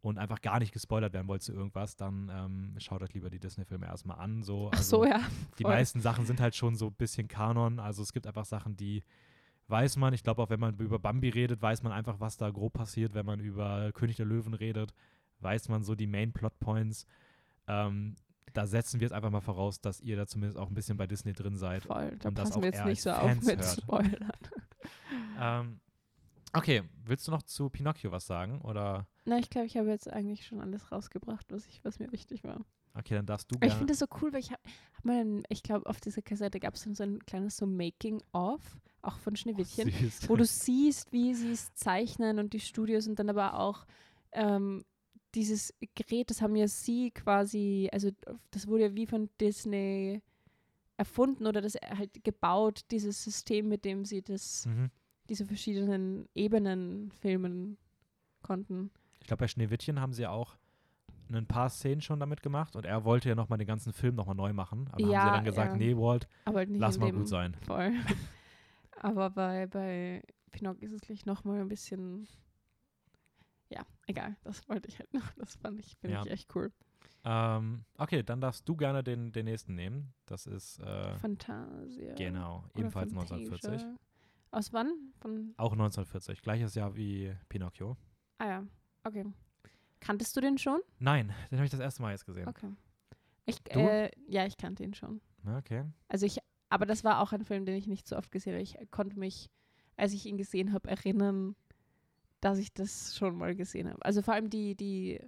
und 0.00 0.18
einfach 0.18 0.40
gar 0.40 0.58
nicht 0.60 0.72
gespoilert 0.72 1.12
werden 1.12 1.28
wollt 1.28 1.42
zu 1.42 1.52
irgendwas, 1.52 1.96
dann 1.96 2.30
ähm, 2.32 2.74
schaut 2.78 3.02
euch 3.02 3.12
lieber 3.14 3.30
die 3.30 3.38
Disney-Filme 3.40 3.86
erstmal 3.86 4.18
an. 4.18 4.42
So. 4.42 4.70
Ach 4.72 4.82
so, 4.82 5.02
Also, 5.02 5.10
ja. 5.12 5.20
die 5.58 5.62
voll. 5.62 5.72
meisten 5.72 6.00
Sachen 6.00 6.24
sind 6.26 6.40
halt 6.40 6.54
schon 6.54 6.76
so 6.76 6.86
ein 6.88 6.94
bisschen 6.94 7.26
Kanon. 7.28 7.78
Also 7.80 8.02
es 8.02 8.12
gibt 8.12 8.26
einfach 8.26 8.44
Sachen, 8.44 8.76
die 8.76 9.02
weiß 9.68 9.96
man. 9.96 10.14
Ich 10.14 10.22
glaube 10.22 10.42
auch, 10.42 10.50
wenn 10.50 10.60
man 10.60 10.76
über 10.78 10.98
Bambi 10.98 11.28
redet, 11.30 11.60
weiß 11.60 11.82
man 11.82 11.92
einfach, 11.92 12.20
was 12.20 12.36
da 12.36 12.50
grob 12.50 12.74
passiert. 12.74 13.14
Wenn 13.14 13.26
man 13.26 13.40
über 13.40 13.92
König 13.92 14.16
der 14.16 14.26
Löwen 14.26 14.54
redet, 14.54 14.94
weiß 15.40 15.68
man 15.68 15.82
so 15.82 15.94
die 15.94 16.06
Main 16.06 16.32
Plot 16.32 16.58
Points. 16.60 17.06
Ähm, 17.66 18.14
da 18.54 18.66
setzen 18.66 19.00
wir 19.00 19.06
jetzt 19.06 19.12
einfach 19.14 19.30
mal 19.30 19.40
voraus, 19.40 19.80
dass 19.80 20.00
ihr 20.00 20.16
da 20.16 20.26
zumindest 20.26 20.58
auch 20.58 20.68
ein 20.68 20.74
bisschen 20.74 20.96
bei 20.96 21.06
Disney 21.06 21.32
drin 21.32 21.56
seid. 21.56 21.84
Voll, 21.84 22.16
da 22.20 22.28
und 22.28 22.38
das 22.38 22.48
passen 22.50 22.58
auch 22.58 22.62
wir 22.62 22.70
jetzt 22.70 22.84
nicht 22.84 23.02
so 23.02 23.10
als 23.10 23.18
auf 23.20 23.28
Fans 23.28 23.46
mit 23.46 23.58
hört. 23.60 23.80
Spoilern. 23.80 24.32
Ähm, 25.40 25.80
okay, 26.52 26.82
willst 27.04 27.26
du 27.28 27.30
noch 27.30 27.42
zu 27.42 27.68
Pinocchio 27.70 28.10
was 28.10 28.26
sagen? 28.26 28.60
Oder 28.62 29.06
Na, 29.24 29.38
ich 29.38 29.50
glaube, 29.50 29.66
ich 29.66 29.76
habe 29.76 29.88
jetzt 29.88 30.10
eigentlich 30.12 30.46
schon 30.46 30.60
alles 30.60 30.90
rausgebracht, 30.90 31.46
was, 31.50 31.66
ich, 31.66 31.84
was 31.84 31.98
mir 31.98 32.10
wichtig 32.12 32.42
war. 32.44 32.64
okay, 32.94 33.14
dann 33.14 33.26
darfst 33.26 33.50
du 33.50 33.56
Aber 33.56 33.66
Ich 33.66 33.70
gerne. 33.72 33.78
finde 33.78 33.92
das 33.92 33.98
so 34.00 34.06
cool, 34.20 34.32
weil 34.32 34.40
ich 34.40 34.50
habe 34.50 34.62
hab 34.96 35.04
mal, 35.04 35.20
ein- 35.24 35.42
ich 35.48 35.62
glaube, 35.62 35.86
auf 35.86 36.00
dieser 36.00 36.22
Kassette 36.22 36.58
gab 36.60 36.74
es 36.74 36.82
dann 36.84 36.94
so 36.94 37.04
ein 37.04 37.20
kleines 37.20 37.56
so 37.56 37.66
Making-of, 37.66 38.60
auch 39.02 39.18
von 39.18 39.36
Schneewittchen, 39.36 39.90
Süß. 39.92 40.28
wo 40.28 40.36
du 40.36 40.44
siehst, 40.44 41.12
wie 41.12 41.34
sie 41.34 41.52
es 41.52 41.72
zeichnen 41.74 42.38
und 42.38 42.52
die 42.52 42.60
Studios 42.60 43.06
und 43.06 43.18
dann 43.18 43.30
aber 43.30 43.54
auch 43.58 43.86
ähm, 44.32 44.84
dieses 45.34 45.74
Gerät, 45.94 46.30
das 46.30 46.40
haben 46.42 46.56
ja 46.56 46.68
sie 46.68 47.10
quasi, 47.10 47.88
also 47.92 48.10
das 48.50 48.66
wurde 48.66 48.84
ja 48.84 48.94
wie 48.94 49.06
von 49.06 49.28
Disney 49.40 50.22
erfunden 50.96 51.46
oder 51.46 51.60
das 51.60 51.74
halt 51.74 52.24
gebaut, 52.24 52.82
dieses 52.90 53.22
System, 53.22 53.68
mit 53.68 53.84
dem 53.84 54.04
sie 54.04 54.22
das, 54.22 54.66
Mhm. 54.66 54.90
diese 55.28 55.44
verschiedenen 55.46 56.28
Ebenen 56.34 57.10
filmen 57.12 57.76
konnten. 58.42 58.90
Ich 59.20 59.26
glaube, 59.26 59.40
bei 59.40 59.48
Schneewittchen 59.48 60.00
haben 60.00 60.12
sie 60.12 60.22
ja 60.22 60.30
auch 60.30 60.56
ein 61.30 61.46
paar 61.46 61.68
Szenen 61.68 62.00
schon 62.00 62.18
damit 62.20 62.42
gemacht 62.42 62.74
und 62.74 62.86
er 62.86 63.04
wollte 63.04 63.28
ja 63.28 63.34
nochmal 63.34 63.58
den 63.58 63.66
ganzen 63.66 63.92
Film 63.92 64.14
nochmal 64.14 64.34
neu 64.34 64.52
machen. 64.54 64.88
Aber 64.92 65.02
haben 65.04 65.08
sie 65.10 65.12
Ja, 65.12 65.30
dann 65.32 65.44
gesagt, 65.44 65.72
ja. 65.74 65.78
nee, 65.78 65.94
Walt, 65.94 66.26
Aber 66.46 66.58
halt 66.60 66.70
lass 66.70 66.98
mal 66.98 67.12
gut 67.12 67.28
sein. 67.28 67.54
Voll. 67.66 67.92
Aber 69.00 69.30
bei, 69.30 69.66
bei 69.66 70.22
Pinocchio 70.50 70.86
ist 70.86 70.92
es 70.94 71.00
gleich 71.02 71.26
nochmal 71.26 71.60
ein 71.60 71.68
bisschen. 71.68 72.26
Ja, 73.70 73.82
egal. 74.06 74.36
Das 74.42 74.66
wollte 74.68 74.88
ich 74.88 74.98
halt 74.98 75.12
noch. 75.12 75.30
Das 75.36 75.56
fand 75.56 75.78
ich, 75.80 75.96
finde 75.98 76.16
Ja. 76.16 76.22
ich 76.24 76.30
echt 76.30 76.54
cool. 76.54 76.72
Ähm, 77.24 77.84
okay, 77.98 78.22
dann 78.22 78.40
darfst 78.40 78.66
du 78.68 78.76
gerne 78.76 79.02
den, 79.02 79.32
den 79.32 79.44
nächsten 79.44 79.74
nehmen. 79.74 80.14
Das 80.24 80.46
ist, 80.46 80.78
äh, 80.80 81.14
Fantasia. 81.18 82.14
genau, 82.14 82.64
oder 82.70 82.78
ebenfalls 82.80 83.12
Fantasia. 83.12 83.36
1940. 83.36 83.98
Aus 84.50 84.72
wann? 84.72 85.12
Von. 85.20 85.52
Auch 85.58 85.72
1940, 85.72 86.40
gleiches 86.40 86.74
Jahr 86.74 86.96
wie 86.96 87.34
Pinocchio. 87.48 87.96
Ah 88.38 88.46
ja, 88.46 88.66
okay. 89.04 89.24
Kanntest 90.00 90.34
du 90.36 90.40
den 90.40 90.56
schon? 90.58 90.80
Nein, 90.98 91.34
den 91.50 91.58
habe 91.58 91.64
ich 91.66 91.70
das 91.70 91.80
erste 91.80 92.00
Mal 92.02 92.12
jetzt 92.12 92.24
gesehen. 92.24 92.48
Okay. 92.48 92.70
Ich, 93.44 93.58
äh, 93.74 94.10
ja, 94.26 94.46
ich 94.46 94.56
kannte 94.56 94.84
ihn 94.84 94.94
schon. 94.94 95.20
Okay. 95.44 95.84
Also 96.08 96.24
ich, 96.24 96.38
aber 96.70 96.86
das 96.86 97.02
war 97.04 97.20
auch 97.20 97.32
ein 97.32 97.44
Film, 97.44 97.66
den 97.66 97.74
ich 97.76 97.86
nicht 97.86 98.06
so 98.06 98.16
oft 98.16 98.30
gesehen 98.30 98.52
habe. 98.54 98.62
Ich 98.62 98.76
konnte 98.90 99.18
mich, 99.18 99.50
als 99.96 100.12
ich 100.12 100.24
ihn 100.26 100.36
gesehen 100.36 100.72
habe, 100.72 100.88
erinnern, 100.88 101.56
dass 102.40 102.58
ich 102.58 102.72
das 102.72 103.16
schon 103.16 103.36
mal 103.36 103.54
gesehen 103.54 103.88
habe. 103.88 104.04
Also 104.04 104.22
vor 104.22 104.34
allem 104.34 104.50
die, 104.50 104.74
die, 104.74 105.20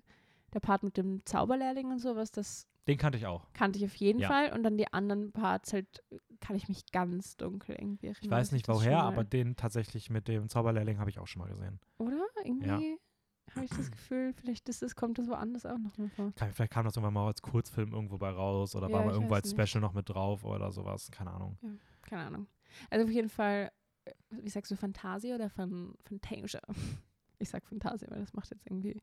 der 0.53 0.61
Part 0.61 0.83
mit 0.83 0.97
dem 0.97 1.25
Zauberlehrling 1.25 1.91
und 1.91 1.99
sowas, 1.99 2.31
das 2.33 2.67
Den 2.87 2.99
kannte 2.99 3.19
ich 3.19 3.27
auch. 3.27 3.47
kannte 3.53 3.79
ich 3.79 3.85
auf 3.85 3.95
jeden 3.95 4.21
Ja. 4.21 4.29
Fall. 4.29 4.53
Und 4.53 4.63
dann 4.63 4.77
die 4.79 4.93
anderen 4.93 5.33
Parts 5.33 5.73
halt, 5.73 6.03
kann 6.41 6.57
ich 6.57 6.69
mich 6.69 6.91
ganz 6.93 7.37
dunkel 7.37 7.75
irgendwie 7.77 8.07
erinnern. 8.07 8.23
Ich 8.23 8.31
weiß 8.31 8.53
nicht 8.53 8.69
woher, 8.69 9.01
aber 9.03 9.25
den 9.25 9.57
tatsächlich 9.57 10.11
mit 10.11 10.29
dem 10.29 10.49
Zauberlehrling 10.49 10.99
habe 10.99 11.11
ich 11.11 11.19
auch 11.19 11.27
schon 11.27 11.43
mal 11.43 11.49
gesehen. 11.49 11.81
Oder? 11.99 12.25
Irgendwie? 12.45 12.99
habe 13.55 13.65
ich 13.65 13.71
das 13.71 13.91
Gefühl. 13.91 14.33
Vielleicht 14.33 14.69
ist 14.69 14.83
das, 14.83 14.95
kommt 14.95 15.19
das 15.19 15.27
woanders 15.27 15.67
auch 15.67 15.79
noch 15.79 15.99
mal 15.99 16.09
vor. 16.11 16.33
Kann, 16.37 16.53
vielleicht 16.53 16.73
kam 16.73 16.85
das 16.85 16.95
irgendwann 16.97 17.15
mal 17.15 17.27
als 17.27 17.43
Kurzfilm 17.43 17.93
irgendwo 17.93 18.17
bei 18.19 18.31
raus 18.31 18.77
oder 18.77 18.87
Ja, 18.89 18.93
war 18.95 19.05
mal 19.05 19.13
irgendwo 19.15 19.35
als 19.35 19.53
nicht. 19.53 19.69
Special 19.69 19.81
noch 19.81 19.93
mit 19.93 20.09
drauf 20.09 20.45
oder 20.45 20.71
sowas. 20.71 21.11
Keine 21.11 21.33
Ahnung. 21.33 21.59
Keine 22.03 22.23
Ahnung. 22.27 22.47
Also 22.91 23.05
auf 23.07 23.11
jeden 23.11 23.29
Fall, 23.29 23.67
äh, 23.67 23.71
wie 24.31 24.49
sagst 24.49 24.71
du, 24.71 24.77
Fantasia 24.77 25.35
oder 25.35 25.51
Fan 25.51 25.95
Fantasia? 26.05 26.61
Ich 27.43 27.49
sag 27.49 27.65
Fantasia, 27.65 28.07
weil 28.11 28.21
das 28.21 28.35
macht 28.35 28.51
jetzt 28.51 28.67
irgendwie. 28.67 29.01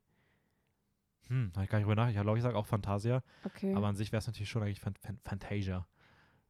Hm, 1.28 1.52
hab 1.56 1.64
ich 1.64 1.70
gar 1.72 1.80
nicht 1.80 1.86
drüber 1.88 1.96
nach. 1.96 2.08
Ich 2.08 2.14
glaube, 2.14 2.38
ich 2.38 2.44
sage 2.44 2.56
auch 2.56 2.68
Fantasia. 2.68 3.24
Okay. 3.44 3.74
Aber 3.74 3.88
an 3.88 3.96
sich 3.96 4.12
wäre 4.12 4.20
es 4.20 4.28
natürlich 4.28 4.48
schon 4.48 4.62
eigentlich 4.62 4.80
Fan 4.80 4.94
Fan 5.02 5.18
Fantasia. 5.24 5.88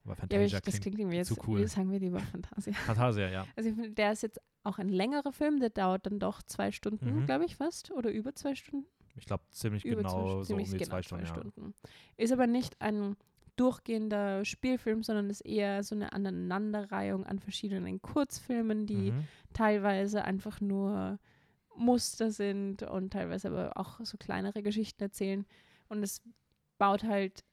Aber 0.04 0.12
ja, 0.12 0.16
Fantasia 0.16 0.46
ich, 0.46 0.52
das 0.52 0.62
klingt, 0.64 0.82
klingt 0.82 1.00
irgendwie 1.00 1.16
jetzt, 1.16 1.30
zu 1.30 1.38
cool. 1.48 1.62
wie 1.62 1.68
sagen 1.68 1.90
wir 1.90 2.00
lieber 2.00 2.20
Fantasia. 2.20 2.74
Fantasia, 2.86 3.30
ja. 3.30 3.46
Also 3.56 3.70
ich 3.70 3.76
finde, 3.76 3.92
der 3.92 4.12
ist 4.12 4.22
jetzt 4.22 4.42
auch 4.64 4.80
ein 4.80 4.90
längerer 4.90 5.32
Film, 5.32 5.62
der 5.62 5.70
dauert 5.70 6.06
dann 6.06 6.20
doch 6.20 6.44
zwei 6.44 6.74
Stunden, 6.74 7.22
Mhm. 7.22 7.26
glaube 7.26 7.46
ich 7.46 7.56
fast, 7.56 7.90
oder 7.92 8.12
über 8.12 8.36
zwei 8.36 8.54
Stunden. 8.56 8.86
Ich 9.16 9.26
glaube, 9.26 9.44
ziemlich 9.52 9.86
über 9.86 10.04
genau 10.04 10.10
zwei, 10.10 10.30
so 10.30 10.38
um 10.40 10.44
ziemlich 10.44 10.70
die 10.72 10.78
genau 10.78 11.02
zwei 11.02 11.24
Stunden. 11.26 11.74
Ja. 11.84 11.90
Ist 12.18 12.34
aber 12.34 12.48
nicht 12.48 12.82
ein 12.82 13.16
durchgehender 13.58 14.46
Spielfilm, 14.46 15.04
sondern 15.04 15.30
ist 15.30 15.42
eher 15.42 15.84
so 15.84 15.94
eine 15.96 16.14
Aneinanderreihung 16.14 17.26
an 17.26 17.40
verschiedenen 17.40 18.02
Kurzfilmen, 18.02 18.86
die 18.86 19.12
Mhm. 19.12 19.24
teilweise 19.54 20.24
einfach 20.24 20.62
nur 20.62 21.20
Muster 21.76 22.32
sind 22.32 22.84
und 22.84 23.12
teilweise 23.14 23.50
aber 23.50 23.78
auch 23.78 24.00
so 24.04 24.18
kleinere 24.18 24.64
Geschichten 24.64 25.04
erzählen. 25.04 25.46
Und 25.90 26.02
es 26.04 26.22
baut 26.78 27.04
halt 27.04 27.44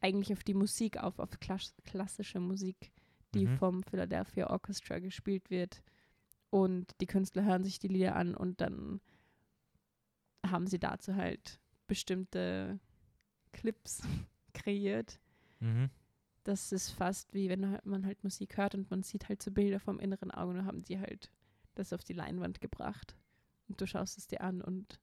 eigentlich 0.00 0.32
auf 0.32 0.44
die 0.44 0.54
Musik 0.54 0.98
auf, 0.98 1.18
auf 1.18 1.40
klass 1.40 1.74
klassische 1.84 2.40
Musik, 2.40 2.92
die 3.34 3.46
Mhm. 3.46 3.56
vom 3.58 3.82
Philadelphia 3.82 4.48
Orchestra 4.50 4.98
gespielt 5.00 5.50
wird. 5.50 5.82
Und 6.50 6.92
die 7.00 7.06
Künstler 7.06 7.44
hören 7.44 7.64
sich 7.64 7.78
die 7.78 7.88
Lieder 7.88 8.14
an 8.16 8.34
und 8.34 8.60
dann 8.60 9.00
haben 10.46 10.66
sie 10.66 10.78
dazu 10.78 11.14
halt 11.16 11.58
bestimmte 11.86 12.78
Clips 13.52 14.02
kreiert. 14.54 15.18
Mhm. 15.64 15.90
Das 16.44 16.72
ist 16.72 16.90
fast 16.90 17.32
wie 17.32 17.48
wenn 17.48 17.78
man 17.84 18.04
halt 18.04 18.22
Musik 18.22 18.58
hört 18.58 18.74
und 18.74 18.90
man 18.90 19.02
sieht 19.02 19.28
halt 19.30 19.42
so 19.42 19.50
Bilder 19.50 19.80
vom 19.80 19.98
inneren 19.98 20.30
Auge 20.30 20.50
und 20.50 20.56
dann 20.58 20.66
haben 20.66 20.82
die 20.82 20.98
halt 20.98 21.30
das 21.74 21.92
auf 21.94 22.04
die 22.04 22.12
Leinwand 22.12 22.60
gebracht. 22.60 23.16
Und 23.66 23.80
du 23.80 23.86
schaust 23.86 24.18
es 24.18 24.26
dir 24.26 24.42
an 24.42 24.60
und 24.60 25.00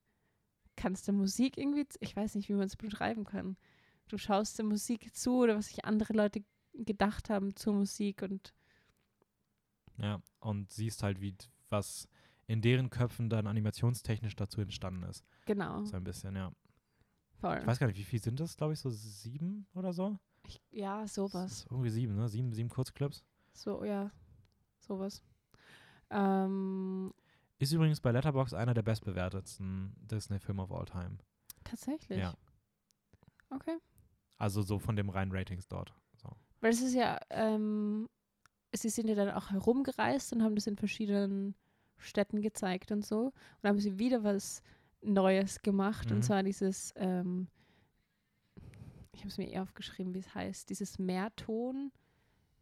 kannst 0.75 1.07
der 1.07 1.15
Musik 1.15 1.57
irgendwie, 1.57 1.87
ich 1.99 2.15
weiß 2.15 2.35
nicht, 2.35 2.47
wie 2.47 2.53
man 2.53 2.67
es 2.67 2.75
beschreiben 2.75 3.23
kann. 3.23 3.57
Du 4.07 4.17
schaust 4.19 4.57
der 4.59 4.65
Musik 4.65 5.15
zu 5.15 5.37
oder 5.37 5.57
was 5.57 5.67
sich 5.67 5.83
andere 5.83 6.13
Leute 6.13 6.43
gedacht 6.73 7.29
haben 7.29 7.55
zur 7.55 7.73
Musik 7.73 8.21
und 8.21 8.53
Ja, 9.97 10.21
und 10.39 10.71
siehst 10.71 11.01
halt, 11.01 11.21
wie 11.21 11.35
was 11.69 12.07
in 12.45 12.61
deren 12.61 12.89
Köpfen 12.89 13.29
dann 13.29 13.47
animationstechnisch 13.47 14.35
dazu 14.35 14.61
entstanden 14.61 15.03
ist. 15.03 15.25
genau, 15.45 15.83
So 15.85 15.95
ein 15.97 16.03
bisschen, 16.03 16.35
ja. 16.35 16.51
voll. 17.39 17.57
Ich 17.61 17.67
weiß 17.67 17.79
gar 17.79 17.87
nicht, 17.87 17.97
wie 17.97 18.03
viel 18.03 18.21
sind 18.21 18.39
das, 18.39 18.57
glaube 18.57 18.73
ich, 18.73 18.79
so 18.79 18.89
sieben 18.89 19.67
oder 19.73 19.93
so? 19.93 20.19
Ich, 20.47 20.61
ja, 20.71 21.07
sowas. 21.07 21.65
Irgendwie 21.69 21.89
sieben, 21.89 22.15
ne? 22.15 22.27
Sieben, 22.27 22.51
sieben 22.53 22.69
Kurzclips. 22.69 23.23
So, 23.53 23.83
ja, 23.83 24.11
sowas. 24.79 25.21
Ähm, 26.09 27.13
Ist 27.59 27.71
übrigens 27.71 28.01
bei 28.01 28.11
Letterboxd 28.11 28.53
einer 28.53 28.73
der 28.73 28.81
bestbewertetsten 28.81 29.95
Disney-Filme 29.99 30.63
of 30.63 30.71
all 30.71 30.85
time. 30.85 31.17
tatsächlich. 31.63 32.19
Ja. 32.19 32.33
Okay. 33.49 33.77
Also 34.37 34.61
so 34.61 34.79
von 34.79 34.95
dem 34.95 35.09
reinen 35.09 35.31
Ratings 35.31 35.67
dort. 35.67 35.93
So. 36.15 36.29
Weil 36.61 36.71
es 36.71 36.81
ist 36.81 36.95
ja, 36.95 37.19
ähm, 37.29 38.09
sie 38.73 38.89
sind 38.89 39.07
ja 39.07 39.15
dann 39.15 39.29
auch 39.31 39.51
herumgereist 39.51 40.33
und 40.33 40.43
haben 40.43 40.55
das 40.55 40.67
in 40.67 40.77
verschiedenen 40.77 41.55
Städten 41.97 42.41
gezeigt 42.41 42.91
und 42.91 43.05
so. 43.05 43.25
Und 43.25 43.33
dann 43.61 43.71
haben 43.71 43.79
sie 43.79 43.99
wieder 43.99 44.23
was 44.23 44.63
Neues 45.01 45.61
gemacht. 45.61 46.09
Mhm. 46.09 46.15
Und 46.17 46.23
zwar 46.23 46.43
dieses, 46.43 46.93
ähm, 46.95 47.47
ich 49.13 49.19
habe 49.21 49.29
es 49.29 49.37
mir 49.37 49.49
eher 49.49 49.63
aufgeschrieben, 49.63 50.13
wie 50.13 50.19
es 50.19 50.33
heißt, 50.33 50.69
dieses 50.69 50.97
Mehrton, 50.99 51.91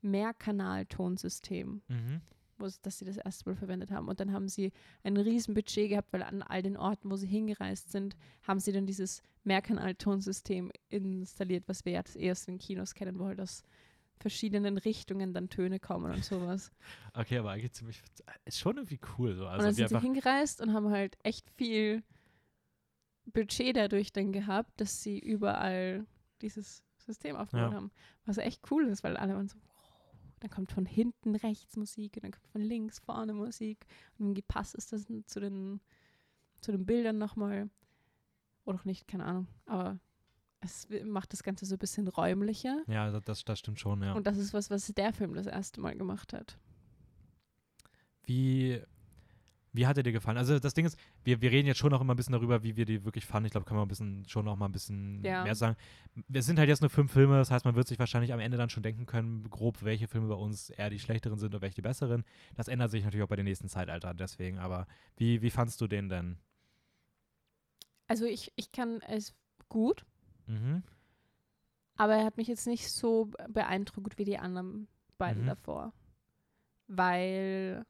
Mehrkanaltonsystem, 0.02 1.82
Mhm. 1.88 2.22
wo 2.58 2.66
es, 2.66 2.82
das 2.82 2.98
sie 2.98 3.06
das 3.06 3.18
erste 3.18 3.50
Mal 3.50 3.56
verwendet 3.56 3.92
haben. 3.92 4.08
Und 4.08 4.20
dann 4.20 4.32
haben 4.34 4.48
sie 4.48 4.72
ein 5.04 5.18
Riesenbudget 5.18 5.90
gehabt, 5.90 6.12
weil 6.12 6.24
an 6.24 6.42
all 6.42 6.62
den 6.62 6.78
Orten, 6.78 7.10
wo 7.10 7.16
sie 7.16 7.28
hingereist 7.28 7.92
sind, 7.92 8.16
haben 8.44 8.60
sie 8.60 8.72
dann 8.72 8.86
dieses 8.86 9.22
Mehrkanal-Tonsystem 9.44 10.72
installiert, 10.90 11.64
was 11.68 11.86
wir 11.86 11.94
jetzt 11.94 12.16
erst 12.16 12.48
in 12.48 12.58
Kinos 12.58 12.94
kennen, 12.94 13.18
wo 13.20 13.26
halt 13.26 13.40
aus 13.40 13.64
verschiedenen 14.20 14.78
Richtungen 14.78 15.34
dann 15.34 15.48
Töne 15.50 15.80
kommen 15.80 16.12
und 16.14 16.26
sowas. 16.26 16.72
Okay, 17.14 17.38
aber 17.38 17.52
eigentlich 17.52 17.72
ziemlich. 17.74 18.02
Ist 18.46 18.60
schon 18.60 18.76
irgendwie 18.78 19.00
cool. 19.18 19.36
So. 19.36 19.44
und 19.44 19.50
Also 19.50 19.68
dann 19.68 19.72
wie 19.78 19.88
sind 19.88 19.90
sie 19.90 20.00
hingereist 20.00 20.62
und 20.62 20.74
haben 20.74 20.90
halt 20.90 21.18
echt 21.24 21.50
viel 21.52 22.04
Budget 23.26 23.76
dadurch 23.78 24.12
dann 24.12 24.32
gehabt, 24.34 24.80
dass 24.82 25.02
sie 25.02 25.18
überall 25.20 26.06
dieses 26.42 26.84
System 26.98 27.36
aufgebaut 27.36 27.72
Ja. 27.72 27.76
haben. 27.78 27.92
Was 28.26 28.38
echt 28.38 28.70
cool 28.72 28.86
ist, 28.88 29.04
weil 29.04 29.18
alle 29.18 29.36
waren 29.36 29.48
so, 29.48 29.58
wow, 29.58 30.16
dann 30.40 30.50
kommt 30.50 30.72
von 30.72 30.86
hinten 30.86 31.36
rechts 31.36 31.76
Musik 31.78 32.16
und 32.18 32.24
dann 32.24 32.32
kommt 32.32 32.48
von 32.48 32.62
links 32.62 33.00
vorne 33.00 33.34
Musik 33.34 33.86
und 34.18 34.26
irgendwie 34.26 34.42
passt 34.42 34.76
es 34.76 34.88
das 34.88 35.06
zu 35.26 35.40
den, 35.40 35.80
zu 36.62 36.72
den 36.72 36.86
Bildern 36.86 37.18
nochmal. 37.18 37.70
Oder 38.66 38.80
auch 38.80 38.86
nicht, 38.86 39.08
keine 39.08 39.26
Ahnung. 39.26 39.48
Aber 39.66 40.00
es 40.62 40.88
macht 41.06 41.32
das 41.34 41.42
Ganze 41.44 41.66
so 41.66 41.76
ein 41.76 41.80
bisschen 41.80 42.08
räumlicher. 42.08 42.84
Ja, 42.88 43.10
das- 43.12 43.24
das, 43.24 43.44
das 43.46 43.60
stimmt 43.60 43.80
schon, 43.80 44.04
ja. 44.04 44.14
Und 44.14 44.28
das 44.28 44.38
ist 44.38 44.54
was, 44.54 44.70
was 44.70 44.86
der 44.88 45.14
Film 45.14 45.34
das 45.34 45.48
erste 45.48 45.80
Mal 45.82 45.96
gemacht 45.98 46.34
hat. 46.34 46.58
Wie, 48.24 48.82
wie 49.72 49.86
hat 49.86 49.98
er 49.98 50.04
dir 50.04 50.12
gefallen? 50.12 50.38
Also 50.38 50.58
das 50.60 50.74
Ding 50.74 50.86
ist, 50.86 50.98
wir, 51.24 51.42
wir 51.42 51.52
reden 51.52 51.68
jetzt 51.68 51.78
schon 51.78 51.92
noch 51.92 52.02
immer 52.02 52.14
ein 52.14 52.18
bisschen 52.18 52.32
darüber, 52.34 52.64
wie 52.64 52.76
wir 52.76 52.86
die 52.86 53.06
wirklich 53.06 53.26
fanden. 53.26 53.46
Ich 53.46 53.52
glaube, 53.52 53.66
können 53.66 53.80
wir 53.80 53.86
ein 53.86 53.88
bisschen, 53.88 54.26
schon 54.28 54.46
noch 54.46 54.56
mal 54.56 54.66
ein 54.66 54.72
bisschen 54.72 55.24
Ja. 55.24 55.44
mehr 55.44 55.54
sagen. 55.56 55.76
Wir 56.28 56.42
sind 56.42 56.58
halt 56.58 56.70
jetzt 56.70 56.82
nur 56.82 56.90
fünf 56.90 57.12
Filme, 57.12 57.38
das 57.38 57.52
heißt, 57.52 57.66
man 57.66 57.76
wird 57.76 57.88
sich 57.88 58.00
wahrscheinlich 58.00 58.34
am 58.34 58.40
Ende 58.40 58.58
dann 58.58 58.70
schon 58.70 58.82
denken 58.84 59.06
können, 59.06 59.50
grob, 59.50 59.84
welche 59.84 60.08
Filme 60.08 60.28
bei 60.28 60.36
uns 60.36 60.70
eher 60.72 60.90
die 60.90 61.00
schlechteren 61.00 61.38
sind 61.38 61.54
und 61.54 61.62
welche 61.62 61.76
die 61.76 61.82
besseren. 61.84 62.24
Das 62.56 62.68
ändert 62.68 62.90
sich 62.92 63.04
natürlich 63.04 63.24
auch 63.24 63.30
bei 63.30 63.36
den 63.36 63.46
nächsten 63.46 63.70
Zeitaltern, 63.70 64.18
deswegen. 64.18 64.58
Aber 64.58 64.88
wie, 65.18 65.42
wie 65.42 65.52
fandst 65.52 65.80
du 65.82 65.88
den 65.88 66.10
denn? 66.10 66.38
Also 68.08 68.26
ich, 68.26 68.52
ich 68.56 68.72
kann 68.72 69.02
es 69.08 69.36
gut, 69.68 70.04
Mhm. 70.48 70.82
aber 71.96 72.16
er 72.16 72.26
hat 72.26 72.38
mich 72.38 72.48
jetzt 72.48 72.66
nicht 72.66 72.90
so 72.92 73.26
be- 73.26 73.46
beeindruckt 73.50 74.18
wie 74.18 74.26
die 74.26 74.40
anderen 74.40 74.88
beiden 75.20 75.44
Mhm. 75.44 75.48
davor. 75.48 75.94
Weil 76.88 77.86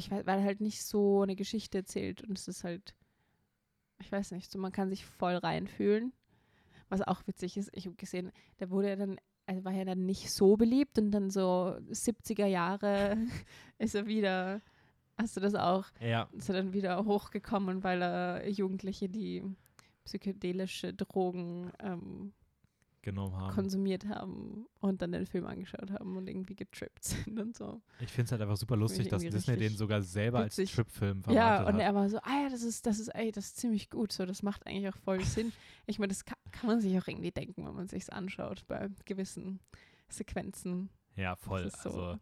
ich 0.00 0.10
weiß, 0.10 0.26
weil 0.26 0.38
er 0.38 0.44
halt 0.44 0.60
nicht 0.60 0.84
so 0.84 1.22
eine 1.22 1.36
Geschichte 1.36 1.78
erzählt 1.78 2.22
und 2.22 2.36
es 2.38 2.48
ist 2.48 2.64
halt, 2.64 2.94
ich 4.00 4.10
weiß 4.10 4.32
nicht, 4.32 4.50
so 4.50 4.58
man 4.58 4.72
kann 4.72 4.88
sich 4.88 5.04
voll 5.04 5.36
reinfühlen. 5.36 6.12
Was 6.88 7.02
auch 7.02 7.26
witzig 7.26 7.56
ist, 7.56 7.70
ich 7.72 7.86
habe 7.86 7.96
gesehen, 7.96 8.32
der 8.58 8.70
wurde 8.70 8.88
ja 8.88 8.96
dann, 8.96 9.18
also 9.46 9.64
war 9.64 9.72
ja 9.72 9.84
dann 9.84 10.06
nicht 10.06 10.30
so 10.32 10.56
beliebt 10.56 10.98
und 10.98 11.12
dann 11.12 11.30
so 11.30 11.76
70er 11.90 12.46
Jahre 12.46 13.16
ist 13.78 13.94
er 13.94 14.06
wieder, 14.06 14.60
hast 15.16 15.36
du 15.36 15.40
das 15.40 15.54
auch, 15.54 15.86
Ja, 16.00 16.28
ist 16.32 16.48
er 16.48 16.56
dann 16.56 16.72
wieder 16.72 17.04
hochgekommen, 17.04 17.84
weil 17.84 18.02
er 18.02 18.48
Jugendliche, 18.48 19.08
die 19.08 19.44
psychedelische 20.04 20.94
Drogen 20.94 21.70
ähm, 21.78 22.32
genommen 23.02 23.34
haben. 23.36 23.54
konsumiert 23.54 24.06
haben 24.08 24.66
und 24.80 25.00
dann 25.02 25.12
den 25.12 25.26
Film 25.26 25.46
angeschaut 25.46 25.90
haben 25.90 26.16
und 26.16 26.28
irgendwie 26.28 26.54
getrippt 26.54 27.02
sind 27.04 27.38
und 27.38 27.56
so. 27.56 27.80
Ich 28.00 28.10
finde 28.10 28.26
es 28.26 28.32
halt 28.32 28.42
einfach 28.42 28.56
super 28.56 28.76
lustig, 28.76 29.08
dass 29.08 29.22
Disney 29.22 29.56
den 29.56 29.76
sogar 29.76 30.02
selber 30.02 30.40
als 30.40 30.58
witzig. 30.58 30.74
Trip-Film 30.74 31.18
Ja, 31.18 31.22
vermarktet 31.32 31.66
und 31.68 31.74
hat. 31.74 31.80
er 31.80 31.94
war 31.94 32.08
so, 32.10 32.18
ah 32.18 32.42
ja, 32.42 32.48
das 32.50 32.62
ist, 32.62 32.84
das 32.86 32.98
ist, 32.98 33.08
ey, 33.08 33.32
das 33.32 33.46
ist 33.46 33.56
ziemlich 33.58 33.88
gut. 33.90 34.12
So, 34.12 34.26
das 34.26 34.42
macht 34.42 34.66
eigentlich 34.66 34.92
auch 34.92 34.98
voll 34.98 35.22
Sinn. 35.24 35.52
Ich 35.86 35.98
meine, 35.98 36.08
das 36.08 36.24
kann, 36.24 36.36
kann 36.52 36.68
man 36.68 36.80
sich 36.80 36.96
auch 37.00 37.08
irgendwie 37.08 37.32
denken, 37.32 37.66
wenn 37.66 37.74
man 37.74 37.88
sich 37.88 38.12
anschaut 38.12 38.64
bei 38.68 38.88
gewissen 39.06 39.58
Sequenzen. 40.08 40.88
Ja, 41.16 41.34
voll. 41.34 41.62
ist 41.62 41.82
so. 41.82 41.88
Also 41.90 42.18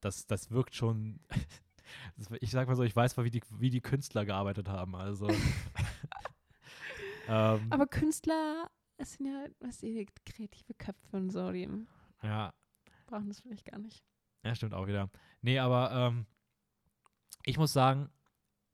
das, 0.00 0.26
das 0.26 0.50
wirkt 0.50 0.74
schon. 0.74 1.20
das, 2.16 2.28
ich 2.40 2.50
sag 2.50 2.66
mal 2.66 2.76
so, 2.76 2.82
ich 2.82 2.96
weiß 2.96 3.16
mal, 3.18 3.24
wie 3.24 3.30
die, 3.30 3.42
wie 3.58 3.68
die 3.68 3.82
Künstler 3.82 4.24
gearbeitet 4.24 4.68
haben. 4.68 4.94
Also. 4.96 5.28
ähm, 7.28 7.66
Aber 7.70 7.86
Künstler, 7.86 8.70
es 9.00 9.14
sind 9.14 9.26
ja, 9.26 9.46
was 9.60 9.78
die 9.78 10.06
kreative 10.26 10.74
Köpfe 10.74 11.16
und 11.16 11.30
so, 11.30 11.50
die 11.52 11.68
ja, 12.22 12.52
brauchen 13.06 13.28
das 13.28 13.40
vielleicht 13.40 13.64
gar 13.64 13.78
nicht. 13.78 14.04
ja, 14.44 14.54
stimmt 14.54 14.74
auch 14.74 14.86
wieder. 14.86 15.10
Nee, 15.42 15.58
aber 15.58 15.90
ähm, 15.92 16.26
ich 17.44 17.58
muss 17.58 17.72
sagen, 17.72 18.10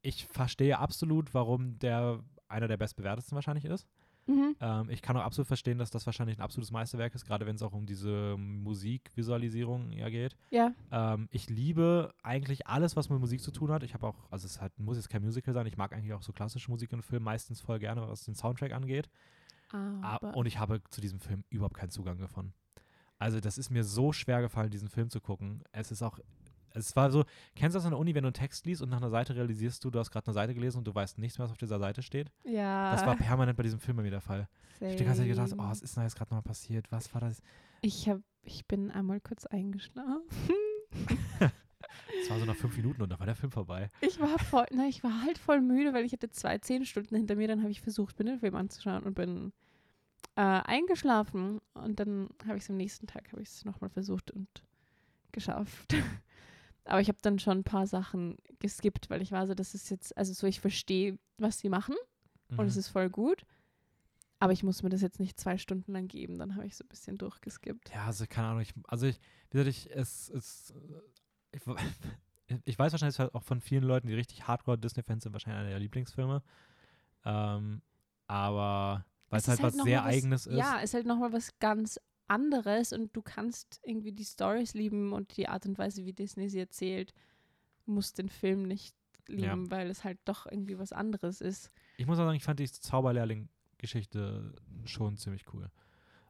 ich 0.02 0.26
verstehe 0.26 0.78
absolut, 0.78 1.32
warum 1.34 1.78
der 1.78 2.22
einer 2.48 2.68
der 2.68 2.76
bestbewertetsten 2.76 3.34
wahrscheinlich 3.34 3.64
ist. 3.64 3.86
Mhm. 4.26 4.56
Ähm, 4.60 4.90
ich 4.90 5.02
kann 5.02 5.16
auch 5.16 5.22
absolut 5.22 5.46
verstehen, 5.46 5.78
dass 5.78 5.90
das 5.90 6.04
wahrscheinlich 6.06 6.38
ein 6.38 6.42
absolutes 6.42 6.72
Meisterwerk 6.72 7.14
ist, 7.14 7.24
gerade 7.24 7.46
wenn 7.46 7.54
es 7.54 7.62
auch 7.62 7.72
um 7.72 7.86
diese 7.86 8.36
Musikvisualisierung 8.36 9.92
ja 9.92 10.08
geht. 10.08 10.36
Ja, 10.50 10.72
Ähm, 10.90 11.28
ich 11.30 11.48
liebe 11.48 12.12
eigentlich 12.24 12.66
alles, 12.66 12.96
was 12.96 13.08
mit 13.08 13.20
Musik 13.20 13.40
zu 13.40 13.52
tun 13.52 13.70
hat. 13.70 13.84
Ich 13.84 13.94
habe 13.94 14.06
auch, 14.06 14.30
also 14.30 14.46
es 14.46 14.60
hat, 14.60 14.76
muss 14.78 14.96
jetzt 14.96 15.10
kein 15.10 15.22
Musical 15.22 15.54
sein, 15.54 15.66
ich 15.66 15.76
mag 15.76 15.92
eigentlich 15.92 16.12
auch 16.12 16.22
so 16.22 16.32
klassische 16.32 16.70
Musik 16.70 16.92
in 16.92 17.02
Filmen 17.02 17.24
meistens 17.24 17.60
voll 17.60 17.78
gerne, 17.78 18.08
was 18.08 18.24
den 18.24 18.34
Soundtrack 18.34 18.72
angeht. 18.72 19.08
Ah, 19.72 20.00
aber 20.02 20.36
und 20.36 20.46
ich 20.46 20.58
habe 20.58 20.82
zu 20.90 21.00
diesem 21.00 21.20
Film 21.20 21.44
überhaupt 21.50 21.76
keinen 21.76 21.90
Zugang 21.90 22.18
gefunden. 22.18 22.54
Also 23.18 23.40
das 23.40 23.58
ist 23.58 23.70
mir 23.70 23.84
so 23.84 24.12
schwer 24.12 24.40
gefallen, 24.40 24.70
diesen 24.70 24.88
Film 24.88 25.10
zu 25.10 25.20
gucken. 25.20 25.62
Es 25.72 25.90
ist 25.90 26.02
auch, 26.02 26.18
Es 26.74 26.94
war 26.94 27.10
so, 27.10 27.24
kennst 27.54 27.74
du 27.74 27.78
das 27.78 27.84
an 27.86 27.92
der 27.92 27.98
Uni, 27.98 28.14
wenn 28.14 28.22
du 28.22 28.28
einen 28.28 28.34
Text 28.34 28.66
liest 28.66 28.82
und 28.82 28.90
nach 28.90 28.98
einer 28.98 29.08
Seite 29.10 29.34
realisierst 29.34 29.82
du, 29.82 29.90
du 29.90 29.98
hast 29.98 30.10
gerade 30.10 30.26
eine 30.26 30.34
Seite 30.34 30.54
gelesen 30.54 30.78
und 30.78 30.86
du 30.86 30.94
weißt 30.94 31.18
nichts 31.18 31.38
mehr, 31.38 31.46
was 31.46 31.52
auf 31.52 31.58
dieser 31.58 31.78
Seite 31.78 32.02
steht? 32.02 32.30
Ja. 32.44 32.92
Das 32.92 33.06
war 33.06 33.16
permanent 33.16 33.56
bei 33.56 33.62
diesem 33.62 33.80
Film 33.80 33.96
bei 33.96 34.02
mir 34.02 34.10
der 34.10 34.20
Fall. 34.20 34.48
Ich 34.80 34.86
habe 34.86 34.96
die 34.96 35.04
ganze 35.04 35.20
Zeit 35.20 35.28
gedacht, 35.28 35.52
oh, 35.52 35.56
same. 35.56 35.70
was 35.70 35.80
ist 35.80 35.96
denn 35.96 36.02
da 36.02 36.04
jetzt 36.06 36.16
gerade 36.16 36.30
nochmal 36.30 36.42
passiert? 36.42 36.92
Was 36.92 37.12
war 37.14 37.22
das? 37.22 37.40
Ich, 37.80 38.08
hab, 38.08 38.20
ich 38.42 38.66
bin 38.66 38.90
einmal 38.90 39.20
kurz 39.20 39.46
eingeschlafen. 39.46 40.22
Es 42.26 42.30
war 42.30 42.38
so 42.40 42.44
nach 42.44 42.56
fünf 42.56 42.76
Minuten 42.76 43.02
und 43.02 43.08
dann 43.08 43.18
war 43.20 43.26
der 43.26 43.36
Film 43.36 43.52
vorbei. 43.52 43.88
Ich 44.00 44.18
war 44.18 44.36
voll, 44.38 44.66
na, 44.72 44.86
ich 44.88 45.04
war 45.04 45.22
halt 45.22 45.38
voll 45.38 45.60
müde, 45.60 45.92
weil 45.94 46.04
ich 46.04 46.12
hatte 46.12 46.28
zwei 46.30 46.58
zehn 46.58 46.84
Stunden 46.84 47.14
hinter 47.14 47.36
mir. 47.36 47.46
Dann 47.46 47.60
habe 47.62 47.70
ich 47.70 47.80
versucht, 47.80 48.18
mir 48.18 48.24
den 48.24 48.40
Film 48.40 48.56
anzuschauen 48.56 49.04
und 49.04 49.14
bin 49.14 49.52
äh, 50.34 50.40
eingeschlafen. 50.40 51.60
Und 51.74 52.00
dann 52.00 52.28
habe 52.46 52.56
ich 52.58 52.64
es 52.64 52.70
am 52.70 52.76
nächsten 52.76 53.06
Tag 53.06 53.30
habe 53.30 53.42
ich 53.42 53.48
es 53.48 53.64
nochmal 53.64 53.90
versucht 53.90 54.30
und 54.32 54.48
geschafft. 55.32 55.94
Aber 56.84 57.00
ich 57.00 57.08
habe 57.08 57.18
dann 57.22 57.38
schon 57.38 57.58
ein 57.58 57.64
paar 57.64 57.86
Sachen 57.86 58.36
geskippt, 58.58 59.08
weil 59.10 59.22
ich 59.22 59.32
war 59.32 59.46
so, 59.46 59.54
das 59.54 59.74
ist 59.74 59.90
jetzt, 59.90 60.16
also 60.16 60.32
so, 60.32 60.46
ich 60.46 60.60
verstehe, 60.60 61.18
was 61.38 61.58
sie 61.60 61.68
machen 61.68 61.94
und 62.56 62.66
es 62.66 62.74
Mhm. 62.74 62.80
ist 62.80 62.88
voll 62.88 63.10
gut. 63.10 63.44
Aber 64.38 64.52
ich 64.52 64.62
muss 64.62 64.82
mir 64.82 64.90
das 64.90 65.00
jetzt 65.00 65.18
nicht 65.18 65.40
zwei 65.40 65.58
Stunden 65.58 65.92
lang 65.92 66.08
geben. 66.08 66.38
Dann 66.38 66.54
habe 66.56 66.66
ich 66.66 66.76
so 66.76 66.84
ein 66.84 66.88
bisschen 66.88 67.18
durchgeskippt. 67.18 67.90
Ja, 67.94 68.04
also 68.06 68.24
keine 68.28 68.48
Ahnung. 68.48 68.60
Ich, 68.62 68.74
also 68.86 69.06
ich, 69.06 69.18
wie 69.50 69.58
gesagt, 69.58 69.68
ich, 69.68 69.90
es, 69.96 70.28
es, 70.28 70.70
äh, 70.70 70.74
ich, 71.56 71.62
ich 72.64 72.78
weiß 72.78 72.92
wahrscheinlich 72.92 73.18
halt 73.18 73.34
auch 73.34 73.42
von 73.42 73.60
vielen 73.60 73.84
Leuten, 73.84 74.08
die 74.08 74.14
richtig 74.14 74.46
Hardcore-Disney-Fans 74.46 75.24
sind, 75.24 75.32
wahrscheinlich 75.32 75.60
einer 75.60 75.70
der 75.70 75.78
Lieblingsfilme. 75.78 76.42
Ähm, 77.24 77.82
aber 78.26 79.04
weil 79.30 79.38
es, 79.38 79.48
ist 79.48 79.62
halt 79.62 79.62
was 79.62 79.82
sehr 79.82 80.02
mal 80.02 80.08
Eigenes 80.08 80.46
ist. 80.46 80.56
Ja, 80.56 80.78
ist 80.78 80.94
halt 80.94 81.06
nochmal 81.06 81.32
was 81.32 81.58
ganz 81.58 82.00
anderes 82.28 82.92
und 82.92 83.14
du 83.16 83.22
kannst 83.22 83.80
irgendwie 83.84 84.12
die 84.12 84.24
Stories 84.24 84.74
lieben 84.74 85.12
und 85.12 85.36
die 85.36 85.48
Art 85.48 85.66
und 85.66 85.78
Weise, 85.78 86.04
wie 86.04 86.12
Disney 86.12 86.48
sie 86.48 86.58
erzählt, 86.58 87.14
musst 87.84 88.18
den 88.18 88.28
Film 88.28 88.64
nicht 88.64 88.94
lieben, 89.28 89.70
weil 89.70 89.90
es 89.90 90.04
halt 90.04 90.18
doch 90.24 90.46
irgendwie 90.46 90.78
was 90.78 90.92
anderes 90.92 91.40
ist. 91.40 91.70
Ich 91.96 92.06
muss 92.06 92.18
auch 92.18 92.24
sagen, 92.24 92.36
ich 92.36 92.44
fand 92.44 92.60
die 92.60 92.70
Zauberlehrling-Geschichte 92.70 94.54
schon 94.84 95.16
ziemlich 95.16 95.52
cool. 95.52 95.70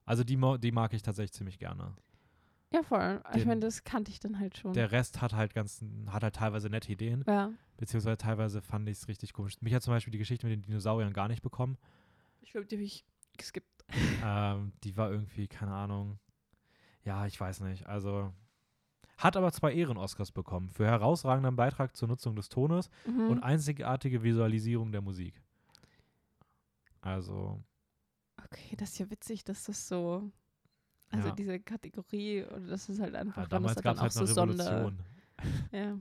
Also 0.05 0.23
die, 0.23 0.39
die 0.61 0.73
mag 0.73 0.93
ich 0.95 1.03
tatsächlich 1.03 1.33
ziemlich 1.33 1.59
gerne. 1.59 1.95
Ja, 2.77 2.83
voll. 2.83 3.23
ich 3.31 3.39
Den- 3.41 3.49
meine, 3.49 3.61
das 3.63 3.85
kannte 3.85 4.11
ich 4.11 4.21
dann 4.21 4.39
halt 4.39 4.59
schon. 4.59 4.73
Der 4.75 4.93
Rest 4.93 5.21
hat 5.23 5.33
halt 5.33 5.55
ganz, 5.55 5.83
hat 6.09 6.23
halt 6.23 6.35
teilweise 6.37 6.69
nette 6.69 6.93
Ideen, 6.93 7.25
ja. 7.27 7.51
beziehungsweise 7.79 8.19
teilweise 8.19 8.61
fand 8.61 8.89
ich 8.89 8.99
es 8.99 9.09
richtig 9.09 9.33
komisch. 9.33 9.55
Mich 9.63 9.73
hat 9.75 9.83
zum 9.83 9.93
Beispiel 9.95 10.13
die 10.13 10.19
Geschichte 10.19 10.47
mit 10.47 10.57
den 10.57 10.63
Dinosauriern 10.63 11.13
gar 11.13 11.29
nicht 11.29 11.43
bekommen. 11.43 11.79
Ich 12.43 12.53
glaube, 12.53 12.67
die 12.67 12.77
habe 12.77 12.85
ich 12.85 13.05
geskippt. 13.39 13.85
ähm, 14.23 14.73
die 14.85 14.97
war 14.97 15.11
irgendwie, 15.11 15.49
keine 15.49 15.73
Ahnung. 15.73 16.19
Ja, 17.05 17.27
ich 17.27 17.41
weiß 17.41 17.61
nicht. 17.61 17.87
Also 17.87 18.33
hat 19.17 19.37
aber 19.37 19.51
zwei 19.53 19.73
Ehren-Oscars 19.73 20.33
bekommen 20.33 20.69
für 20.69 20.87
herausragenden 20.87 21.57
Beitrag 21.57 21.97
zur 21.97 22.09
Nutzung 22.09 22.37
des 22.37 22.49
Tones 22.51 22.91
Mhm. 23.07 23.29
und 23.31 23.43
einzigartige 23.43 24.23
Visualisierung 24.23 24.93
der 24.93 25.01
Musik. 25.01 25.41
Also, 27.01 27.63
okay, 28.45 28.77
das 28.77 28.91
ist 28.91 28.99
ja 28.99 29.11
witzig, 29.11 29.45
dass 29.45 29.65
das 29.65 29.87
so, 29.89 30.31
also 31.11 31.29
Ja. 31.29 31.35
diese 31.35 31.61
Kategorie, 31.61 32.45
oder 32.45 32.67
das 32.67 32.89
ist 32.89 33.01
halt 33.01 33.15
einfach, 33.15 33.43
ja, 33.43 33.49
dann 33.49 33.63
damals 33.63 33.83
gab 33.83 33.95
es 33.95 33.99
auch 33.99 34.03
halt 34.03 34.13
so 34.13 34.21
eine 34.21 34.33
Sonder. 34.53 34.71
Revolution. 34.71 34.99
Ja, 35.73 35.99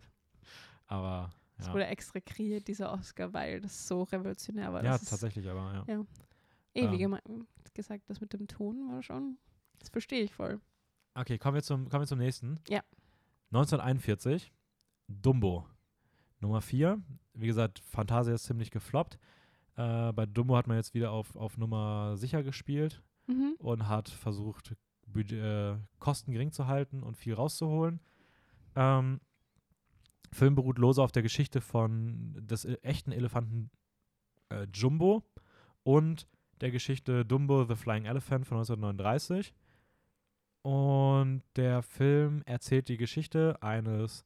Aber, 0.88 1.30
es 1.58 1.68
ja. 1.68 1.74
wurde 1.74 1.88
extra 1.88 2.20
kreiert, 2.22 2.68
dieser 2.68 2.91
Oscar, 2.93 3.34
weil 3.34 3.60
das 3.62 3.88
so 3.88 4.03
revolutionär 4.03 4.72
war. 4.74 4.84
Ja, 4.84 4.95
ist 4.95 5.10
tatsächlich, 5.10 5.47
aber 5.49 5.86
ja. 5.88 5.93
Ja. 5.95 6.06
Wie 6.91 7.01
Ähm. 7.03 7.47
gesagt, 7.74 8.10
das 8.10 8.22
mit 8.22 8.32
dem 8.34 8.47
Ton 8.47 8.89
war 8.91 9.01
schon, 9.03 9.38
das 9.80 9.89
verstehe 9.89 10.24
ich 10.24 10.34
voll. 10.34 10.60
Okay, 11.16 11.38
kommen 11.38 11.56
wir 11.56 11.64
zum, 11.64 11.89
kommen 11.89 12.03
wir 12.03 12.08
zum 12.08 12.20
nächsten. 12.20 12.60
Ja. 12.70 12.82
1941, 13.51 14.51
Dumbo. 15.08 15.66
Nummer 16.39 16.62
4. 16.62 17.01
Wie 17.34 17.47
gesagt, 17.47 17.80
Fantasia 17.80 18.34
ist 18.34 18.43
ziemlich 18.43 18.72
gefloppt. 18.72 19.18
Äh, 19.76 20.12
bei 20.14 20.26
Dumbo 20.26 20.56
hat 20.58 20.68
man 20.68 20.78
jetzt 20.78 20.93
wieder 20.93 21.12
auf, 21.12 21.36
auf 21.36 21.58
Nummer 21.58 22.16
sicher 22.18 22.43
gespielt 22.43 23.01
Mhm. 23.28 23.56
und 23.60 23.88
hat 23.88 24.10
versucht, 24.10 24.76
Budget, 25.16 25.41
äh, 25.41 25.76
Kosten 25.99 26.32
gering 26.32 26.51
zu 26.51 26.68
halten 26.68 27.01
und 27.01 27.16
viel 27.18 27.34
rauszuholen. 27.34 28.01
Ähm, 28.76 29.22
Film 30.32 30.55
beruht 30.55 30.78
lose 30.78 31.01
auf 31.01 31.13
der 31.13 31.24
Geschichte 31.24 31.61
von 31.61 32.36
des 32.36 32.66
äh, 32.66 32.78
echten 32.82 33.11
Elefanten 33.11 33.72
äh, 34.49 34.68
Jumbo 34.74 35.24
und 35.84 36.28
der 36.61 36.72
Geschichte 36.72 37.26
Dumbo 37.26 37.63
the 37.63 37.76
Flying 37.76 38.05
Elephant 38.05 38.45
von 38.45 38.57
1939. 38.57 39.53
Und 40.61 41.43
der 41.55 41.82
Film 41.82 42.41
erzählt 42.45 42.89
die 42.89 42.97
Geschichte 42.97 43.61
eines, 43.61 44.26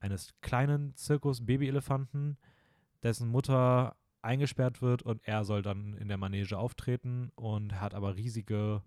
eines 0.00 0.34
kleinen 0.42 0.94
Zirkus-Baby-Elefanten, 0.94 2.36
dessen 3.02 3.28
Mutter 3.28 3.96
eingesperrt 4.20 4.82
wird 4.82 5.02
und 5.02 5.26
er 5.26 5.44
soll 5.44 5.62
dann 5.62 5.94
in 5.94 6.08
der 6.08 6.18
Manege 6.18 6.58
auftreten 6.58 7.32
und 7.34 7.80
hat 7.80 7.94
aber 7.94 8.16
riesige 8.16 8.82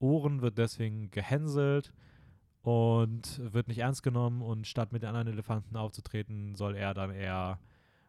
Ohren, 0.00 0.42
wird 0.42 0.58
deswegen 0.58 1.10
gehänselt 1.10 1.92
und 2.62 3.40
wird 3.52 3.68
nicht 3.68 3.78
ernst 3.78 4.02
genommen 4.02 4.42
und 4.42 4.66
statt 4.66 4.92
mit 4.92 5.02
den 5.02 5.08
anderen 5.08 5.28
Elefanten 5.28 5.76
aufzutreten, 5.76 6.54
soll 6.54 6.76
er 6.76 6.94
dann 6.94 7.10
eher 7.10 7.58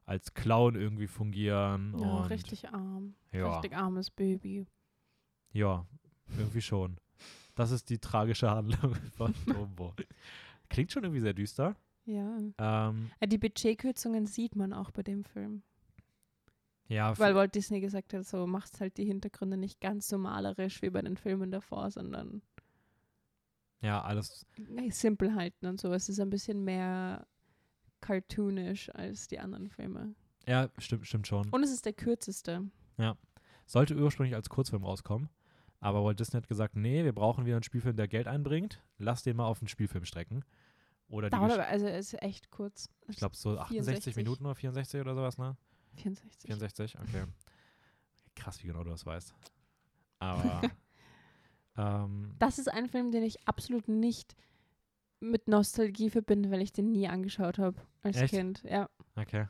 als 0.06 0.34
Clown 0.34 0.76
irgendwie 0.76 1.08
fungieren. 1.08 1.96
Ja, 2.00 2.22
richtig 2.24 2.70
arm. 2.70 3.16
Ja, 3.32 3.54
Richtig 3.54 3.76
armes 3.76 4.10
Baby. 4.10 4.66
ja, 5.52 5.86
irgendwie 6.38 6.62
schon. 6.62 7.00
Das 7.56 7.72
ist 7.72 7.90
die 7.90 8.00
tragische 8.00 8.50
Handlung 8.50 8.96
von 9.18 9.34
Dumbo. 9.46 9.94
Klingt 10.70 10.92
schon 10.92 11.04
irgendwie 11.04 11.22
sehr 11.22 11.34
düster. 11.34 11.76
Ja. 12.06 12.38
Ähm, 12.58 13.12
Ja, 13.22 13.28
Die 13.28 13.38
Budgetkürzungen 13.38 14.26
sieht 14.26 14.56
man 14.56 14.74
auch 14.74 14.90
bei 14.92 15.04
dem 15.04 15.24
Film. 15.26 15.62
Ja, 16.90 17.18
Weil 17.18 17.36
Walt 17.36 17.56
Disney 17.56 17.80
gesagt 17.80 18.14
hat, 18.14 18.26
so 18.26 18.46
machst 18.46 18.82
halt 18.82 18.98
die 18.98 19.06
Hintergründe 19.06 19.58
nicht 19.58 19.80
ganz 19.80 20.08
so 20.08 20.18
malerisch 20.18 20.82
wie 20.82 20.90
bei 20.90 21.02
den 21.02 21.18
Filmen 21.18 21.52
davor, 21.52 21.92
sondern 21.92 22.42
ja, 23.82 24.02
alles. 24.02 24.46
simpel 24.90 25.36
halten 25.36 25.68
und 25.68 25.80
so. 25.80 25.94
Es 25.94 26.10
ist 26.10 26.20
ein 26.20 26.30
bisschen 26.30 26.66
mehr 26.66 27.26
cartoonisch 28.02 28.94
als 28.94 29.28
die 29.28 29.40
anderen 29.40 29.70
Filme. 29.70 30.16
Ja, 30.48 30.70
stimmt, 30.78 31.08
stimmt 31.08 31.28
schon. 31.28 31.50
Und 31.50 31.64
es 31.64 31.72
ist 31.72 31.86
der 31.86 31.94
kürzeste. 31.94 32.70
Sollte 33.70 33.96
ursprünglich 33.96 34.34
als 34.34 34.50
Kurzfilm 34.50 34.84
rauskommen. 34.84 35.30
Aber 35.80 36.04
Walt 36.04 36.20
Disney 36.20 36.38
hat 36.42 36.48
gesagt, 36.48 36.76
nee, 36.76 37.04
wir 37.04 37.14
brauchen 37.14 37.46
wieder 37.46 37.56
einen 37.56 37.64
Spielfilm, 37.64 37.96
der 37.96 38.08
Geld 38.08 38.28
einbringt. 38.28 38.82
Lass 38.98 39.22
den 39.22 39.38
mal 39.38 39.46
auf 39.46 39.62
einen 39.62 39.68
Spielfilm 39.68 40.06
strecken. 40.06 40.44
Oder 41.08 41.30
die 41.30 41.38
Dauert 41.38 41.52
aber, 41.52 41.68
also 41.68 41.86
es 41.86 42.14
ist 42.14 42.24
echt 42.24 42.50
kurz. 42.50 42.90
ich 43.08 43.18
glaube 43.18 43.36
so 43.36 43.60
68 43.60 43.86
64. 43.86 44.16
Minuten 44.16 44.46
oder 44.46 44.56
64 44.56 45.02
oder 45.02 45.14
sowas, 45.14 45.38
ne? 45.38 45.56
64. 46.00 46.48
64, 46.48 47.00
okay. 47.00 47.24
Krass, 48.36 48.64
wie 48.64 48.68
genau 48.68 48.84
du 48.84 48.90
das 48.92 49.06
weißt. 49.06 49.34
Aber 50.20 50.62
ähm, 51.78 52.36
Das 52.40 52.60
ist 52.60 52.68
ein 52.68 52.88
Film, 52.88 53.12
den 53.12 53.24
ich 53.24 53.48
absolut 53.48 53.88
nicht 53.88 54.36
mit 55.20 55.48
Nostalgie 55.48 56.10
verbinde, 56.10 56.50
weil 56.52 56.62
ich 56.62 56.72
den 56.72 56.92
nie 56.92 57.08
angeschaut 57.08 57.58
habe 57.60 57.82
als 58.02 58.18
Echt? 58.18 58.34
Kind. 58.34 58.64
Ja. 58.64 58.90
okay. 59.16 59.48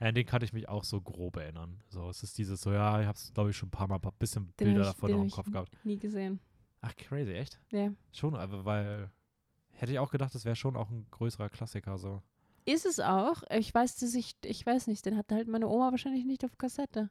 Ja, 0.00 0.08
an 0.08 0.14
den 0.14 0.26
kann 0.26 0.42
ich 0.42 0.52
mich 0.52 0.68
auch 0.68 0.84
so 0.84 1.00
grob 1.00 1.36
erinnern. 1.36 1.80
So, 1.88 2.08
es 2.10 2.22
ist 2.22 2.36
dieses 2.36 2.60
so, 2.60 2.72
ja, 2.72 3.00
ich 3.00 3.06
habe 3.06 3.16
es, 3.16 3.32
glaube 3.32 3.50
ich, 3.50 3.56
schon 3.56 3.68
ein 3.68 3.70
paar 3.70 3.86
Mal 3.88 4.00
ein 4.02 4.10
bisschen 4.18 4.52
Den 4.58 4.66
Bilder 4.68 4.80
ich- 4.82 4.86
davon 4.88 5.10
noch 5.12 5.20
im 5.20 5.26
ich 5.26 5.32
Kopf 5.32 5.50
gehabt. 5.50 5.78
Nie 5.84 5.98
gesehen. 5.98 6.40
Ach, 6.80 6.94
crazy, 6.96 7.32
echt? 7.32 7.60
Ja. 7.70 7.92
Schon, 8.12 8.34
aber 8.34 8.64
weil 8.64 9.10
hätte 9.70 9.92
ich 9.92 9.98
auch 10.00 10.10
gedacht, 10.10 10.34
das 10.34 10.44
wäre 10.44 10.56
schon 10.56 10.76
auch 10.76 10.90
ein 10.90 11.06
größerer 11.10 11.48
Klassiker 11.48 11.96
so. 11.98 12.20
Ist 12.64 12.86
es 12.86 13.00
auch. 13.00 13.42
Ich 13.50 13.74
weiß, 13.74 13.96
dass 13.96 14.14
ich, 14.14 14.36
ich 14.44 14.64
weiß 14.64 14.86
nicht, 14.86 15.04
den 15.04 15.16
hatte 15.16 15.34
halt 15.34 15.48
meine 15.48 15.68
Oma 15.68 15.90
wahrscheinlich 15.90 16.24
nicht 16.24 16.44
auf 16.44 16.58
Kassette. 16.58 17.10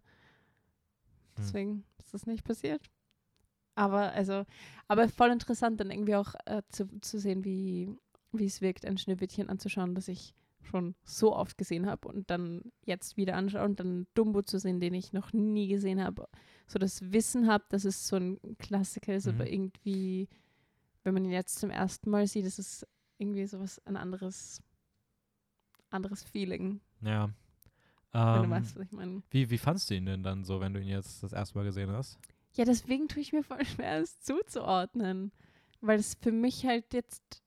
Deswegen 1.37 1.83
ist 1.97 2.13
das 2.13 2.25
nicht 2.25 2.43
passiert. 2.43 2.81
Aber 3.75 4.11
also, 4.11 4.45
aber 4.87 5.07
voll 5.09 5.31
interessant 5.31 5.79
dann 5.79 5.91
irgendwie 5.91 6.15
auch 6.15 6.35
äh, 6.45 6.61
zu, 6.69 6.87
zu 6.99 7.19
sehen, 7.19 7.45
wie, 7.45 7.89
wie 8.31 8.45
es 8.45 8.61
wirkt, 8.61 8.85
ein 8.85 8.97
Schneewittchen 8.97 9.49
anzuschauen, 9.49 9.95
das 9.95 10.07
ich 10.07 10.35
schon 10.61 10.93
so 11.03 11.35
oft 11.35 11.57
gesehen 11.57 11.87
habe 11.87 12.07
und 12.07 12.29
dann 12.29 12.71
jetzt 12.85 13.17
wieder 13.17 13.35
anschauen 13.35 13.71
und 13.71 13.79
dann 13.79 14.07
Dumbo 14.13 14.41
zu 14.43 14.59
sehen, 14.59 14.79
den 14.79 14.93
ich 14.93 15.11
noch 15.13 15.33
nie 15.33 15.67
gesehen 15.67 16.03
habe. 16.03 16.27
So 16.67 16.79
das 16.79 17.11
Wissen 17.11 17.47
habe, 17.47 17.63
dass 17.69 17.83
es 17.85 18.07
so 18.07 18.17
ein 18.17 18.39
Klassiker 18.59 19.15
ist, 19.15 19.25
Mhm. 19.25 19.33
aber 19.33 19.49
irgendwie, 19.49 20.29
wenn 21.03 21.13
man 21.13 21.25
ihn 21.25 21.31
jetzt 21.31 21.57
zum 21.59 21.71
ersten 21.71 22.09
Mal 22.09 22.27
sieht, 22.27 22.45
ist 22.45 22.59
es 22.59 22.85
irgendwie 23.17 23.47
sowas, 23.47 23.81
ein 23.85 23.97
anderes, 23.97 24.61
anderes 25.91 26.23
Feeling, 26.23 26.81
Ja. 27.01 27.29
wenn 28.13 28.33
du 28.37 28.43
Ähm, 28.43 28.51
weißt, 28.51 28.75
was 28.75 28.85
ich 28.85 28.91
meine. 28.91 29.21
wie, 29.29 29.49
wie 29.49 29.57
fandst 29.57 29.89
du 29.89 29.95
ihn 29.95 30.05
denn 30.05 30.23
dann 30.23 30.43
so, 30.43 30.59
wenn 30.59 30.73
du 30.73 30.81
ihn 30.81 30.87
jetzt 30.87 31.21
das 31.23 31.33
erste 31.33 31.57
Mal 31.57 31.63
gesehen 31.65 31.91
hast? 31.91 32.17
Ja, 32.53 32.65
deswegen 32.65 33.07
tue 33.07 33.21
ich 33.21 33.31
mir 33.31 33.43
voll 33.43 33.63
schwer, 33.65 33.99
es 34.01 34.19
zuzuordnen. 34.21 35.31
Weil 35.79 35.97
es 35.99 36.15
für 36.21 36.31
mich 36.31 36.65
halt 36.65 36.93
jetzt, 36.93 37.41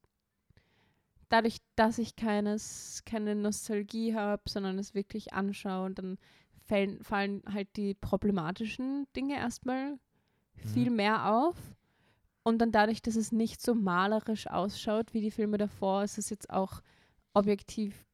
dadurch, 1.28 1.58
dass 1.76 1.98
ich 1.98 2.16
keines, 2.16 3.02
keine 3.04 3.34
Nostalgie 3.34 4.14
habe, 4.14 4.42
sondern 4.48 4.78
es 4.78 4.94
wirklich 4.94 5.32
anschaue 5.32 5.86
und 5.86 5.98
dann 5.98 6.18
fallen, 6.64 7.02
fallen 7.04 7.42
halt 7.52 7.68
die 7.76 7.94
problematischen 7.94 9.06
Dinge 9.14 9.36
erstmal 9.36 9.98
viel 10.54 10.90
mehr 10.90 11.30
auf. 11.32 11.56
Und 12.42 12.58
dann 12.58 12.72
dadurch, 12.72 13.02
dass 13.02 13.16
es 13.16 13.32
nicht 13.32 13.60
so 13.62 13.74
malerisch 13.74 14.46
ausschaut 14.48 15.14
wie 15.14 15.20
die 15.20 15.30
Filme 15.30 15.58
davor, 15.58 16.02
ist 16.04 16.18
es 16.18 16.28
jetzt 16.30 16.50
auch 16.50 16.80
objektiv 17.32 18.04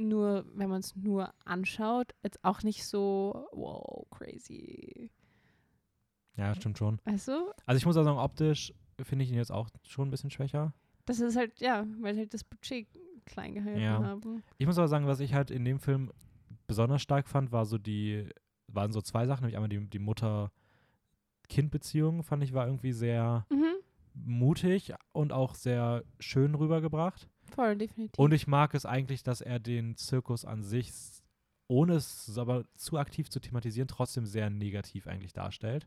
nur, 0.00 0.44
wenn 0.54 0.68
man 0.70 0.80
es 0.80 0.94
nur 0.96 1.32
anschaut, 1.44 2.14
jetzt 2.22 2.42
auch 2.44 2.62
nicht 2.62 2.84
so, 2.84 3.46
wow, 3.52 4.06
crazy. 4.10 5.10
Ja, 6.36 6.54
stimmt 6.54 6.78
schon. 6.78 7.00
Weißt 7.04 7.28
du? 7.28 7.52
Also 7.66 7.76
ich 7.76 7.84
muss 7.86 7.96
auch 7.96 8.04
sagen, 8.04 8.18
optisch 8.18 8.72
finde 9.02 9.24
ich 9.24 9.30
ihn 9.30 9.36
jetzt 9.36 9.52
auch 9.52 9.68
schon 9.86 10.08
ein 10.08 10.10
bisschen 10.10 10.30
schwächer. 10.30 10.72
Das 11.06 11.20
ist 11.20 11.36
halt, 11.36 11.58
ja, 11.60 11.86
weil 12.00 12.16
halt 12.16 12.32
das 12.34 12.44
Budget 12.44 12.86
klein 13.26 13.54
gehalten 13.54 13.80
Ja. 13.80 14.02
haben. 14.02 14.42
Ich 14.58 14.66
muss 14.66 14.78
aber 14.78 14.88
sagen, 14.88 15.06
was 15.06 15.20
ich 15.20 15.34
halt 15.34 15.50
in 15.50 15.64
dem 15.64 15.78
Film 15.80 16.10
besonders 16.66 17.02
stark 17.02 17.28
fand, 17.28 17.52
war 17.52 17.66
so 17.66 17.78
die, 17.78 18.28
waren 18.68 18.92
so 18.92 19.00
zwei 19.00 19.26
Sachen, 19.26 19.42
nämlich 19.42 19.56
einmal 19.56 19.68
die, 19.68 19.88
die 19.88 19.98
Mutter-Kind-Beziehung, 19.98 22.22
fand 22.22 22.42
ich, 22.44 22.52
war 22.52 22.66
irgendwie 22.66 22.92
sehr 22.92 23.46
Mhm. 23.50 23.74
mutig 24.14 24.92
und 25.12 25.32
auch 25.32 25.54
sehr 25.54 26.04
schön 26.18 26.54
rübergebracht. 26.54 27.28
Voll, 27.50 27.76
definitiv. 27.76 28.18
Und 28.18 28.32
ich 28.32 28.46
mag 28.46 28.74
es 28.74 28.86
eigentlich, 28.86 29.22
dass 29.22 29.40
er 29.40 29.58
den 29.58 29.96
Zirkus 29.96 30.44
an 30.44 30.62
sich, 30.62 30.92
ohne 31.68 31.94
es 31.94 32.36
aber 32.38 32.64
zu 32.74 32.98
aktiv 32.98 33.28
zu 33.30 33.40
thematisieren, 33.40 33.88
trotzdem 33.88 34.26
sehr 34.26 34.50
negativ 34.50 35.06
eigentlich 35.06 35.32
darstellt. 35.32 35.86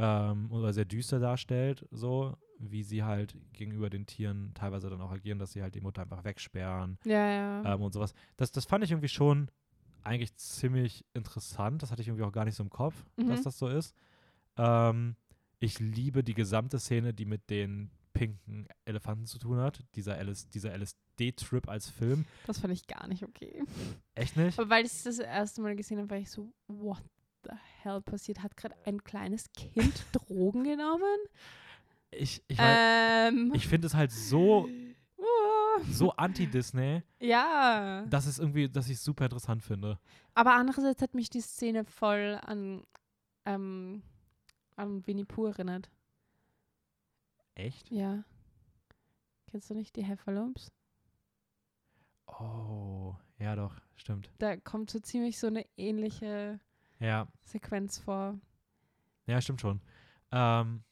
Ähm, 0.00 0.52
oder 0.52 0.72
sehr 0.72 0.84
düster 0.84 1.18
darstellt, 1.18 1.84
so 1.90 2.36
wie 2.60 2.84
sie 2.84 3.02
halt 3.02 3.36
gegenüber 3.52 3.90
den 3.90 4.06
Tieren 4.06 4.52
teilweise 4.54 4.88
dann 4.90 5.00
auch 5.00 5.10
agieren, 5.10 5.40
dass 5.40 5.52
sie 5.52 5.62
halt 5.62 5.74
die 5.74 5.80
Mutter 5.80 6.02
einfach 6.02 6.22
wegsperren 6.24 6.98
ja, 7.04 7.28
ja. 7.62 7.74
ähm, 7.74 7.82
und 7.82 7.92
sowas. 7.92 8.12
Das, 8.36 8.52
das 8.52 8.64
fand 8.64 8.84
ich 8.84 8.92
irgendwie 8.92 9.08
schon 9.08 9.50
eigentlich 10.04 10.34
ziemlich 10.36 11.04
interessant. 11.14 11.82
Das 11.82 11.90
hatte 11.90 12.02
ich 12.02 12.08
irgendwie 12.08 12.24
auch 12.24 12.32
gar 12.32 12.44
nicht 12.44 12.54
so 12.54 12.62
im 12.62 12.70
Kopf, 12.70 12.94
dass 13.16 13.40
Mhm. 13.40 13.44
das 13.44 13.58
so 13.58 13.66
ist. 13.68 13.92
Ähm, 14.56 15.16
ich 15.58 15.80
liebe 15.80 16.22
die 16.22 16.34
gesamte 16.34 16.78
Szene, 16.78 17.12
die 17.12 17.24
mit 17.24 17.50
den 17.50 17.90
pinken 18.18 18.66
Elefanten 18.84 19.26
zu 19.26 19.38
tun 19.38 19.58
hat. 19.58 19.80
Dieser, 19.94 20.18
LS, 20.18 20.48
dieser 20.50 20.76
LSD-Trip 20.76 21.68
als 21.68 21.88
Film. 21.88 22.24
das 22.46 22.58
fand 22.58 22.72
ich 22.72 22.86
gar 22.88 23.06
nicht 23.06 23.22
okay. 23.22 23.62
Echt 24.16 24.36
nicht? 24.36 24.58
Aber 24.58 24.68
weil 24.68 24.84
ich 24.84 25.02
das 25.04 25.18
erste 25.20 25.60
Mal 25.62 25.76
gesehen 25.76 25.98
habe, 25.98 26.10
war 26.10 26.18
ich 26.18 26.30
so, 26.30 26.52
what 26.66 27.02
the 27.44 27.52
hell 27.82 28.00
passiert? 28.00 28.42
Hat 28.42 28.56
gerade 28.56 28.74
ein 28.84 29.04
kleines 29.04 29.52
Kind 29.52 30.04
Drogen 30.12 30.64
genommen? 30.64 31.18
Ich, 32.10 32.42
ich, 32.48 32.58
Ähm. 32.60 33.52
ich 33.54 33.68
finde 33.68 33.86
es 33.86 33.94
halt 33.94 34.10
so, 34.10 34.68
so 35.92 36.10
anti-Disney, 36.12 37.02
ja. 37.20 38.04
dass 38.06 38.26
es 38.26 38.40
irgendwie, 38.40 38.68
dass 38.68 38.88
ich 38.88 38.94
es 38.96 39.04
super 39.04 39.26
interessant 39.26 39.62
finde. 39.62 39.98
Aber 40.34 40.54
andererseits 40.54 41.02
hat 41.02 41.14
mich 41.14 41.30
die 41.30 41.40
Szene 41.42 41.84
voll 41.84 42.40
an, 42.42 42.82
ähm, 43.44 44.02
an 44.74 45.06
Winnie 45.06 45.24
Pooh 45.24 45.46
erinnert. 45.46 45.88
Echt? 47.58 47.90
Ja. 47.90 48.24
Kennst 49.50 49.68
du 49.70 49.74
nicht 49.74 49.96
die 49.96 50.04
Heffalumps? 50.04 50.72
Oh, 52.26 53.16
ja 53.38 53.56
doch, 53.56 53.74
stimmt. 53.96 54.30
Da 54.38 54.56
kommt 54.56 54.90
so 54.90 54.98
ziemlich 55.00 55.38
so 55.38 55.46
eine 55.48 55.64
ähnliche 55.76 56.60
Ja, 57.00 57.28
Sequenz 57.44 57.98
vor. 57.98 58.38
ja, 59.26 59.40
stimmt 59.40 59.60
schon. 59.60 59.80
Ähm, 60.32 60.82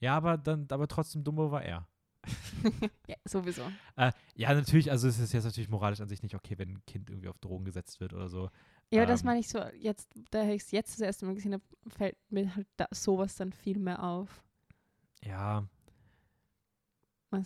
ja, 0.00 0.16
aber 0.16 0.38
dann, 0.38 0.66
aber 0.70 0.88
trotzdem 0.88 1.24
Dumbo 1.24 1.50
war 1.50 1.62
er. 1.62 1.86
ja, 3.06 3.16
sowieso. 3.24 3.74
Äh, 3.96 4.12
ja, 4.34 4.52
natürlich, 4.54 4.90
also 4.90 5.08
es 5.08 5.18
ist 5.18 5.32
jetzt 5.32 5.44
natürlich 5.44 5.68
moralisch 5.70 6.00
an 6.00 6.08
sich 6.08 6.22
nicht 6.22 6.34
okay, 6.34 6.58
wenn 6.58 6.70
ein 6.74 6.86
Kind 6.86 7.08
irgendwie 7.10 7.28
auf 7.28 7.38
Drogen 7.38 7.64
gesetzt 7.64 8.00
wird 8.00 8.12
oder 8.12 8.28
so. 8.28 8.50
Ja, 8.90 9.00
aber 9.02 9.06
das 9.06 9.22
Ähm. 9.22 9.26
meine 9.26 9.40
ich 9.40 9.48
so, 9.48 9.60
jetzt, 9.78 10.10
da 10.30 10.42
ich 10.48 10.62
es 10.62 10.70
jetzt 10.72 10.92
das 10.94 11.00
erste 11.00 11.26
Mal 11.26 11.34
gesehen 11.34 11.54
habe, 11.54 11.64
fällt 11.88 12.16
mir 12.30 12.54
halt 12.56 12.68
da, 12.76 12.86
sowas 12.92 13.36
dann 13.36 13.52
viel 13.52 13.78
mehr 13.78 14.02
auf. 14.02 14.42
Ja, 15.22 15.68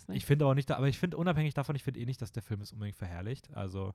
ich 0.09 0.25
finde 0.25 0.47
auch 0.47 0.53
nicht, 0.53 0.69
da, 0.69 0.77
aber 0.77 0.87
ich 0.87 0.97
finde 0.97 1.17
unabhängig 1.17 1.53
davon, 1.53 1.75
ich 1.75 1.83
finde 1.83 1.99
eh 1.99 2.05
nicht, 2.05 2.21
dass 2.21 2.31
der 2.31 2.41
Film 2.43 2.61
es 2.61 2.73
unbedingt 2.73 2.97
verherrlicht. 2.97 3.53
Also, 3.55 3.93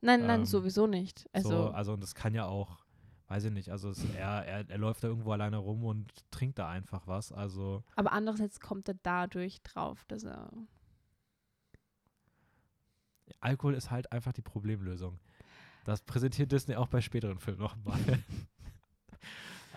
nein, 0.00 0.26
nein, 0.26 0.40
ähm, 0.40 0.46
sowieso 0.46 0.86
nicht. 0.86 1.28
Also, 1.32 1.48
so, 1.48 1.70
also 1.70 1.94
und 1.94 2.02
das 2.02 2.14
kann 2.14 2.34
ja 2.34 2.46
auch, 2.46 2.84
weiß 3.28 3.44
ich 3.44 3.52
nicht, 3.52 3.70
also 3.70 3.90
es, 3.90 4.04
er, 4.14 4.44
er, 4.46 4.68
er 4.68 4.78
läuft 4.78 5.02
da 5.02 5.08
irgendwo 5.08 5.32
alleine 5.32 5.56
rum 5.56 5.84
und 5.84 6.12
trinkt 6.30 6.58
da 6.58 6.68
einfach 6.68 7.06
was. 7.06 7.32
Also, 7.32 7.82
aber 7.96 8.12
andererseits 8.12 8.60
kommt 8.60 8.88
er 8.88 8.96
dadurch 9.02 9.62
drauf, 9.62 10.04
dass 10.08 10.24
er. 10.24 10.50
Alkohol 13.40 13.74
ist 13.74 13.90
halt 13.90 14.12
einfach 14.12 14.32
die 14.32 14.42
Problemlösung. 14.42 15.18
Das 15.84 16.02
präsentiert 16.02 16.52
Disney 16.52 16.76
auch 16.76 16.88
bei 16.88 17.00
späteren 17.00 17.38
Filmen 17.38 17.60
nochmal. 17.60 17.98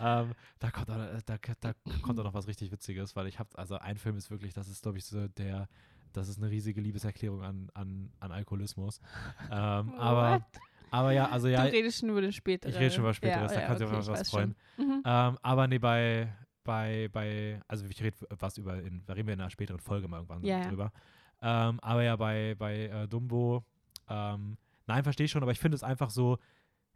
ähm, 0.00 0.32
da, 0.58 0.70
kommt 0.70 0.90
auch, 0.90 1.22
da, 1.26 1.36
da 1.60 1.72
kommt 2.02 2.18
auch 2.18 2.24
noch 2.24 2.34
was 2.34 2.46
richtig 2.46 2.72
Witziges, 2.72 3.14
weil 3.16 3.26
ich 3.26 3.38
habe, 3.38 3.50
also 3.54 3.76
ein 3.78 3.96
Film 3.96 4.16
ist 4.16 4.30
wirklich, 4.30 4.52
das 4.52 4.68
ist 4.68 4.82
glaube 4.82 4.98
ich 4.98 5.04
so 5.04 5.28
der, 5.28 5.68
das 6.12 6.28
ist 6.28 6.38
eine 6.38 6.50
riesige 6.50 6.80
Liebeserklärung 6.80 7.42
an, 7.42 7.70
an, 7.74 8.10
an 8.20 8.32
Alkoholismus. 8.32 9.00
Ähm, 9.50 9.94
aber, 9.98 10.46
aber 10.90 11.12
ja, 11.12 11.28
also 11.28 11.48
ja, 11.48 11.64
du 11.64 11.72
redest 11.72 12.00
schon 12.00 12.08
über 12.10 12.20
den 12.20 12.32
späteren. 12.32 12.72
ich 12.72 12.78
rede 12.78 12.90
schon 12.90 13.04
über 13.04 13.14
späteres, 13.14 13.52
ja, 13.52 13.60
da 13.60 13.66
kannst 13.66 13.82
du 13.82 13.86
okay, 13.86 14.00
dir 14.00 14.06
was 14.06 14.30
freuen. 14.30 14.54
Mhm. 14.78 15.02
Ähm, 15.04 15.38
aber 15.42 15.66
nee, 15.66 15.78
bei, 15.78 16.32
bei, 16.62 17.08
bei, 17.12 17.60
also 17.68 17.84
ich 17.86 18.02
rede 18.02 18.16
was 18.38 18.58
über, 18.58 18.80
in, 18.80 19.02
da 19.06 19.12
reden 19.12 19.26
wir 19.26 19.34
in 19.34 19.40
einer 19.40 19.50
späteren 19.50 19.80
Folge 19.80 20.08
mal 20.08 20.18
irgendwann 20.18 20.44
Ja, 20.44 20.60
ja. 20.60 20.68
drüber. 20.68 20.92
Ähm, 21.42 21.78
aber 21.80 22.02
ja, 22.02 22.16
bei, 22.16 22.54
bei 22.58 22.86
äh, 22.86 23.08
Dumbo, 23.08 23.64
ähm, 24.08 24.56
nein, 24.86 25.02
verstehe 25.02 25.26
ich 25.26 25.30
schon, 25.30 25.42
aber 25.42 25.52
ich 25.52 25.60
finde 25.60 25.74
es 25.74 25.82
einfach 25.82 26.10
so, 26.10 26.38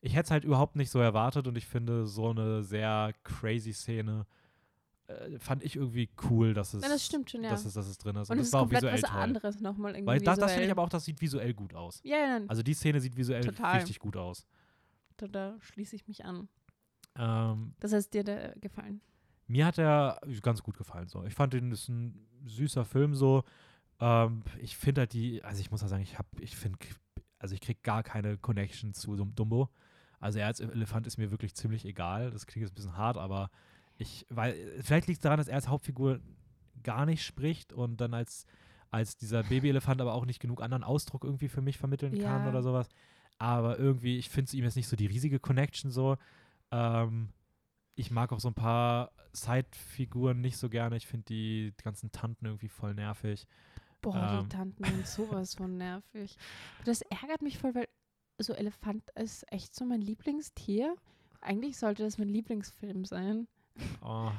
ich 0.00 0.14
hätte 0.14 0.26
es 0.26 0.30
halt 0.30 0.44
überhaupt 0.44 0.76
nicht 0.76 0.90
so 0.90 0.98
erwartet 1.00 1.46
und 1.46 1.56
ich 1.56 1.66
finde 1.66 2.06
so 2.06 2.30
eine 2.30 2.62
sehr 2.62 3.12
crazy 3.24 3.72
Szene, 3.72 4.26
äh, 5.08 5.38
fand 5.38 5.62
ich 5.64 5.76
irgendwie 5.76 6.08
cool, 6.30 6.54
dass 6.54 6.74
es, 6.74 6.82
Ja, 6.82 6.88
das 6.88 7.04
stimmt 7.04 7.30
schon, 7.30 7.42
ja. 7.42 7.50
dass 7.50 7.64
es, 7.64 7.74
dass 7.74 7.86
es 7.86 7.98
drin 7.98 8.16
ist. 8.16 8.28
Und 8.30 8.34
Und, 8.34 8.38
das 8.38 8.46
ist 8.48 8.52
war 8.52 8.62
auch 8.62 8.70
visuell 8.70 8.94
was 8.94 9.00
toll. 9.10 9.20
anderes 9.20 9.60
nochmal 9.60 9.92
irgendwie. 9.94 10.06
Weil 10.06 10.20
das, 10.20 10.38
das 10.38 10.52
finde 10.52 10.66
ich 10.66 10.70
aber 10.70 10.82
auch, 10.82 10.88
das 10.88 11.04
sieht 11.04 11.20
visuell 11.20 11.54
gut 11.54 11.74
aus. 11.74 12.00
Ja, 12.04 12.16
ja, 12.18 12.40
Also 12.46 12.62
die 12.62 12.74
Szene 12.74 13.00
sieht 13.00 13.16
visuell 13.16 13.42
Total. 13.44 13.76
richtig 13.76 13.98
gut 13.98 14.16
aus. 14.16 14.46
da, 15.16 15.26
da 15.26 15.56
schließe 15.60 15.96
ich 15.96 16.06
mich 16.06 16.24
an. 16.24 16.48
Ähm, 17.16 17.74
Das 17.80 17.92
heißt, 17.92 18.12
dir 18.14 18.22
der 18.22 18.54
gefallen. 18.60 19.00
Mir 19.46 19.66
hat 19.66 19.78
er 19.78 20.20
ganz 20.42 20.62
gut 20.62 20.76
gefallen. 20.76 21.08
So. 21.08 21.24
Ich 21.24 21.34
fand 21.34 21.54
den 21.54 21.72
ist 21.72 21.88
ein 21.88 22.26
süßer 22.44 22.84
Film 22.84 23.14
so. 23.14 23.44
Ähm, 23.98 24.42
ich 24.60 24.76
finde 24.76 25.00
halt 25.00 25.12
die, 25.14 25.42
also 25.42 25.60
ich 25.60 25.70
muss 25.70 25.80
ja 25.80 25.88
sagen, 25.88 26.02
ich 26.02 26.18
habe, 26.18 26.28
ich 26.40 26.54
finde, 26.54 26.78
also 27.38 27.54
ich 27.54 27.60
kriege 27.60 27.80
gar 27.82 28.02
keine 28.02 28.36
Connection 28.36 28.92
zu 28.94 29.16
Dum- 29.16 29.34
Dumbo. 29.34 29.70
Also 30.20 30.38
er 30.38 30.46
als 30.46 30.60
Elefant 30.60 31.06
ist 31.06 31.16
mir 31.18 31.30
wirklich 31.30 31.54
ziemlich 31.54 31.84
egal. 31.84 32.30
Das 32.30 32.46
klingt 32.46 32.62
jetzt 32.66 32.72
ein 32.72 32.76
bisschen 32.76 32.96
hart, 32.96 33.16
aber 33.16 33.50
ich, 33.96 34.26
weil, 34.30 34.54
vielleicht 34.82 35.06
liegt 35.08 35.18
es 35.18 35.22
daran, 35.22 35.38
dass 35.38 35.48
er 35.48 35.56
als 35.56 35.68
Hauptfigur 35.68 36.20
gar 36.82 37.06
nicht 37.06 37.24
spricht 37.24 37.72
und 37.72 38.00
dann 38.00 38.14
als, 38.14 38.46
als 38.90 39.16
dieser 39.16 39.42
Babyelefant 39.42 40.00
aber 40.00 40.14
auch 40.14 40.24
nicht 40.26 40.40
genug 40.40 40.62
anderen 40.62 40.84
Ausdruck 40.84 41.24
irgendwie 41.24 41.48
für 41.48 41.60
mich 41.62 41.78
vermitteln 41.78 42.12
kann 42.18 42.44
Ja. 42.44 42.48
oder 42.48 42.62
sowas. 42.62 42.88
Aber 43.38 43.78
irgendwie, 43.78 44.18
ich 44.18 44.28
finde 44.30 44.50
zu 44.50 44.56
ihm 44.56 44.64
jetzt 44.64 44.76
nicht 44.76 44.88
so 44.88 44.96
die 44.96 45.06
riesige 45.06 45.38
Connection 45.40 45.90
so. 45.90 46.16
Ähm, 46.70 47.30
ich 47.94 48.10
mag 48.10 48.32
auch 48.32 48.40
so 48.40 48.48
ein 48.48 48.54
paar 48.54 49.10
Side-Figuren 49.32 50.40
nicht 50.40 50.56
so 50.56 50.68
gerne. 50.68 50.96
Ich 50.96 51.06
finde 51.06 51.24
die 51.26 51.74
ganzen 51.82 52.10
Tanten 52.12 52.46
irgendwie 52.46 52.68
voll 52.68 52.94
nervig. 52.94 53.46
Boah, 54.00 54.38
Ähm. 54.40 54.44
die 54.48 54.48
Tanten 54.56 54.84
sind 54.84 55.06
sowas 55.06 55.54
von 55.54 55.76
nervig. 55.76 56.36
Das 56.84 57.02
ärgert 57.02 57.42
mich 57.42 57.58
voll, 57.58 57.74
weil 57.74 57.88
so 58.38 58.52
Elefant 58.52 59.10
ist 59.16 59.50
echt 59.52 59.74
so 59.74 59.84
mein 59.84 60.00
Lieblingstier. 60.00 60.94
Eigentlich 61.40 61.78
sollte 61.78 62.02
das 62.02 62.18
mein 62.18 62.28
Lieblingsfilm 62.28 63.04
sein. 63.04 63.48
Oh. 64.02 64.30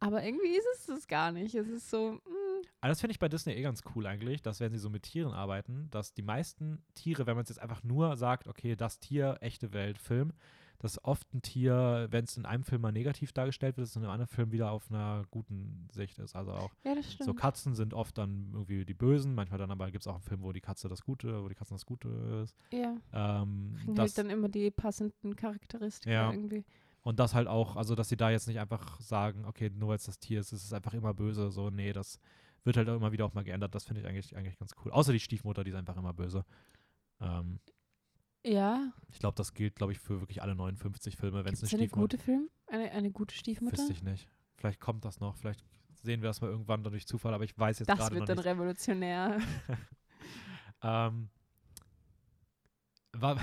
Aber 0.00 0.22
irgendwie 0.22 0.56
ist 0.56 0.66
es 0.74 0.86
das 0.86 1.08
gar 1.08 1.32
nicht. 1.32 1.54
Es 1.54 1.68
ist 1.68 1.90
so, 1.90 2.12
mm, 2.12 2.62
Aber 2.80 2.88
das 2.90 3.00
finde 3.00 3.12
ich 3.12 3.18
bei 3.18 3.28
Disney 3.28 3.54
eh 3.54 3.62
ganz 3.62 3.82
cool 3.94 4.06
eigentlich, 4.06 4.42
dass 4.42 4.60
wenn 4.60 4.72
sie 4.72 4.78
so 4.78 4.90
mit 4.90 5.02
Tieren 5.02 5.32
arbeiten, 5.32 5.88
dass 5.90 6.14
die 6.14 6.22
meisten 6.22 6.82
Tiere, 6.94 7.26
wenn 7.26 7.34
man 7.34 7.42
es 7.42 7.48
jetzt 7.48 7.60
einfach 7.60 7.82
nur 7.82 8.16
sagt, 8.16 8.46
okay, 8.46 8.76
das 8.76 9.00
Tier, 9.00 9.38
echte 9.40 9.72
Welt, 9.72 9.98
Film, 9.98 10.32
dass 10.78 11.02
oft 11.04 11.32
ein 11.32 11.40
Tier, 11.42 12.08
wenn 12.10 12.24
es 12.24 12.36
in 12.36 12.44
einem 12.44 12.62
Film 12.64 12.82
mal 12.82 12.92
negativ 12.92 13.32
dargestellt 13.32 13.76
wird, 13.76 13.86
es 13.86 13.96
in 13.96 14.02
einem 14.02 14.10
anderen 14.10 14.28
Film 14.28 14.52
wieder 14.52 14.70
auf 14.70 14.90
einer 14.90 15.24
guten 15.30 15.88
Sicht 15.92 16.18
ist. 16.18 16.36
Also 16.36 16.52
auch 16.52 16.70
ja, 16.84 16.94
so 17.20 17.32
Katzen 17.32 17.74
sind 17.74 17.94
oft 17.94 18.18
dann 18.18 18.50
irgendwie 18.52 18.84
die 18.84 18.94
Bösen, 18.94 19.34
manchmal 19.34 19.58
dann 19.58 19.70
aber 19.70 19.90
gibt 19.90 20.02
es 20.02 20.08
auch 20.08 20.14
einen 20.14 20.22
Film, 20.22 20.42
wo 20.42 20.52
die 20.52 20.60
Katze 20.60 20.88
das 20.88 21.02
Gute, 21.02 21.42
wo 21.42 21.48
die 21.48 21.54
Katzen 21.54 21.74
das 21.76 21.86
Gute 21.86 22.08
ist. 22.44 22.54
ja, 22.72 22.96
Ähm, 23.12 23.76
kriegen 23.78 23.98
halt 23.98 24.18
dann 24.18 24.30
immer 24.30 24.48
die 24.48 24.70
passenden 24.70 25.36
Charakteristika 25.36 26.10
Ja. 26.12 26.32
irgendwie. 26.32 26.64
Und 27.02 27.20
das 27.20 27.34
halt 27.34 27.48
auch, 27.48 27.76
also 27.76 27.94
dass 27.94 28.08
sie 28.08 28.16
da 28.16 28.30
jetzt 28.30 28.48
nicht 28.48 28.58
einfach 28.60 28.98
sagen, 29.00 29.44
okay, 29.44 29.70
nur 29.70 29.90
weil 29.90 29.96
es 29.96 30.04
das 30.04 30.18
Tier 30.18 30.40
ist, 30.40 30.52
ist 30.52 30.64
es 30.64 30.72
einfach 30.72 30.94
immer 30.94 31.12
böse. 31.12 31.50
So, 31.50 31.68
nee, 31.70 31.92
das 31.92 32.18
wird 32.64 32.78
halt 32.78 32.88
auch 32.88 32.96
immer 32.96 33.12
wieder 33.12 33.26
auch 33.26 33.34
mal 33.34 33.44
geändert. 33.44 33.74
Das 33.74 33.84
finde 33.84 34.00
ich 34.00 34.06
eigentlich, 34.06 34.34
eigentlich 34.36 34.58
ganz 34.58 34.72
cool. 34.84 34.90
Außer 34.90 35.12
die 35.12 35.20
Stiefmutter, 35.20 35.64
die 35.64 35.70
ist 35.70 35.76
einfach 35.76 35.96
immer 35.98 36.14
böse. 36.14 36.46
Ähm, 37.20 37.60
Ja, 38.44 38.92
ich 39.10 39.18
glaube, 39.18 39.36
das 39.36 39.54
gilt, 39.54 39.76
glaube 39.76 39.92
ich, 39.92 39.98
für 39.98 40.20
wirklich 40.20 40.42
alle 40.42 40.54
59 40.54 41.16
Filme, 41.16 41.44
wenn 41.44 41.54
es 41.54 41.62
eine 41.62 41.70
eine 41.70 41.78
Stiefmutter 41.86 42.16
gute 42.16 42.18
Film? 42.18 42.48
Eine, 42.66 42.90
eine 42.90 43.10
gute 43.10 43.34
Stiefmutter? 43.34 43.78
Wüsste 43.78 43.92
ich 43.92 44.02
nicht. 44.02 44.28
Vielleicht 44.56 44.80
kommt 44.80 45.04
das 45.04 45.20
noch, 45.20 45.36
vielleicht 45.36 45.64
sehen 46.02 46.20
wir 46.22 46.28
das 46.28 46.40
mal 46.40 46.50
irgendwann 46.50 46.84
durch 46.84 47.06
Zufall, 47.06 47.32
aber 47.34 47.44
ich 47.44 47.58
weiß 47.58 47.78
jetzt 47.78 47.88
Das 47.88 47.98
gerade 47.98 48.14
noch 48.16 48.20
wird 48.20 48.28
dann 48.28 48.36
nicht. 48.36 48.46
revolutionär. 48.46 49.38
Ähm, 50.82 51.30
wa- 53.14 53.36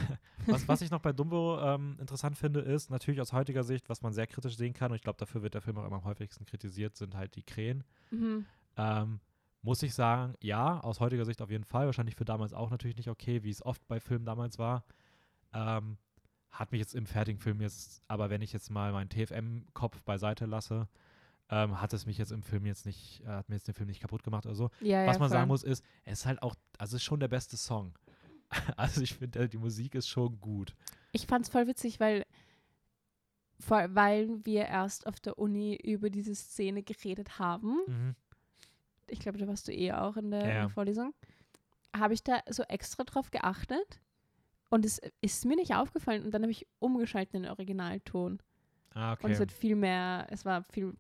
was, 0.46 0.68
was 0.68 0.82
ich 0.82 0.92
noch 0.92 1.00
bei 1.02 1.12
Dumbo 1.12 1.60
ähm, 1.60 1.98
interessant 2.00 2.38
finde, 2.38 2.60
ist 2.60 2.92
natürlich 2.92 3.20
aus 3.22 3.34
heutiger 3.34 3.64
Sicht, 3.64 3.90
was 3.90 4.02
man 4.04 4.14
sehr 4.14 4.28
kritisch 4.28 4.56
sehen 4.58 4.74
kann, 4.74 4.92
und 4.92 4.96
ich 4.98 5.02
glaube, 5.02 5.18
dafür 5.18 5.42
wird 5.42 5.56
der 5.56 5.62
Film 5.62 5.78
auch 5.80 5.86
immer 5.86 5.96
am 5.96 6.04
häufigsten 6.04 6.46
kritisiert, 6.46 6.96
sind 6.96 7.16
halt 7.16 7.36
die 7.36 7.44
Krähen. 7.44 7.84
mhm. 8.12 8.46
Ähm, 8.78 9.20
muss 9.62 9.84
ich 9.84 9.94
sagen, 9.94 10.36
ja, 10.42 10.80
aus 10.80 11.00
heutiger 11.00 11.26
Sicht 11.26 11.42
auf 11.42 11.52
jeden 11.52 11.64
Fall. 11.64 11.86
Wahrscheinlich 11.86 12.16
für 12.16 12.26
damals 12.26 12.54
auch 12.54 12.70
natürlich 12.70 12.98
nicht 12.98 13.10
okay, 13.10 13.44
wie 13.44 13.50
es 13.50 13.64
oft 13.64 13.86
bei 13.88 14.00
Filmen 14.00 14.26
damals 14.26 14.58
war. 14.58 14.84
Ähm, 15.54 15.98
hat 16.50 16.72
mich 16.72 16.80
jetzt 16.80 16.96
im 16.96 17.06
fertigen 17.06 17.40
Film 17.40 17.62
jetzt, 17.62 18.02
aber 18.08 18.30
wenn 18.30 18.42
ich 18.42 18.54
jetzt 18.54 18.70
mal 18.70 18.92
meinen 18.92 19.10
TFM-Kopf 19.10 20.02
beiseite 20.04 20.46
lasse, 20.46 20.88
ähm, 21.50 21.80
hat 21.82 21.94
es 21.94 22.06
mich 22.06 22.18
jetzt 22.18 22.32
im 22.32 22.44
Film 22.44 22.66
jetzt 22.66 22.86
nicht, 22.86 23.22
äh, 23.24 23.28
hat 23.28 23.50
mir 23.50 23.56
jetzt 23.56 23.68
den 23.68 23.76
Film 23.76 23.88
nicht 23.88 24.02
kaputt 24.02 24.24
gemacht 24.24 24.46
oder 24.46 24.56
so. 24.56 24.70
Ja, 24.80 25.06
Was 25.06 25.16
ja, 25.16 25.20
man 25.20 25.30
voll. 25.30 25.30
sagen 25.30 25.48
muss, 25.48 25.64
ist, 25.64 25.84
es 26.06 26.20
ist 26.20 26.26
halt 26.26 26.42
auch, 26.42 26.56
also 26.78 26.96
es 26.96 27.02
ist 27.02 27.04
schon 27.04 27.20
der 27.20 27.28
beste 27.28 27.58
Song. 27.58 27.94
also 28.78 29.02
ich 29.02 29.16
finde, 29.16 29.40
äh, 29.40 29.50
die 29.50 29.58
Musik 29.58 29.96
ist 29.96 30.08
schon 30.08 30.40
gut. 30.40 30.76
Ich 31.12 31.28
fand's 31.28 31.50
voll 31.50 31.68
witzig, 31.68 32.00
weil, 32.00 32.26
vor, 33.60 33.94
weil 33.94 34.44
wir 34.46 34.66
erst 34.66 35.08
auf 35.08 35.20
der 35.20 35.38
Uni 35.38 35.76
über 35.76 36.10
diese 36.10 36.36
Szene 36.36 36.84
geredet 36.84 37.38
haben. 37.38 37.78
Mhm. 37.88 38.16
Ich 39.12 39.20
glaube, 39.20 39.38
da 39.38 39.48
warst 39.48 39.68
du 39.68 39.74
eh 39.74 39.92
auch 39.94 40.18
in 40.18 40.32
der 40.32 40.42
Ja, 40.42 40.50
ja. 40.56 40.70
Vorlesung. 40.70 41.14
Habe 41.96 42.14
ich 42.14 42.24
da 42.24 42.42
so 42.50 42.64
extra 42.64 43.04
drauf 43.04 43.32
geachtet 43.32 44.02
und 44.70 44.86
es 44.86 45.00
ist 45.22 45.46
mir 45.46 45.56
nicht 45.58 45.76
aufgefallen 45.76 46.24
und 46.24 46.32
dann 46.32 46.44
habe 46.44 46.52
ich 46.52 46.68
umgeschaltet 46.80 47.36
in 47.36 47.44
den 47.44 47.52
Originalton 47.52 48.42
Ah, 48.94 49.14
und 49.22 49.32
es 49.32 49.38
okay. 49.38 49.40
wird 49.40 49.52
viel 49.52 49.76
mehr, 49.76 50.28
es 50.30 50.46
war 50.46 50.64
viel 50.64 50.96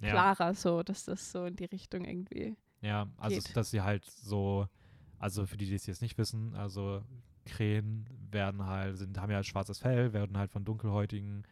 Ja, 0.00 0.08
klarer 0.10 0.54
so, 0.54 0.82
dass 0.82 1.04
das 1.04 1.32
so 1.32 1.44
in 1.46 1.56
die 1.56 1.64
Richtung 1.66 2.04
irgendwie. 2.04 2.56
ja, 2.82 3.08
also 3.16 3.40
geht. 3.40 3.56
dass 3.56 3.70
sie 3.70 3.80
halt 3.82 4.04
so, 4.04 4.68
also 5.18 5.46
für 5.46 5.56
die, 5.56 5.66
die 5.66 5.74
es 5.74 5.86
jetzt 5.86 6.02
nicht 6.02 6.18
wissen, 6.18 6.54
also 6.54 7.02
Krähen 7.46 8.06
werden 8.30 8.66
halt, 8.66 8.98
sind, 8.98 9.18
haben 9.18 9.30
ja 9.32 9.42
schwarzes 9.42 9.78
Fell, 9.78 10.12
werden 10.12 10.36
halt 10.38 10.50
von 10.50 10.64
Dunkelhäutigen 10.64 11.44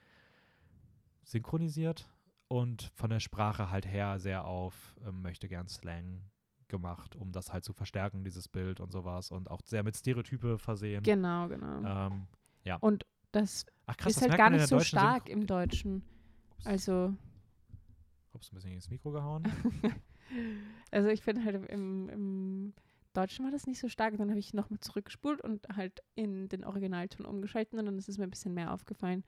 synchronisiert 1.25 2.09
und 2.49 2.91
von 2.95 3.11
der 3.11 3.21
Sprache 3.21 3.71
halt 3.71 3.87
her 3.87 4.19
sehr 4.19 4.45
auf 4.45 4.97
ähm, 5.07 5.23
möchte 5.23 5.49
gern 5.49 5.69
Slang 5.69 6.23
gemacht, 6.69 7.17
um 7.17 7.33
das 7.33 7.53
halt 7.53 7.65
zu 7.65 7.73
verstärken, 7.73 8.25
dieses 8.25 8.49
Bild 8.49 8.81
und 8.81 8.93
sowas 8.93 9.31
und 9.31 9.51
auch 9.51 9.61
sehr 9.65 9.83
mit 9.83 9.97
Stereotype 9.97 10.59
versehen. 10.59 11.03
Genau, 11.03 11.49
genau. 11.49 12.09
Ähm, 12.09 12.27
Und 12.81 13.07
das 13.33 13.65
ach 13.87 13.97
krass, 13.97 14.13
ist 14.13 14.23
das 14.23 14.29
halt 14.31 14.39
gar 14.39 14.51
nicht 14.51 14.67
so 14.67 14.81
stark 14.81 15.27
Synchro- 15.27 15.31
im 15.31 15.47
Deutschen. 15.47 16.03
Ups, 16.57 16.67
Also, 16.67 17.15
ups, 18.33 18.53
ein 18.53 18.55
bisschen 18.57 18.73
ins 18.73 18.91
Mikro 18.91 19.11
gehauen. 19.13 19.45
also 20.91 21.09
ich 21.09 21.23
finde 21.23 21.45
halt 21.45 21.71
im, 21.71 22.09
im 22.09 22.75
Deutschen 23.15 23.45
war 23.45 23.53
das 23.53 23.67
nicht 23.67 23.79
so 23.81 23.89
stark. 23.89 24.17
Dann 24.19 24.29
habe 24.31 24.39
ich 24.39 24.53
nochmal 24.55 24.81
zurückgespult 24.81 25.41
und 25.41 25.67
halt 25.75 26.03
in 26.15 26.49
den 26.49 26.65
Originalton 26.65 27.25
umgeschalten 27.25 27.79
und 27.79 27.87
dann 27.87 27.99
ist 27.99 28.09
es 28.09 28.19
mir 28.19 28.25
ein 28.25 28.31
bisschen 28.31 28.55
mehr 28.55 28.73
aufgefallen. 28.73 29.25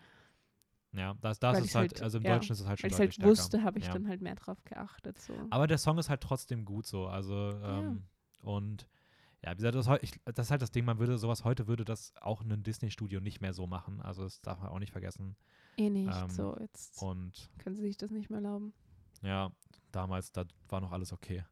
Ja, 0.92 1.14
das, 1.20 1.38
das 1.38 1.56
Weil 1.56 1.64
ist 1.64 1.74
halt, 1.74 1.92
halt- 1.92 2.02
also 2.02 2.18
im 2.18 2.24
ja, 2.24 2.34
Deutschen 2.34 2.52
ist 2.52 2.60
es 2.60 2.66
halt 2.66 2.80
schon 2.80 2.90
Weil 2.90 2.92
ich 2.92 2.96
deutlich 2.96 3.08
halt 3.08 3.14
stärker. 3.14 3.30
wusste, 3.30 3.62
habe 3.62 3.78
ich 3.78 3.86
Ja. 3.86 3.92
dann 3.92 4.08
halt 4.08 4.20
mehr 4.22 4.34
drauf 4.34 4.58
geachtet. 4.64 5.18
So. 5.20 5.34
Aber 5.50 5.66
der 5.66 5.78
Song 5.78 5.98
ist 5.98 6.08
halt 6.10 6.20
trotzdem 6.20 6.64
gut 6.64 6.86
so. 6.86 7.06
Also, 7.06 7.50
ähm, 7.62 8.04
und 8.42 8.88
ja, 9.44 9.52
wie 9.52 9.56
gesagt, 9.56 9.74
das, 9.76 9.88
ich, 10.02 10.20
das 10.24 10.46
ist 10.46 10.50
halt 10.50 10.62
das 10.62 10.70
Ding, 10.72 10.84
man 10.84 10.98
würde 10.98 11.16
sowas 11.16 11.44
heute 11.44 11.66
würde 11.68 11.84
das 11.84 12.12
auch 12.20 12.42
ein 12.42 12.62
Disney-Studio 12.62 13.20
nicht 13.20 13.40
mehr 13.40 13.52
so 13.54 13.66
machen. 13.66 14.00
Also 14.02 14.24
das 14.24 14.40
darf 14.42 14.58
man 14.60 14.68
auch 14.68 14.78
nicht 14.80 14.92
vergessen. 14.92 15.36
eh 15.76 15.88
nicht. 15.90 16.12
ähm, 16.14 16.28
so, 16.28 16.56
jetzt 16.58 17.00
Und 17.00 17.48
können 17.58 17.76
sie 17.76 17.82
sich 17.82 17.96
das 17.96 18.10
nicht 18.10 18.28
mehr 18.28 18.38
erlauben. 18.40 18.74
ja, 19.22 19.52
damals, 19.92 20.32
da 20.32 20.44
war 20.68 20.80
noch 20.80 20.92
alles 20.92 21.12
okay. 21.12 21.44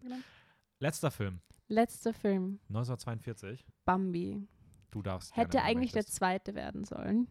Genau. 0.00 0.16
Letzter 0.78 1.10
Film, 1.10 1.40
Letzter 1.66 2.14
Film, 2.14 2.60
1942. 2.68 3.66
Bambi. 3.84 4.46
Du 4.92 5.02
darfst. 5.02 5.36
Hätte 5.36 5.50
gerne, 5.50 5.66
eigentlich 5.66 5.90
der 5.92 6.06
zweite 6.06 6.54
werden 6.54 6.84
sollen, 6.84 7.26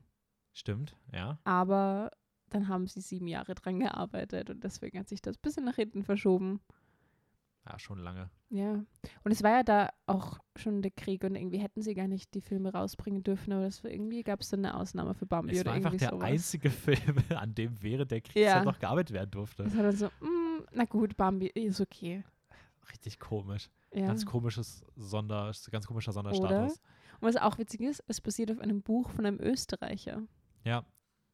Stimmt, 0.57 0.95
ja. 1.13 1.37
aber 1.43 2.09
dann 2.49 2.67
haben 2.67 2.87
sie 2.87 2.99
sieben 2.99 3.27
Jahre 3.27 3.53
dran 3.53 3.79
gearbeitet 3.79 4.49
und 4.49 4.63
deswegen 4.63 4.97
hat 4.97 5.07
sich 5.07 5.21
das 5.21 5.35
ein 5.37 5.41
bisschen 5.43 5.65
nach 5.65 5.75
hinten 5.75 6.03
verschoben. 6.03 6.61
Ja, 7.67 7.77
schon 7.77 7.99
lange. 7.99 8.31
Ja. 8.49 8.83
Und 9.23 9.31
es 9.31 9.43
war 9.43 9.51
ja 9.51 9.63
da 9.63 9.89
auch 10.07 10.39
schon 10.55 10.81
der 10.81 10.89
Krieg 10.89 11.23
und 11.23 11.35
irgendwie 11.35 11.59
hätten 11.59 11.83
sie 11.83 11.93
gar 11.93 12.07
nicht 12.07 12.33
die 12.33 12.41
Filme 12.41 12.71
rausbringen 12.73 13.21
dürfen, 13.21 13.53
aber 13.53 13.65
das 13.65 13.83
war 13.83 13.91
irgendwie 13.91 14.23
gab 14.23 14.41
es 14.41 14.49
dann 14.49 14.65
eine 14.65 14.75
Ausnahme 14.75 15.13
für 15.13 15.27
Bambi 15.27 15.53
Es 15.53 15.59
oder 15.59 15.71
war 15.71 15.75
einfach 15.75 15.91
irgendwie 15.91 16.05
der 16.05 16.09
sowas. 16.09 16.23
einzige 16.27 16.69
Film, 16.71 17.17
an 17.35 17.53
dem 17.53 17.79
während 17.83 18.09
der 18.09 18.21
Kriegszeit 18.21 18.43
Ja. 18.45 18.63
noch 18.63 18.79
gearbeitet 18.79 19.13
werden 19.13 19.29
durfte. 19.29 19.63
Das 19.65 19.75
war 19.75 19.83
dann 19.83 19.95
so, 19.95 20.07
mm, 20.07 20.63
na 20.71 20.85
gut, 20.85 21.17
Bambi 21.17 21.47
ist 21.47 21.79
okay. 21.81 22.23
Richtig 22.89 23.19
komisch. 23.19 23.69
Ja. 23.93 24.07
Ganz 24.07 24.25
komisches 24.25 24.83
Sonder, 24.95 25.51
ganz 25.69 25.85
komischer 25.85 26.11
Oder? 26.11 26.23
Sonderstatus. 26.33 26.81
Und 27.19 27.27
was 27.27 27.35
auch 27.35 27.57
witzig 27.57 27.81
ist, 27.81 28.03
es 28.07 28.21
basiert 28.21 28.49
auf 28.51 28.59
einem 28.59 28.81
Buch 28.81 29.09
von 29.09 29.25
einem 29.25 29.39
Österreicher. 29.39 30.23
Ja, 30.63 30.85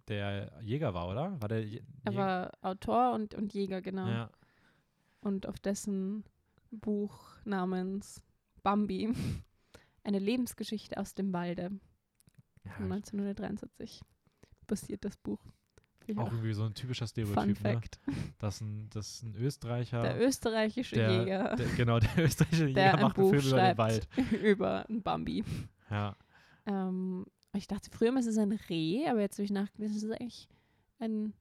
der 0.08 0.52
Jäger 0.62 0.94
war, 0.94 1.08
oder? 1.10 1.41
War 1.41 1.48
der 1.50 1.64
Je 1.66 1.82
Er 2.04 2.12
Jäger? 2.12 2.24
war 2.24 2.52
Autor 2.62 3.14
und, 3.14 3.34
und 3.36 3.54
Jäger, 3.54 3.82
genau. 3.82 4.08
Ja. 4.08 4.30
Und 5.22 5.48
auf 5.48 5.60
dessen 5.60 6.24
Buch 6.72 7.38
namens 7.45 8.22
Bambi, 8.64 9.14
eine 10.04 10.20
Lebensgeschichte 10.20 10.98
aus 10.98 11.14
dem 11.16 11.32
Walde 11.34 11.70
von 12.64 12.90
ja 12.90 12.94
1973 12.95 14.02
basiert 14.68 15.06
das 15.06 15.18
Buch. 15.18 15.40
Ich 16.06 16.18
auch 16.18 16.30
irgendwie 16.32 16.52
so 16.54 16.64
ein 16.66 16.74
typischer 16.74 17.08
Fun 17.08 17.26
Stereotyp, 17.26 17.64
ne? 17.64 17.72
Fact. 17.74 18.00
Dass 18.40 18.60
ein, 18.60 18.90
dass 18.90 19.24
ein 19.24 19.36
Österreicher, 19.36 20.02
Der 20.02 20.20
österreichische 20.22 20.95
der, 20.95 21.12
Jäger, 21.12 21.56
der, 21.56 21.66
genau, 21.78 22.00
der 22.00 22.26
österreichische 22.26 22.74
der 22.74 22.86
Jäger 22.88 23.02
macht 23.02 23.18
einen 23.18 23.32
Buch 23.32 23.40
Film 23.40 23.48
über 23.48 23.62
den 23.70 23.78
Wald. 23.78 24.08
über 24.44 24.90
ein 24.90 25.02
Bambi. 25.02 25.45
Ja, 25.90 26.18
Ähm, 26.66 27.26
ich 27.59 27.67
dachte 27.67 27.89
früher 27.91 28.09
immer, 28.09 28.19
es 28.19 28.25
ist 28.25 28.38
ein 28.38 28.51
Reh, 28.51 29.07
aber 29.07 29.21
jetzt 29.21 29.38
habe 29.38 29.43
ich 29.45 29.51
nachgelesen, 29.51 29.95
es 29.97 30.03
ist 30.03 30.11
eigentlich 30.11 30.47
ein, 30.99 31.34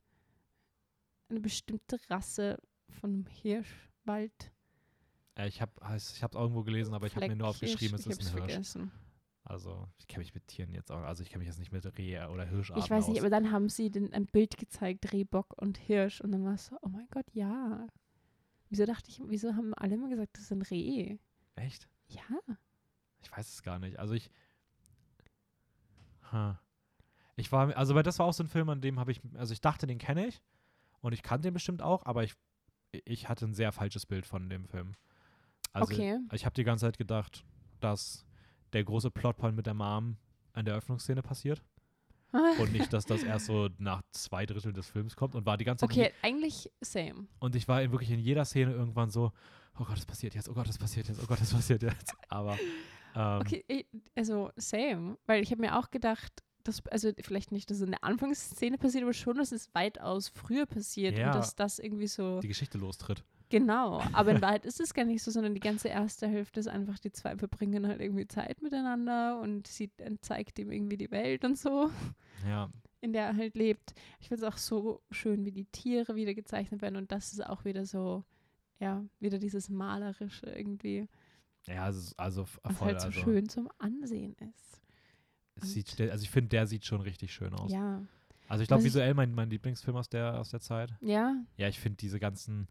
eine 1.29 1.41
bestimmte 1.41 1.99
Rasse 2.11 2.59
von 3.01 3.27
Hirschwald. 3.27 4.53
äh, 5.37 5.49
ich 5.49 5.61
habe 5.63 5.73
ich 5.97 6.23
hab's 6.23 6.35
irgendwo 6.37 6.63
gelesen, 6.63 6.95
aber 6.95 7.07
ich 7.07 7.17
habe 7.17 7.29
mir 7.29 7.37
nur 7.37 7.49
aufgeschrieben, 7.49 7.95
es 7.95 8.07
ich 8.07 8.13
ist 8.13 8.21
ein 8.27 8.33
Hirsch. 8.35 8.53
vergessen. 8.53 8.93
Also, 9.45 9.89
ich 9.99 10.07
kenne 10.07 10.21
mich 10.21 10.35
mit 10.35 10.47
Tieren 10.47 10.73
jetzt 10.73 10.93
auch, 10.93 11.03
also 11.03 11.23
ich 11.23 11.29
kenne 11.31 11.41
mich 11.41 11.49
jetzt 11.49 11.59
nicht 11.59 11.73
mit 11.73 11.85
Reh 11.99 12.25
oder 12.27 12.45
Hirscharten 12.45 12.83
Ich 12.85 12.91
weiß 12.91 13.09
nicht, 13.09 13.17
aus. 13.19 13.23
aber 13.25 13.31
dann 13.31 13.51
haben 13.51 13.69
sie 13.69 13.91
den, 13.91 14.13
ein 14.13 14.27
Bild 14.27 14.57
gezeigt, 14.57 15.13
Rehbock 15.13 15.55
und 15.61 15.79
Hirsch. 15.79 16.21
Und 16.21 16.31
dann 16.31 16.45
war 16.45 16.55
es 16.55 16.67
so, 16.67 16.77
oh 16.83 16.89
mein 16.89 17.09
Gott, 17.11 17.27
ja. 17.33 17.87
Wieso 18.69 18.87
dachte 18.87 19.11
ich, 19.11 19.21
wieso 19.27 19.55
haben 19.55 19.75
alle 19.75 19.95
immer 19.97 20.09
gesagt, 20.09 20.37
das 20.37 20.45
ist 20.45 20.53
ein 20.53 20.63
Reh? 20.63 21.19
Echt? 21.57 21.89
Ja. 22.09 22.39
Ich 23.21 23.33
weiß 23.37 23.49
es 23.53 23.63
gar 23.63 23.79
nicht. 23.81 23.99
Also 23.99 24.15
ich. 24.15 24.31
Huh. 26.33 26.55
Ich 27.37 27.51
war, 27.53 27.75
also 27.77 27.95
weil 27.95 28.03
das 28.03 28.19
war 28.19 28.27
auch 28.27 28.33
so 28.33 28.43
ein 28.43 28.49
Film, 28.49 28.69
an 28.69 28.81
dem 28.81 28.99
habe 28.99 29.13
ich, 29.13 29.21
also 29.35 29.53
ich 29.53 29.61
dachte, 29.61 29.87
den 29.87 29.99
kenne 29.99 30.27
ich 30.27 30.43
und 31.01 31.13
ich 31.13 31.23
kannte 31.23 31.49
den 31.49 31.55
bestimmt 31.55 31.83
auch, 31.83 32.05
aber 32.05 32.25
ich, 32.25 32.35
ich 33.05 33.29
hatte 33.29 33.47
ein 33.47 33.55
sehr 33.55 33.73
falsches 33.73 34.07
Bild 34.07 34.27
von 34.27 34.49
dem 34.49 34.67
Film. 34.67 34.93
Also 35.73 35.93
okay. 35.93 36.19
ich 36.33 36.45
habe 36.45 36.55
die 36.55 36.65
ganze 36.65 36.87
Zeit 36.87 36.99
gedacht, 36.99 37.45
dass 37.81 38.27
der 38.73 38.85
große 38.85 39.11
Plotpoint 39.11 39.57
mit 39.57 39.67
der 39.67 39.75
Mom 39.75 40.17
an 40.53 40.65
der 40.65 40.75
Eröffnungsszene 40.75 41.23
passiert 41.23 41.63
und 42.59 42.73
nicht, 42.73 42.93
dass 42.93 43.07
das 43.07 43.23
erst 43.23 43.47
so 43.47 43.69
nach 43.79 44.03
zwei 44.11 44.45
Drittel 44.47 44.73
des 44.73 44.89
Films 44.89 45.17
kommt 45.17 45.35
und 45.35 45.47
war 45.47 45.57
die 45.57 45.65
ganze 45.65 45.87
Zeit 45.87 45.97
okay, 45.97 46.13
eigentlich 46.23 46.71
same. 46.81 47.27
und 47.41 47.55
ich 47.57 47.69
war 47.69 47.83
in 47.83 47.93
wirklich 47.93 48.11
in 48.11 48.19
jeder 48.19 48.45
Szene 48.45 48.73
irgendwann 48.73 49.11
so, 49.11 49.33
oh 49.79 49.85
Gott, 49.85 49.97
das 49.97 50.07
passiert 50.07 50.35
jetzt, 50.35 50.49
oh 50.49 50.55
Gott, 50.55 50.69
das 50.69 50.79
passiert 50.79 51.09
jetzt, 51.09 51.23
oh 51.23 51.27
Gott, 51.27 51.41
das 51.41 51.53
passiert 51.53 51.83
jetzt. 51.83 52.15
Aber 52.29 52.59
ähm, 53.15 53.41
Okay, 53.41 53.65
ich- 53.69 53.87
also 54.15 54.51
same. 54.57 55.17
Weil 55.27 55.43
ich 55.43 55.51
habe 55.51 55.61
mir 55.61 55.79
auch 55.79 55.91
gedacht, 55.91 56.33
dass, 56.65 56.87
also 56.87 57.11
vielleicht 57.21 57.51
nicht, 57.53 57.71
dass 57.71 57.79
es 57.79 57.83
in 57.85 57.91
der 57.91 58.05
Anfangsszene 58.05 58.79
passiert, 58.79 59.03
aber 59.03 59.13
schon, 59.13 59.37
dass 59.37 59.51
es 59.53 59.75
weitaus 59.75 60.29
früher 60.29 60.67
passiert 60.67 61.19
Ja. 61.19 61.27
und 61.27 61.35
dass 61.35 61.55
das 61.57 61.79
irgendwie 61.79 62.07
so. 62.07 62.41
die 62.41 62.49
Geschichte 62.49 62.79
lostritt. 62.79 63.25
Genau. 63.51 64.01
Aber 64.13 64.31
in 64.31 64.41
Wahrheit 64.43 64.65
ist 64.65 64.81
es 64.81 64.95
gar 64.95 65.05
nicht 65.05 65.23
so, 65.23 65.31
sondern 65.31 65.55
die 65.55 65.61
ganze 65.61 65.89
erste 65.89 66.27
Hälfte 66.29 66.61
ist 66.61 66.69
einfach, 66.69 66.99
die 66.99 67.13
zwei 67.13 67.37
verbringen 67.37 67.87
halt 67.87 68.01
irgendwie 68.01 68.27
Zeit 68.27 68.63
miteinander 68.63 69.41
und 69.41 69.67
sie 69.67 69.91
zeigt 70.23 70.59
ihm 70.59 70.71
irgendwie 70.73 70.97
die 70.97 71.11
Welt 71.11 71.45
und 71.45 71.59
so. 71.59 71.91
Ja, 72.47 72.71
in 73.03 73.13
der 73.13 73.27
er 73.27 73.37
halt 73.37 73.57
lebt. 73.57 73.93
Ich 74.21 74.29
finde 74.29 74.47
es 74.47 74.53
auch 74.53 74.57
so 74.57 75.03
schön, 75.11 75.45
wie 75.45 75.51
die 75.53 75.65
Tiere 75.67 76.15
wieder 76.15 76.33
gezeichnet 76.35 76.81
werden 76.81 76.97
und 76.97 77.11
das 77.13 77.33
ist 77.33 77.45
auch 77.45 77.65
wieder 77.65 77.85
so, 77.85 78.25
ja, 78.79 79.05
wieder 79.21 79.39
dieses 79.39 79.69
Malerische 79.69 80.47
irgendwie, 80.47 81.09
ja, 81.67 81.85
also, 81.85 82.15
also 82.17 82.47
was 82.63 82.77
voll. 82.77 82.89
halt 82.89 83.01
so 83.01 83.07
also, 83.09 83.21
schön 83.21 83.49
zum 83.49 83.69
Ansehen 83.79 84.35
ist. 84.35 84.81
es 85.57 85.73
sieht, 85.73 86.01
also 86.01 86.23
ich 86.23 86.31
finde, 86.31 86.49
der 86.51 86.67
sieht 86.67 86.85
schon 86.85 87.01
richtig 87.01 87.33
schön 87.33 87.55
aus. 87.55 87.71
Ja, 87.73 88.03
Also 88.49 88.63
ich 88.63 88.69
glaube, 88.69 88.85
visuell 88.85 89.15
mein, 89.15 89.35
mein 89.35 89.51
Lieblingsfilm 89.51 89.97
aus 89.97 90.09
der, 90.09 90.39
aus 90.41 90.51
der 90.51 90.61
Zeit. 90.61 90.95
ja, 91.01 91.35
Ja, 91.57 91.69
ich 91.69 91.79
finde 91.79 91.97
diese 91.99 92.19
ganzen, 92.19 92.69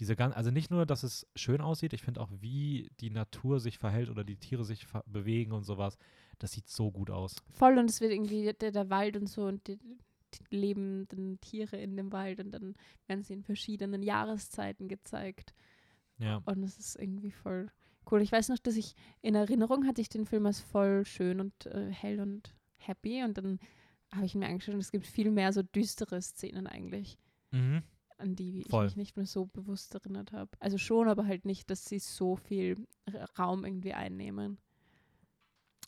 diese 0.00 0.14
gan 0.16 0.32
also 0.32 0.50
nicht 0.50 0.70
nur, 0.70 0.86
dass 0.86 1.02
es 1.02 1.26
schön 1.36 1.60
aussieht, 1.60 1.92
ich 1.92 2.02
finde 2.02 2.20
auch, 2.20 2.30
wie 2.40 2.90
die 3.00 3.10
Natur 3.10 3.58
sich 3.60 3.78
verhält 3.78 4.10
oder 4.10 4.24
die 4.24 4.36
Tiere 4.36 4.64
sich 4.64 4.86
bewegen 5.06 5.52
und 5.52 5.64
sowas. 5.64 5.96
Das 6.38 6.52
sieht 6.52 6.68
so 6.68 6.90
gut 6.92 7.10
aus. 7.10 7.36
voll 7.50 7.78
und 7.78 7.90
es 7.90 8.00
wird 8.00 8.12
irgendwie 8.12 8.52
der, 8.52 8.70
der 8.70 8.90
Wald 8.90 9.16
und 9.16 9.26
so 9.28 9.44
und 9.46 9.66
die, 9.66 9.76
die 10.34 10.56
lebenden 10.56 11.40
Tiere 11.40 11.76
in 11.78 11.96
dem 11.96 12.12
Wald 12.12 12.38
und 12.40 12.50
dann 12.52 12.74
werden 13.06 13.22
sie 13.24 13.32
in 13.32 13.42
verschiedenen 13.42 14.02
Jahreszeiten 14.02 14.86
gezeigt 14.86 15.52
Ja. 16.18 16.42
und 16.44 16.62
es 16.62 16.78
ist 16.78 16.96
irgendwie 16.96 17.30
voll 17.32 17.70
cool. 18.10 18.22
Ich 18.22 18.32
weiß 18.32 18.48
noch, 18.48 18.58
dass 18.58 18.76
ich 18.76 18.94
in 19.22 19.34
Erinnerung 19.34 19.86
hatte 19.86 20.00
ich 20.00 20.08
den 20.08 20.24
Film 20.26 20.46
als 20.46 20.60
voll 20.60 21.04
schön 21.04 21.40
und 21.40 21.66
äh, 21.66 21.90
hell 21.90 22.20
und 22.20 22.54
happy 22.78 23.22
und 23.24 23.36
dann 23.38 23.58
habe 24.14 24.24
ich 24.26 24.34
ihn 24.34 24.40
mir 24.40 24.46
angeschaut 24.48 24.74
und 24.74 24.80
es 24.80 24.90
gibt 24.92 25.06
viel 25.06 25.30
mehr 25.30 25.52
so 25.52 25.62
düstere 25.62 26.20
Szenen 26.22 26.66
eigentlich. 26.66 27.18
Mhm. 27.50 27.82
an 28.18 28.34
die 28.34 28.62
ich 28.62 28.68
Voll. 28.68 28.84
mich 28.86 28.96
nicht 28.96 29.16
mehr 29.16 29.26
so 29.26 29.46
bewusst 29.46 29.94
erinnert 29.94 30.32
habe. 30.32 30.50
Also 30.60 30.76
schon, 30.76 31.08
aber 31.08 31.24
halt 31.26 31.44
nicht, 31.44 31.70
dass 31.70 31.84
sie 31.84 31.98
so 32.00 32.34
viel 32.36 32.86
Raum 33.38 33.64
irgendwie 33.64 33.94
einnehmen. 33.94 34.58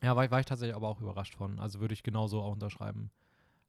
Ja, 0.02 0.14
war, 0.16 0.24
ich- 0.24 0.30
war 0.30 0.40
ich 0.40 0.46
tatsächlich 0.46 0.76
aber 0.76 0.88
auch 0.88 1.00
überrascht 1.00 1.34
von. 1.34 1.58
Also 1.58 1.80
würde 1.80 1.92
ich 1.94 2.02
genauso 2.02 2.40
auch 2.40 2.52
unterschreiben. 2.52 3.10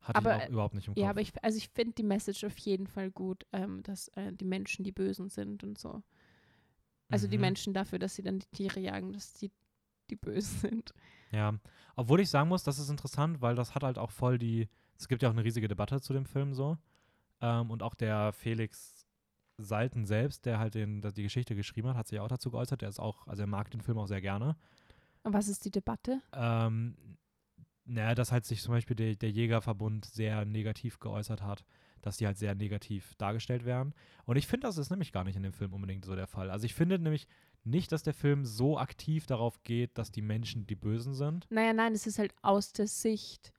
Hatte 0.02 0.18
Aber, 0.18 0.38
ich 0.38 0.44
auch 0.44 0.50
überhaupt 0.50 0.74
nicht 0.76 0.88
im 0.88 0.94
Kopf. 0.94 1.02
Ja, 1.04 1.10
aber 1.10 1.22
ich, 1.22 1.32
also 1.44 1.58
ich 1.58 1.70
finde 1.70 1.94
die 1.94 2.04
Message 2.04 2.44
auf 2.44 2.58
jeden 2.60 2.88
Fall 2.88 3.12
gut, 3.12 3.46
ähm, 3.52 3.84
dass 3.84 4.08
äh, 4.10 4.32
die 4.32 4.46
Menschen 4.46 4.84
die 4.84 4.92
Bösen 4.92 5.30
sind 5.30 5.64
und 5.64 5.78
so. 5.78 6.02
Also 7.12 7.28
die 7.28 7.38
Mhm. 7.38 7.42
Menschen 7.42 7.74
dafür, 7.74 8.00
dass 8.00 8.16
sie 8.16 8.24
dann 8.24 8.40
die 8.40 8.48
Tiere 8.48 8.80
jagen, 8.80 9.14
dass 9.14 9.34
die 9.34 9.52
die 10.10 10.16
Bösen 10.16 10.60
sind. 10.70 10.94
Ja, 11.32 11.54
obwohl 11.96 12.20
ich 12.20 12.30
sagen 12.30 12.50
muss, 12.50 12.64
das 12.64 12.80
ist 12.80 12.90
interessant, 12.90 13.42
weil 13.42 13.56
das 13.56 13.74
hat 13.76 13.84
halt 13.84 13.98
auch 13.98 14.12
voll 14.12 14.38
die. 14.38 14.68
Es 14.98 15.08
gibt 15.08 15.24
ja 15.24 15.30
auch 15.30 15.34
eine 15.34 15.44
riesige 15.44 15.68
Debatte 15.68 16.02
zu 16.02 16.14
dem 16.14 16.26
Film 16.26 16.54
so. 16.54 16.78
Ähm, 17.40 17.72
und 17.72 17.82
auch 17.82 17.96
der 17.96 18.34
Felix 18.34 19.06
Salten 19.58 20.06
selbst, 20.06 20.46
der 20.46 20.60
halt 20.60 20.76
den, 20.76 21.02
die 21.02 21.24
Geschichte 21.24 21.56
geschrieben 21.56 21.88
hat, 21.90 21.96
hat 21.96 22.08
sich 22.08 22.20
auch 22.20 22.28
dazu 22.28 22.52
geäußert. 22.52 22.82
Der 22.82 22.90
ist 22.90 23.00
auch, 23.00 23.28
also 23.28 23.44
er 23.44 23.48
mag 23.48 23.72
den 23.72 23.82
Film 23.82 23.98
auch 23.98 24.08
sehr 24.08 24.22
gerne. 24.22 24.58
Und 25.24 25.34
was 25.34 25.48
ist 25.48 25.66
die 25.66 25.72
Debatte? 25.72 26.22
Ähm, 26.34 26.96
naja, 27.86 28.16
dass 28.16 28.32
halt 28.32 28.46
sich 28.46 28.62
zum 28.62 28.74
Beispiel 28.74 28.96
der, 28.96 29.16
der 29.16 29.32
Jägerverbund 29.32 30.06
sehr 30.06 30.46
negativ 30.46 31.00
geäußert 31.00 31.42
hat, 31.42 31.64
dass 32.02 32.18
die 32.18 32.26
halt 32.26 32.38
sehr 32.38 32.56
negativ 32.56 33.16
dargestellt 33.16 33.66
werden. 33.66 33.94
Und 34.26 34.36
ich 34.38 34.48
finde, 34.48 34.68
das 34.68 34.78
ist 34.78 34.90
nämlich 34.90 35.12
gar 35.12 35.24
nicht 35.24 35.36
in 35.36 35.44
dem 35.44 35.54
Film 35.54 35.74
unbedingt 35.74 36.06
so 36.06 36.16
der 36.16 36.28
Fall. 36.28 36.50
Also 36.50 36.66
ich 36.66 36.74
finde 36.74 37.00
nämlich 37.00 37.28
nicht, 37.64 37.92
dass 37.92 38.04
der 38.04 38.14
Film 38.14 38.46
so 38.46 38.78
aktiv 38.78 39.26
darauf 39.28 39.64
geht, 39.64 39.98
dass 39.98 40.12
die 40.12 40.22
Menschen 40.22 40.66
die 40.68 40.76
Bösen 40.76 41.14
sind. 41.14 41.46
Naja, 41.50 41.74
nein, 41.74 41.94
es 41.94 42.08
ist 42.08 42.18
halt 42.20 42.34
aus 42.42 42.74
der 42.74 42.88
Sicht 42.88 43.54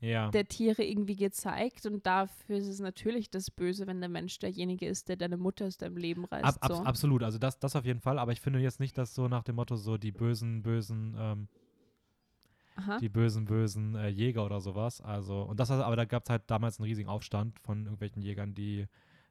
Ja. 0.00 0.30
der 0.30 0.48
Tiere 0.48 0.82
irgendwie 0.82 1.14
gezeigt 1.16 1.86
und 1.86 2.06
dafür 2.06 2.56
ist 2.56 2.66
es 2.66 2.80
natürlich 2.80 3.30
das 3.30 3.50
Böse, 3.50 3.86
wenn 3.86 4.00
der 4.00 4.08
Mensch 4.08 4.38
derjenige 4.38 4.86
ist, 4.86 5.08
der 5.08 5.16
deine 5.16 5.36
Mutter 5.36 5.66
aus 5.66 5.76
deinem 5.76 5.96
Leben 5.98 6.24
reißt. 6.24 6.44
Ab, 6.44 6.56
ab, 6.60 6.72
so. 6.72 6.82
Absolut, 6.82 7.22
also 7.22 7.38
das, 7.38 7.58
das 7.58 7.76
auf 7.76 7.84
jeden 7.84 8.00
Fall, 8.00 8.18
aber 8.18 8.32
ich 8.32 8.40
finde 8.40 8.58
jetzt 8.60 8.80
nicht, 8.80 8.96
dass 8.98 9.14
so 9.14 9.28
nach 9.28 9.42
dem 9.44 9.56
Motto 9.56 9.76
so 9.76 9.96
die 9.98 10.10
bösen, 10.12 10.62
bösen, 10.62 11.14
ähm, 11.18 11.48
Aha. 12.80 12.98
die 12.98 13.08
bösen, 13.08 13.44
bösen 13.44 13.94
äh, 13.94 14.08
Jäger 14.08 14.44
oder 14.44 14.60
sowas. 14.60 15.00
Also, 15.00 15.42
und 15.42 15.58
das, 15.60 15.70
aber 15.70 15.96
da 15.96 16.04
gab 16.04 16.24
es 16.24 16.30
halt 16.30 16.42
damals 16.48 16.78
einen 16.78 16.84
riesigen 16.88 17.08
Aufstand 17.08 17.58
von 17.60 17.84
irgendwelchen 17.84 18.22
Jägern, 18.22 18.54
die 18.54 18.86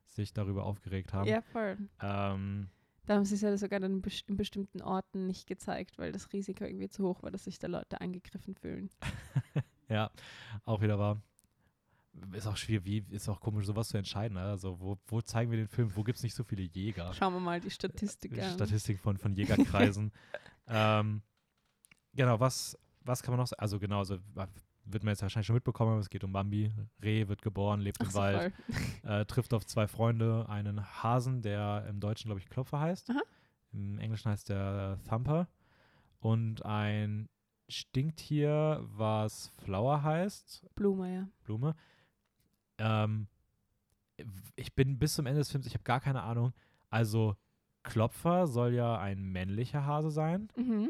sich 0.08 0.34
darüber 0.34 0.64
aufgeregt 0.66 1.14
haben. 1.14 1.28
Ja, 1.30 1.42
voll. 1.42 1.78
Ähm, 2.02 2.70
Da 3.06 3.16
haben 3.16 3.26
sie 3.26 3.36
es 3.36 3.42
ja 3.42 3.56
sogar 3.58 3.80
dann 3.80 4.02
bes- 4.02 4.24
in 4.28 4.38
bestimmten 4.38 4.82
Orten 4.82 5.26
nicht 5.28 5.48
gezeigt, 5.48 5.98
weil 5.98 6.12
das 6.12 6.32
Risiko 6.34 6.64
irgendwie 6.64 6.90
zu 6.90 7.04
hoch 7.08 7.22
war, 7.24 7.32
dass 7.32 7.44
sich 7.46 7.60
da 7.60 7.68
Leute 7.68 8.02
angegriffen 8.02 8.56
fühlen. 8.56 8.90
ja, 9.90 10.10
auch 10.66 10.82
wieder 10.82 10.98
wahr. 11.00 11.22
Ist 12.34 12.48
auch 12.48 12.58
schwierig, 12.58 12.86
wie, 12.86 13.16
ist 13.16 13.30
auch 13.30 13.40
komisch, 13.40 13.66
sowas 13.66 13.88
zu 13.90 13.98
entscheiden. 13.98 14.34
ne? 14.36 14.42
Also, 14.42 14.80
wo, 14.80 14.98
wo 15.08 15.22
zeigen 15.22 15.52
wir 15.52 15.58
den 15.58 15.68
Film? 15.70 15.96
Wo 15.96 16.04
gibt 16.04 16.18
es 16.18 16.24
nicht 16.24 16.34
so 16.36 16.44
viele 16.44 16.64
Jäger? 16.64 17.14
Schauen 17.14 17.34
wir 17.34 17.40
mal 17.40 17.62
die 17.62 17.70
Statistik 17.70 18.38
an. 18.38 18.52
Statistik 18.52 19.00
von, 19.00 19.18
von 19.18 19.34
Jägerkreisen. 19.36 20.12
ähm, 20.68 21.22
genau, 22.14 22.40
was, 22.40 22.78
was 23.10 23.24
kann 23.24 23.32
man 23.34 23.40
noch 23.40 23.48
sagen? 23.48 23.60
Also 23.60 23.80
genau, 23.80 24.00
also 24.00 24.18
wird 24.86 25.04
man 25.04 25.12
jetzt 25.12 25.22
wahrscheinlich 25.22 25.48
schon 25.48 25.56
mitbekommen, 25.56 25.92
aber 25.92 26.00
es 26.00 26.10
geht 26.10 26.24
um 26.24 26.32
Bambi. 26.32 26.72
Reh 27.04 27.28
wird 27.28 27.42
geboren, 27.42 27.80
lebt 27.82 28.02
im 28.02 28.10
so, 28.10 28.20
Wald, 28.20 28.54
äh, 29.04 29.26
trifft 29.26 29.54
auf 29.54 29.66
zwei 29.66 29.88
Freunde, 29.88 30.48
einen 30.50 30.84
Hasen, 31.04 31.42
der 31.42 31.86
im 31.90 32.00
Deutschen, 32.00 32.30
glaube 32.30 32.40
ich, 32.40 32.50
Klopfer 32.50 32.80
heißt. 32.80 33.10
Aha. 33.12 33.22
Im 33.72 34.00
Englischen 34.00 34.32
heißt 34.32 34.50
der 34.50 35.00
Thumper. 35.08 35.48
Und 36.20 36.66
ein 36.66 37.30
Stinktier, 37.68 38.84
was 38.84 39.50
Flower 39.64 40.02
heißt, 40.02 40.66
Blume, 40.76 41.14
ja. 41.14 41.28
Blume. 41.44 41.76
Ähm, 42.80 43.28
ich 44.56 44.74
bin 44.74 44.98
bis 44.98 45.14
zum 45.14 45.28
Ende 45.28 45.40
des 45.40 45.52
Films, 45.52 45.68
ich 45.68 45.74
habe 45.76 45.84
gar 45.84 46.00
keine 46.00 46.24
Ahnung. 46.24 46.54
Also, 46.90 47.36
Klopfer 47.84 48.48
soll 48.48 48.74
ja 48.74 48.98
ein 48.98 49.22
männlicher 49.22 49.86
Hase 49.86 50.10
sein. 50.12 50.50
Mhm. 50.56 50.90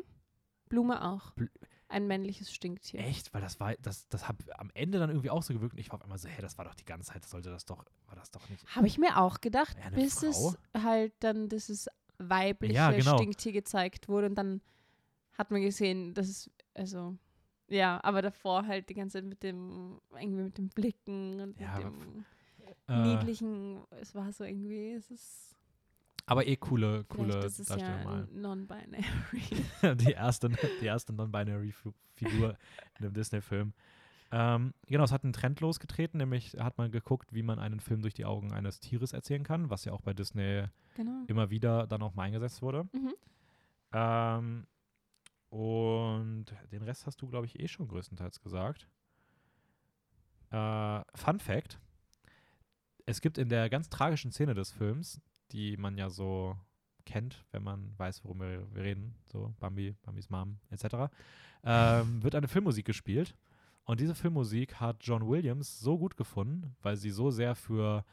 Blume 0.69 1.03
auch. 1.03 1.35
Bl- 1.35 1.51
Ein 1.89 2.05
männliches 2.07 2.53
Stinktier. 2.53 2.99
Echt? 3.01 3.33
Weil 3.33 3.41
das 3.41 3.59
war, 3.59 3.73
das, 3.81 4.07
das 4.09 4.27
hat 4.27 4.35
am 4.59 4.69
Ende 4.75 4.99
dann 4.99 5.09
irgendwie 5.09 5.31
auch 5.31 5.41
so 5.43 5.53
gewirkt. 5.53 5.73
Und 5.73 5.79
ich 5.79 5.89
war 5.89 5.95
auf 5.95 6.03
einmal 6.03 6.19
so, 6.19 6.29
hä, 6.29 6.41
das 6.41 6.57
war 6.57 6.65
doch 6.65 6.75
die 6.75 6.85
ganze 6.85 7.11
Zeit, 7.11 7.25
sollte 7.25 7.49
das 7.49 7.65
doch, 7.65 7.83
war 8.05 8.15
das 8.15 8.29
doch 8.31 8.47
nicht. 8.49 8.63
Habe 8.75 8.85
ich 8.87 8.97
mir 8.99 9.17
auch 9.17 9.41
gedacht, 9.41 9.75
Ja, 9.83 9.89
bis 9.89 10.19
Frau? 10.19 10.27
es 10.29 10.57
halt 10.83 11.13
dann 11.19 11.49
dieses 11.49 11.89
weibliche 12.19 12.73
Ja, 12.75 12.91
genau. 12.91 13.17
Stinktier 13.17 13.51
gezeigt 13.53 14.07
wurde 14.07 14.27
und 14.27 14.35
dann 14.35 14.61
hat 15.33 15.49
man 15.51 15.61
gesehen, 15.61 16.13
dass 16.13 16.27
es, 16.27 16.51
also, 16.75 17.17
ja, 17.69 17.99
aber 18.03 18.21
davor 18.21 18.67
halt 18.67 18.89
die 18.89 18.93
ganze 18.93 19.17
Zeit 19.19 19.25
mit 19.25 19.41
dem, 19.41 19.99
irgendwie 20.11 20.43
mit 20.43 20.57
dem 20.57 20.69
Blicken 20.69 21.39
und 21.41 21.59
Ja, 21.59 21.75
mit 21.79 21.85
dem 21.85 22.25
Äh, 22.87 23.01
niedlichen, 23.01 23.83
es 23.91 24.13
war 24.13 24.31
so 24.31 24.43
irgendwie, 24.43 24.91
es 24.91 25.09
ist, 25.09 25.55
aber 26.29 26.45
eh 26.45 26.57
coole, 26.57 27.05
vielleicht 27.05 27.09
coole 27.09 27.45
ist 27.45 27.59
es 27.59 27.69
ja 27.69 27.77
Darstellung 27.77 28.03
mal. 28.03 28.27
non-binary. 28.31 29.95
die 29.95 30.11
erste, 30.11 30.49
die 30.79 30.85
erste 30.85 31.11
Non-Binary-Figur 31.11 32.55
in 32.99 33.05
einem 33.05 33.13
Disney-Film. 33.13 33.73
Ähm, 34.31 34.75
genau, 34.85 35.05
es 35.05 35.11
hat 35.11 35.23
einen 35.23 35.33
Trend 35.33 35.59
losgetreten, 35.59 36.19
nämlich 36.19 36.53
hat 36.59 36.77
man 36.77 36.91
geguckt, 36.91 37.33
wie 37.33 37.41
man 37.41 37.57
einen 37.57 37.79
Film 37.79 38.03
durch 38.03 38.13
die 38.13 38.25
Augen 38.25 38.53
eines 38.53 38.79
Tieres 38.79 39.11
erzählen 39.11 39.43
kann, 39.43 39.71
was 39.71 39.85
ja 39.85 39.91
auch 39.91 40.01
bei 40.01 40.13
Disney 40.13 40.65
genau. 40.93 41.23
immer 41.25 41.49
wieder 41.49 41.87
dann 41.87 42.03
auch 42.03 42.13
mal 42.13 42.23
eingesetzt 42.23 42.61
wurde. 42.61 42.87
Mhm. 42.93 43.13
Ähm, 43.91 44.67
und 45.49 46.45
den 46.71 46.83
Rest 46.83 47.07
hast 47.07 47.19
du, 47.23 47.27
glaube 47.27 47.47
ich, 47.47 47.59
eh 47.59 47.67
schon 47.67 47.87
größtenteils 47.87 48.39
gesagt. 48.39 48.87
Äh, 50.51 51.01
Fun 51.15 51.39
Fact: 51.39 51.79
Es 53.07 53.19
gibt 53.19 53.39
in 53.39 53.49
der 53.49 53.67
ganz 53.71 53.89
tragischen 53.89 54.31
Szene 54.31 54.53
des 54.53 54.71
Films, 54.71 55.19
die 55.51 55.77
man 55.77 55.97
ja 55.97 56.09
so 56.09 56.55
kennt, 57.05 57.43
wenn 57.51 57.63
man 57.63 57.93
weiß, 57.97 58.23
worum 58.23 58.41
wir, 58.41 58.67
wir 58.73 58.83
reden, 58.83 59.15
so 59.25 59.53
Bambi, 59.59 59.95
Bambis 60.03 60.29
Mom 60.29 60.59
etc., 60.69 61.11
ähm, 61.63 62.21
wird 62.23 62.35
eine 62.35 62.47
Filmmusik 62.47 62.85
gespielt. 62.85 63.35
Und 63.85 63.99
diese 63.99 64.13
Filmmusik 64.13 64.75
hat 64.75 64.97
John 65.01 65.27
Williams 65.27 65.79
so 65.79 65.97
gut 65.97 66.15
gefunden, 66.15 66.75
weil 66.83 66.95
sie 66.95 67.09
so 67.09 67.31
sehr 67.31 67.55
für, 67.55 68.05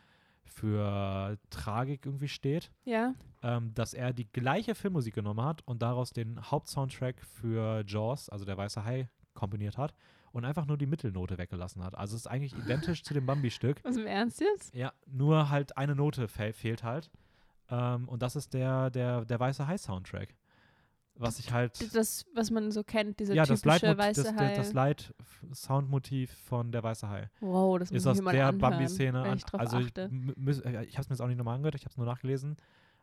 für 0.45 1.39
Tragik 1.51 2.07
irgendwie 2.07 2.29
steht, 2.29 2.73
Ja, 2.85 3.15
ähm, 3.43 3.75
dass 3.75 3.93
er 3.93 4.15
die 4.15 4.31
gleiche 4.33 4.75
Filmmusik 4.75 5.15
genommen 5.15 5.45
hat 5.45 5.61
und 5.67 5.83
daraus 5.83 6.11
den 6.11 6.41
Hauptsoundtrack 6.51 7.23
für 7.23 7.85
Jaws, 7.87 8.31
also 8.31 8.45
der 8.47 8.57
Weiße 8.57 8.85
Hai, 8.85 9.11
komponiert 9.35 9.77
hat 9.77 9.95
und 10.33 10.47
einfach 10.47 10.67
nur 10.67 10.79
die 10.79 10.87
Mittelnote 10.87 11.37
weggelassen 11.37 11.85
hat. 11.85 11.95
Also 11.95 12.15
es 12.17 12.23
ist 12.23 12.27
eigentlich 12.27 12.57
identisch 12.57 13.03
zu 13.05 13.13
dem 13.13 13.27
Bambi-Stück. 13.27 13.85
was 13.85 13.97
im 13.99 14.07
Ernst 14.07 14.41
jetzt? 14.41 14.75
Ja, 14.75 14.93
nur 15.07 15.51
halt 15.51 15.77
eine 15.77 15.95
Note 15.95 16.27
fe 16.29 16.55
fehlt 16.55 16.83
halt. 16.83 17.11
Ähm, 17.71 18.09
und 18.09 18.23
das 18.23 18.37
ist 18.37 18.55
der, 18.55 18.91
der, 18.91 19.25
der 19.25 19.41
Weiße 19.41 19.67
Hai-Soundtrack. 19.67 20.35
Was 21.19 21.39
ich 21.39 21.51
halt. 21.51 21.95
Das, 21.95 22.27
was 22.35 22.51
man 22.51 22.71
so 22.71 22.85
kennt, 22.85 23.19
dieser 23.21 23.35
ja, 23.35 23.47
das 23.47 23.63
typische 23.63 23.87
Leitmot 23.87 24.05
weiße 24.07 24.23
das, 24.23 24.35
Hai. 24.37 24.55
das 24.55 24.73
Leit-Soundmotiv 24.75 26.31
von 26.33 26.73
der 26.73 26.83
Weiße 26.83 27.09
Hai. 27.09 27.31
wow, 27.41 27.79
das 27.79 27.91
muss 27.91 27.97
Ist 27.99 28.05
ich 28.05 28.11
aus 28.11 28.21
mal 28.23 28.33
der 28.33 28.53
Bambi-Szene. 28.53 29.23
an- 29.23 29.39
ich 29.39 29.45
Also, 29.55 29.79
ich, 29.79 29.87
achte. 29.87 30.11
äh, 30.11 30.85
ich 30.85 30.95
habe 30.95 31.03
es 31.03 31.09
mir 31.09 31.15
jetzt 31.15 31.21
auch 31.21 31.27
nicht 31.27 31.39
nochmal 31.39 31.55
angehört, 31.57 31.75
ich 31.75 31.83
habe 31.83 31.91
es 31.93 31.97
nur 31.97 32.07
nachgelesen. 32.07 32.57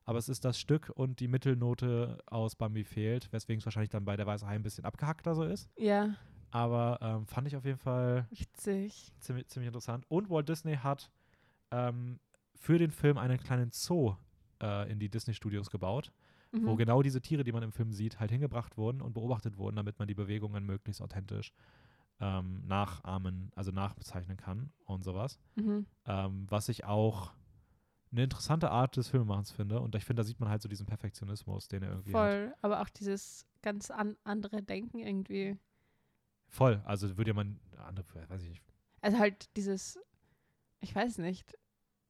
Aber 0.05 0.19
es 0.19 0.27
ist 0.27 0.43
das 0.43 0.59
Stück 0.59 0.91
und 0.93 1.21
die 1.21 1.27
Mittelnote 1.29 2.17
aus 2.25 2.55
Bambi 2.55 2.83
fehlt, 2.83 3.31
weswegen 3.31 3.59
es 3.59 3.65
wahrscheinlich 3.65 3.89
dann 3.89 4.03
bei 4.05 4.17
der 4.17 4.27
Weiße 4.27 4.45
Hai 4.45 4.55
ein 4.55 4.63
bisschen 4.63 4.83
abgehackter 4.85 5.33
so 5.33 5.43
ist. 5.43 5.69
Ja, 5.77 6.15
Aber 6.51 6.99
ähm, 7.01 7.25
fand 7.25 7.47
ich 7.47 7.55
auf 7.55 7.63
jeden 7.65 7.77
Fall 7.79 8.27
witzig. 8.29 9.13
ziemlich, 9.19 9.47
ziemlich 9.47 9.67
interessant. 9.67 10.05
Und 10.09 10.29
Walt 10.29 10.49
Disney 10.49 10.75
hat 10.75 11.09
ähm, 11.71 12.19
für 12.53 12.77
den 12.77 12.91
Film 12.91 13.17
einen 13.17 13.39
kleinen 13.39 13.71
Zoo 13.71 14.15
äh, 14.63 14.91
in 14.91 14.97
die 14.99 15.09
Disney-Studios 15.09 15.69
gebaut, 15.69 16.11
wo 16.51 16.73
Mhm. 16.73 16.77
genau 16.77 17.01
diese 17.01 17.19
Tiere, 17.21 17.43
die 17.43 17.51
man 17.51 17.63
im 17.63 17.71
Film 17.71 17.91
sieht, 17.91 18.19
halt 18.19 18.31
hingebracht 18.31 18.77
wurden 18.77 19.01
und 19.01 19.13
beobachtet 19.13 19.57
wurden, 19.57 19.75
damit 19.75 19.99
man 19.99 20.07
die 20.07 20.13
Bewegungen 20.13 20.65
möglichst 20.65 21.01
authentisch 21.01 21.51
ähm, 22.19 22.65
nachahmen, 22.67 23.51
also 23.55 23.71
nachbezeichnen 23.71 24.37
kann 24.37 24.71
und 24.85 25.03
sowas. 25.03 25.39
Mhm. 25.55 25.85
Ähm, 26.05 26.45
was 26.49 26.69
ich 26.69 26.85
auch 26.85 27.31
eine 28.11 28.23
interessante 28.23 28.69
Art 28.69 28.95
des 28.95 29.09
Filmemachens 29.09 29.51
finde. 29.51 29.79
Und 29.79 29.95
ich 29.95 30.05
finde, 30.05 30.21
da 30.21 30.23
sieht 30.27 30.39
man 30.39 30.47
halt 30.49 30.61
so 30.61 30.69
diesen 30.69 30.85
Perfektionismus, 30.85 31.67
den 31.67 31.81
er 31.81 31.89
irgendwie 31.89 32.13
hat. 32.13 32.21
Voll, 32.31 32.53
aber 32.61 32.81
auch 32.81 32.89
dieses 32.89 33.47
ganz 33.63 33.89
an 33.89 34.15
andere 34.23 34.61
Denken 34.61 34.99
irgendwie. 34.99 35.57
Voll. 36.47 36.81
Also 36.85 37.17
würde 37.17 37.31
ja 37.31 37.33
man 37.33 37.59
andere, 37.87 38.29
weiß 38.29 38.43
ich 38.43 38.49
nicht. 38.49 38.63
Also 39.01 39.17
halt 39.17 39.49
dieses, 39.57 39.99
ich 40.79 40.93
weiß 40.93 41.17
nicht, 41.17 41.57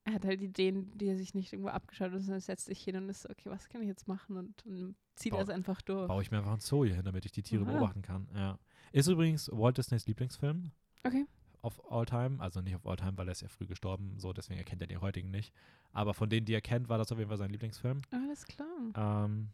er 0.06 0.14
hat 0.14 0.26
halt 0.26 0.42
Ideen, 0.42 0.98
die 0.98 1.08
er 1.08 1.18
sich 1.18 1.34
nicht 1.34 1.54
irgendwo 1.54 1.70
abgeschaut 1.70 2.12
hat, 2.12 2.22
sondern 2.22 2.42
setzt 2.42 2.66
sich 2.66 2.84
hin 2.84 2.96
und 2.98 3.10
ist 3.10 3.22
so, 3.22 3.30
okay, 3.30 3.50
was 3.50 3.70
kann 3.70 3.82
ich 3.82 3.88
jetzt 3.88 4.08
machen 4.08 4.38
und, 4.38 4.66
und 4.66 4.96
zieht 5.16 5.34
das 5.34 5.50
einfach 5.50 5.82
durch. 5.82 6.08
Baue 6.08 6.22
ich 6.22 6.30
mir 6.32 6.40
einfach 6.40 6.54
ein 6.54 6.60
Zoo 6.60 6.84
hier 6.86 6.96
hin, 6.96 7.06
damit 7.06 7.26
ich 7.26 7.32
die 7.32 7.44
Tiere 7.44 7.64
Aha. 7.64 7.72
beobachten 7.72 8.02
kann. 8.02 8.28
Ja. 8.36 8.60
Ist 8.92 9.08
übrigens 9.08 9.50
Walt 9.54 9.78
Disneys 9.78 10.06
Lieblingsfilm 10.06 10.72
Okay. 11.06 11.26
of 11.62 11.80
all 11.90 12.06
time. 12.06 12.42
Also 12.42 12.60
nicht 12.62 12.76
of 12.76 12.86
all 12.86 12.98
time, 12.98 13.14
weil 13.18 13.28
er 13.28 13.32
ist 13.32 13.42
ja 13.42 13.48
früh 13.48 13.66
gestorben, 13.66 14.16
so 14.18 14.34
deswegen 14.34 14.60
erkennt 14.60 14.82
er 14.82 14.88
die 14.88 14.98
heutigen 14.98 15.32
nicht. 15.32 15.54
Aber 15.94 16.14
von 16.14 16.30
denen, 16.30 16.46
die 16.46 16.54
er 16.54 16.62
kennt, 16.62 16.90
war 16.90 16.98
das 16.98 17.12
auf 17.12 17.18
jeden 17.18 17.30
Fall 17.30 17.38
sein 17.38 17.50
Lieblingsfilm. 17.52 18.02
Alles 18.12 18.46
klar. 18.46 18.68
Ähm, 18.96 19.50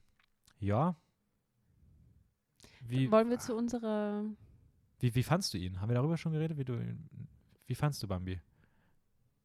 ja. 0.60 0.96
Wie, 2.88 3.12
Wollen 3.12 3.30
wir 3.30 3.40
zu 3.40 3.56
unserer, 3.56 4.24
wie, 5.00 5.14
wie 5.14 5.24
fandst 5.24 5.54
du 5.54 5.58
ihn? 5.58 5.80
Haben 5.80 5.90
wir 5.90 5.96
darüber 5.96 6.18
schon 6.18 6.32
geredet? 6.32 6.58
Wie, 6.58 6.66
du 6.66 6.74
ihn, 6.74 7.08
wie 7.68 7.76
fandst 7.76 8.02
du 8.02 8.08
Bambi? 8.08 8.40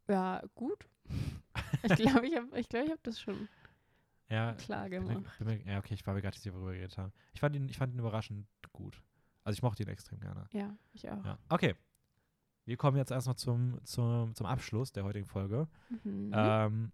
ja, 0.08 0.42
gut. 0.54 0.86
Ich 1.82 1.94
glaube, 1.96 2.26
ich 2.26 2.36
habe 2.36 2.58
ich 2.58 2.68
glaub, 2.68 2.84
ich 2.84 2.90
hab 2.92 3.02
das 3.02 3.20
schon 3.20 3.48
Ja, 4.28 4.54
klar 4.54 4.88
bin 4.88 5.06
gemacht. 5.06 5.38
bin 5.38 5.46
mir, 5.46 5.62
ja, 5.64 5.78
okay, 5.78 5.94
ich 5.94 6.06
war 6.06 6.14
mir 6.14 6.22
gar 6.22 6.30
nicht 6.30 6.40
sicher, 6.42 6.54
worüber 6.54 6.70
wir 6.70 6.78
geredet 6.78 6.98
haben. 6.98 7.12
Ich 7.32 7.40
fand 7.40 7.54
ihn, 7.56 7.68
ich 7.68 7.76
fand 7.76 7.92
ihn 7.94 7.98
überraschend 7.98 8.46
gut. 8.72 9.00
Also 9.42 9.56
ich 9.56 9.62
mochte 9.62 9.82
ihn 9.82 9.88
extrem 9.88 10.20
gerne. 10.20 10.48
Ja, 10.52 10.74
ich 10.92 11.08
auch. 11.10 11.24
Ja. 11.24 11.38
Okay. 11.48 11.74
Wir 12.66 12.78
kommen 12.78 12.96
jetzt 12.96 13.10
erstmal 13.10 13.36
zum, 13.36 13.78
zum, 13.84 14.34
zum 14.34 14.46
Abschluss 14.46 14.90
der 14.92 15.04
heutigen 15.04 15.26
Folge. 15.26 15.68
Mhm. 16.02 16.32
Ähm, 16.34 16.92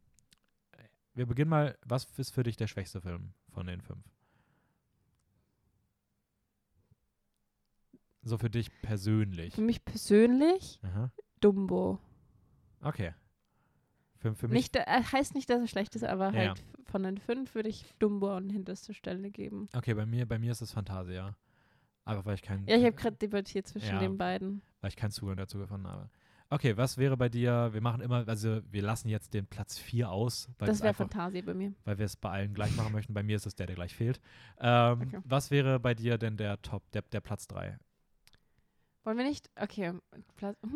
wir 1.15 1.27
beginnen 1.27 1.51
mal, 1.51 1.79
was 1.83 2.07
ist 2.19 2.33
für 2.33 2.43
dich 2.43 2.57
der 2.57 2.67
schwächste 2.67 3.01
Film 3.01 3.35
von 3.51 3.67
den 3.67 3.81
fünf? 3.81 4.05
So 8.23 8.37
für 8.37 8.51
dich 8.51 8.71
persönlich. 8.83 9.55
Für 9.55 9.61
mich 9.63 9.85
persönlich 9.85 10.79
Aha. 10.83 11.11
Dumbo. 11.41 11.99
Okay. 12.83 13.15
Für, 14.21 14.35
für 14.35 14.49
mich. 14.49 14.55
Nicht, 14.73 14.77
äh, 14.77 14.85
heißt 14.87 15.35
nicht, 15.35 15.49
dass 15.51 15.61
er 15.61 15.67
schlecht 15.67 15.95
ist, 15.97 16.05
aber 16.05 16.31
Ja, 16.33 16.49
halt 16.51 16.63
von 16.85 17.03
den 17.03 17.19
fünf 17.19 17.55
würde 17.55 17.69
ich 17.69 17.85
Dumbo 17.99 18.35
an 18.37 18.51
hinterste 18.51 18.93
Stelle 18.95 19.31
geben. 19.31 19.69
Okay, 19.75 19.95
bei 19.95 20.07
mir, 20.07 20.27
bei 20.27 20.39
mir 20.39 20.53
ist 20.53 20.61
es 20.61 20.73
Fantasia. 20.73 21.35
Einfach 22.05 22.25
weil 22.27 22.35
ich 22.35 22.43
keinen 22.43 22.67
Ja, 22.67 22.77
ich 22.77 22.85
habe 22.85 22.95
gerade 22.97 23.17
debattiert 23.17 23.67
zwischen 23.67 23.95
Ja. 23.95 23.99
den 23.99 24.17
beiden. 24.19 24.63
weil 24.81 24.89
ich 24.89 24.97
keinen 24.97 25.11
Zugang 25.11 25.37
dazu 25.37 25.59
gefunden 25.59 25.87
habe. 25.87 26.09
Okay, 26.53 26.77
was 26.77 26.99
wäre 26.99 27.17
bei 27.17 27.29
dir? 27.29 27.69
Wir 27.73 27.81
machen 27.81 28.01
immer, 28.01 28.27
also 28.27 28.61
wir 28.71 28.83
lassen 28.83 29.09
jetzt 29.09 29.35
den 29.35 29.47
Platz 29.47 29.79
4 29.79 30.11
aus, 30.11 30.49
weil 30.59 30.67
das 30.67 30.79
es 30.79 30.83
wäre 30.83 30.95
Fantasie 30.95 31.43
bei 31.43 31.55
mir. 31.55 31.73
weil 31.85 31.99
wir 31.99 32.07
es 32.07 32.17
bei 32.17 32.31
allen 32.31 32.55
gleich 32.55 32.75
machen 32.77 32.93
möchten. 32.93 33.15
Bei 33.15 33.23
mir 33.23 33.37
ist 33.37 33.47
es 33.47 33.55
der, 33.55 33.67
der 33.67 33.77
gleich 33.77 33.95
fehlt. 33.95 34.21
Ähm, 34.59 35.03
Okay. 35.03 35.21
Was 35.25 35.51
wäre 35.53 35.79
bei 35.79 35.95
dir 35.95 36.19
denn 36.19 36.37
der 36.37 36.61
Top, 36.61 36.91
der, 36.91 37.03
der 37.03 37.21
Platz 37.21 37.47
3? 37.47 37.79
Wollen 39.11 39.19
wir 39.19 39.25
nicht? 39.29 39.51
Okay. 39.61 39.89
Hm? 39.89 40.01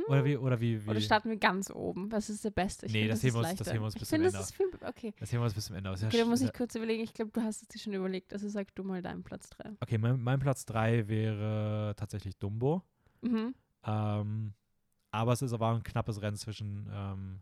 Oder 0.08 0.24
wie, 0.24 0.36
oder 0.36 0.60
wie, 0.60 0.84
wie 0.84 0.90
Oder 0.90 1.00
starten 1.00 1.28
wir 1.30 1.36
ganz 1.36 1.70
oben? 1.70 2.10
Was 2.10 2.28
ist 2.28 2.44
der 2.44 2.50
Beste? 2.50 2.86
Ich 2.86 2.92
Nee, 2.92 3.02
find, 3.02 3.12
das 3.12 3.18
ist 3.18 3.24
heben 3.26 3.34
wir 3.36 3.48
uns- 3.48 3.54
das 3.58 3.68
heben 3.68 3.78
wir 3.78 3.84
uns 3.84 3.94
bis 3.94 4.08
zum 4.08 4.22
das 4.24 4.32
Ende. 4.34 4.42
ist 4.42 4.54
viel. 4.56 4.70
Okay. 4.84 5.14
Das 5.20 5.30
sehen 5.30 5.38
wir 5.38 5.44
uns 5.44 5.54
bis 5.54 5.66
zum 5.66 5.76
Ende 5.76 5.90
aus. 5.90 6.02
Okay, 6.02 6.18
da 6.18 6.24
muss 6.24 6.40
ich 6.40 6.52
kurz 6.52 6.74
überlegen. 6.74 7.04
Ich 7.04 7.14
glaube, 7.14 7.30
du 7.30 7.40
hast 7.42 7.62
es 7.62 7.68
dir 7.68 7.78
schon 7.78 7.92
überlegt. 7.92 8.32
Also 8.32 8.48
sag 8.48 8.74
du 8.74 8.82
mal 8.82 9.02
deinen 9.02 9.22
Platz 9.22 9.48
3. 9.50 9.70
Okay, 9.78 9.98
mein, 9.98 10.20
mein 10.20 10.40
Platz 10.40 10.66
3 10.66 11.06
wäre 11.06 11.94
tatsächlich 11.96 12.36
Dumbo. 12.38 12.82
Mhm. 13.22 13.54
Ähm, 13.86 14.54
aber 15.12 15.32
es 15.32 15.42
ist 15.42 15.52
aber 15.52 15.68
ein 15.76 15.84
knappes 15.84 16.20
Rennen 16.20 16.36
zwischen, 16.36 16.90
ähm, 16.92 17.40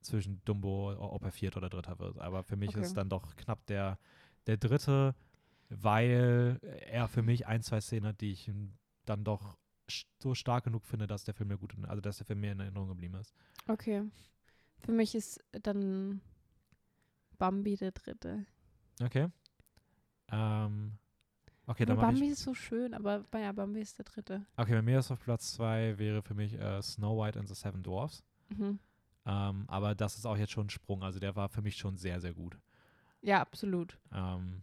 zwischen 0.00 0.40
Dumbo, 0.46 0.94
ob 0.98 1.22
er 1.22 1.32
Vierter 1.32 1.58
oder 1.58 1.68
Dritter 1.68 1.98
wird. 1.98 2.18
Aber 2.18 2.42
für 2.44 2.56
mich 2.56 2.70
Okay. 2.70 2.80
ist 2.80 2.86
es 2.86 2.94
dann 2.94 3.10
doch 3.10 3.36
knapp 3.36 3.66
der, 3.66 3.98
der 4.46 4.56
Dritte, 4.56 5.14
weil 5.68 6.58
er 6.88 7.08
für 7.08 7.20
mich 7.20 7.46
ein, 7.46 7.60
zwei 7.62 7.82
Szenen 7.82 8.06
hat, 8.06 8.22
die 8.22 8.32
ich 8.32 8.50
dann 9.04 9.22
doch 9.24 9.58
so 10.22 10.34
stark 10.34 10.64
genug 10.64 10.84
finde, 10.86 11.06
dass 11.06 11.24
der 11.24 11.34
Film 11.34 11.48
mir 11.48 11.58
gut, 11.58 11.74
in, 11.74 11.84
also 11.84 12.00
dass 12.00 12.16
der 12.18 12.26
Film 12.26 12.40
mir 12.40 12.52
in 12.52 12.60
Erinnerung 12.60 12.88
geblieben 12.88 13.14
ist. 13.16 13.34
Okay. 13.68 14.02
Für 14.80 14.92
mich 14.92 15.14
ist 15.14 15.42
dann 15.52 16.20
Bambi 17.38 17.76
der 17.76 17.92
Dritte. 17.92 18.46
Okay. 19.02 19.28
Ähm, 20.30 20.98
okay, 21.66 21.84
dann 21.84 21.96
Bambi 21.96 22.24
ich. 22.26 22.30
ist 22.32 22.42
so 22.42 22.54
schön, 22.54 22.94
aber 22.94 23.24
ja, 23.34 23.52
Bambi 23.52 23.80
ist 23.80 23.98
der 23.98 24.04
Dritte. 24.04 24.46
Okay, 24.56 24.72
bei 24.72 24.82
mir 24.82 24.98
ist 24.98 25.10
auf 25.10 25.20
Platz 25.20 25.52
2 25.54 25.98
wäre 25.98 26.22
für 26.22 26.34
mich 26.34 26.54
äh, 26.54 26.80
Snow 26.82 27.18
White 27.22 27.38
and 27.38 27.48
the 27.48 27.54
Seven 27.54 27.82
Dwarfs. 27.82 28.24
Mhm. 28.48 28.78
Ähm, 29.26 29.64
aber 29.68 29.94
das 29.94 30.16
ist 30.16 30.26
auch 30.26 30.36
jetzt 30.36 30.52
schon 30.52 30.66
ein 30.66 30.70
Sprung. 30.70 31.02
Also 31.02 31.18
der 31.18 31.34
war 31.36 31.48
für 31.48 31.62
mich 31.62 31.76
schon 31.76 31.96
sehr, 31.96 32.20
sehr 32.20 32.34
gut. 32.34 32.58
Ja, 33.22 33.40
absolut. 33.40 33.98
Ähm, 34.12 34.62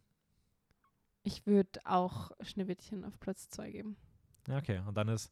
Ich 1.24 1.46
würde 1.48 1.80
auch 1.86 2.32
Schneewittchen 2.42 3.04
auf 3.04 3.20
Platz 3.20 3.50
2 3.50 3.72
geben. 3.72 3.98
Ja, 4.48 4.58
okay, 4.58 4.82
und 4.88 4.96
dann 4.96 5.08
ist 5.10 5.32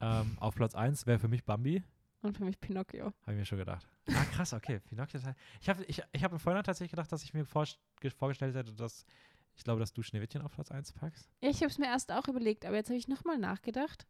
ähm, 0.00 0.36
auf 0.40 0.54
Platz 0.54 0.74
1 0.74 1.06
wäre 1.06 1.18
für 1.18 1.28
mich 1.28 1.44
Bambi. 1.44 1.82
Und 2.22 2.36
für 2.36 2.44
mich 2.44 2.60
Pinocchio. 2.60 3.06
Habe 3.22 3.32
ich 3.32 3.38
mir 3.38 3.44
schon 3.44 3.58
gedacht. 3.58 3.86
Ah, 4.08 4.24
krass, 4.32 4.52
okay. 4.52 4.80
Pinocchio. 4.88 5.18
ist- 5.20 5.26
Ich 5.60 5.68
habe 5.68 5.84
ich, 5.84 6.02
ich 6.12 6.24
hab 6.24 6.32
im 6.32 6.38
Vorhinein 6.38 6.64
tatsächlich 6.64 6.90
gedacht, 6.90 7.10
dass 7.12 7.22
ich 7.22 7.32
mir 7.34 7.44
vor, 7.44 7.66
vorgestellt 8.16 8.54
hätte, 8.54 8.72
dass 8.74 9.04
ich 9.56 9.64
glaube, 9.64 9.80
dass 9.80 9.92
du 9.92 10.02
Schneewittchen 10.02 10.42
auf 10.42 10.52
Platz 10.52 10.70
1 10.70 10.92
packst. 10.92 11.28
Ja, 11.42 11.50
ich 11.50 11.56
habe 11.58 11.66
es 11.70 11.78
mir 11.78 11.86
erst 11.86 12.12
auch 12.12 12.28
überlegt, 12.28 12.64
aber 12.64 12.76
jetzt 12.76 12.88
habe 12.90 12.98
ich 12.98 13.08
nochmal 13.08 13.38
nachgedacht. 13.38 14.06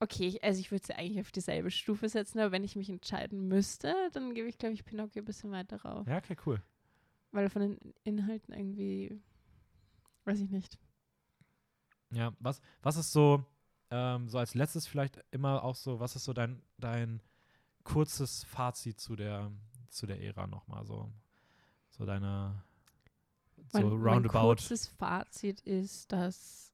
Okay, 0.00 0.28
ich, 0.28 0.44
also 0.44 0.60
ich 0.60 0.70
würde 0.70 0.86
sie 0.86 0.94
eigentlich 0.94 1.20
auf 1.20 1.32
dieselbe 1.32 1.70
Stufe 1.70 2.08
setzen, 2.08 2.38
aber 2.38 2.52
wenn 2.52 2.62
ich 2.64 2.76
mich 2.76 2.88
entscheiden 2.88 3.48
müsste, 3.48 3.94
dann 4.12 4.32
gebe 4.34 4.48
ich, 4.48 4.56
glaube 4.56 4.74
ich, 4.74 4.84
Pinocchio 4.84 5.22
ein 5.22 5.24
bisschen 5.24 5.50
weiter 5.50 5.82
rauf. 5.82 6.06
Ja, 6.06 6.18
okay, 6.18 6.36
cool. 6.46 6.62
Weil 7.32 7.50
von 7.50 7.62
den 7.62 7.94
Inhalten 8.04 8.54
irgendwie, 8.54 9.20
weiß 10.24 10.38
ich 10.40 10.50
nicht. 10.50 10.78
Ja, 12.10 12.32
was, 12.40 12.60
was 12.82 12.96
ist 12.96 13.12
so, 13.12 13.44
ähm, 13.90 14.28
so 14.28 14.38
als 14.38 14.54
letztes 14.54 14.86
vielleicht 14.86 15.22
immer 15.30 15.62
auch 15.62 15.74
so, 15.76 16.00
was 16.00 16.16
ist 16.16 16.24
so 16.24 16.32
dein, 16.32 16.62
dein 16.78 17.20
kurzes 17.84 18.44
Fazit 18.44 19.00
zu 19.00 19.16
der, 19.16 19.50
zu 19.88 20.06
der 20.06 20.20
Ära 20.20 20.46
nochmal? 20.46 20.84
So, 20.86 21.10
so 21.90 22.06
deine, 22.06 22.62
so 23.72 23.80
mein, 23.80 23.88
mein 23.88 24.12
roundabout. 24.14 24.40
kurzes 24.40 24.86
Fazit 24.86 25.60
ist, 25.60 26.12
dass 26.12 26.72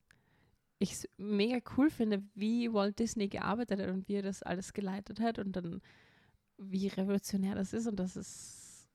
ich 0.79 0.93
es 0.93 1.09
mega 1.17 1.59
cool 1.77 1.89
finde, 1.89 2.23
wie 2.33 2.71
Walt 2.73 2.99
Disney 2.99 3.27
gearbeitet 3.27 3.79
hat 3.79 3.89
und 3.89 4.07
wie 4.07 4.15
er 4.15 4.21
das 4.21 4.43
alles 4.43 4.73
geleitet 4.73 5.19
hat 5.19 5.39
und 5.39 5.53
dann 5.53 5.81
wie 6.57 6.87
revolutionär 6.87 7.55
das 7.55 7.73
ist 7.73 7.87
und 7.87 7.97
dass 7.97 8.15
es 8.15 8.87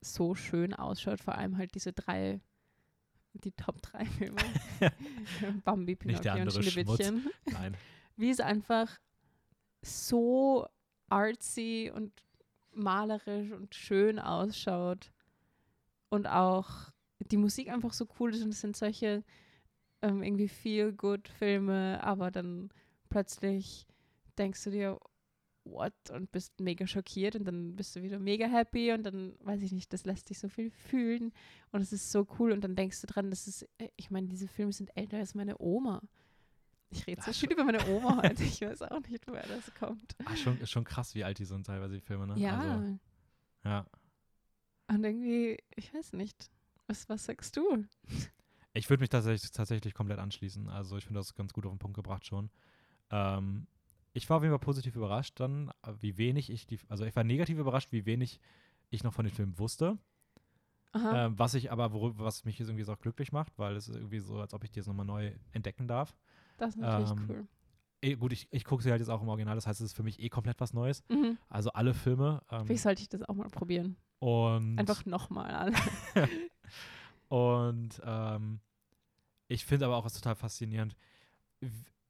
so 0.00 0.34
schön 0.34 0.74
ausschaut. 0.74 1.20
Vor 1.20 1.34
allem 1.34 1.56
halt 1.56 1.74
diese 1.74 1.92
drei, 1.92 2.40
die 3.34 3.52
Top 3.52 3.80
drei 3.82 4.04
Filme. 4.04 4.40
Bambi, 5.64 5.96
Pinocchio 5.96 6.34
und. 6.34 6.52
Schneewittchen. 6.52 7.30
Nein. 7.50 7.76
Wie 8.16 8.30
es 8.30 8.40
einfach 8.40 8.98
so 9.82 10.66
artsy 11.08 11.90
und 11.94 12.12
malerisch 12.72 13.50
und 13.52 13.74
schön 13.74 14.18
ausschaut 14.18 15.10
und 16.08 16.26
auch 16.26 16.92
die 17.18 17.36
Musik 17.36 17.70
einfach 17.70 17.92
so 17.92 18.06
cool 18.18 18.34
ist 18.34 18.42
und 18.42 18.50
es 18.50 18.60
sind 18.60 18.76
solche 18.76 19.24
ähm, 20.02 20.22
irgendwie 20.22 20.48
feel 20.48 20.92
good 20.92 21.28
Filme, 21.28 22.02
aber 22.02 22.30
dann 22.30 22.70
plötzlich 23.08 23.86
denkst 24.38 24.64
du 24.64 24.70
dir 24.70 24.98
what 25.64 25.92
und 26.10 26.32
bist 26.32 26.58
mega 26.60 26.86
schockiert 26.86 27.36
und 27.36 27.44
dann 27.44 27.76
bist 27.76 27.94
du 27.94 28.02
wieder 28.02 28.18
mega 28.18 28.46
happy 28.46 28.92
und 28.92 29.02
dann 29.04 29.34
weiß 29.40 29.62
ich 29.62 29.72
nicht, 29.72 29.92
das 29.92 30.04
lässt 30.04 30.30
dich 30.30 30.38
so 30.38 30.48
viel 30.48 30.70
fühlen 30.70 31.32
und 31.72 31.80
es 31.80 31.92
ist 31.92 32.10
so 32.10 32.26
cool 32.38 32.52
und 32.52 32.62
dann 32.62 32.76
denkst 32.76 33.00
du 33.00 33.06
dran, 33.06 33.30
das 33.30 33.46
ist 33.46 33.68
äh, 33.78 33.88
ich 33.96 34.10
meine, 34.10 34.28
diese 34.28 34.48
Filme 34.48 34.72
sind 34.72 34.90
älter 34.96 35.18
als 35.18 35.34
meine 35.34 35.60
Oma. 35.60 36.02
Ich 36.90 37.06
rede 37.06 37.22
so 37.22 37.30
Ach, 37.30 37.34
viel 37.34 37.52
über 37.52 37.64
meine 37.64 37.86
Oma 37.86 38.16
heute. 38.22 38.42
Ich 38.42 38.60
weiß 38.60 38.82
auch 38.82 39.00
nicht, 39.08 39.26
woher 39.28 39.46
das 39.46 39.72
kommt. 39.74 40.16
Ach, 40.24 40.36
schon, 40.36 40.66
schon 40.66 40.84
krass, 40.84 41.14
wie 41.14 41.24
alt 41.24 41.38
die 41.38 41.44
sind 41.44 41.66
teilweise, 41.66 41.94
die 41.94 42.00
Filme, 42.00 42.26
ne? 42.26 42.38
Ja. 42.38 42.58
Also, 42.58 42.98
ja. 43.64 43.86
Und 44.88 45.04
irgendwie, 45.04 45.58
ich 45.76 45.94
weiß 45.94 46.14
nicht. 46.14 46.50
Was, 46.88 47.08
was 47.08 47.24
sagst 47.24 47.56
du? 47.56 47.84
Ich 48.72 48.90
würde 48.90 49.00
mich 49.00 49.10
tatsächlich, 49.10 49.50
tatsächlich 49.52 49.94
komplett 49.94 50.18
anschließen. 50.18 50.68
Also 50.68 50.96
ich 50.96 51.04
finde 51.04 51.20
das 51.20 51.34
ganz 51.34 51.52
gut 51.52 51.64
auf 51.64 51.72
den 51.72 51.78
Punkt 51.78 51.94
gebracht 51.94 52.26
schon. 52.26 52.50
Ähm, 53.10 53.68
ich 54.12 54.28
war 54.28 54.38
auf 54.38 54.42
jeden 54.42 54.52
Fall 54.52 54.58
positiv 54.58 54.96
überrascht 54.96 55.38
dann, 55.40 55.70
wie 56.00 56.16
wenig 56.18 56.50
ich 56.50 56.66
die, 56.66 56.78
also 56.88 57.04
ich 57.04 57.14
war 57.14 57.24
negativ 57.24 57.58
überrascht, 57.58 57.92
wie 57.92 58.06
wenig 58.06 58.40
ich 58.90 59.04
noch 59.04 59.12
von 59.12 59.24
den 59.24 59.34
Filmen 59.34 59.58
wusste. 59.58 59.98
Ähm, 60.92 61.38
was 61.38 61.54
ich 61.54 61.70
aber, 61.70 61.92
worüber, 61.92 62.24
was 62.24 62.44
mich 62.44 62.58
jetzt 62.58 62.68
irgendwie 62.68 62.82
so 62.82 62.92
auch 62.92 62.98
glücklich 62.98 63.30
macht, 63.30 63.56
weil 63.58 63.76
es 63.76 63.88
ist 63.88 63.94
irgendwie 63.94 64.18
so, 64.18 64.40
als 64.40 64.52
ob 64.54 64.64
ich 64.64 64.72
die 64.72 64.80
jetzt 64.80 64.88
nochmal 64.88 65.06
neu 65.06 65.32
entdecken 65.52 65.86
darf. 65.86 66.16
das 66.56 66.70
ist 66.70 66.80
natürlich 66.80 67.10
ähm, 67.10 67.26
cool. 67.28 67.48
Eh, 68.02 68.16
gut, 68.16 68.32
ich, 68.32 68.48
ich 68.50 68.64
gucke 68.64 68.82
sie 68.82 68.90
halt 68.90 69.00
jetzt 69.00 69.10
auch 69.10 69.22
im 69.22 69.28
Original, 69.28 69.54
das 69.54 69.68
heißt, 69.68 69.80
es 69.80 69.88
ist 69.88 69.92
für 69.92 70.02
mich 70.02 70.20
eh 70.20 70.28
komplett 70.28 70.58
was 70.58 70.72
Neues. 70.72 71.04
Mhm. 71.08 71.38
Also 71.48 71.70
alle 71.72 71.94
Filme. 71.94 72.42
Ähm, 72.50 72.66
Vielleicht 72.66 72.82
sollte 72.82 73.02
ich 73.02 73.08
das 73.08 73.22
auch 73.22 73.34
mal 73.34 73.48
probieren. 73.50 73.96
und 74.18 74.78
Einfach 74.78 75.04
nochmal 75.04 75.54
an. 75.54 75.76
Und 77.30 78.02
ähm, 78.04 78.60
ich 79.46 79.64
finde 79.64 79.86
aber 79.86 79.96
auch 79.96 80.04
was 80.04 80.14
total 80.14 80.34
faszinierend. 80.34 80.96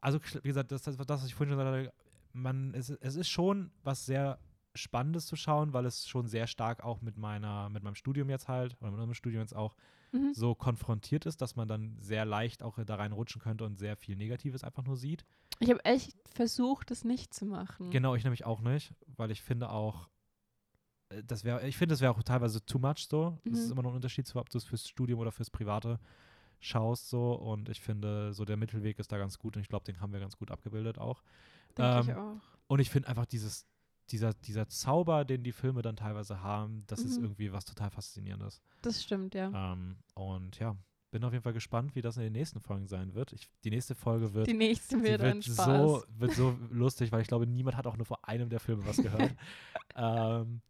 Also, 0.00 0.18
wie 0.42 0.48
gesagt, 0.48 0.72
das, 0.72 0.82
das, 0.82 0.96
das 0.96 1.08
was 1.08 1.26
ich 1.26 1.34
vorhin 1.34 1.54
schon 1.54 1.58
gesagt 1.64 1.76
habe, 1.88 1.92
man, 2.32 2.74
es, 2.74 2.90
es 2.90 3.16
ist 3.16 3.28
schon 3.28 3.70
was 3.82 4.06
sehr 4.06 4.38
Spannendes 4.74 5.26
zu 5.26 5.34
schauen, 5.36 5.72
weil 5.72 5.84
es 5.84 6.06
schon 6.06 6.28
sehr 6.28 6.46
stark 6.46 6.84
auch 6.84 7.00
mit 7.02 7.16
meiner, 7.16 7.68
mit 7.70 7.82
meinem 7.82 7.96
Studium 7.96 8.30
jetzt 8.30 8.48
halt, 8.48 8.76
oder 8.80 8.90
mit 8.90 9.00
unserem 9.00 9.14
Studium 9.14 9.40
jetzt 9.42 9.54
auch 9.56 9.74
Mhm. 10.12 10.32
so 10.34 10.54
konfrontiert 10.56 11.24
ist, 11.26 11.40
dass 11.40 11.54
man 11.54 11.68
dann 11.68 11.96
sehr 12.00 12.24
leicht 12.24 12.62
auch 12.64 12.78
da 12.84 12.94
reinrutschen 12.96 13.40
könnte 13.40 13.64
und 13.64 13.78
sehr 13.78 13.96
viel 13.96 14.16
Negatives 14.16 14.64
einfach 14.64 14.84
nur 14.84 14.96
sieht. 14.96 15.24
Ich 15.60 15.70
habe 15.70 15.84
echt 15.84 16.16
versucht, 16.34 16.90
das 16.90 17.04
nicht 17.04 17.32
zu 17.34 17.46
machen. 17.46 17.90
Genau, 17.90 18.14
ich 18.14 18.24
nämlich 18.24 18.44
auch 18.44 18.60
nicht, 18.60 18.92
weil 19.16 19.30
ich 19.30 19.42
finde 19.42 19.70
auch, 19.70 20.08
äh, 21.10 21.22
das 21.24 21.44
wäre, 21.44 21.66
ich 21.66 21.76
finde, 21.76 21.92
das 21.92 22.00
wäre 22.00 22.12
auch 22.12 22.22
teilweise 22.22 22.64
too 22.64 22.78
much 22.78 23.06
so. 23.08 23.38
Es 23.44 23.60
ist 23.60 23.66
Mhm. 23.66 23.72
immer 23.72 23.82
noch 23.82 23.90
ein 23.90 23.96
Unterschied, 23.96 24.34
ob 24.36 24.48
du 24.50 24.58
es 24.58 24.64
fürs 24.64 24.88
Studium 24.88 25.20
oder 25.20 25.32
fürs 25.32 25.50
Private 25.50 25.98
schaust 26.60 27.08
so. 27.08 27.32
Und 27.32 27.68
ich 27.68 27.80
finde, 27.80 28.32
so 28.32 28.44
der 28.44 28.56
Mittelweg 28.56 28.98
ist 28.98 29.10
da 29.12 29.18
ganz 29.18 29.38
gut 29.38 29.56
und 29.56 29.62
ich 29.62 29.68
glaube, 29.68 29.84
den 29.84 30.00
haben 30.00 30.12
wir 30.12 30.20
ganz 30.20 30.36
gut 30.36 30.50
abgebildet 30.50 30.98
auch. 30.98 31.22
Denke 31.76 32.00
ich 32.02 32.08
ähm, 32.08 32.16
auch. 32.16 32.40
Und 32.68 32.78
ich 32.80 32.90
finde 32.90 33.08
einfach 33.08 33.26
dieses, 33.26 33.66
dieser, 34.10 34.34
dieser 34.34 34.68
Zauber, 34.68 35.24
den 35.24 35.42
die 35.42 35.52
Filme 35.52 35.82
dann 35.82 35.96
teilweise 35.96 36.42
haben, 36.42 36.84
das 36.86 37.00
ist 37.00 37.18
Mhm. 37.18 37.24
irgendwie 37.24 37.52
was 37.52 37.64
total 37.64 37.90
Faszinierendes. 37.90 38.60
Das 38.82 39.02
stimmt, 39.02 39.34
ja. 39.34 39.72
Ähm, 39.72 39.96
und 40.14 40.58
ja, 40.58 40.76
bin 41.10 41.24
auf 41.24 41.32
jeden 41.32 41.42
Fall 41.42 41.52
gespannt, 41.52 41.94
wie 41.96 42.02
das 42.02 42.16
in 42.16 42.22
den 42.22 42.32
nächsten 42.32 42.60
Folgen 42.60 42.86
sein 42.86 43.14
wird. 43.14 43.32
Ich, 43.32 43.48
die 43.64 43.70
nächste 43.70 43.94
Folge 43.96 44.32
wird, 44.34 44.46
Die 44.46 44.54
nächste 44.54 45.02
wird, 45.02 45.22
wird, 45.22 45.42
so, 45.42 46.04
wird 46.08 46.32
so 46.34 46.56
lustig, 46.70 47.10
weil 47.10 47.22
ich 47.22 47.28
glaube, 47.28 47.46
niemand 47.46 47.76
hat 47.76 47.86
auch 47.86 47.96
nur 47.96 48.06
vor 48.06 48.28
einem 48.28 48.48
der 48.48 48.60
Filme 48.60 48.84
was 48.86 48.96
gehört. 48.98 49.34
ähm, 49.96 50.60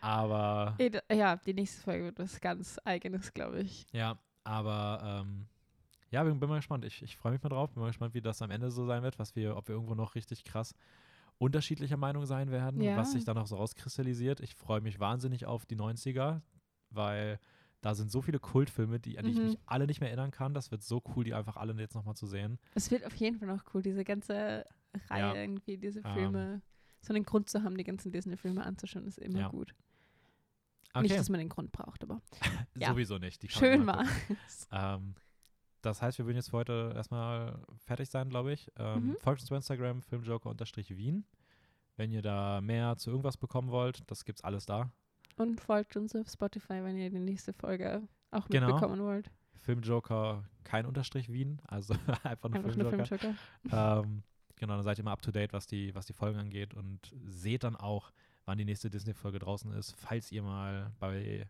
aber 0.00 0.76
Ja, 1.12 1.36
die 1.36 1.54
nächste 1.54 1.82
Folge 1.82 2.04
wird 2.04 2.18
was 2.18 2.40
ganz 2.40 2.78
Eigenes, 2.84 3.32
glaube 3.34 3.60
ich. 3.60 3.86
Ja, 3.92 4.18
aber 4.46 5.00
ähm, 5.24 5.46
ja, 6.10 6.22
bin, 6.22 6.38
bin 6.38 6.48
mal 6.48 6.56
gespannt. 6.56 6.84
Ich, 6.84 7.02
ich 7.02 7.16
freue 7.16 7.32
mich 7.32 7.42
mal 7.42 7.48
drauf. 7.48 7.72
Bin 7.72 7.80
mal 7.82 7.88
gespannt, 7.88 8.14
wie 8.14 8.20
das 8.20 8.40
am 8.42 8.50
Ende 8.50 8.70
so 8.70 8.86
sein 8.86 9.02
wird, 9.02 9.18
was 9.18 9.34
wir, 9.34 9.56
ob 9.56 9.68
wir 9.68 9.74
irgendwo 9.74 9.94
noch 9.94 10.14
richtig 10.14 10.44
krass 10.44 10.72
unterschiedlicher 11.38 11.98
Meinung 11.98 12.24
sein 12.24 12.50
werden, 12.50 12.80
Ja. 12.82 12.96
was 12.96 13.12
sich 13.12 13.24
dann 13.24 13.36
noch 13.36 13.46
so 13.46 13.56
rauskristallisiert. 13.56 14.40
Ich 14.40 14.54
freue 14.54 14.80
mich 14.80 15.00
wahnsinnig 15.00 15.44
auf 15.44 15.66
die 15.66 15.76
90er, 15.76 16.40
weil 16.90 17.38
da 17.82 17.94
sind 17.94 18.10
so 18.10 18.22
viele 18.22 18.38
Kultfilme, 18.38 18.98
die, 18.98 19.18
an 19.18 19.26
die 19.26 19.32
ich 19.32 19.38
Mhm. 19.38 19.44
mich 19.44 19.58
alle 19.66 19.86
nicht 19.86 20.00
mehr 20.00 20.08
erinnern 20.08 20.30
kann. 20.30 20.54
Das 20.54 20.70
wird 20.70 20.82
so 20.82 21.02
cool, 21.14 21.24
die 21.24 21.34
einfach 21.34 21.56
alle 21.56 21.74
jetzt 21.74 21.94
nochmal 21.94 22.16
zu 22.16 22.26
sehen. 22.26 22.58
Es 22.74 22.90
wird 22.90 23.04
auf 23.04 23.14
jeden 23.16 23.38
Fall 23.38 23.48
noch 23.48 23.64
cool, 23.74 23.82
diese 23.82 24.02
ganze 24.04 24.64
Reihe 25.10 25.20
Ja. 25.20 25.34
irgendwie, 25.34 25.76
diese 25.76 26.00
Ähm. 26.00 26.14
Filme. 26.14 26.62
So 27.02 27.12
einen 27.12 27.24
Grund 27.24 27.50
zu 27.50 27.62
haben, 27.62 27.76
die 27.76 27.84
ganzen 27.84 28.10
Disney-Filme 28.10 28.64
anzuschauen, 28.64 29.06
ist 29.06 29.18
immer 29.18 29.40
Ja. 29.40 29.48
gut. 29.48 29.74
Okay, 30.96 31.08
Nicht, 31.08 31.18
dass 31.18 31.28
man 31.28 31.38
den 31.40 31.48
Grund 31.48 31.72
braucht, 31.72 32.02
aber 32.02 32.20
ja. 32.76 32.88
sowieso 32.88 33.18
nicht. 33.18 33.50
Schön 33.50 33.86
war. 33.86 34.04
Ähm, 34.72 35.14
das 35.82 36.02
heißt, 36.02 36.18
wir 36.18 36.26
würden 36.26 36.36
jetzt 36.36 36.50
für 36.50 36.56
heute 36.56 36.92
erstmal 36.96 37.60
fertig 37.84 38.08
sein, 38.10 38.28
glaube 38.28 38.52
ich. 38.52 38.70
Ähm, 38.78 39.08
Mhm. 39.10 39.16
Folgt 39.20 39.40
uns 39.42 39.50
bei 39.50 39.56
Instagram, 39.56 40.02
filmjoker-wien. 40.02 41.24
Wenn 41.96 42.10
ihr 42.12 42.22
da 42.22 42.60
mehr 42.60 42.96
zu 42.96 43.10
irgendwas 43.10 43.36
bekommen 43.36 43.70
wollt, 43.70 44.02
das 44.10 44.24
gibt's 44.24 44.42
alles 44.42 44.66
da. 44.66 44.90
Und 45.36 45.60
folgt 45.60 45.96
uns 45.96 46.14
auf 46.16 46.28
Spotify, 46.28 46.82
wenn 46.82 46.96
ihr 46.96 47.10
die 47.10 47.18
nächste 47.18 47.52
Folge 47.52 48.02
auch 48.30 48.48
Genau. 48.48 48.66
mitbekommen 48.68 49.00
wollt. 49.02 49.30
Filmjoker, 49.54 50.44
kein 50.64 50.86
Unterstrich 50.86 51.30
Wien, 51.32 51.60
also 51.66 51.94
einfach 52.24 52.48
nur 52.48 52.58
Einfach 52.64 52.76
nur 52.76 52.90
Filmjoker. 52.90 53.06
Filmjoker. 53.06 54.02
ähm, 54.04 54.22
genau, 54.56 54.74
dann 54.74 54.82
seid 54.84 54.98
ihr 54.98 55.02
immer 55.02 55.12
up 55.12 55.22
to 55.22 55.30
date, 55.30 55.52
was 55.52 55.66
die, 55.66 55.94
was 55.94 56.06
die 56.06 56.12
Folgen 56.12 56.38
angeht 56.38 56.74
und 56.74 57.12
seht 57.24 57.64
dann 57.64 57.76
auch, 57.76 58.12
wann 58.46 58.58
die 58.58 58.64
nächste 58.64 58.88
Disney-Folge 58.88 59.38
draußen 59.38 59.70
ist. 59.72 59.92
Falls 59.98 60.32
ihr 60.32 60.42
mal 60.42 60.92
bei 60.98 61.46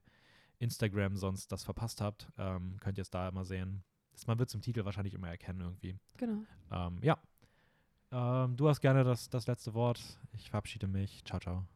Instagram 0.58 1.16
sonst 1.16 1.52
das 1.52 1.62
verpasst 1.62 2.00
habt, 2.00 2.28
ähm, 2.38 2.78
könnt 2.80 2.98
ihr 2.98 3.02
es 3.02 3.10
da 3.10 3.28
immer 3.28 3.44
sehen. 3.44 3.84
Das, 4.12 4.26
man 4.26 4.38
wird 4.38 4.48
es 4.48 4.54
im 4.54 4.62
Titel 4.62 4.84
wahrscheinlich 4.84 5.14
immer 5.14 5.28
erkennen 5.28 5.60
irgendwie. 5.60 5.96
Genau. 6.16 6.42
Ähm, 6.72 6.98
ja. 7.02 7.18
Ähm, 8.10 8.56
du 8.56 8.68
hast 8.68 8.80
gerne 8.80 9.04
das, 9.04 9.28
das 9.28 9.46
letzte 9.46 9.74
Wort. 9.74 10.18
Ich 10.32 10.50
verabschiede 10.50 10.88
mich. 10.88 11.24
Ciao, 11.24 11.38
ciao. 11.38 11.66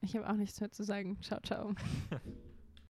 Ich 0.00 0.16
habe 0.16 0.28
auch 0.28 0.36
nichts 0.36 0.60
mehr 0.60 0.70
zu 0.70 0.84
sagen. 0.84 1.20
Ciao, 1.22 1.40
ciao. 1.40 1.74